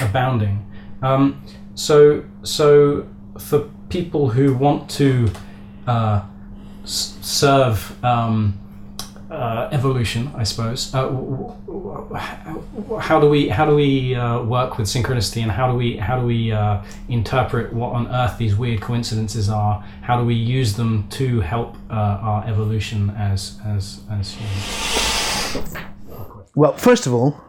abounding. 0.00 0.64
Um, 1.02 1.42
so, 1.74 2.24
so 2.42 3.08
for 3.38 3.68
people 3.88 4.28
who 4.28 4.54
want 4.54 4.88
to 4.90 5.30
uh, 5.86 6.22
s- 6.84 7.16
serve 7.22 8.04
um, 8.04 8.58
uh, 9.30 9.68
evolution, 9.72 10.30
I 10.36 10.44
suppose, 10.44 10.94
uh, 10.94 11.02
w- 11.08 11.52
w- 11.66 12.14
how- 12.14 12.98
how 13.00 13.18
do 13.20 13.28
we 13.28 13.48
how 13.48 13.64
do 13.66 13.74
we 13.74 14.14
uh, 14.14 14.42
work 14.42 14.78
with 14.78 14.86
synchronicity, 14.86 15.42
and 15.42 15.50
how 15.50 15.66
do 15.70 15.76
we 15.76 15.96
how 15.96 16.20
do 16.20 16.26
we 16.26 16.52
uh, 16.52 16.82
interpret 17.08 17.72
what 17.72 17.92
on 17.94 18.06
earth 18.08 18.38
these 18.38 18.54
weird 18.54 18.80
coincidences 18.80 19.48
are? 19.48 19.82
How 20.02 20.18
do 20.20 20.24
we 20.24 20.34
use 20.34 20.74
them 20.74 21.08
to 21.10 21.40
help 21.40 21.76
uh, 21.90 21.94
our 21.94 22.44
evolution 22.46 23.10
as 23.18 23.58
as 23.66 24.00
as 24.10 24.32
humans? 24.36 25.74
Well, 26.54 26.72
first 26.76 27.06
of 27.06 27.12
all, 27.14 27.40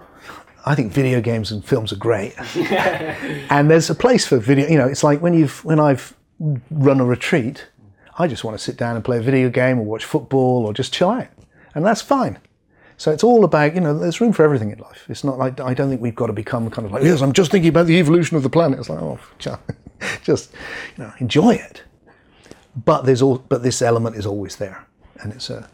I 0.66 0.74
think 0.76 0.91
video 0.91 1.22
games 1.22 1.52
and 1.52 1.64
films 1.64 1.91
are 1.94 1.98
great. 1.98 2.34
and 3.52 3.70
there's 3.70 3.90
a 3.90 3.95
place 3.95 4.26
for 4.26 4.38
video, 4.40 4.68
you 4.68 4.78
know, 4.78 4.88
it's 4.88 5.03
like 5.03 5.22
when 5.22 5.34
you've 5.34 5.64
when 5.66 5.80
I've 5.80 6.16
run 6.72 6.99
a 6.99 7.06
retreat, 7.06 7.68
I 8.18 8.28
just 8.28 8.44
want 8.44 8.58
to 8.58 8.64
sit 8.64 8.78
down 8.78 8.96
and 8.96 9.04
play 9.04 9.18
a 9.18 9.22
video 9.22 9.50
game 9.50 9.80
or 9.80 9.86
watch 9.86 10.06
football 10.06 10.66
or 10.66 10.74
just 10.74 10.94
chill 10.94 11.10
out. 11.10 11.28
And 11.74 11.86
that's 11.86 12.02
fine. 12.02 12.40
So 12.98 13.12
it's 13.12 13.24
all 13.24 13.44
about, 13.44 13.76
you 13.76 13.82
know, 13.82 13.98
there's 13.98 14.22
room 14.22 14.32
for 14.32 14.44
everything 14.44 14.72
in 14.72 14.80
life. 14.80 15.06
It's 15.10 15.24
not 15.24 15.38
like 15.38 15.60
I 15.60 15.74
don't 15.74 15.90
think 15.90 16.02
we've 16.02 16.16
got 16.16 16.28
to 16.28 16.34
become 16.34 16.70
kind 16.70 16.86
of 16.86 16.94
like, 16.94 17.04
yes, 17.04 17.22
I'm 17.22 17.34
just 17.34 17.52
thinking 17.52 17.70
about 17.70 17.88
the 17.88 18.00
evolution 18.00 18.38
of 18.38 18.44
the 18.44 18.50
planet. 18.50 18.80
It's 18.80 18.90
like, 18.90 19.02
oh, 19.02 19.20
just, 20.24 20.54
you 20.98 21.04
know, 21.04 21.12
enjoy 21.20 21.56
it. 21.56 21.84
But 22.86 23.02
there's 23.04 23.22
all, 23.22 23.40
but 23.40 23.64
this 23.64 23.82
element 23.82 24.16
is 24.16 24.26
always 24.26 24.58
there, 24.58 24.86
and 25.22 25.32
it's 25.32 25.50
a, 25.50 25.70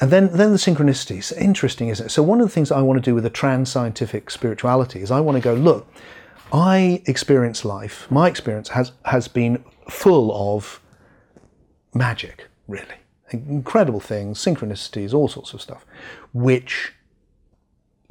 and 0.00 0.10
then, 0.10 0.28
then 0.32 0.50
the 0.50 0.58
synchronicities. 0.58 1.34
Interesting, 1.36 1.88
isn't 1.88 2.06
it? 2.06 2.08
So 2.10 2.22
one 2.22 2.40
of 2.40 2.46
the 2.46 2.52
things 2.52 2.70
I 2.70 2.82
want 2.82 3.02
to 3.02 3.10
do 3.10 3.14
with 3.14 3.24
a 3.24 3.30
trans 3.30 3.70
scientific 3.70 4.30
spirituality 4.30 5.00
is 5.00 5.10
I 5.10 5.20
want 5.20 5.36
to 5.36 5.42
go, 5.42 5.54
look, 5.54 5.86
I 6.52 7.02
experience 7.06 7.64
life. 7.64 8.10
My 8.10 8.28
experience 8.28 8.70
has 8.70 8.92
has 9.06 9.28
been 9.28 9.64
full 9.88 10.56
of 10.56 10.80
magic, 11.94 12.48
really, 12.68 12.98
incredible 13.30 14.00
things, 14.00 14.38
synchronicities, 14.38 15.14
all 15.14 15.28
sorts 15.28 15.54
of 15.54 15.62
stuff, 15.62 15.84
which 16.32 16.92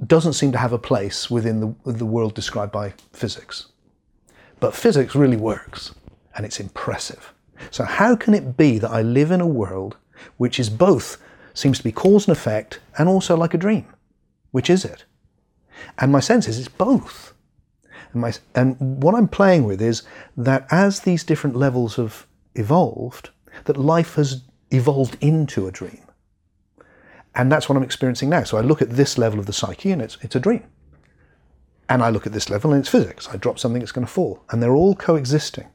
doesn't 0.05 0.33
seem 0.33 0.51
to 0.51 0.57
have 0.57 0.73
a 0.73 0.79
place 0.79 1.29
within 1.29 1.59
the 1.59 1.91
the 1.91 2.05
world 2.05 2.33
described 2.33 2.71
by 2.71 2.93
physics. 3.11 3.67
But 4.59 4.75
physics 4.75 5.15
really 5.15 5.37
works, 5.37 5.93
and 6.35 6.45
it's 6.45 6.59
impressive. 6.59 7.33
So 7.71 7.83
how 7.83 8.15
can 8.15 8.33
it 8.33 8.57
be 8.57 8.79
that 8.79 8.91
I 8.91 9.01
live 9.01 9.31
in 9.31 9.41
a 9.41 9.47
world 9.47 9.97
which 10.37 10.59
is 10.59 10.69
both 10.69 11.17
seems 11.53 11.77
to 11.77 11.83
be 11.83 11.91
cause 11.91 12.27
and 12.27 12.35
effect 12.35 12.79
and 12.97 13.07
also 13.07 13.35
like 13.35 13.53
a 13.53 13.57
dream? 13.57 13.85
Which 14.51 14.69
is 14.69 14.85
it? 14.85 15.05
And 15.99 16.11
my 16.11 16.19
sense 16.19 16.47
is 16.47 16.59
it's 16.59 16.67
both. 16.67 17.33
And, 18.11 18.21
my, 18.21 18.33
and 18.55 19.01
what 19.01 19.15
I'm 19.15 19.27
playing 19.27 19.63
with 19.65 19.81
is 19.81 20.03
that 20.37 20.67
as 20.71 21.01
these 21.01 21.23
different 21.23 21.55
levels 21.55 21.95
have 21.95 22.27
evolved, 22.55 23.29
that 23.65 23.77
life 23.77 24.15
has 24.15 24.43
evolved 24.71 25.17
into 25.21 25.67
a 25.67 25.71
dream. 25.71 26.01
And 27.35 27.51
that's 27.51 27.67
what 27.67 27.77
I'm 27.77 27.83
experiencing 27.83 28.29
now. 28.29 28.43
So 28.43 28.57
I 28.57 28.61
look 28.61 28.81
at 28.81 28.91
this 28.91 29.17
level 29.17 29.39
of 29.39 29.45
the 29.45 29.53
psyche 29.53 29.91
and 29.91 30.01
it's, 30.01 30.17
it's 30.21 30.35
a 30.35 30.39
dream. 30.39 30.63
And 31.89 32.01
I 32.03 32.09
look 32.09 32.25
at 32.25 32.33
this 32.33 32.49
level 32.49 32.71
and 32.71 32.79
it's 32.79 32.89
physics. 32.89 33.27
I 33.31 33.37
drop 33.37 33.59
something, 33.59 33.81
it's 33.81 33.91
going 33.91 34.05
to 34.05 34.11
fall. 34.11 34.43
And 34.49 34.61
they're 34.61 34.75
all 34.75 34.95
coexisting. 34.95 35.67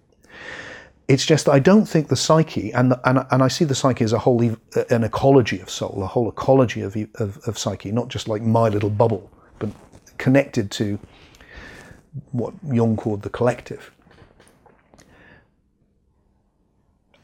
It's 1.09 1.25
just 1.25 1.47
that 1.47 1.53
I 1.53 1.59
don't 1.59 1.87
think 1.87 2.09
the 2.09 2.17
psyche, 2.17 2.73
and, 2.73 2.93
the, 2.93 3.09
and, 3.09 3.25
and 3.31 3.43
I 3.43 3.49
see 3.49 3.65
the 3.65 3.75
psyche 3.75 4.05
as 4.05 4.13
a 4.13 4.19
whole, 4.19 4.43
an 4.91 5.05
ecology 5.05 5.59
of 5.61 5.71
soul, 5.71 6.03
a 6.03 6.07
whole 6.07 6.29
ecology 6.29 6.83
of, 6.83 6.97
of, 7.15 7.39
of 7.47 7.59
psyche, 7.59 7.91
not 7.91 8.09
just 8.09 8.29
like 8.29 8.43
my 8.43 8.69
little 8.69 8.91
bubble, 8.91 9.31
but 9.59 9.71
connected 10.19 10.71
to 10.73 10.99
what 12.33 12.53
Jung 12.71 12.97
called 12.97 13.23
the 13.23 13.31
collective. 13.31 13.91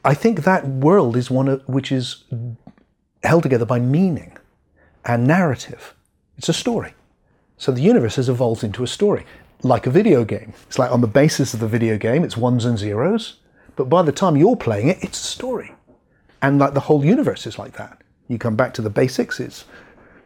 I 0.04 0.12
think 0.14 0.44
that 0.44 0.68
world 0.68 1.16
is 1.16 1.30
one 1.30 1.48
which 1.66 1.90
is 1.90 2.24
held 3.22 3.42
together 3.42 3.64
by 3.64 3.80
meaning 3.80 4.36
and 5.04 5.26
narrative. 5.26 5.94
It's 6.36 6.48
a 6.48 6.52
story. 6.52 6.94
So 7.56 7.72
the 7.72 7.80
universe 7.80 8.16
has 8.16 8.28
evolved 8.28 8.64
into 8.64 8.82
a 8.82 8.86
story, 8.86 9.24
like 9.62 9.86
a 9.86 9.90
video 9.90 10.24
game. 10.24 10.52
It's 10.66 10.78
like 10.78 10.90
on 10.90 11.00
the 11.00 11.06
basis 11.06 11.54
of 11.54 11.60
the 11.60 11.68
video 11.68 11.96
game, 11.96 12.22
it's 12.22 12.36
ones 12.36 12.64
and 12.64 12.76
zeros, 12.76 13.40
but 13.76 13.88
by 13.88 14.02
the 14.02 14.12
time 14.12 14.36
you're 14.36 14.56
playing 14.56 14.88
it, 14.88 15.02
it's 15.02 15.20
a 15.20 15.26
story. 15.26 15.72
And 16.42 16.58
like 16.58 16.74
the 16.74 16.80
whole 16.80 17.04
universe 17.04 17.46
is 17.46 17.58
like 17.58 17.72
that. 17.78 18.02
You 18.28 18.38
come 18.38 18.56
back 18.56 18.74
to 18.74 18.82
the 18.82 18.90
basics, 18.90 19.40
it's 19.40 19.64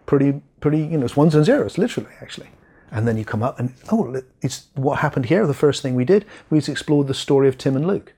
pretty, 0.07 0.41
pretty, 0.61 0.79
you 0.79 0.99
know, 0.99 1.05
it's 1.05 1.17
ones 1.17 1.35
and 1.35 1.45
zeros, 1.45 1.79
literally, 1.79 2.11
actually. 2.21 2.49
And 2.91 3.07
then 3.07 3.19
you 3.19 3.25
come 3.25 3.43
up 3.43 3.61
and, 3.61 3.75
oh, 3.93 4.23
it's 4.41 4.69
what 4.75 5.01
happened 5.01 5.27
here. 5.27 5.47
The 5.47 5.55
first 5.55 5.83
thing 5.83 5.95
we 5.95 6.05
did, 6.05 6.25
we 6.51 6.59
explored 6.59 7.07
the 7.07 7.15
story 7.15 7.47
of 7.47 7.59
Tim 7.59 7.77
and 7.77 7.87
Luke. 7.87 8.15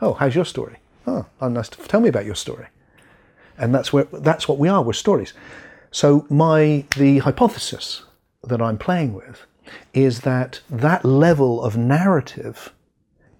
Oh, 0.00 0.14
how's 0.14 0.34
your 0.34 0.44
story? 0.44 0.78
Oh, 1.06 1.26
nice. 1.40 1.68
To, 1.70 1.78
tell 1.88 2.00
me 2.00 2.08
about 2.08 2.24
your 2.24 2.34
story. 2.34 2.66
And 3.58 3.74
that's 3.74 3.92
where 3.92 4.04
that's 4.04 4.48
what 4.48 4.58
we 4.58 4.68
are. 4.68 4.82
We're 4.82 4.92
stories. 4.92 5.32
So 5.90 6.26
my 6.30 6.84
the 6.96 7.18
hypothesis 7.18 8.04
that 8.44 8.62
I'm 8.62 8.78
playing 8.78 9.14
with 9.14 9.46
is 9.92 10.20
that 10.20 10.60
that 10.70 11.04
level 11.04 11.62
of 11.62 11.76
narrative 11.76 12.72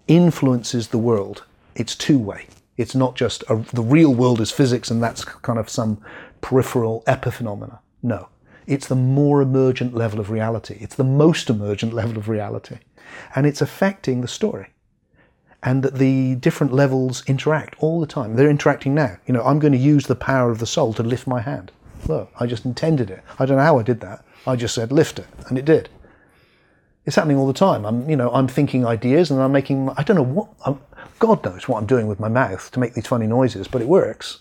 influences 0.06 0.89
the 0.89 0.98
world. 0.98 1.44
It's 1.74 1.97
two 1.97 2.18
way. 2.18 2.47
It's 2.76 2.94
not 2.94 3.16
just 3.16 3.43
a, 3.48 3.56
the 3.72 3.82
real 3.82 4.14
world 4.14 4.40
is 4.40 4.51
physics 4.51 4.90
and 4.90 5.02
that's 5.02 5.24
kind 5.24 5.59
of 5.59 5.68
some 5.68 6.02
peripheral 6.40 7.02
epiphenomena. 7.06 7.78
No, 8.02 8.28
it's 8.66 8.89
the 8.89 8.97
more 8.97 9.40
emergent 9.43 9.94
level 9.94 10.20
of 10.20 10.30
reality. 10.30 10.76
It's 10.80 10.97
the 10.97 11.05
most 11.05 11.51
emergent 11.51 11.93
level 11.93 12.16
of 12.16 12.28
reality. 12.28 12.78
And 13.34 13.47
it's 13.47 13.60
affecting 13.60 14.20
the 14.20 14.28
story. 14.28 14.68
And 15.62 15.82
that 15.84 15.94
the 15.94 16.34
different 16.36 16.72
levels 16.72 17.22
interact 17.26 17.76
all 17.78 18.01
the 18.01 18.06
time. 18.06 18.34
They're 18.34 18.51
interacting 18.51 18.94
now. 18.94 19.18
You 19.26 19.34
know, 19.34 19.43
I'm 19.43 19.60
going 19.60 19.72
to 19.72 19.78
use 19.78 20.06
the 20.06 20.16
power 20.16 20.51
of 20.51 20.59
the 20.59 20.66
soul 20.66 20.93
to 20.94 21.02
lift 21.02 21.26
my 21.26 21.40
hand. 21.40 21.70
Look, 22.09 22.32
I 22.40 22.47
just 22.47 22.64
intended 22.64 23.10
it. 23.10 23.22
I 23.39 23.47
don't 23.47 23.59
know 23.59 23.62
how 23.62 23.78
I 23.78 23.84
did 23.84 24.01
that. 24.01 24.24
I 24.47 24.56
just 24.56 24.74
said 24.74 24.90
lift 24.90 25.20
it, 25.20 25.26
and 25.48 25.56
it 25.56 25.64
did. 25.64 25.89
It's 27.06 27.16
happening 27.16 27.36
all 27.36 27.47
the 27.47 27.52
time. 27.52 27.84
I'm, 27.84 28.09
you 28.10 28.16
know, 28.16 28.30
I'm 28.30 28.48
thinking 28.48 28.84
ideas, 28.84 29.30
and 29.30 29.40
I'm 29.40 29.52
making. 29.52 29.90
I 29.97 30.02
don't 30.02 30.16
know 30.16 30.22
what. 30.24 30.48
I'm, 30.66 30.80
God 31.20 31.44
knows 31.44 31.68
what 31.68 31.78
I'm 31.78 31.86
doing 31.86 32.09
with 32.09 32.18
my 32.18 32.28
mouth 32.28 32.70
to 32.72 32.80
make 32.80 32.94
these 32.94 33.06
funny 33.06 33.26
noises, 33.26 33.68
but 33.68 33.82
it 33.82 33.89
works. 33.89 34.40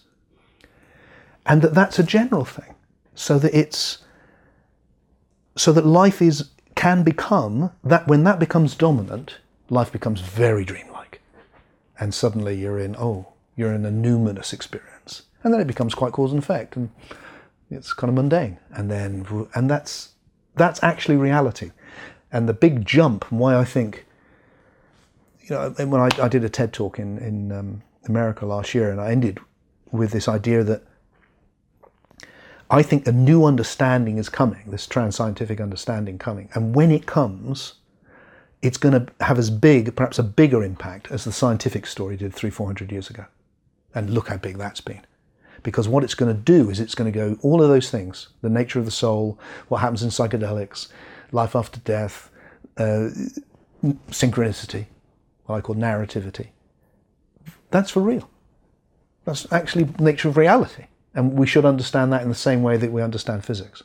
And 1.45 1.61
that 1.61 1.75
that's 1.75 1.99
a 1.99 2.03
general 2.03 2.45
thing, 2.45 2.75
so 3.13 3.37
that 3.37 3.53
it's 3.55 3.99
so 5.55 5.71
that 5.71 5.85
life 5.85 6.21
is 6.21 6.49
can 6.75 7.03
become 7.03 7.71
that 7.83 8.07
when 8.07 8.23
that 8.23 8.39
becomes 8.39 8.73
dominant, 8.73 9.37
life 9.69 9.91
becomes 9.91 10.21
very 10.21 10.65
dreamlike, 10.65 10.90
and 12.01 12.13
suddenly 12.13 12.55
you're 12.59 12.79
in 12.79 12.95
oh 12.97 13.27
you're 13.55 13.73
in 13.73 13.85
a 13.85 13.91
numinous 13.91 14.51
experience, 14.53 15.23
and 15.43 15.53
then 15.53 15.61
it 15.61 15.67
becomes 15.67 15.93
quite 15.93 16.11
cause 16.11 16.31
and 16.31 16.41
effect, 16.41 16.75
and 16.75 16.89
it's 17.69 17.93
kind 17.93 18.09
of 18.09 18.15
mundane, 18.15 18.57
and 18.71 18.89
then 18.89 19.47
and 19.55 19.69
that's 19.69 20.09
that's 20.55 20.83
actually 20.83 21.15
reality, 21.15 21.71
and 22.31 22.49
the 22.49 22.53
big 22.53 22.85
jump 22.85 23.29
and 23.31 23.39
why 23.39 23.55
I 23.55 23.63
think 23.63 24.05
you 25.41 25.55
know 25.55 25.69
when 25.77 26.01
I, 26.01 26.09
I 26.21 26.27
did 26.27 26.43
a 26.43 26.49
TED 26.49 26.73
talk 26.73 26.97
in 26.99 27.19
in 27.19 27.51
um, 27.51 27.83
America 28.07 28.45
last 28.45 28.73
year, 28.73 28.91
and 28.91 28.99
I 28.99 29.11
ended 29.11 29.39
with 29.91 30.11
this 30.11 30.27
idea 30.27 30.63
that 30.63 30.83
I 32.71 32.81
think 32.81 33.05
a 33.05 33.11
new 33.11 33.45
understanding 33.45 34.17
is 34.17 34.29
coming, 34.29 34.71
this 34.71 34.87
trans 34.87 35.15
scientific 35.17 35.59
understanding 35.59 36.17
coming. 36.17 36.49
And 36.53 36.73
when 36.73 36.89
it 36.89 37.05
comes, 37.05 37.73
it's 38.61 38.77
going 38.77 38.93
to 38.93 39.25
have 39.25 39.39
as 39.39 39.49
big, 39.49 39.95
perhaps 39.95 40.19
a 40.19 40.23
bigger 40.23 40.63
impact 40.63 41.11
as 41.11 41.23
the 41.23 41.31
scientific 41.31 41.85
story 41.85 42.15
did 42.15 42.33
three, 42.33 42.49
four 42.49 42.67
hundred 42.67 42.91
years 42.91 43.09
ago. 43.09 43.25
And 43.93 44.09
look 44.11 44.29
how 44.29 44.37
big 44.37 44.57
that's 44.57 44.81
been. 44.81 45.01
Because 45.63 45.87
what 45.87 46.03
it's 46.03 46.15
going 46.15 46.33
to 46.35 46.41
do 46.41 46.69
is 46.69 46.79
it's 46.79 46.95
going 46.95 47.11
to 47.11 47.17
go 47.17 47.37
all 47.41 47.61
of 47.61 47.69
those 47.69 47.89
things 47.89 48.29
the 48.41 48.49
nature 48.49 48.79
of 48.79 48.85
the 48.85 48.91
soul, 48.91 49.37
what 49.67 49.79
happens 49.79 50.01
in 50.03 50.09
psychedelics, 50.09 50.87
life 51.31 51.55
after 51.55 51.79
death, 51.81 52.31
uh, 52.77 53.09
synchronicity, 54.09 54.85
what 55.45 55.55
I 55.55 55.61
call 55.61 55.75
narrativity. 55.75 56.47
That's 57.69 57.91
for 57.91 58.01
real. 58.01 58.29
That's 59.25 59.51
actually 59.51 59.87
nature 59.99 60.29
of 60.29 60.37
reality. 60.37 60.85
And 61.13 61.33
we 61.33 61.45
should 61.45 61.65
understand 61.65 62.11
that 62.13 62.21
in 62.21 62.29
the 62.29 62.35
same 62.35 62.63
way 62.63 62.77
that 62.77 62.91
we 62.91 63.01
understand 63.01 63.43
physics. 63.43 63.83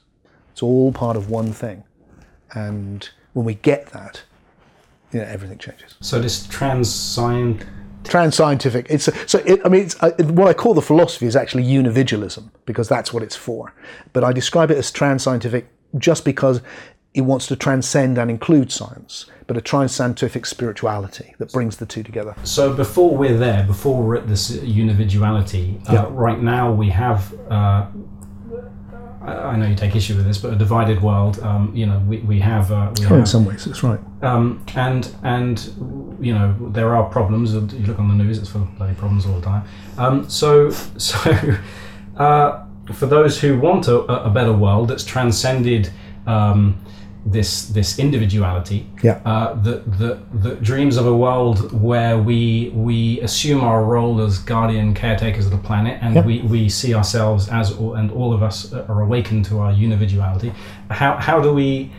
It's 0.52 0.62
all 0.62 0.92
part 0.92 1.16
of 1.16 1.28
one 1.28 1.52
thing. 1.52 1.84
And 2.52 3.08
when 3.32 3.44
we 3.44 3.54
get 3.54 3.86
that, 3.88 4.22
you 5.12 5.20
know, 5.20 5.26
everything 5.26 5.58
changes. 5.58 5.94
So 6.00 6.20
this 6.20 6.46
trans 6.46 6.92
science 6.92 7.64
trans 8.04 8.36
scientific. 8.36 8.86
It's 8.88 9.08
a, 9.08 9.28
so. 9.28 9.38
It, 9.40 9.60
I 9.64 9.68
mean, 9.68 9.82
it's, 9.82 10.00
uh, 10.02 10.12
what 10.26 10.48
I 10.48 10.54
call 10.54 10.74
the 10.74 10.82
philosophy 10.82 11.26
is 11.26 11.34
actually 11.34 11.64
unividualism 11.64 12.50
because 12.64 12.88
that's 12.88 13.12
what 13.12 13.22
it's 13.22 13.36
for. 13.36 13.74
But 14.12 14.22
I 14.22 14.32
describe 14.32 14.70
it 14.70 14.78
as 14.78 14.90
trans 14.90 15.22
scientific 15.22 15.68
just 15.98 16.24
because 16.24 16.60
it 17.14 17.22
wants 17.22 17.46
to 17.48 17.56
transcend 17.56 18.18
and 18.18 18.30
include 18.30 18.70
science 18.70 19.26
but 19.46 19.56
a 19.56 19.60
trans-scientific 19.60 20.44
spirituality 20.44 21.34
that 21.38 21.52
brings 21.52 21.76
the 21.76 21.86
two 21.86 22.02
together. 22.02 22.34
So 22.42 22.72
before 22.72 23.16
we're 23.16 23.36
there, 23.36 23.64
before 23.64 24.02
we're 24.02 24.16
at 24.16 24.28
this 24.28 24.50
unividuality, 24.50 25.80
uh, 25.88 25.92
yeah. 25.92 26.06
right 26.10 26.40
now 26.40 26.72
we 26.72 26.90
have. 26.90 27.32
Uh, 27.50 27.86
I 29.26 29.56
know 29.56 29.66
you 29.66 29.74
take 29.74 29.96
issue 29.96 30.16
with 30.16 30.24
this, 30.24 30.38
but 30.38 30.52
a 30.52 30.56
divided 30.56 31.02
world. 31.02 31.40
Um, 31.40 31.74
you 31.74 31.86
know, 31.86 31.98
we, 32.00 32.18
we 32.18 32.38
have. 32.40 32.70
Uh, 32.70 32.92
we 32.98 33.06
oh, 33.06 33.08
have, 33.08 33.18
in 33.18 33.26
some 33.26 33.44
ways, 33.44 33.64
that's 33.64 33.82
right. 33.82 33.98
Um, 34.22 34.64
and 34.74 35.14
and 35.22 35.58
you 36.20 36.32
know 36.32 36.54
there 36.70 36.94
are 36.94 37.04
problems. 37.08 37.52
You 37.54 37.86
look 37.86 37.98
on 37.98 38.08
the 38.08 38.22
news; 38.22 38.38
it's 38.38 38.48
full 38.48 38.62
of 38.62 38.76
bloody 38.76 38.94
problems 38.94 39.26
all 39.26 39.34
the 39.34 39.44
time. 39.44 39.64
Um, 39.98 40.28
so 40.28 40.70
so 40.98 41.58
uh, 42.16 42.64
for 42.92 43.06
those 43.06 43.40
who 43.40 43.58
want 43.58 43.88
a, 43.88 44.00
a 44.00 44.30
better 44.30 44.52
world 44.52 44.88
that's 44.88 45.04
transcended 45.04 45.90
um, 46.26 46.78
this 47.26 47.66
this 47.66 47.98
individuality 47.98 48.86
yeah. 49.02 49.20
uh, 49.24 49.54
that, 49.54 49.98
that 49.98 50.42
that 50.42 50.62
dreams 50.62 50.96
of 50.96 51.06
a 51.06 51.14
world 51.14 51.72
where 51.72 52.16
we 52.18 52.70
we 52.72 53.20
assume 53.20 53.62
our 53.62 53.84
role 53.84 54.20
as 54.20 54.38
guardian 54.38 54.94
caretakers 54.94 55.44
of 55.44 55.50
the 55.50 55.58
planet 55.58 55.98
and 56.02 56.14
yeah. 56.14 56.24
we, 56.24 56.40
we 56.42 56.68
see 56.68 56.94
ourselves 56.94 57.48
as 57.48 57.72
and 57.72 58.12
all 58.12 58.32
of 58.32 58.44
us 58.44 58.72
are 58.72 59.02
awakened 59.02 59.44
to 59.44 59.58
our 59.58 59.72
unividuality 59.72 60.54
how 60.88 61.16
how 61.16 61.40
do 61.40 61.52
we 61.52 61.90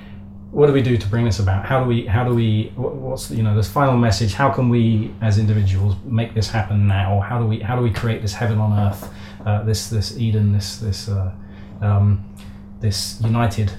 what 0.52 0.68
do 0.68 0.74
we 0.74 0.82
do 0.82 0.96
to 0.96 1.08
bring 1.08 1.26
this 1.26 1.40
about 1.40 1.66
how 1.66 1.84
do 1.84 1.90
we 1.90 2.06
how 2.06 2.24
do 2.24 2.34
we 2.34 2.72
what's 2.78 3.30
you 3.30 3.44
know 3.44 3.54
this 3.54 3.70
final 3.70 3.98
message 3.98 4.34
how 4.34 4.50
can 4.50 4.70
we 4.70 5.14
as 5.22 5.38
individuals 5.38 5.96
make 6.06 6.34
this 6.34 6.50
happen 6.50 6.88
now 6.88 7.20
how 7.20 7.38
do 7.38 7.46
we 7.46 7.60
how 7.60 7.76
do 7.76 7.82
we 7.82 7.92
create 7.92 8.22
this 8.22 8.34
heaven 8.34 8.60
on 8.60 8.72
earth 8.80 9.12
uh, 9.46 9.62
this 9.64 9.90
this 9.90 10.18
eden 10.18 10.54
this 10.54 10.78
this 10.78 11.10
uh, 11.10 11.34
um, 11.82 12.34
this 12.80 13.20
united 13.22 13.74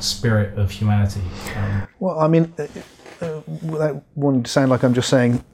spirit 0.00 0.58
of 0.58 0.70
humanity. 0.70 1.22
Um, 1.56 1.88
well, 1.98 2.18
I 2.18 2.28
mean, 2.28 2.52
uh, 2.58 2.66
uh, 3.24 4.00
wanting 4.14 4.42
to 4.42 4.50
sound 4.50 4.70
like 4.70 4.82
I'm 4.82 4.94
just 4.94 5.08
saying 5.08 5.44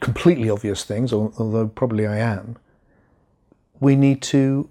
completely 0.00 0.50
obvious 0.50 0.84
things, 0.84 1.12
although 1.12 1.68
probably 1.68 2.06
I 2.06 2.18
am, 2.18 2.56
we 3.80 3.96
need 3.96 4.20
to 4.22 4.68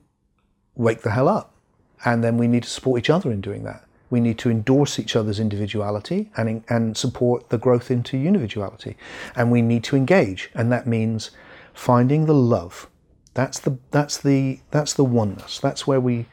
wake 0.76 1.02
the 1.02 1.12
hell 1.12 1.28
up. 1.28 1.56
And 2.04 2.24
then 2.24 2.38
we 2.38 2.48
need 2.48 2.64
to 2.64 2.70
support 2.70 3.00
each 3.00 3.10
other 3.10 3.32
in 3.32 3.42
doing 3.42 3.64
that. 3.64 3.86
We 4.10 4.20
need 4.20 4.38
to 4.40 4.50
endorse 4.50 5.00
each 5.00 5.16
other's 5.16 5.40
individuality 5.40 6.32
and, 6.36 6.64
and 6.68 6.98
support 6.98 7.50
the 7.50 7.58
growth 7.58 7.92
into 7.92 8.18
individuality. 8.18 8.98
And 9.36 9.52
we 9.52 9.62
need 9.62 9.84
to 9.86 9.96
engage. 9.96 10.50
And 10.54 10.72
that 10.72 10.88
means 10.88 11.32
finding 11.74 12.26
the 12.26 12.34
love. 12.34 12.90
That's 13.34 13.60
the, 13.60 13.78
that's 13.92 14.18
the, 14.18 14.60
that's 14.72 14.94
the 14.94 15.06
oneness. 15.06 15.60
That's 15.60 15.88
where 15.88 16.02
we 16.02 16.26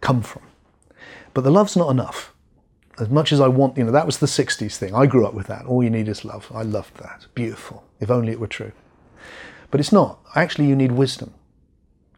come 0.00 0.22
from. 0.22 0.42
But 1.34 1.42
the 1.42 1.50
love's 1.50 1.76
not 1.76 1.90
enough. 1.90 2.32
As 2.98 3.08
much 3.08 3.32
as 3.32 3.40
I 3.40 3.48
want, 3.48 3.76
you 3.76 3.84
know, 3.84 3.90
that 3.90 4.06
was 4.06 4.18
the 4.18 4.26
60s 4.26 4.76
thing. 4.76 4.94
I 4.94 5.06
grew 5.06 5.26
up 5.26 5.34
with 5.34 5.48
that. 5.48 5.66
All 5.66 5.82
you 5.82 5.90
need 5.90 6.08
is 6.08 6.24
love. 6.24 6.50
I 6.54 6.62
loved 6.62 6.96
that. 6.98 7.26
Beautiful. 7.34 7.84
If 7.98 8.10
only 8.10 8.32
it 8.32 8.38
were 8.38 8.46
true. 8.46 8.72
But 9.72 9.80
it's 9.80 9.90
not. 9.90 10.20
Actually, 10.36 10.68
you 10.68 10.76
need 10.76 10.92
wisdom. 10.92 11.34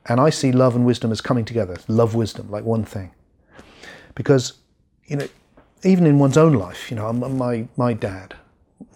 And 0.05 0.21
I 0.21 0.29
see 0.29 0.53
love 0.53 0.77
and 0.77 0.85
wisdom 0.85 1.11
as 1.11 1.23
coming 1.23 1.47
together. 1.47 1.79
Love, 1.89 2.15
wisdom, 2.15 2.51
like 2.51 2.65
one 2.65 2.85
thing. 2.85 3.13
Because, 4.15 4.55
you 5.07 5.17
know, 5.17 5.29
even 5.83 6.07
in 6.07 6.19
one's 6.19 6.37
own 6.37 6.53
life, 6.53 6.91
you 6.91 6.97
know, 6.97 7.11
my, 7.13 7.67
my 7.77 7.95
dad 7.95 8.35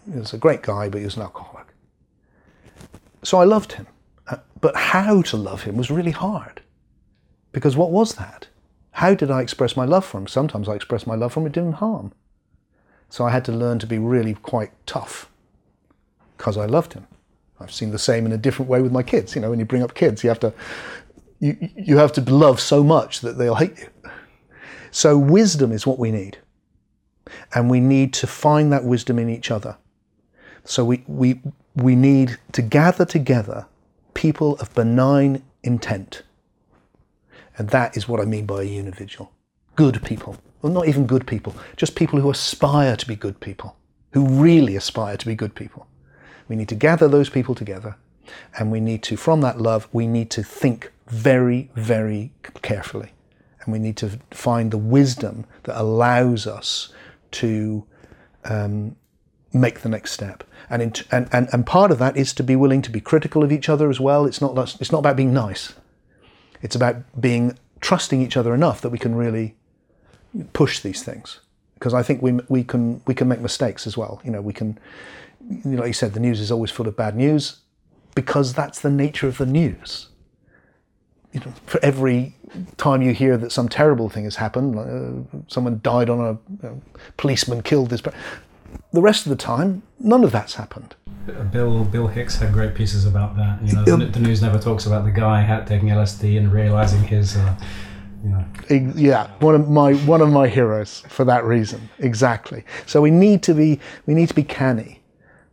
was 0.07 0.35
a 0.35 0.39
great 0.39 0.63
guy, 0.63 0.89
but 0.91 0.99
he 0.99 1.05
was 1.05 1.17
an 1.17 1.23
alcoholic. 1.23 1.67
So 3.23 3.39
I 3.39 3.45
loved 3.45 3.73
him. 3.73 3.87
Uh, 4.29 4.37
but 4.61 4.77
how 4.77 5.23
to 5.23 5.37
love 5.37 5.63
him 5.63 5.77
was 5.77 5.91
really 5.91 6.11
hard. 6.11 6.61
Because 7.53 7.77
what 7.77 7.91
was 7.91 8.15
that? 8.17 8.49
How 8.93 9.15
did 9.15 9.31
I 9.31 9.41
express 9.41 9.77
my 9.77 9.85
love 9.85 10.05
for 10.05 10.19
him? 10.19 10.27
Sometimes 10.27 10.69
I 10.69 10.75
expressed 10.75 11.07
my 11.07 11.15
love 11.15 11.33
for 11.33 11.41
him, 11.41 11.47
it 11.47 11.53
didn't 11.53 11.75
harm. 11.75 12.13
So 13.09 13.25
I 13.25 13.31
had 13.31 13.45
to 13.47 13.53
learn 13.53 13.79
to 13.81 13.87
be 13.87 13.99
really 13.99 14.35
quite 14.35 14.73
tough 14.87 15.31
because 16.37 16.57
I 16.57 16.67
loved 16.67 16.93
him. 16.93 17.07
I've 17.61 17.73
seen 17.73 17.91
the 17.91 17.99
same 17.99 18.25
in 18.25 18.33
a 18.33 18.39
different 18.39 18.71
way 18.71 18.81
with 18.81 18.93
my 18.93 19.03
kids. 19.03 19.35
You 19.35 19.43
know, 19.43 19.51
when 19.51 19.59
you 19.59 19.65
bring 19.65 19.83
up 19.83 19.95
kids, 19.95 20.23
you 20.25 20.31
have 20.31 20.41
to 20.41 20.55
you, 21.41 21.57
you 21.75 21.97
have 21.99 22.13
to 22.13 22.21
love 22.23 22.61
so 22.61 22.85
much 22.85 23.21
that 23.21 23.37
they'll 23.39 23.57
hate 23.57 23.79
you. 23.79 24.11
So 24.91 25.19
wisdom 25.19 25.73
is 25.73 25.87
what 25.87 25.99
we 25.99 26.11
need. 26.11 26.39
And 27.55 27.71
we 27.71 27.81
need 27.81 28.13
to 28.15 28.27
find 28.27 28.73
that 28.73 28.85
wisdom 28.85 29.19
in 29.19 29.29
each 29.29 29.51
other. 29.51 29.77
So 30.65 30.85
we, 30.85 31.05
we, 31.07 31.41
we 31.75 31.97
need 31.97 32.39
to 32.53 32.63
gather 32.63 33.05
together 33.05 33.67
people 34.15 34.57
of 34.57 34.75
benign 34.75 35.43
intent. 35.63 36.23
And 37.61 37.69
that 37.69 37.95
is 37.95 38.09
what 38.09 38.21
I 38.21 38.25
mean 38.25 38.47
by 38.47 38.63
a 38.63 38.65
unividual. 38.65 39.33
Good 39.77 40.03
people. 40.03 40.39
Well, 40.63 40.73
not 40.73 40.89
even 40.89 41.07
good 41.07 41.27
people, 41.27 41.55
just 41.77 41.95
people 41.95 42.19
who 42.19 42.31
aspire 42.31 42.97
to 42.97 43.07
be 43.07 43.15
good 43.15 43.39
people, 43.39 43.77
who 44.13 44.27
really 44.27 44.77
aspire 44.77 45.19
to 45.19 45.27
be 45.27 45.35
good 45.35 45.55
people. 45.55 45.87
We 46.49 46.57
need 46.57 46.71
to 46.71 46.75
gather 46.75 47.07
those 47.07 47.29
people 47.29 47.55
together 47.55 47.97
and 48.59 48.73
we 48.73 48.81
need 48.81 49.03
to, 49.03 49.17
from 49.19 49.43
that 49.43 49.61
love, 49.61 49.89
we 49.93 50.07
need 50.07 50.31
to 50.31 50.43
think 50.43 50.91
very, 51.09 51.69
very 51.75 52.33
carefully. 52.63 53.13
And 53.61 53.75
we 53.75 53.79
need 53.79 53.99
to 53.99 54.19
find 54.31 54.71
the 54.71 54.79
wisdom 54.79 55.45
that 55.65 55.79
allows 55.79 56.47
us 56.47 56.95
to 57.33 57.85
um, 58.47 58.97
make 59.53 59.81
the 59.81 59.91
next 59.91 60.13
step. 60.13 60.45
And, 60.71 60.81
in, 60.81 60.95
and, 61.13 61.29
and, 61.31 61.47
and 61.53 61.67
part 61.67 61.91
of 61.91 61.99
that 61.99 62.17
is 62.17 62.33
to 62.35 62.43
be 62.43 62.57
willing 62.57 62.81
to 62.81 62.91
be 62.91 63.03
critical 63.03 63.45
of 63.45 63.53
each 63.53 63.69
other 63.69 63.91
as 63.91 64.01
well. 64.01 64.25
It's 64.25 64.41
not, 64.41 64.57
it's 64.81 64.91
not 64.91 65.01
about 65.01 65.17
being 65.17 65.35
nice. 65.35 65.75
It's 66.63 66.77
about 66.77 66.97
being 67.21 67.59
trusting 67.81 68.21
each 68.21 68.37
other 68.37 68.55
enough 68.55 68.81
that 68.83 68.91
we 68.91 68.99
can 68.99 69.15
really 69.15 69.57
push 70.53 70.81
these 70.81 71.03
things. 71.03 71.41
Because 71.75 71.95
I 71.95 72.03
think 72.03 72.21
we, 72.23 72.39
we, 72.49 72.63
can, 72.63 73.01
we 73.07 73.15
can 73.15 73.27
make 73.29 73.41
mistakes 73.41 73.87
as 73.87 73.97
well. 73.97 74.21
You 74.25 74.31
know, 74.31 74.43
we 74.43 74.53
can, 74.53 74.79
you 75.49 75.61
know, 75.65 75.81
like 75.81 75.89
you 75.89 75.93
said, 75.95 76.13
the 76.13 76.21
news 76.21 76.41
is 76.41 76.51
always 76.51 76.71
full 76.71 76.87
of 76.87 76.97
bad 76.97 77.17
news 77.17 77.61
because 78.15 78.53
that's 78.53 78.81
the 78.81 78.91
nature 78.91 79.29
of 79.29 79.39
the 79.39 79.47
news 79.47 80.11
you 81.33 81.41
know, 81.41 81.53
for 81.67 81.79
every 81.85 82.35
time 82.77 83.03
you 83.03 83.13
hear 83.13 83.37
that 83.37 83.53
some 83.53 83.69
terrible 83.69 84.09
thing 84.09 84.25
has 84.25 84.37
happened, 84.37 84.77
uh, 84.77 85.39
someone 85.49 85.81
died 85.83 86.11
on 86.11 86.21
a, 86.21 86.69
a 86.69 86.75
policeman 87.17 87.63
killed 87.63 87.91
this, 87.91 88.01
but 88.01 88.15
the 88.93 89.03
rest 89.03 89.27
of 89.27 89.31
the 89.31 89.37
time, 89.37 89.83
none 89.99 90.25
of 90.25 90.33
that's 90.33 90.55
happened. 90.55 90.95
Bill 91.53 91.85
Bill 91.85 92.07
Hicks 92.09 92.37
had 92.37 92.53
great 92.53 92.75
pieces 92.75 93.07
about 93.07 93.37
that. 93.37 93.63
You 93.63 93.75
know, 93.75 93.85
the, 93.85 94.07
the 94.07 94.21
news 94.21 94.43
never 94.43 94.59
talks 94.59 94.87
about 94.87 95.05
the 95.05 95.11
guy 95.11 95.47
taking 95.67 95.89
LSD 95.89 96.39
and 96.39 96.53
realizing 96.53 97.03
his. 97.03 97.37
Uh, 97.37 97.57
you 98.25 98.31
know. 98.31 98.93
Yeah, 98.97 99.31
one 99.39 99.55
of 99.55 99.69
my 99.69 99.95
one 99.95 100.21
of 100.21 100.31
my 100.31 100.49
heroes 100.49 101.05
for 101.09 101.25
that 101.25 101.45
reason. 101.45 101.89
Exactly. 101.99 102.65
So 102.87 103.01
we 103.01 103.11
need 103.11 103.43
to 103.45 103.55
be 103.55 103.81
we 104.07 104.15
need 104.15 104.29
to 104.29 104.35
be 104.35 104.43
canny, 104.43 105.03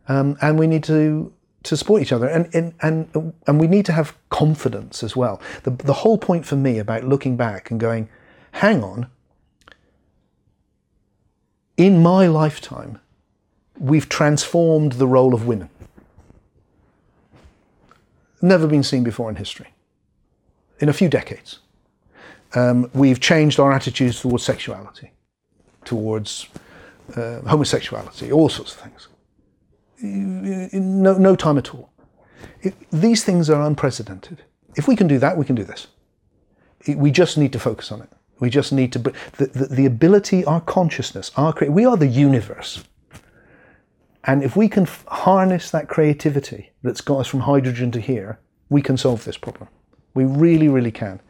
um, 0.08 0.36
and 0.40 0.58
we 0.58 0.66
need 0.66 0.84
to 0.84 1.32
to 1.64 1.76
support 1.76 2.00
each 2.00 2.12
other 2.12 2.28
and, 2.28 2.48
and, 2.54 2.72
and, 2.80 3.34
and 3.46 3.60
we 3.60 3.66
need 3.66 3.84
to 3.84 3.92
have 3.92 4.16
confidence 4.30 5.02
as 5.02 5.16
well. 5.16 5.40
The, 5.64 5.70
the 5.70 5.92
whole 5.92 6.16
point 6.16 6.46
for 6.46 6.56
me 6.56 6.78
about 6.78 7.04
looking 7.04 7.36
back 7.36 7.70
and 7.70 7.80
going, 7.80 8.08
hang 8.52 8.82
on, 8.82 9.10
in 11.76 12.02
my 12.02 12.26
lifetime, 12.26 13.00
we've 13.80 14.08
transformed 14.08 14.92
the 14.92 15.06
role 15.06 15.34
of 15.34 15.46
women. 15.46 15.68
Never 18.40 18.66
been 18.66 18.82
seen 18.82 19.02
before 19.02 19.28
in 19.30 19.36
history, 19.36 19.68
in 20.78 20.88
a 20.88 20.92
few 20.92 21.08
decades. 21.08 21.58
Um, 22.54 22.90
we've 22.94 23.20
changed 23.20 23.60
our 23.60 23.72
attitudes 23.72 24.20
towards 24.20 24.44
sexuality, 24.44 25.10
towards 25.84 26.48
uh, 27.16 27.40
homosexuality, 27.40 28.32
all 28.32 28.48
sorts 28.48 28.74
of 28.74 28.80
things 28.80 29.08
in 30.00 31.02
no, 31.02 31.16
no 31.18 31.36
time 31.36 31.58
at 31.58 31.74
all. 31.74 31.90
It, 32.62 32.74
these 32.90 33.24
things 33.24 33.50
are 33.50 33.62
unprecedented. 33.62 34.42
If 34.76 34.86
we 34.88 34.96
can 34.96 35.08
do 35.08 35.18
that, 35.18 35.36
we 35.36 35.44
can 35.44 35.54
do 35.54 35.64
this. 35.64 35.88
It, 36.84 36.98
we 36.98 37.10
just 37.10 37.36
need 37.36 37.52
to 37.52 37.58
focus 37.58 37.90
on 37.90 38.02
it. 38.02 38.10
We 38.40 38.50
just 38.50 38.72
need 38.72 38.92
to, 38.92 38.98
the, 39.00 39.46
the, 39.46 39.66
the 39.66 39.86
ability, 39.86 40.44
our 40.44 40.60
consciousness, 40.60 41.32
our 41.36 41.54
we 41.68 41.84
are 41.84 41.96
the 41.96 42.06
universe. 42.06 42.84
And 44.28 44.44
if 44.44 44.54
we 44.54 44.68
can 44.68 44.82
f- 44.82 45.06
harness 45.08 45.70
that 45.70 45.88
creativity 45.88 46.70
that's 46.82 47.00
got 47.00 47.20
us 47.20 47.26
from 47.26 47.40
hydrogen 47.40 47.90
to 47.92 48.00
here, 48.00 48.38
we 48.68 48.82
can 48.82 48.98
solve 48.98 49.24
this 49.24 49.38
problem. 49.38 49.68
We 50.12 50.26
really, 50.26 50.68
really 50.68 50.92
can. 50.92 51.20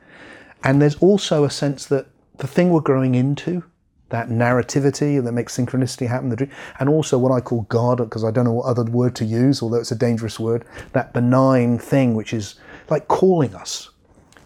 And 0.64 0.82
there's 0.82 0.96
also 0.96 1.44
a 1.44 1.50
sense 1.50 1.86
that 1.86 2.08
the 2.38 2.48
thing 2.48 2.70
we're 2.70 2.80
growing 2.80 3.14
into, 3.14 3.62
that 4.08 4.30
narrativity 4.30 5.22
that 5.22 5.30
makes 5.30 5.56
synchronicity 5.56 6.08
happen, 6.08 6.30
dream, 6.30 6.50
and 6.80 6.88
also 6.88 7.18
what 7.18 7.30
I 7.30 7.40
call 7.40 7.62
God, 7.68 7.98
because 7.98 8.24
I 8.24 8.32
don't 8.32 8.44
know 8.44 8.52
what 8.54 8.66
other 8.66 8.82
word 8.82 9.14
to 9.16 9.24
use, 9.24 9.62
although 9.62 9.78
it's 9.78 9.92
a 9.92 9.96
dangerous 9.96 10.40
word, 10.40 10.64
that 10.92 11.14
benign 11.14 11.78
thing 11.78 12.16
which 12.16 12.32
is 12.32 12.56
like 12.90 13.06
calling 13.06 13.54
us. 13.54 13.90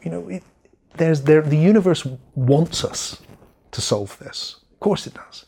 You 0.02 0.10
know, 0.10 0.28
it, 0.28 0.42
there's 0.98 1.22
there, 1.22 1.40
the 1.40 1.56
universe 1.56 2.06
wants 2.34 2.84
us 2.84 3.22
to 3.70 3.80
solve 3.80 4.18
this. 4.18 4.56
Of 4.72 4.80
course 4.80 5.06
it 5.06 5.14
does. 5.14 5.46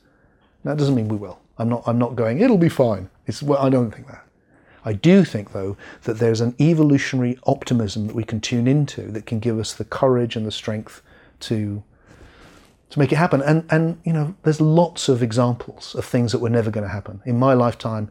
That 0.64 0.78
doesn't 0.78 0.94
mean 0.94 1.08
we 1.08 1.18
will. 1.18 1.43
I'm 1.58 1.68
not, 1.68 1.82
I'm 1.86 1.98
not 1.98 2.16
going, 2.16 2.40
it'll 2.40 2.58
be 2.58 2.68
fine. 2.68 3.10
It's, 3.26 3.42
well, 3.42 3.60
I 3.60 3.68
don't 3.68 3.90
think 3.90 4.06
that. 4.08 4.26
I 4.84 4.92
do 4.92 5.24
think, 5.24 5.52
though, 5.52 5.76
that 6.02 6.18
there's 6.18 6.40
an 6.40 6.54
evolutionary 6.60 7.38
optimism 7.44 8.06
that 8.06 8.16
we 8.16 8.24
can 8.24 8.40
tune 8.40 8.66
into 8.68 9.02
that 9.12 9.24
can 9.24 9.38
give 9.38 9.58
us 9.58 9.72
the 9.72 9.84
courage 9.84 10.36
and 10.36 10.46
the 10.46 10.52
strength 10.52 11.02
to 11.40 11.82
to 12.90 12.98
make 13.00 13.10
it 13.10 13.16
happen. 13.16 13.42
And, 13.42 13.64
and, 13.70 13.98
you 14.04 14.12
know, 14.12 14.36
there's 14.44 14.60
lots 14.60 15.08
of 15.08 15.20
examples 15.20 15.96
of 15.96 16.04
things 16.04 16.30
that 16.30 16.38
were 16.38 16.50
never 16.50 16.70
going 16.70 16.86
to 16.86 16.92
happen. 16.92 17.22
In 17.24 17.36
my 17.38 17.52
lifetime, 17.54 18.08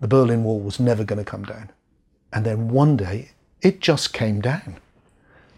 the 0.00 0.06
Berlin 0.06 0.44
Wall 0.44 0.60
was 0.60 0.78
never 0.78 1.02
going 1.02 1.18
to 1.18 1.28
come 1.28 1.44
down. 1.44 1.72
And 2.32 2.44
then 2.44 2.68
one 2.68 2.96
day, 2.96 3.32
it 3.60 3.80
just 3.80 4.12
came 4.12 4.40
down. 4.40 4.76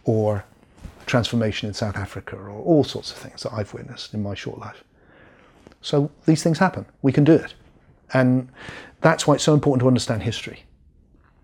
Or 0.04 0.46
transformation 1.04 1.68
in 1.68 1.74
South 1.74 1.96
Africa, 1.96 2.36
or 2.36 2.48
all 2.50 2.82
sorts 2.82 3.10
of 3.10 3.18
things 3.18 3.42
that 3.42 3.52
I've 3.52 3.74
witnessed 3.74 4.14
in 4.14 4.22
my 4.22 4.34
short 4.34 4.58
life. 4.58 4.82
So 5.80 6.10
these 6.24 6.42
things 6.42 6.58
happen. 6.58 6.86
We 7.02 7.12
can 7.12 7.24
do 7.24 7.34
it. 7.34 7.54
And 8.12 8.48
that's 9.00 9.26
why 9.26 9.34
it's 9.34 9.44
so 9.44 9.54
important 9.54 9.80
to 9.80 9.88
understand 9.88 10.22
history. 10.22 10.64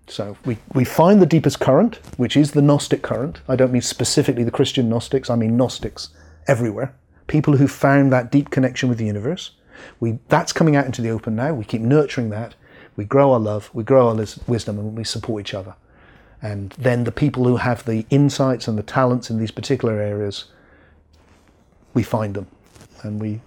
So 0.09 0.37
we, 0.45 0.59
we 0.75 0.85
find 0.85 1.23
the 1.23 1.27
deepest 1.27 1.61
current, 1.61 2.01
which 2.17 2.37
is 2.37 2.53
the 2.53 2.63
Gnostic 2.63 3.03
current. 3.03 3.41
I 3.49 3.57
don't 3.57 3.73
mean 3.73 3.83
specifically 3.83 4.45
the 4.45 4.51
Christian 4.51 4.89
Gnostics, 4.89 5.31
I 5.31 5.37
mean 5.37 5.57
Gnostics 5.57 6.11
everywhere 6.49 6.95
people 7.27 7.57
who 7.57 7.67
found 7.67 8.13
that 8.13 8.31
deep 8.31 8.51
connection 8.51 8.91
with 8.91 8.99
the 8.99 9.07
universe. 9.07 9.53
We, 10.01 10.19
that's 10.29 10.53
coming 10.53 10.77
out 10.77 10.85
into 10.85 11.01
the 11.01 11.09
open 11.09 11.35
now. 11.35 11.55
We 11.55 11.65
keep 11.65 11.81
nurturing 11.81 12.29
that. 12.29 12.55
We 12.95 13.05
grow 13.07 13.33
our 13.33 13.41
love, 13.41 13.71
we 13.73 13.85
grow 13.85 14.09
our 14.09 14.27
wisdom, 14.47 14.79
and 14.79 14.95
we 14.95 15.05
support 15.05 15.41
each 15.41 15.55
other. 15.55 15.75
And 16.43 16.73
then 16.73 17.05
the 17.05 17.13
people 17.13 17.45
who 17.45 17.57
have 17.57 17.87
the 17.87 18.05
insights 18.11 18.69
and 18.69 18.77
the 18.77 18.83
talents 18.83 19.31
in 19.31 19.39
these 19.39 19.51
particular 19.51 19.99
areas, 19.99 20.45
we 21.95 22.03
find 22.03 22.35
them 22.35 22.49
and 23.03 23.19
we 23.19 23.41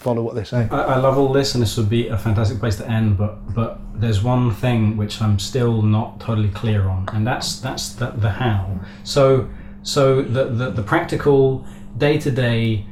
follow 0.00 0.22
what 0.22 0.34
they 0.34 0.44
say. 0.44 0.68
I, 0.70 0.80
I, 0.94 0.96
love 0.96 1.18
all 1.18 1.32
this, 1.32 1.54
and 1.54 1.62
this 1.62 1.76
would 1.76 1.90
be 1.90 2.08
a 2.08 2.16
fantastic 2.16 2.58
place 2.58 2.76
to 2.76 2.88
end. 2.88 3.18
But 3.18 3.54
but 3.54 3.78
there's 3.94 4.22
one 4.22 4.50
thing 4.50 4.96
which 4.96 5.20
I'm 5.20 5.38
still 5.38 5.82
not 5.82 6.20
totally 6.20 6.48
clear 6.48 6.88
on, 6.88 7.08
and 7.12 7.26
that's 7.26 7.60
that's 7.60 7.90
the, 7.94 8.10
the 8.10 8.30
how. 8.30 8.80
So 9.04 9.48
so 9.82 10.22
the, 10.22 10.44
the 10.46 10.70
the 10.70 10.82
practical 10.82 11.64
day 11.98 12.18
to 12.18 12.30
day 12.30 12.86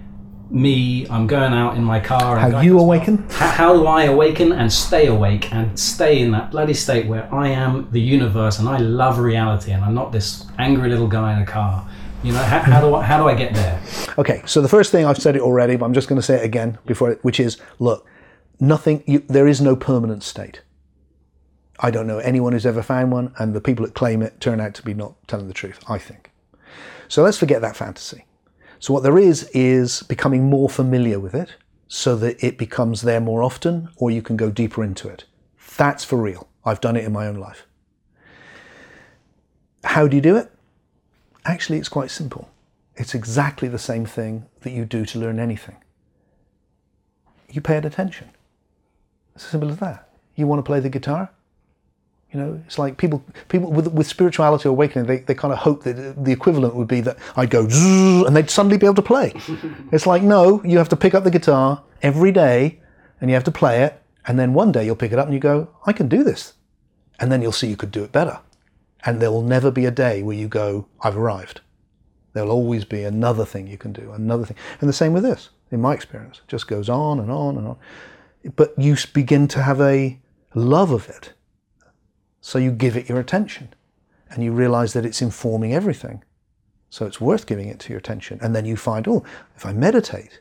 me, 0.51 1.07
I'm 1.09 1.27
going 1.27 1.53
out 1.53 1.77
in 1.77 1.85
my 1.85 2.01
car. 2.01 2.39
How 2.39 2.61
you 2.61 2.79
awaken? 2.79 3.27
How, 3.31 3.49
how, 3.49 3.73
do 3.75 3.87
I 3.87 4.05
awaken 4.05 4.53
and 4.53 4.73
stay 4.73 5.07
awake 5.07 5.53
and 5.53 5.79
stay 5.79 6.21
in 6.21 6.31
that 6.33 6.51
bloody 6.51 6.75
state 6.75 7.07
where 7.07 7.33
I 7.33 7.49
am 7.49 7.89
the 7.91 8.01
universe 8.01 8.59
and 8.59 8.69
I 8.69 8.79
love 8.79 9.19
reality 9.19 9.73
and 9.73 9.85
I'm 9.85 9.95
not 9.95 10.11
this 10.11 10.47
angry 10.59 10.89
little 10.89 11.07
guy 11.07 11.35
in 11.35 11.43
a 11.43 11.47
car. 11.47 11.87
You 12.23 12.33
know, 12.33 12.43
how, 12.43 12.59
how 12.59 12.81
do 12.81 12.95
I, 12.95 13.03
how 13.05 13.17
do 13.17 13.29
I 13.29 13.35
get 13.35 13.55
there? 13.55 13.81
Okay, 14.19 14.43
so 14.45 14.61
the 14.61 14.69
first 14.69 14.91
thing 14.91 15.05
I've 15.05 15.19
said 15.19 15.37
it 15.37 15.43
already, 15.43 15.77
but 15.77 15.85
I'm 15.87 15.95
just 15.95 16.09
going 16.09 16.21
to 16.21 16.27
say 16.27 16.35
it 16.35 16.45
again 16.45 16.79
before, 16.85 17.13
which 17.23 17.39
is, 17.39 17.59
look, 17.79 18.07
nothing. 18.59 19.05
You, 19.07 19.21
there 19.29 19.47
is 19.47 19.61
no 19.61 19.77
permanent 19.77 20.25
state. 20.25 20.63
I 21.79 21.93
don't 21.93 22.09
know 22.09 22.19
anyone 22.19 22.53
who's 22.55 22.67
ever 22.67 22.83
found 22.83 23.13
one, 23.13 23.33
and 23.39 23.55
the 23.55 23.61
people 23.61 23.87
that 23.87 23.95
claim 23.95 24.21
it 24.23 24.41
turn 24.41 24.61
out 24.61 24.75
to 24.75 24.83
be 24.83 24.95
not 24.95 25.15
telling 25.29 25.47
the 25.47 25.55
truth. 25.55 25.79
I 25.89 25.99
think. 25.99 26.33
So 27.07 27.23
let's 27.23 27.39
forget 27.39 27.63
that 27.63 27.77
fantasy. 27.77 28.25
So 28.81 28.93
what 28.93 29.05
there 29.05 29.19
is 29.19 29.49
is 29.55 30.03
becoming 30.03 30.51
more 30.51 30.69
familiar 30.69 31.21
with 31.21 31.35
it 31.35 31.55
so 31.87 32.17
that 32.17 32.43
it 32.45 32.59
becomes 32.59 33.03
there 33.03 33.21
more 33.21 33.43
often 33.43 33.89
or 33.97 34.11
you 34.11 34.23
can 34.23 34.37
go 34.37 34.51
deeper 34.51 34.85
into 34.85 35.09
it. 35.09 35.25
That's 35.77 36.05
for 36.05 36.17
real. 36.17 36.49
I've 36.65 36.81
done 36.81 36.97
it 36.97 37.05
in 37.05 37.13
my 37.13 37.27
own 37.27 37.37
life. 37.37 37.67
How 39.85 40.07
do 40.07 40.17
you 40.17 40.23
do 40.23 40.37
it? 40.37 40.53
Actually, 41.49 41.79
it's 41.79 41.89
quite 41.89 42.11
simple. 42.11 42.51
It's 42.95 43.15
exactly 43.15 43.69
the 43.69 43.79
same 43.79 44.05
thing 44.05 44.45
that 44.61 44.73
you 44.73 44.85
do 44.85 45.07
to 45.07 45.19
learn 45.19 45.41
anything. 45.41 45.77
you 47.51 47.63
pay 47.63 47.79
it 47.79 47.87
attention. 47.87 48.29
It's 49.35 49.45
as 49.45 49.51
simple 49.51 49.71
as 49.71 49.79
that. 49.79 50.11
You 50.37 50.47
want 50.47 50.59
to 50.59 50.63
play 50.63 50.81
the 50.81 50.91
guitar? 50.91 51.31
You 52.31 52.39
know, 52.39 52.63
it's 52.67 52.79
like 52.79 52.99
people, 52.99 53.25
people 53.49 53.73
with, 53.73 53.87
with 53.87 54.07
spirituality 54.07 54.69
awakening, 54.69 55.07
they, 55.07 55.21
they 55.21 55.35
kind 55.35 55.55
of 55.55 55.61
hope 55.61 55.85
that 55.85 56.23
the 56.23 56.31
equivalent 56.31 56.75
would 56.75 56.87
be 56.87 57.01
that 57.01 57.17
I'd 57.37 57.49
go 57.49 57.67
and 58.27 58.37
they'd 58.37 58.51
suddenly 58.51 58.77
be 58.77 58.85
able 58.85 58.97
to 58.97 59.03
play. 59.15 59.33
it's 59.93 60.07
like, 60.07 60.23
no, 60.23 60.63
you 60.63 60.77
have 60.77 60.91
to 60.91 60.97
pick 60.97 61.15
up 61.15 61.25
the 61.25 61.31
guitar 61.31 61.83
every 62.03 62.33
day 62.33 62.81
and 63.23 63.31
you 63.31 63.35
have 63.35 63.45
to 63.45 63.51
play 63.51 63.83
it. 63.83 64.03
And 64.27 64.39
then 64.39 64.53
one 64.53 64.73
day 64.73 64.85
you'll 64.85 64.97
pick 64.97 65.13
it 65.13 65.19
up 65.19 65.25
and 65.25 65.33
you 65.33 65.41
go, 65.41 65.71
I 65.87 65.95
can 65.95 66.09
do 66.09 66.23
this. 66.23 66.53
And 67.19 67.33
then 67.33 67.41
you'll 67.41 67.53
see 67.53 67.69
you 67.69 67.77
could 67.79 67.91
do 67.91 68.05
it 68.05 68.13
better. 68.13 68.41
And 69.05 69.21
there 69.21 69.31
will 69.31 69.43
never 69.43 69.71
be 69.71 69.87
a 69.87 69.91
day 69.91 70.23
where 70.23 70.37
you 70.37 70.49
go, 70.49 70.89
I've 71.01 71.17
arrived. 71.17 71.61
There'll 72.33 72.51
always 72.51 72.85
be 72.85 73.05
another 73.05 73.45
thing 73.45 73.67
you 73.67 73.79
can 73.79 73.93
do, 73.93 74.13
another 74.13 74.45
thing. 74.45 74.57
And 74.81 74.89
the 74.89 74.95
same 74.95 75.13
with 75.13 75.23
this, 75.23 75.51
in 75.71 75.81
my 75.81 75.95
experience. 75.95 76.39
It 76.39 76.49
just 76.49 76.69
goes 76.69 76.89
on 76.89 77.21
and 77.21 77.31
on 77.31 77.57
and 77.57 77.69
on. 77.69 77.77
But 78.57 78.75
you 78.79 78.97
begin 79.13 79.49
to 79.49 79.63
have 79.63 79.81
a 79.81 80.19
love 80.55 80.91
of 80.91 81.09
it. 81.09 81.33
So 82.41 82.59
you 82.59 82.71
give 82.71 82.97
it 82.97 83.09
your 83.09 83.21
attention 83.21 83.75
and 84.31 84.43
you 84.43 84.53
realize 84.53 84.93
that 84.93 85.05
it's 85.05 85.23
informing 85.23 85.75
everything. 85.75 86.23
So 86.91 87.07
it's 87.07 87.21
worth 87.21 87.47
giving 87.47 87.69
it 87.69 87.79
to 87.81 87.91
your 87.91 87.99
attention. 87.99 88.39
And 88.41 88.55
then 88.55 88.65
you 88.65 88.77
find, 88.77 89.07
oh, 89.09 89.25
if 89.57 89.67
I 89.67 89.73
meditate, 89.73 90.41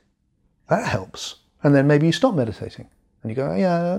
that 0.69 0.87
helps. 0.87 1.35
And 1.63 1.75
then 1.75 1.87
maybe 1.87 2.05
you 2.05 2.11
stop 2.11 2.35
meditating 2.35 2.87
and 3.21 3.31
you 3.31 3.35
go, 3.35 3.53
yeah, 3.55 3.95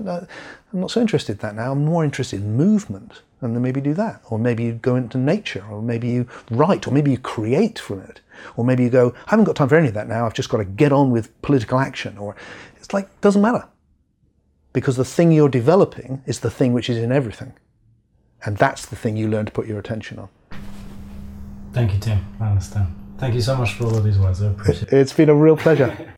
I'm 0.73 0.79
not 0.79 0.91
so 0.91 1.01
interested 1.01 1.33
in 1.33 1.37
that 1.39 1.55
now. 1.55 1.71
I'm 1.71 1.85
more 1.85 2.03
interested 2.03 2.41
in 2.41 2.55
movement. 2.55 3.21
And 3.41 3.55
then 3.55 3.61
maybe 3.61 3.79
do 3.79 3.93
that. 3.93 4.21
Or 4.29 4.37
maybe 4.37 4.63
you 4.63 4.73
go 4.73 4.95
into 4.95 5.17
nature, 5.17 5.63
or 5.71 5.81
maybe 5.81 6.09
you 6.09 6.27
write, 6.51 6.87
or 6.87 6.91
maybe 6.91 7.11
you 7.11 7.17
create 7.17 7.79
from 7.79 8.01
it. 8.01 8.21
Or 8.55 8.65
maybe 8.65 8.83
you 8.83 8.89
go, 8.89 9.13
I 9.27 9.31
haven't 9.31 9.45
got 9.45 9.55
time 9.55 9.69
for 9.69 9.75
any 9.75 9.87
of 9.87 9.93
that 9.93 10.07
now. 10.07 10.25
I've 10.25 10.33
just 10.33 10.49
got 10.49 10.57
to 10.57 10.65
get 10.65 10.91
on 10.91 11.11
with 11.11 11.41
political 11.41 11.79
action. 11.79 12.17
Or 12.17 12.35
it's 12.77 12.93
like, 12.93 13.21
doesn't 13.21 13.41
matter. 13.41 13.67
Because 14.73 14.97
the 14.97 15.05
thing 15.05 15.31
you're 15.31 15.49
developing 15.49 16.21
is 16.25 16.41
the 16.41 16.51
thing 16.51 16.73
which 16.73 16.89
is 16.89 16.97
in 16.97 17.11
everything. 17.11 17.53
And 18.45 18.57
that's 18.57 18.85
the 18.85 18.95
thing 18.95 19.17
you 19.17 19.27
learn 19.27 19.45
to 19.45 19.51
put 19.51 19.67
your 19.67 19.79
attention 19.79 20.19
on. 20.19 20.29
Thank 21.73 21.93
you, 21.93 21.99
Tim. 21.99 22.25
I 22.39 22.49
understand. 22.49 22.95
Thank 23.17 23.35
you 23.35 23.41
so 23.41 23.55
much 23.55 23.73
for 23.73 23.85
all 23.85 23.97
of 23.97 24.03
these 24.03 24.17
words. 24.17 24.41
I 24.41 24.47
appreciate 24.47 24.93
it. 24.93 24.93
It's 24.93 25.13
been 25.13 25.29
a 25.29 25.35
real 25.35 25.57
pleasure. 25.57 26.13